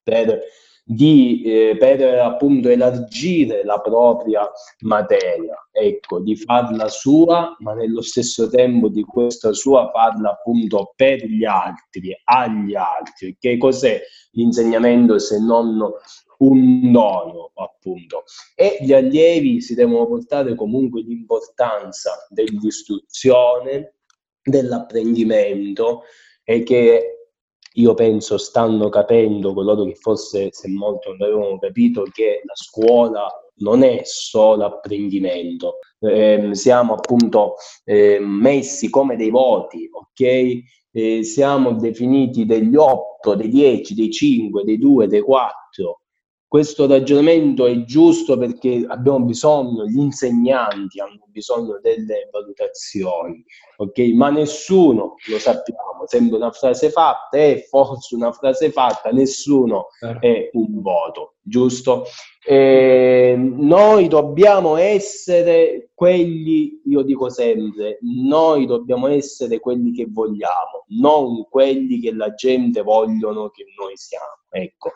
per 0.00 0.42
di, 0.90 1.42
eh, 1.44 1.76
per 1.78 2.02
appunto 2.02 2.70
elargire 2.70 3.62
la 3.62 3.78
propria 3.78 4.50
materia, 4.80 5.68
ecco, 5.70 6.18
di 6.18 6.34
farla 6.34 6.88
sua, 6.88 7.54
ma 7.58 7.74
nello 7.74 8.00
stesso 8.00 8.48
tempo 8.48 8.88
di 8.88 9.02
questa 9.02 9.52
sua 9.52 9.90
farla 9.92 10.30
appunto 10.30 10.94
per 10.96 11.26
gli 11.26 11.44
altri, 11.44 12.18
agli 12.24 12.74
altri. 12.74 13.36
Che 13.38 13.58
cos'è 13.58 14.00
l'insegnamento 14.30 15.18
se 15.18 15.38
non 15.38 15.78
un 16.38 16.90
dono, 16.90 17.50
appunto. 17.56 18.24
E 18.54 18.78
gli 18.80 18.94
allievi 18.94 19.60
si 19.60 19.74
devono 19.74 20.06
portare 20.06 20.54
comunque 20.54 21.02
l'importanza 21.02 22.26
dell'istruzione, 22.30 23.96
dell'apprendimento 24.42 26.04
e 26.44 26.62
che 26.62 27.17
io 27.78 27.94
penso 27.94 28.38
stanno 28.38 28.88
capendo 28.88 29.54
coloro 29.54 29.84
che 29.84 29.94
forse 29.94 30.48
se 30.50 30.68
molto 30.68 31.10
non 31.10 31.22
avevano 31.22 31.58
capito 31.58 32.02
che 32.12 32.42
la 32.44 32.54
scuola 32.54 33.28
non 33.60 33.82
è 33.82 34.02
solo 34.04 34.64
apprendimento, 34.64 35.78
eh, 36.00 36.50
siamo 36.52 36.94
appunto 36.94 37.54
eh, 37.84 38.18
messi 38.20 38.88
come 38.88 39.16
dei 39.16 39.30
voti, 39.30 39.88
ok? 39.90 40.62
Eh, 40.90 41.22
siamo 41.22 41.74
definiti 41.74 42.44
degli 42.46 42.76
8, 42.76 43.34
dei 43.34 43.48
10, 43.48 43.94
dei 43.94 44.10
5, 44.10 44.64
dei 44.64 44.78
2, 44.78 45.06
dei 45.06 45.20
4 45.20 46.00
questo 46.48 46.86
ragionamento 46.86 47.66
è 47.66 47.84
giusto 47.84 48.38
perché 48.38 48.82
abbiamo 48.88 49.20
bisogno, 49.20 49.84
gli 49.84 49.98
insegnanti 49.98 50.98
hanno 50.98 51.26
bisogno 51.26 51.78
delle 51.82 52.30
valutazioni, 52.32 53.44
ok? 53.76 53.98
Ma 54.14 54.30
nessuno, 54.30 55.16
lo 55.26 55.38
sappiamo, 55.38 56.06
sembra 56.06 56.38
una 56.38 56.50
frase 56.50 56.88
fatta, 56.88 57.36
è 57.36 57.66
forse 57.68 58.14
una 58.14 58.32
frase 58.32 58.72
fatta, 58.72 59.10
nessuno 59.10 59.88
certo. 59.98 60.26
è 60.26 60.48
un 60.54 60.80
voto, 60.80 61.34
giusto? 61.42 62.06
E 62.42 63.34
noi 63.36 64.08
dobbiamo 64.08 64.76
essere 64.76 65.90
quelli, 65.92 66.80
io 66.86 67.02
dico 67.02 67.28
sempre, 67.28 67.98
noi 68.00 68.64
dobbiamo 68.64 69.08
essere 69.08 69.60
quelli 69.60 69.92
che 69.92 70.06
vogliamo, 70.08 70.86
non 70.98 71.46
quelli 71.50 72.00
che 72.00 72.14
la 72.14 72.32
gente 72.32 72.80
vogliono 72.80 73.50
che 73.50 73.66
noi 73.78 73.98
siamo, 73.98 74.44
ecco. 74.48 74.92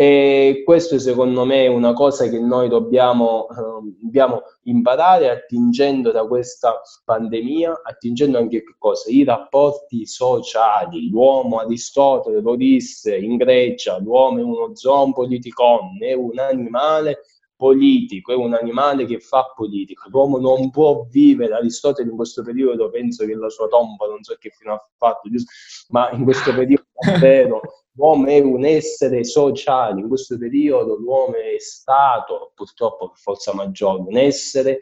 E 0.00 0.62
questo 0.64 0.96
secondo 1.00 1.44
me 1.44 1.64
è 1.64 1.66
una 1.66 1.92
cosa 1.92 2.28
che 2.28 2.38
noi 2.38 2.68
dobbiamo, 2.68 3.48
eh, 3.48 3.94
dobbiamo 4.00 4.42
imparare 4.62 5.28
attingendo 5.28 6.12
da 6.12 6.24
questa 6.24 6.80
pandemia, 7.04 7.80
attingendo 7.82 8.38
anche 8.38 8.62
che 8.62 8.76
cosa? 8.78 9.10
I 9.10 9.24
rapporti 9.24 10.06
sociali. 10.06 11.08
L'uomo, 11.10 11.58
Aristotele 11.58 12.40
lo 12.40 12.54
disse 12.54 13.16
in 13.16 13.38
Grecia, 13.38 13.98
l'uomo 13.98 14.38
è 14.38 14.42
uno 14.42 14.70
zoon 14.76 15.12
politikon, 15.12 15.96
è 15.98 16.12
un 16.12 16.38
animale 16.38 17.22
politico, 17.56 18.30
è 18.30 18.36
un 18.36 18.54
animale 18.54 19.04
che 19.04 19.18
fa 19.18 19.52
politica. 19.52 20.04
L'uomo 20.10 20.38
non 20.38 20.70
può 20.70 21.08
vivere, 21.10 21.54
Aristotele 21.54 22.08
in 22.08 22.14
questo 22.14 22.44
periodo 22.44 22.88
penso 22.88 23.26
che 23.26 23.34
la 23.34 23.48
sua 23.48 23.66
tomba, 23.66 24.06
non 24.06 24.22
so 24.22 24.36
che 24.38 24.50
fino 24.50 24.74
ha 24.74 24.88
fatto, 24.96 25.28
ma 25.88 26.08
in 26.12 26.22
questo 26.22 26.54
periodo 26.54 26.84
davvero 27.04 27.60
l'uomo 27.98 28.26
è 28.28 28.38
un 28.38 28.64
essere 28.64 29.24
sociale, 29.24 30.00
in 30.00 30.06
questo 30.06 30.38
periodo 30.38 30.96
l'uomo 30.96 31.34
è 31.34 31.58
stato, 31.58 32.52
purtroppo 32.54 33.08
per 33.08 33.18
forza 33.18 33.52
maggiore, 33.52 34.04
un 34.06 34.16
essere 34.16 34.78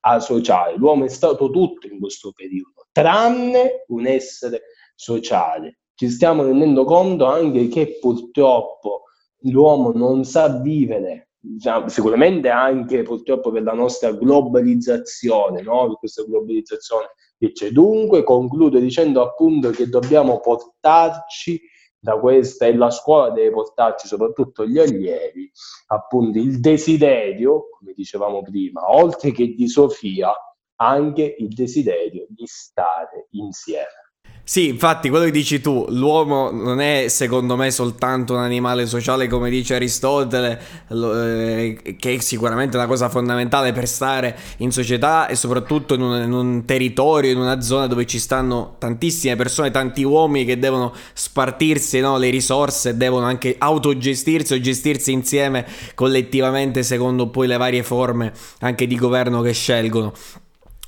asociale, 0.00 0.76
l'uomo 0.76 1.06
è 1.06 1.08
stato 1.08 1.50
tutto 1.50 1.86
in 1.86 1.98
questo 1.98 2.32
periodo, 2.32 2.86
tranne 2.92 3.84
un 3.88 4.06
essere 4.06 4.62
sociale. 4.94 5.78
Ci 5.94 6.10
stiamo 6.10 6.44
rendendo 6.44 6.84
conto 6.84 7.24
anche 7.24 7.68
che 7.68 7.96
purtroppo 7.98 9.04
l'uomo 9.42 9.90
non 9.92 10.24
sa 10.24 10.60
vivere, 10.60 11.30
diciamo, 11.40 11.88
sicuramente 11.88 12.50
anche 12.50 13.02
purtroppo 13.02 13.50
per 13.50 13.62
la 13.62 13.72
nostra 13.72 14.12
globalizzazione, 14.12 15.62
no? 15.62 15.86
per 15.86 15.98
questa 15.98 16.22
globalizzazione 16.22 17.06
che 17.38 17.52
c'è. 17.52 17.70
Dunque 17.70 18.22
concludo 18.22 18.78
dicendo 18.78 19.22
appunto 19.22 19.70
che 19.70 19.88
dobbiamo 19.88 20.38
portarci 20.38 21.60
da 22.00 22.18
questa 22.18 22.66
e 22.66 22.76
la 22.76 22.90
scuola 22.90 23.30
deve 23.30 23.50
portarci 23.50 24.06
soprattutto 24.06 24.66
gli 24.66 24.78
allievi 24.78 25.50
appunto 25.88 26.38
il 26.38 26.60
desiderio, 26.60 27.68
come 27.70 27.92
dicevamo 27.92 28.42
prima, 28.42 28.90
oltre 28.90 29.32
che 29.32 29.54
di 29.54 29.68
Sofia, 29.68 30.32
anche 30.76 31.34
il 31.38 31.48
desiderio 31.48 32.26
di 32.28 32.46
stare 32.46 33.26
insieme. 33.30 34.07
Sì, 34.48 34.68
infatti 34.68 35.10
quello 35.10 35.26
che 35.26 35.30
dici 35.30 35.60
tu, 35.60 35.84
l'uomo 35.90 36.50
non 36.50 36.80
è 36.80 37.08
secondo 37.08 37.54
me 37.54 37.70
soltanto 37.70 38.32
un 38.32 38.38
animale 38.38 38.86
sociale 38.86 39.28
come 39.28 39.50
dice 39.50 39.74
Aristotele, 39.74 40.58
eh, 40.88 41.96
che 41.98 42.14
è 42.14 42.18
sicuramente 42.20 42.78
una 42.78 42.86
cosa 42.86 43.10
fondamentale 43.10 43.72
per 43.72 43.86
stare 43.86 44.34
in 44.58 44.70
società 44.72 45.26
e 45.28 45.34
soprattutto 45.34 45.92
in 45.92 46.00
un, 46.00 46.22
in 46.22 46.32
un, 46.32 46.64
territorio, 46.64 47.30
in 47.30 47.36
una 47.36 47.60
zona 47.60 47.86
dove 47.88 48.06
ci 48.06 48.18
stanno 48.18 48.76
tantissime 48.78 49.36
persone, 49.36 49.70
tanti 49.70 50.02
uomini 50.02 50.46
che 50.46 50.58
devono 50.58 50.94
spartirsi 51.12 52.00
no, 52.00 52.16
le 52.16 52.30
risorse, 52.30 52.96
devono 52.96 53.26
anche 53.26 53.54
autogestirsi 53.58 54.54
o 54.54 54.60
gestirsi 54.60 55.12
insieme 55.12 55.66
collettivamente 55.94 56.82
secondo 56.84 57.28
poi 57.28 57.48
le 57.48 57.58
varie 57.58 57.82
forme 57.82 58.32
anche 58.60 58.86
di 58.86 58.96
governo 58.96 59.42
che 59.42 59.52
scelgono. 59.52 60.14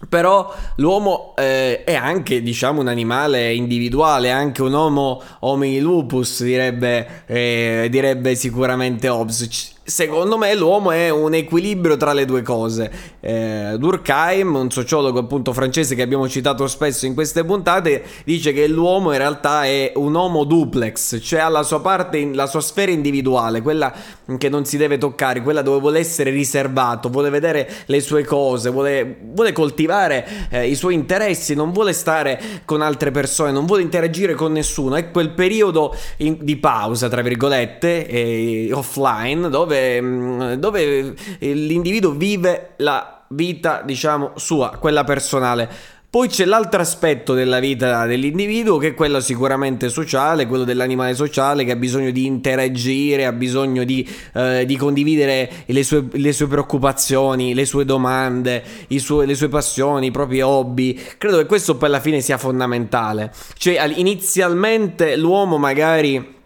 Però 0.09 0.53
l'uomo 0.77 1.35
eh, 1.37 1.85
è 1.85 1.95
anche, 1.95 2.41
diciamo, 2.43 2.81
un 2.81 2.89
animale 2.89 3.53
individuale, 3.53 4.31
anche 4.31 4.63
un 4.63 4.73
homo 4.75 5.23
homini 5.41 5.79
lupus, 5.79 6.43
direbbe, 6.43 7.25
eh, 7.27 7.89
direbbe 7.91 8.35
sicuramente 8.35 9.09
Hobbes 9.09 9.79
secondo 9.91 10.39
me 10.39 10.55
l'uomo 10.55 10.93
è 10.93 11.11
un 11.11 11.35
equilibrio 11.35 11.97
tra 11.97 12.13
le 12.13 12.25
due 12.25 12.43
cose. 12.43 12.91
Eh, 13.21 13.75
Durkheim, 13.77 14.55
un 14.55 14.71
sociologo 14.71 15.19
appunto 15.19 15.53
francese 15.53 15.95
che 15.95 16.03
abbiamo 16.03 16.29
citato 16.29 16.67
spesso 16.67 17.07
in 17.07 17.15
queste 17.15 17.45
puntate, 17.45 18.03
dice 18.25 18.53
che 18.53 18.67
l'uomo 18.69 19.13
in 19.13 19.19
realtà 19.19 19.65
è 19.65 19.93
un 19.97 20.15
homo 20.15 20.45
duplex, 20.45 21.21
cioè 21.21 21.41
ha 21.41 21.49
la 21.49 21.65
sua 21.65 21.81
parte, 21.81 22.25
la 22.33 22.47
sua 22.47 22.61
sfera 22.61 22.93
individuale, 22.93 23.61
quella 23.61 23.93
che 24.39 24.49
non 24.49 24.65
si 24.65 24.77
deve 24.77 24.97
toccare, 24.97 25.43
quella 25.43 25.63
dove 25.63 25.81
vuole 25.81 25.99
essere 25.99 26.31
riservato, 26.31 27.11
vuole 27.11 27.31
vedere 27.31 27.69
le 27.87 28.01
sue 28.01 28.25
cose, 28.25 28.71
vuole, 28.71 29.19
vuole 29.33 29.53
coltivare 29.53 30.49
eh, 30.51 30.69
i 30.69 30.77
suoi 30.77 30.95
interessi, 30.95 31.55
non 31.55 31.73
vuole 31.73 31.93
stare 31.93 32.41
con 32.65 32.81
altre 32.81 33.11
persone, 33.11 33.51
non 33.51 33.67
vuole 33.67 33.83
interagire 33.83 34.35
con 34.35 34.53
nessuno. 34.53 34.95
È 34.95 35.11
quel 35.11 35.31
periodo 35.31 35.95
in, 36.19 36.39
di 36.41 36.57
pausa, 36.57 37.09
tra 37.09 37.23
virgolette, 37.23 38.07
eh, 38.07 38.71
offline, 38.73 39.49
dove 39.49 39.80
Mm, 40.01 40.53
dove, 40.55 41.15
l'individuo 41.39 42.13
vive 42.13 42.75
la 42.79 43.25
vita, 43.29 43.83
diciamo, 43.85 44.33
sua, 44.37 44.77
quella 44.79 45.05
personale. 45.05 45.99
Poi 46.11 46.27
c'è 46.27 46.45
l'altro 46.45 46.81
aspetto 46.81 47.35
della 47.35 47.61
vita 47.61 48.05
dell'individuo 48.05 48.79
che 48.79 48.89
è 48.89 48.95
quello 48.95 49.21
sicuramente 49.21 49.89
sociale, 49.89 50.49
quello 50.49 50.65
dell'animale 50.65 51.15
sociale 51.15 51.65
che 51.65 51.71
ha 51.71 51.77
bisogno 51.77 52.11
di 52.11 52.27
interagire, 52.27 53.27
ha 53.27 53.33
bisogno 53.33 53.85
di, 53.85 54.05
eh, 54.35 54.67
di 54.67 54.77
condividere 54.77 55.49
le 55.67 55.85
sue, 55.85 56.07
le 56.11 56.33
sue, 56.33 56.49
preoccupazioni, 56.49 57.55
le 57.55 57.65
sue 57.65 57.85
domande, 57.85 58.65
sue, 58.97 59.25
le 59.25 59.37
sue 59.37 59.49
passioni, 59.49 60.07
i 60.07 60.11
propri 60.11 60.41
hobby. 60.41 60.99
Credo 61.17 61.37
che 61.37 61.47
questo 61.47 61.77
poi 61.77 61.87
alla 61.87 62.01
fine 62.01 62.21
sia 62.21 62.39
fondamentale. 62.39 63.33
Cioè 63.57 63.81
inizialmente 63.95 65.15
l'uomo 65.15 65.59
magari 65.59 66.39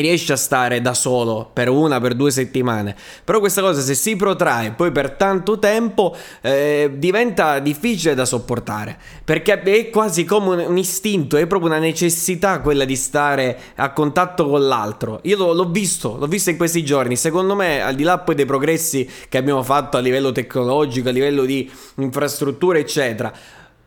riesce 0.00 0.32
a 0.32 0.36
stare 0.36 0.80
da 0.80 0.94
solo 0.94 1.48
per 1.52 1.68
una, 1.68 2.00
per 2.00 2.14
due 2.14 2.30
settimane. 2.30 2.94
Però 3.24 3.38
questa 3.38 3.60
cosa 3.60 3.80
se 3.80 3.94
si 3.94 4.16
protrae 4.16 4.72
poi 4.72 4.92
per 4.92 5.12
tanto 5.12 5.58
tempo 5.58 6.14
eh, 6.40 6.92
diventa 6.96 7.58
difficile 7.58 8.14
da 8.14 8.24
sopportare, 8.24 8.98
perché 9.24 9.62
è 9.62 9.90
quasi 9.90 10.24
come 10.24 10.64
un, 10.64 10.78
istinto, 10.78 11.36
è 11.36 11.46
proprio 11.46 11.70
una 11.70 11.78
necessità 11.78 12.60
quella 12.60 12.84
di 12.84 12.96
stare 12.96 13.58
a 13.76 13.92
contatto 13.92 14.48
con 14.48 14.66
l'altro. 14.66 15.20
Io 15.24 15.36
l'ho, 15.36 15.52
l'ho 15.52 15.68
visto, 15.68 16.16
l'ho 16.18 16.26
visto 16.26 16.50
in 16.50 16.56
questi 16.56 16.84
giorni, 16.84 17.16
secondo 17.16 17.54
me 17.54 17.82
al 17.82 17.94
di 17.94 18.02
là 18.02 18.18
poi 18.18 18.34
dei 18.34 18.44
progressi 18.46 19.08
che 19.28 19.38
abbiamo 19.38 19.62
fatto 19.62 19.96
a 19.96 20.00
livello 20.00 20.32
tecnologico, 20.32 21.08
a 21.08 21.12
livello 21.12 21.44
di 21.44 21.70
infrastrutture 21.96 22.80
eccetera, 22.80 23.32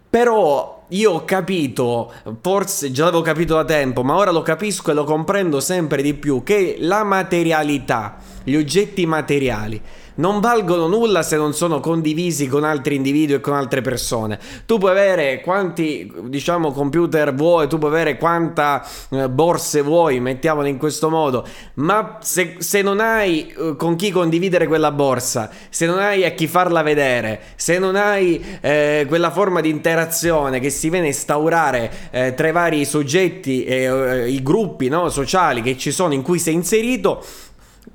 però 0.10 0.86
io 0.90 1.12
ho 1.12 1.26
capito, 1.26 2.12
forse 2.42 2.92
già 2.92 3.06
l'avevo 3.06 3.22
capito 3.22 3.56
da 3.56 3.64
tempo, 3.64 4.04
ma 4.04 4.16
ora 4.16 4.32
lo 4.32 4.42
capisco 4.42 4.90
e 4.90 4.96
lo 4.96 5.04
comprendo 5.04 5.60
sempre 5.60 6.02
di 6.02 6.16
più, 6.16 6.42
che 6.44 6.78
la 6.80 7.04
materialità, 7.04 8.18
gli 8.44 8.56
oggetti 8.56 9.06
materiali, 9.06 9.80
non 10.20 10.40
valgono 10.40 10.88
nulla 10.88 11.24
se 11.24 11.36
non 11.36 11.54
sono 11.54 11.80
condivisi 11.80 12.48
con 12.48 12.64
altri 12.64 12.96
individui 12.96 13.36
e 13.36 13.40
con 13.40 13.54
altre 13.54 13.82
persone. 13.82 14.40
Tu 14.66 14.78
puoi 14.78 14.92
avere 14.92 15.42
quanti, 15.42 16.12
diciamo, 16.24 16.72
computer 16.72 17.34
vuoi, 17.34 17.68
tu 17.68 17.78
puoi 17.78 17.92
avere 17.92 18.18
quanta 18.18 18.86
eh, 19.10 19.30
borse 19.30 19.82
vuoi, 19.82 20.20
mettiamolo 20.20 20.68
in 20.68 20.78
questo 20.78 21.10
modo, 21.10 21.46
ma 21.76 22.18
se, 22.22 22.56
se 22.60 22.82
non 22.82 23.00
hai 23.00 23.48
eh, 23.48 23.76
con 23.78 23.96
chi 23.96 24.12
condividere 24.12 24.68
quella 24.68 24.92
borsa, 24.92 25.50
se 25.70 25.86
non 25.86 26.00
hai 26.00 26.26
a 26.26 26.32
chi 26.32 26.48
farla 26.48 26.82
vedere, 26.82 27.42
se 27.56 27.80
non 27.80 27.96
hai 27.96 28.60
eh, 28.62 29.06
quella 29.08 29.32
forma 29.32 29.62
di 29.62 29.70
interazione 29.70 30.60
che 30.60 30.70
si 30.70 30.90
viene 30.90 31.06
a 31.06 31.10
instaurare 31.10 31.92
eh, 32.12 32.34
tra 32.34 32.48
i 32.48 32.52
vari 32.52 32.86
soggetti 32.86 33.64
e 33.64 33.84
eh, 33.84 34.30
i 34.30 34.44
gruppi 34.44 34.90
no, 34.90 35.10
sociali 35.10 35.62
che 35.62 35.78
ci 35.78 35.92
sono 35.92 36.14
in 36.14 36.22
cui 36.22 36.40
sei 36.40 36.54
inserito, 36.54 37.24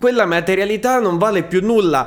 quella 0.04 0.26
materialità 0.26 1.00
non 1.00 1.16
vale 1.16 1.44
più 1.44 1.64
nulla. 1.64 2.06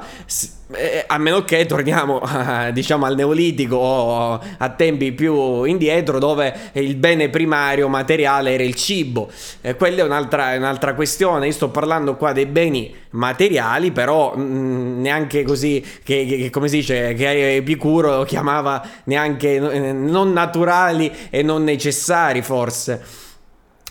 Eh, 0.69 1.03
a 1.07 1.17
meno 1.17 1.43
che 1.43 1.65
torniamo 1.65 2.21
diciamo 2.73 3.05
al 3.05 3.15
neolitico 3.15 3.75
o 3.75 4.39
a 4.57 4.69
tempi 4.69 5.13
più 5.13 5.63
indietro 5.63 6.19
dove 6.19 6.71
il 6.73 6.95
bene 6.95 7.29
primario 7.29 7.87
materiale 7.87 8.53
era 8.53 8.61
il 8.61 8.75
cibo. 8.75 9.31
Eh, 9.61 9.75
quella 9.75 10.01
è 10.01 10.03
un'altra, 10.03 10.53
è 10.53 10.57
un'altra, 10.57 10.93
questione. 10.93 11.47
Io 11.47 11.51
sto 11.53 11.69
parlando 11.69 12.17
qua 12.17 12.33
dei 12.33 12.45
beni 12.45 12.93
materiali 13.11 13.91
però 13.91 14.35
mh, 14.35 14.41
mm, 14.41 15.01
neanche 15.01 15.41
così 15.41 15.83
che, 16.03 16.23
che, 16.27 16.49
come 16.51 16.67
si 16.67 16.75
dice 16.75 17.15
che 17.15 17.55
Epicuro 17.55 18.21
chiamava 18.25 18.87
neanche 19.05 19.55
eh, 19.55 19.91
non 19.91 20.33
naturali 20.33 21.11
e 21.31 21.41
non 21.41 21.63
necessari 21.63 22.43
forse 22.43 23.25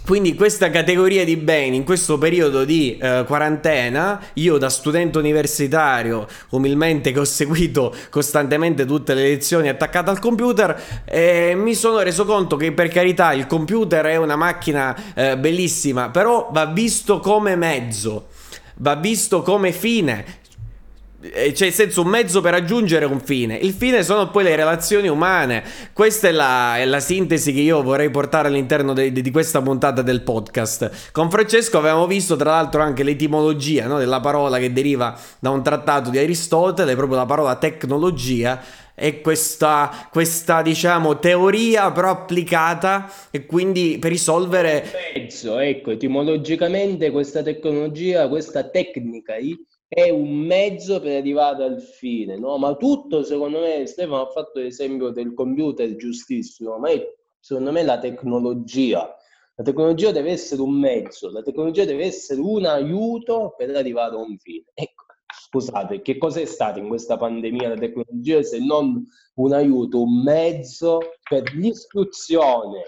quindi 0.06 0.36
questa 0.36 0.70
categoria 0.70 1.24
di 1.24 1.36
beni 1.36 1.74
in 1.74 1.82
questo 1.82 2.16
periodo 2.16 2.64
di 2.64 2.96
eh, 2.96 3.24
quarantena, 3.26 4.20
io 4.34 4.56
da 4.56 4.70
studente 4.70 5.18
universitario, 5.18 6.28
umilmente 6.50 7.10
che 7.10 7.18
ho 7.18 7.24
seguito 7.24 7.92
costantemente 8.08 8.84
tutte 8.84 9.14
le 9.14 9.22
lezioni 9.22 9.68
attaccate 9.68 10.08
al 10.08 10.20
computer, 10.20 10.80
eh, 11.04 11.54
mi 11.56 11.74
sono 11.74 11.98
reso 12.02 12.24
conto 12.24 12.54
che 12.54 12.70
per 12.70 12.86
carità 12.86 13.32
il 13.32 13.48
computer 13.48 14.04
è 14.06 14.14
una 14.14 14.36
macchina 14.36 14.96
eh, 15.12 15.36
bellissima, 15.36 16.10
però 16.10 16.50
va 16.52 16.66
visto 16.66 17.18
come 17.18 17.56
mezzo 17.56 18.28
va 18.78 18.94
visto 18.94 19.42
come 19.42 19.72
fine. 19.72 20.44
Eh, 21.20 21.54
cioè, 21.54 21.68
nel 21.68 21.72
senso, 21.72 22.02
un 22.02 22.08
mezzo 22.08 22.40
per 22.40 22.52
raggiungere 22.52 23.06
un 23.06 23.20
fine. 23.20 23.56
Il 23.56 23.72
fine 23.72 24.02
sono 24.02 24.30
poi 24.30 24.44
le 24.44 24.54
relazioni 24.54 25.08
umane. 25.08 25.64
Questa 25.92 26.28
è 26.28 26.32
la, 26.32 26.76
è 26.76 26.84
la 26.84 27.00
sintesi 27.00 27.52
che 27.52 27.60
io 27.60 27.82
vorrei 27.82 28.10
portare 28.10 28.48
all'interno 28.48 28.92
de, 28.92 29.10
de, 29.12 29.22
di 29.22 29.30
questa 29.30 29.62
puntata 29.62 30.02
del 30.02 30.22
podcast. 30.22 31.10
Con 31.12 31.30
Francesco 31.30 31.78
avevamo 31.78 32.06
visto, 32.06 32.36
tra 32.36 32.50
l'altro, 32.50 32.82
anche 32.82 33.02
l'etimologia 33.02 33.86
no, 33.86 33.98
della 33.98 34.20
parola 34.20 34.58
che 34.58 34.72
deriva 34.72 35.18
da 35.38 35.50
un 35.50 35.62
trattato 35.62 36.10
di 36.10 36.18
Aristotele, 36.18 36.94
proprio 36.94 37.18
la 37.18 37.26
parola 37.26 37.56
tecnologia 37.56 38.62
è 38.94 39.20
questa, 39.20 40.08
questa, 40.10 40.62
diciamo, 40.62 41.18
teoria 41.18 41.92
però 41.92 42.08
applicata 42.08 43.12
e 43.30 43.44
quindi 43.44 43.98
per 44.00 44.10
risolvere... 44.10 44.90
Mezzo, 45.14 45.58
ecco, 45.58 45.90
etimologicamente 45.90 47.10
questa 47.10 47.42
tecnologia, 47.42 48.26
questa 48.26 48.64
tecnica 48.64 49.36
è 49.88 50.10
un 50.10 50.34
mezzo 50.34 51.00
per 51.00 51.16
arrivare 51.16 51.64
al 51.64 51.80
fine, 51.80 52.38
no? 52.38 52.58
Ma 52.58 52.74
tutto, 52.76 53.22
secondo 53.22 53.60
me, 53.60 53.86
Stefano 53.86 54.22
ha 54.22 54.30
fatto 54.30 54.58
l'esempio 54.58 55.10
del 55.10 55.32
computer 55.32 55.94
giustissimo, 55.96 56.78
ma 56.78 56.90
è, 56.90 57.14
secondo 57.38 57.72
me 57.72 57.82
la 57.82 57.98
tecnologia. 57.98 59.16
La 59.54 59.64
tecnologia 59.64 60.10
deve 60.10 60.32
essere 60.32 60.60
un 60.60 60.74
mezzo, 60.74 61.30
la 61.30 61.42
tecnologia 61.42 61.84
deve 61.84 62.04
essere 62.04 62.40
un 62.40 62.66
aiuto 62.66 63.54
per 63.56 63.74
arrivare 63.74 64.14
a 64.14 64.18
un 64.18 64.36
fine. 64.36 64.64
Ecco, 64.74 65.04
scusate, 65.48 66.02
che 66.02 66.18
cosa 66.18 66.40
è 66.40 66.44
stato 66.44 66.78
in 66.78 66.88
questa 66.88 67.16
pandemia 67.16 67.68
la 67.68 67.76
tecnologia 67.76 68.42
se 68.42 68.58
non 68.58 69.02
un 69.36 69.52
aiuto, 69.52 70.02
un 70.02 70.22
mezzo 70.22 70.98
per 71.26 71.54
l'istruzione? 71.54 72.82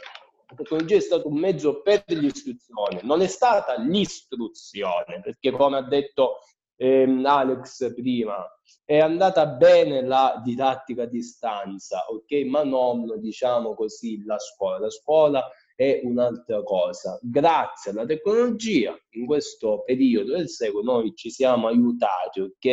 La 0.50 0.56
tecnologia 0.56 0.96
è 0.96 1.00
stato 1.00 1.28
un 1.28 1.38
mezzo 1.38 1.80
per 1.80 2.04
l'istruzione, 2.08 3.00
non 3.02 3.22
è 3.22 3.26
stata 3.28 3.78
l'istruzione, 3.78 5.20
perché 5.22 5.50
come 5.50 5.76
ha 5.78 5.82
detto 5.82 6.38
ehm, 6.78 7.26
Alex 7.26 7.92
prima, 7.94 8.46
è 8.84 8.98
andata 8.98 9.46
bene 9.46 10.02
la 10.02 10.40
didattica 10.42 11.02
a 11.02 11.06
distanza, 11.06 12.04
ok? 12.08 12.46
Ma 12.46 12.64
non, 12.64 13.20
diciamo 13.20 13.74
così, 13.74 14.24
la 14.24 14.38
scuola. 14.38 14.78
La 14.78 14.90
scuola 14.90 15.50
è 15.74 16.00
un'altra 16.04 16.62
cosa. 16.62 17.18
Grazie 17.20 17.90
alla 17.90 18.06
tecnologia, 18.06 18.96
in 19.10 19.26
questo 19.26 19.82
periodo 19.84 20.36
del 20.36 20.48
secolo, 20.48 20.82
noi 20.82 21.14
ci 21.14 21.30
siamo 21.30 21.66
aiutati, 21.66 22.40
ok? 22.40 22.66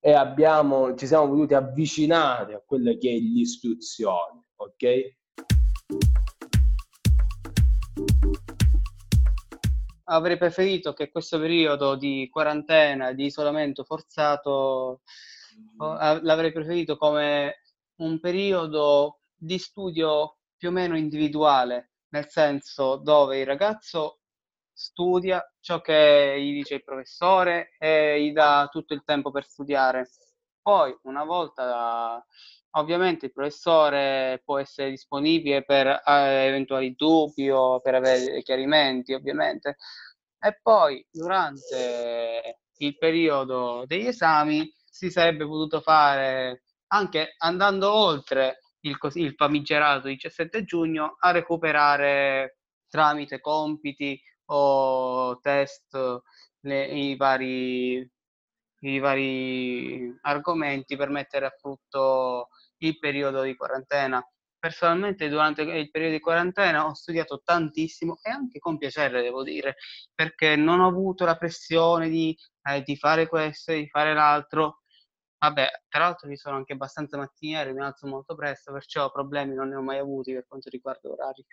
E 0.00 0.12
abbiamo, 0.12 0.94
ci 0.94 1.06
siamo 1.06 1.26
voluti 1.26 1.54
avvicinare 1.54 2.54
a 2.54 2.62
quella 2.64 2.92
che 2.96 3.10
è 3.10 3.18
l'istruzione, 3.18 4.46
ok? 4.56 5.12
Avrei 10.04 10.36
preferito 10.36 10.92
che 10.92 11.10
questo 11.10 11.38
periodo 11.38 11.96
di 11.96 12.28
quarantena, 12.30 13.12
di 13.12 13.26
isolamento 13.26 13.84
forzato, 13.84 15.02
l'avrei 15.76 16.52
preferito 16.52 16.96
come 16.96 17.62
un 17.96 18.18
periodo 18.20 19.20
di 19.34 19.58
studio 19.58 20.38
più 20.56 20.68
o 20.68 20.72
meno 20.72 20.96
individuale, 20.96 21.92
nel 22.08 22.28
senso 22.28 22.96
dove 22.96 23.38
il 23.38 23.46
ragazzo 23.46 24.20
studia 24.72 25.42
ciò 25.60 25.80
che 25.80 26.36
gli 26.40 26.52
dice 26.52 26.74
il 26.74 26.84
professore 26.84 27.76
e 27.78 28.20
gli 28.22 28.32
dà 28.32 28.68
tutto 28.70 28.94
il 28.94 29.04
tempo 29.04 29.30
per 29.30 29.44
studiare. 29.44 30.08
Poi, 30.60 30.96
una 31.02 31.24
volta 31.24 32.24
Ovviamente 32.76 33.26
il 33.26 33.32
professore 33.32 34.42
può 34.44 34.58
essere 34.58 34.90
disponibile 34.90 35.64
per 35.64 35.86
eh, 35.86 36.46
eventuali 36.46 36.94
dubbi 36.96 37.48
o 37.50 37.80
per 37.80 37.94
avere 37.94 38.42
chiarimenti, 38.42 39.12
ovviamente. 39.12 39.76
E 40.38 40.58
poi 40.60 41.06
durante 41.10 42.58
il 42.78 42.98
periodo 42.98 43.84
degli 43.86 44.06
esami 44.06 44.70
si 44.84 45.10
sarebbe 45.10 45.44
potuto 45.44 45.80
fare 45.80 46.64
anche 46.88 47.34
andando 47.38 47.92
oltre 47.92 48.58
il, 48.80 48.98
il 49.14 49.34
famigerato 49.34 50.08
17 50.08 50.64
giugno 50.64 51.16
a 51.20 51.30
recuperare 51.30 52.58
tramite 52.88 53.40
compiti 53.40 54.20
o 54.46 55.38
test 55.40 55.96
le, 56.60 56.86
i 56.86 57.16
vari 57.16 58.08
i 58.80 58.98
vari 58.98 60.14
argomenti 60.22 60.96
per 60.96 61.08
mettere 61.08 61.46
a 61.46 61.54
frutto 61.58 62.48
il 62.86 62.98
periodo 62.98 63.42
di 63.42 63.54
quarantena. 63.56 64.26
Personalmente 64.58 65.28
durante 65.28 65.62
il 65.62 65.90
periodo 65.90 66.14
di 66.14 66.20
quarantena 66.20 66.86
ho 66.86 66.94
studiato 66.94 67.42
tantissimo 67.44 68.18
e 68.22 68.30
anche 68.30 68.58
con 68.58 68.78
piacere 68.78 69.20
devo 69.22 69.42
dire, 69.42 69.76
perché 70.14 70.56
non 70.56 70.80
ho 70.80 70.88
avuto 70.88 71.24
la 71.26 71.36
pressione 71.36 72.08
di, 72.08 72.36
eh, 72.70 72.82
di 72.82 72.96
fare 72.96 73.28
questo, 73.28 73.72
di 73.72 73.86
fare 73.88 74.14
l'altro, 74.14 74.78
Vabbè, 75.44 75.68
tra 75.90 76.04
l'altro 76.04 76.30
io 76.30 76.36
sono 76.36 76.56
anche 76.56 76.72
abbastanza 76.72 77.18
mattiniere, 77.18 77.74
mi 77.74 77.82
alzo 77.82 78.06
molto 78.06 78.34
presto, 78.34 78.72
perciò 78.72 79.10
problemi 79.10 79.54
non 79.54 79.68
ne 79.68 79.76
ho 79.76 79.82
mai 79.82 79.98
avuti 79.98 80.32
per 80.32 80.46
quanto 80.46 80.70
riguarda 80.70 81.10
orari. 81.10 81.44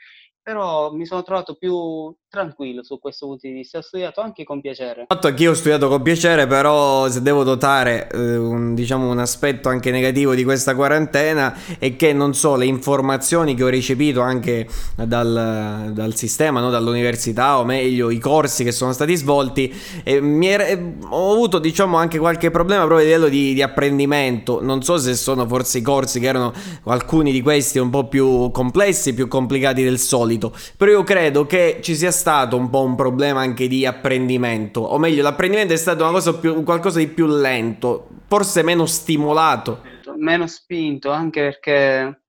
Però 0.44 0.92
mi 0.92 1.06
sono 1.06 1.22
trovato 1.22 1.54
più 1.54 2.16
tranquillo 2.32 2.82
su 2.82 2.98
questo 2.98 3.28
punto 3.28 3.46
di 3.46 3.54
vista, 3.54 3.78
ho 3.78 3.82
studiato 3.82 4.22
anche 4.22 4.46
con 4.46 4.62
piacere. 4.62 5.04
Fatto 5.08 5.28
anch'io 5.28 5.52
ho 5.52 5.54
studiato 5.54 5.90
con 5.90 6.02
piacere, 6.02 6.48
però 6.48 7.10
se 7.10 7.22
devo 7.22 7.44
notare 7.44 8.10
eh, 8.10 8.38
un, 8.38 8.74
diciamo, 8.74 9.12
un 9.12 9.20
aspetto 9.20 9.68
anche 9.68 9.92
negativo 9.92 10.34
di 10.34 10.46
questa 10.46 10.74
quarantena 10.74 11.54
è 11.78 11.96
che 11.98 12.14
non 12.14 12.34
so, 12.34 12.56
le 12.56 12.66
informazioni 12.66 13.54
che 13.54 13.64
ho 13.66 13.68
ricepito 13.68 14.22
anche 14.22 14.68
dal, 14.96 15.92
dal 15.94 16.16
sistema, 16.16 16.62
no? 16.62 16.70
dall'università, 16.70 17.60
o 17.60 17.66
meglio 17.66 18.10
i 18.10 18.18
corsi 18.18 18.64
che 18.64 18.72
sono 18.72 18.94
stati 18.94 19.16
svolti, 19.16 19.72
eh, 20.04 20.22
era, 20.48 20.66
eh, 20.66 20.94
ho 21.10 21.34
avuto 21.34 21.60
diciamo 21.60 21.98
anche 21.98 22.18
qualche 22.18 22.50
problema 22.50 22.86
proprio 22.86 23.06
a 23.06 23.10
livello 23.10 23.28
di, 23.30 23.54
di 23.54 23.62
apprendimento. 23.62 24.60
Non 24.62 24.82
so 24.82 24.98
se 24.98 25.16
sono 25.16 25.46
forse 25.46 25.80
i 25.80 25.82
corsi 25.82 26.20
che 26.20 26.28
erano 26.28 26.54
alcuni 26.86 27.34
di 27.34 27.42
questi 27.42 27.78
un 27.78 27.90
po' 27.90 28.08
più 28.08 28.50
complessi, 28.52 29.14
più 29.14 29.28
complicati 29.28 29.84
del 29.84 30.00
solito. 30.00 30.31
Però 30.38 30.92
io 30.92 31.04
credo 31.04 31.46
che 31.46 31.80
ci 31.82 31.96
sia 31.96 32.12
stato 32.12 32.58
un 32.58 32.70
po' 32.70 32.84
un 32.84 32.96
problema 32.96 33.42
anche 33.42 33.68
di 33.68 33.86
apprendimento. 33.86 34.82
O 34.82 34.98
meglio, 34.98 35.24
l'apprendimento 35.24 35.74
è 35.74 35.78
stato 35.78 36.04
una 36.04 36.12
cosa 36.12 36.38
più, 36.38 36.64
qualcosa 36.64 37.00
di 37.00 37.08
più 37.08 37.28
lento, 37.28 38.08
forse 38.28 38.64
meno 38.64 38.86
stimolato. 38.86 39.82
Meno 40.18 40.48
spinto, 40.48 41.10
anche 41.12 41.42
perché 41.42 42.22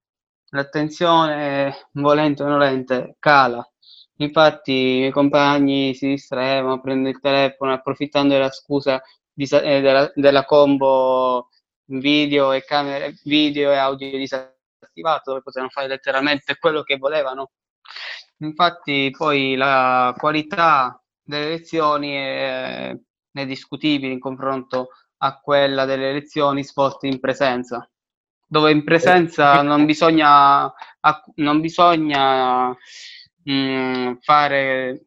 l'attenzione, 0.50 1.88
volente 1.92 2.42
o 2.42 2.46
nolente, 2.46 3.16
cala. 3.18 3.66
Infatti 4.16 4.72
i 4.72 4.98
miei 4.98 5.10
compagni 5.10 5.94
si 5.94 6.06
distraevano, 6.06 6.80
prendono 6.80 7.08
il 7.08 7.20
telefono 7.20 7.72
approfittando 7.72 8.34
della 8.34 8.50
scusa 8.50 9.02
di, 9.32 9.46
eh, 9.50 9.80
della, 9.80 10.10
della, 10.14 10.44
combo 10.44 11.48
video 11.86 12.52
e 12.52 12.64
camere 12.64 13.14
video 13.24 13.72
e 13.72 13.76
audio 13.76 14.10
disattivato 14.16 15.30
dove 15.30 15.42
potevano 15.42 15.70
fare 15.70 15.88
letteralmente 15.88 16.56
quello 16.58 16.82
che 16.82 16.96
volevano. 16.98 17.50
Infatti 18.42 19.12
poi 19.16 19.54
la 19.54 20.14
qualità 20.18 21.00
delle 21.22 21.48
lezioni 21.48 22.10
è, 22.12 22.96
è 23.30 23.46
discutibile 23.46 24.12
in 24.12 24.18
confronto 24.18 24.88
a 25.18 25.38
quella 25.38 25.84
delle 25.84 26.12
lezioni 26.12 26.64
svolte 26.64 27.06
in 27.06 27.20
presenza, 27.20 27.88
dove 28.46 28.72
in 28.72 28.82
presenza 28.82 29.62
non 29.62 29.86
bisogna, 29.86 30.72
non 31.36 31.60
bisogna 31.60 32.68
mh, 32.68 33.52
mm, 33.52 34.12
fare 34.20 35.06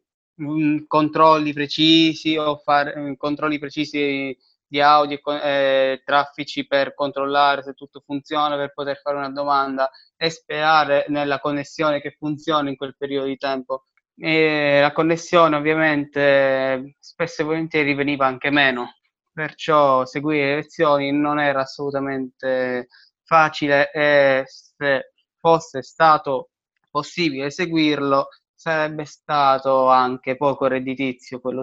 controlli 0.86 1.52
precisi 1.52 2.36
o 2.36 2.56
fare 2.56 3.16
controlli 3.16 3.58
precisi 3.58 4.36
di 4.68 4.80
audio 4.80 5.18
eh, 5.42 6.02
traffici 6.04 6.66
per 6.66 6.94
controllare 6.94 7.62
se 7.62 7.74
tutto 7.74 8.02
funziona, 8.04 8.56
per 8.56 8.72
poter 8.74 9.00
fare 9.00 9.16
una 9.16 9.30
domanda 9.30 9.90
e 10.16 10.30
sperare 10.30 11.06
nella 11.08 11.38
connessione 11.38 12.00
che 12.00 12.16
funzioni 12.18 12.70
in 12.70 12.76
quel 12.76 12.96
periodo 12.96 13.26
di 13.26 13.36
tempo. 13.36 13.84
e 14.18 14.80
la 14.80 14.92
connessione 14.92 15.56
ovviamente 15.56 16.96
spesso 16.98 17.42
e 17.42 17.44
volentieri 17.44 17.94
veniva 17.94 18.26
anche 18.26 18.50
meno, 18.50 18.94
perciò 19.32 20.04
seguire 20.06 20.46
le 20.46 20.54
lezioni 20.56 21.12
non 21.12 21.38
era 21.38 21.60
assolutamente 21.60 22.88
facile 23.24 23.90
e 23.92 24.44
se 24.46 25.12
fosse 25.38 25.82
stato 25.82 26.50
possibile 26.90 27.50
seguirlo 27.50 28.28
sarebbe 28.54 29.04
stato 29.04 29.88
anche 29.88 30.36
poco 30.36 30.66
redditizio 30.66 31.40
quello, 31.40 31.62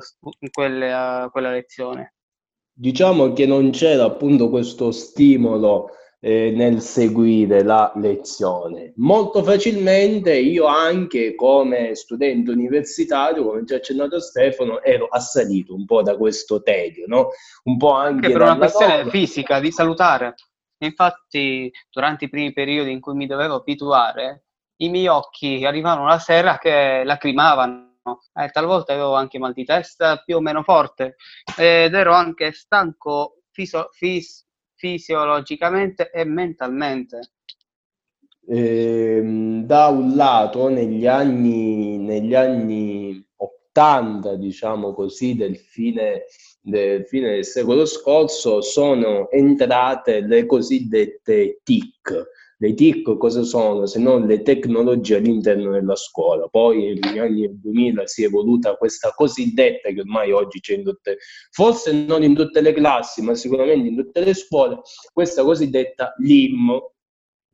quella, 0.51 1.27
quella 1.31 1.51
lezione. 1.51 2.13
Diciamo 2.75 3.33
che 3.33 3.45
non 3.45 3.69
c'era 3.69 4.05
appunto 4.05 4.49
questo 4.49 4.91
stimolo 4.91 5.89
eh, 6.19 6.51
nel 6.55 6.79
seguire 6.79 7.63
la 7.63 7.91
lezione. 7.95 8.93
Molto 8.95 9.43
facilmente 9.43 10.33
io 10.33 10.65
anche 10.65 11.35
come 11.35 11.95
studente 11.95 12.49
universitario, 12.49 13.43
come 13.43 13.63
già 13.65 13.75
accennato 13.75 14.21
Stefano, 14.21 14.81
ero 14.81 15.07
assalito 15.07 15.75
un 15.75 15.85
po' 15.85 16.01
da 16.01 16.15
questo 16.15 16.63
tedio, 16.63 17.05
no? 17.07 17.29
Un 17.65 17.77
po' 17.77 17.91
anche, 17.91 18.31
per 18.31 18.41
una 18.41 18.55
questione 18.55 18.95
norma. 18.95 19.11
fisica, 19.11 19.59
di 19.59 19.71
salutare. 19.71 20.35
Infatti, 20.77 21.71
durante 21.91 22.25
i 22.25 22.29
primi 22.29 22.53
periodi 22.53 22.91
in 22.91 23.01
cui 23.01 23.13
mi 23.15 23.27
dovevo 23.27 23.55
abituare, 23.55 24.45
i 24.77 24.89
miei 24.89 25.07
occhi 25.07 25.65
arrivavano 25.65 26.07
la 26.07 26.19
sera 26.19 26.57
che 26.57 27.03
lacrimavano. 27.03 27.91
Eh, 28.33 28.49
talvolta 28.49 28.93
avevo 28.93 29.13
anche 29.13 29.39
mal 29.39 29.53
di 29.53 29.63
testa 29.63 30.17
più 30.17 30.35
o 30.35 30.41
meno 30.41 30.61
forte 30.61 31.15
ed 31.57 31.93
ero 31.93 32.13
anche 32.13 32.51
stanco 32.51 33.43
fiso, 33.51 33.89
fis, 33.93 34.45
fisiologicamente 34.75 36.11
e 36.11 36.25
mentalmente. 36.25 37.31
Eh, 38.45 39.21
da 39.63 39.87
un 39.87 40.15
lato, 40.15 40.67
negli 40.67 41.07
anni, 41.07 41.97
negli 41.97 42.35
anni 42.35 43.25
80, 43.37 44.35
diciamo 44.35 44.93
così, 44.93 45.35
del 45.35 45.55
fine, 45.55 46.23
del 46.59 47.05
fine 47.05 47.29
del 47.29 47.45
secolo 47.45 47.85
scorso, 47.85 48.59
sono 48.59 49.29
entrate 49.31 50.19
le 50.19 50.45
cosiddette 50.45 51.61
TIC, 51.63 52.27
le 52.57 52.73
TIC 52.73 53.17
cosa 53.17 53.43
sono 53.43 53.85
se 53.85 53.99
non 53.99 54.25
le 54.25 54.41
tecnologie 54.41 55.17
all'interno 55.17 55.71
della 55.71 55.95
scuola? 55.95 56.47
Poi 56.47 56.99
negli 56.99 57.19
anni 57.19 57.49
2000 57.59 58.05
si 58.05 58.23
è 58.23 58.27
evoluta 58.27 58.75
questa 58.75 59.11
cosiddetta 59.11 59.89
che 59.89 59.99
ormai 59.99 60.31
oggi 60.31 60.59
c'è 60.59 60.75
in 60.75 60.83
tutte, 60.83 61.17
forse 61.51 61.91
non 61.91 62.23
in 62.23 62.35
tutte 62.35 62.61
le 62.61 62.73
classi, 62.73 63.21
ma 63.21 63.35
sicuramente 63.35 63.87
in 63.87 63.95
tutte 63.95 64.23
le 64.23 64.33
scuole, 64.33 64.81
questa 65.11 65.43
cosiddetta 65.43 66.13
LIM, 66.17 66.79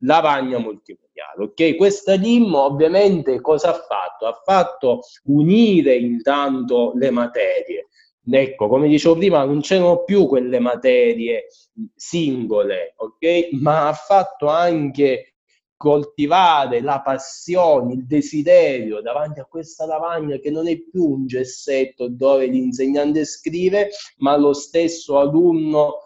lavagna 0.02 0.58
multimediale. 0.58 1.44
Ok, 1.44 1.76
questa 1.76 2.14
LIM 2.14 2.54
ovviamente 2.54 3.40
cosa 3.40 3.70
ha 3.70 3.74
fatto? 3.74 4.26
Ha 4.26 4.40
fatto 4.44 5.00
unire 5.24 5.94
intanto 5.94 6.92
le 6.94 7.10
materie 7.10 7.88
Ecco, 8.28 8.68
come 8.68 8.88
dicevo 8.88 9.16
prima, 9.16 9.44
non 9.44 9.60
c'erano 9.60 10.04
più 10.04 10.26
quelle 10.26 10.58
materie 10.58 11.46
singole, 11.94 12.94
ok? 12.96 13.48
Ma 13.52 13.88
ha 13.88 13.92
fatto 13.92 14.48
anche 14.48 15.34
coltivare 15.76 16.82
la 16.82 17.00
passione, 17.00 17.94
il 17.94 18.06
desiderio 18.06 19.00
davanti 19.00 19.40
a 19.40 19.46
questa 19.46 19.86
lavagna 19.86 20.36
che 20.36 20.50
non 20.50 20.68
è 20.68 20.78
più 20.78 21.04
un 21.04 21.26
gessetto 21.26 22.08
dove 22.08 22.46
l'insegnante 22.46 23.24
scrive, 23.24 23.88
ma 24.18 24.36
lo 24.36 24.52
stesso 24.52 25.18
alunno 25.18 26.00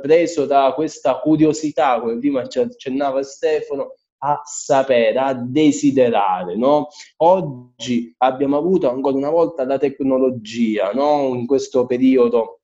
preso 0.00 0.46
da 0.46 0.72
questa 0.74 1.18
curiosità, 1.18 2.00
come 2.00 2.18
prima 2.18 2.40
accennava 2.40 3.22
Stefano, 3.22 3.96
a 4.24 4.40
sapere, 4.44 5.18
a 5.18 5.34
desiderare. 5.34 6.56
No? 6.56 6.88
Oggi 7.18 8.14
abbiamo 8.18 8.56
avuto 8.56 8.88
ancora 8.88 9.16
una 9.16 9.30
volta 9.30 9.64
la 9.64 9.78
tecnologia 9.78 10.92
no? 10.92 11.34
in 11.34 11.46
questo 11.46 11.86
periodo 11.86 12.60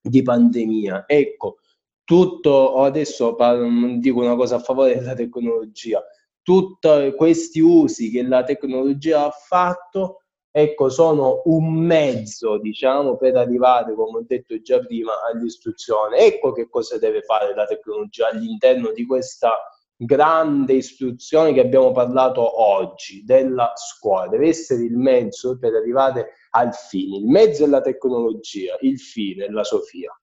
di 0.00 0.22
pandemia. 0.22 1.04
Ecco, 1.06 1.58
tutto 2.04 2.82
adesso 2.82 3.36
dico 3.98 4.20
una 4.20 4.36
cosa 4.36 4.56
a 4.56 4.60
favore 4.60 4.94
della 4.94 5.14
tecnologia, 5.14 6.02
tutti 6.42 7.14
questi 7.16 7.60
usi 7.60 8.10
che 8.10 8.22
la 8.22 8.42
tecnologia 8.42 9.26
ha 9.26 9.30
fatto 9.30 10.22
ecco, 10.52 10.88
sono 10.88 11.42
un 11.44 11.72
mezzo, 11.72 12.58
diciamo, 12.58 13.16
per 13.16 13.36
arrivare, 13.36 13.94
come 13.94 14.18
ho 14.18 14.24
detto 14.26 14.60
già 14.60 14.80
prima, 14.80 15.12
all'istruzione. 15.30 16.18
Ecco 16.18 16.52
che 16.52 16.68
cosa 16.68 16.98
deve 16.98 17.22
fare 17.22 17.54
la 17.54 17.66
tecnologia 17.66 18.28
all'interno 18.28 18.90
di 18.92 19.06
questa 19.06 19.52
grande 20.04 20.74
istruzione 20.74 21.52
che 21.52 21.60
abbiamo 21.60 21.92
parlato 21.92 22.60
oggi 22.62 23.22
della 23.24 23.72
scuola, 23.74 24.28
deve 24.28 24.48
essere 24.48 24.84
il 24.84 24.96
mezzo 24.96 25.58
per 25.58 25.74
arrivare 25.74 26.34
al 26.50 26.74
fine. 26.74 27.18
Il 27.18 27.26
mezzo 27.26 27.64
è 27.64 27.68
la 27.68 27.80
tecnologia, 27.80 28.76
il 28.80 28.98
fine 28.98 29.44
è 29.44 29.48
la 29.48 29.64
Sofia. 29.64 30.19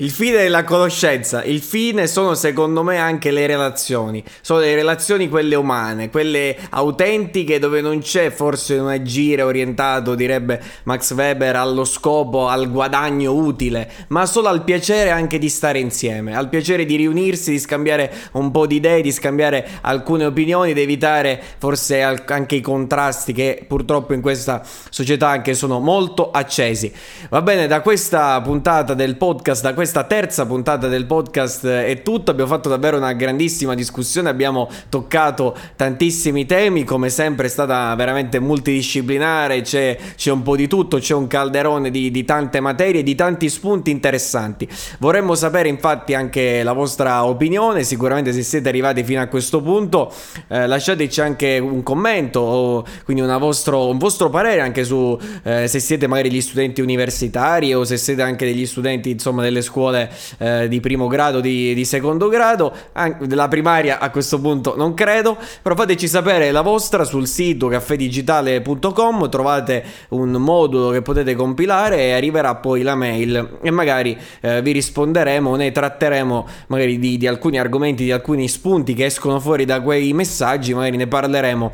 Il 0.00 0.12
fine 0.12 0.44
è 0.44 0.48
la 0.48 0.62
conoscenza, 0.62 1.42
il 1.42 1.60
fine 1.60 2.06
sono 2.06 2.34
secondo 2.34 2.84
me 2.84 2.98
anche 2.98 3.32
le 3.32 3.48
relazioni, 3.48 4.22
sono 4.42 4.60
le 4.60 4.76
relazioni 4.76 5.28
quelle 5.28 5.56
umane, 5.56 6.08
quelle 6.08 6.56
autentiche 6.70 7.58
dove 7.58 7.80
non 7.80 7.98
c'è 7.98 8.30
forse 8.30 8.74
un 8.74 8.86
agire 8.86 9.42
orientato, 9.42 10.14
direbbe 10.14 10.62
Max 10.84 11.12
Weber, 11.14 11.56
allo 11.56 11.84
scopo, 11.84 12.46
al 12.46 12.70
guadagno 12.70 13.34
utile, 13.34 13.90
ma 14.10 14.24
solo 14.24 14.46
al 14.46 14.62
piacere 14.62 15.10
anche 15.10 15.36
di 15.36 15.48
stare 15.48 15.80
insieme, 15.80 16.36
al 16.36 16.48
piacere 16.48 16.84
di 16.84 16.94
riunirsi, 16.94 17.50
di 17.50 17.58
scambiare 17.58 18.12
un 18.34 18.52
po' 18.52 18.68
di 18.68 18.76
idee, 18.76 19.00
di 19.00 19.10
scambiare 19.10 19.66
alcune 19.80 20.26
opinioni, 20.26 20.74
di 20.74 20.80
evitare 20.80 21.42
forse 21.58 22.02
anche 22.02 22.54
i 22.54 22.60
contrasti 22.60 23.32
che 23.32 23.64
purtroppo 23.66 24.14
in 24.14 24.20
questa 24.20 24.62
società 24.90 25.30
anche 25.30 25.54
sono 25.54 25.80
molto 25.80 26.30
accesi. 26.30 26.92
Va 27.30 27.42
bene, 27.42 27.66
da 27.66 27.80
questa 27.80 28.40
puntata 28.42 28.94
del 28.94 29.16
podcast, 29.16 29.62
da 29.62 29.74
questa 29.74 29.86
questa 29.88 30.04
terza 30.04 30.44
puntata 30.44 30.86
del 30.86 31.06
podcast 31.06 31.66
è 31.66 32.02
tutto. 32.02 32.30
Abbiamo 32.30 32.50
fatto 32.50 32.68
davvero 32.68 32.98
una 32.98 33.14
grandissima 33.14 33.74
discussione, 33.74 34.28
abbiamo 34.28 34.68
toccato 34.90 35.56
tantissimi 35.76 36.44
temi, 36.44 36.84
come 36.84 37.08
sempre 37.08 37.46
è 37.46 37.48
stata 37.48 37.94
veramente 37.94 38.38
multidisciplinare, 38.38 39.62
c'è, 39.62 39.96
c'è 40.14 40.30
un 40.30 40.42
po' 40.42 40.56
di 40.56 40.68
tutto, 40.68 40.98
c'è 40.98 41.14
un 41.14 41.26
calderone 41.26 41.90
di, 41.90 42.10
di, 42.10 42.22
tante 42.26 42.60
materie, 42.60 43.02
di 43.02 43.14
tanti 43.14 43.48
spunti 43.48 43.90
interessanti. 43.90 44.68
Vorremmo 44.98 45.34
sapere 45.34 45.70
infatti 45.70 46.12
anche 46.12 46.62
la 46.62 46.74
vostra 46.74 47.24
opinione, 47.24 47.82
sicuramente 47.82 48.34
se 48.34 48.42
siete 48.42 48.68
arrivati 48.68 49.02
fino 49.04 49.22
a 49.22 49.26
questo 49.26 49.62
punto 49.62 50.12
eh, 50.48 50.66
lasciateci 50.66 51.22
anche 51.22 51.58
un 51.58 51.82
commento 51.82 52.40
o 52.40 52.84
quindi 53.06 53.22
vostro, 53.38 53.88
un 53.88 53.96
vostro 53.96 54.28
parere 54.28 54.60
anche 54.60 54.84
su 54.84 55.18
eh, 55.44 55.66
se 55.66 55.80
siete 55.80 56.06
magari 56.06 56.30
gli 56.30 56.42
studenti 56.42 56.82
universitari 56.82 57.72
o 57.72 57.84
se 57.84 57.96
siete 57.96 58.20
anche 58.20 58.44
degli 58.44 58.66
studenti 58.66 59.08
insomma 59.08 59.42
delle 59.42 59.62
scuole 59.62 59.76
scuole 59.78 60.10
eh, 60.38 60.66
di 60.68 60.80
primo 60.80 61.06
grado, 61.06 61.40
di, 61.40 61.72
di 61.72 61.84
secondo 61.84 62.28
grado, 62.28 62.74
anche 62.92 63.28
della 63.28 63.46
primaria 63.46 64.00
a 64.00 64.10
questo 64.10 64.40
punto 64.40 64.74
non 64.76 64.94
credo, 64.94 65.36
però 65.62 65.76
fateci 65.76 66.08
sapere 66.08 66.50
la 66.50 66.62
vostra 66.62 67.04
sul 67.04 67.28
sito 67.28 67.68
caffedigitale.com, 67.68 69.28
trovate 69.28 69.84
un 70.08 70.32
modulo 70.32 70.90
che 70.90 71.02
potete 71.02 71.36
compilare 71.36 71.98
e 71.98 72.12
arriverà 72.12 72.56
poi 72.56 72.82
la 72.82 72.96
mail 72.96 73.58
e 73.62 73.70
magari 73.70 74.18
eh, 74.40 74.60
vi 74.62 74.72
risponderemo, 74.72 75.54
ne 75.54 75.70
tratteremo 75.70 76.46
magari 76.66 76.98
di, 76.98 77.16
di 77.16 77.26
alcuni 77.28 77.60
argomenti, 77.60 78.02
di 78.02 78.10
alcuni 78.10 78.48
spunti 78.48 78.94
che 78.94 79.04
escono 79.04 79.38
fuori 79.38 79.64
da 79.64 79.80
quei 79.80 80.12
messaggi, 80.12 80.74
magari 80.74 80.96
ne 80.96 81.06
parleremo 81.06 81.70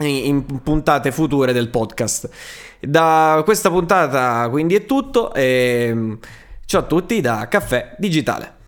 in 0.00 0.44
puntate 0.62 1.12
future 1.12 1.52
del 1.52 1.68
podcast. 1.68 2.28
Da 2.80 3.42
questa 3.44 3.70
puntata 3.70 4.48
quindi 4.50 4.74
è 4.74 4.84
tutto 4.86 5.32
e 5.32 6.18
Ciao 6.72 6.80
a 6.80 6.84
tutti 6.84 7.20
da 7.20 7.48
Caffè 7.48 7.96
Digitale. 7.98 8.60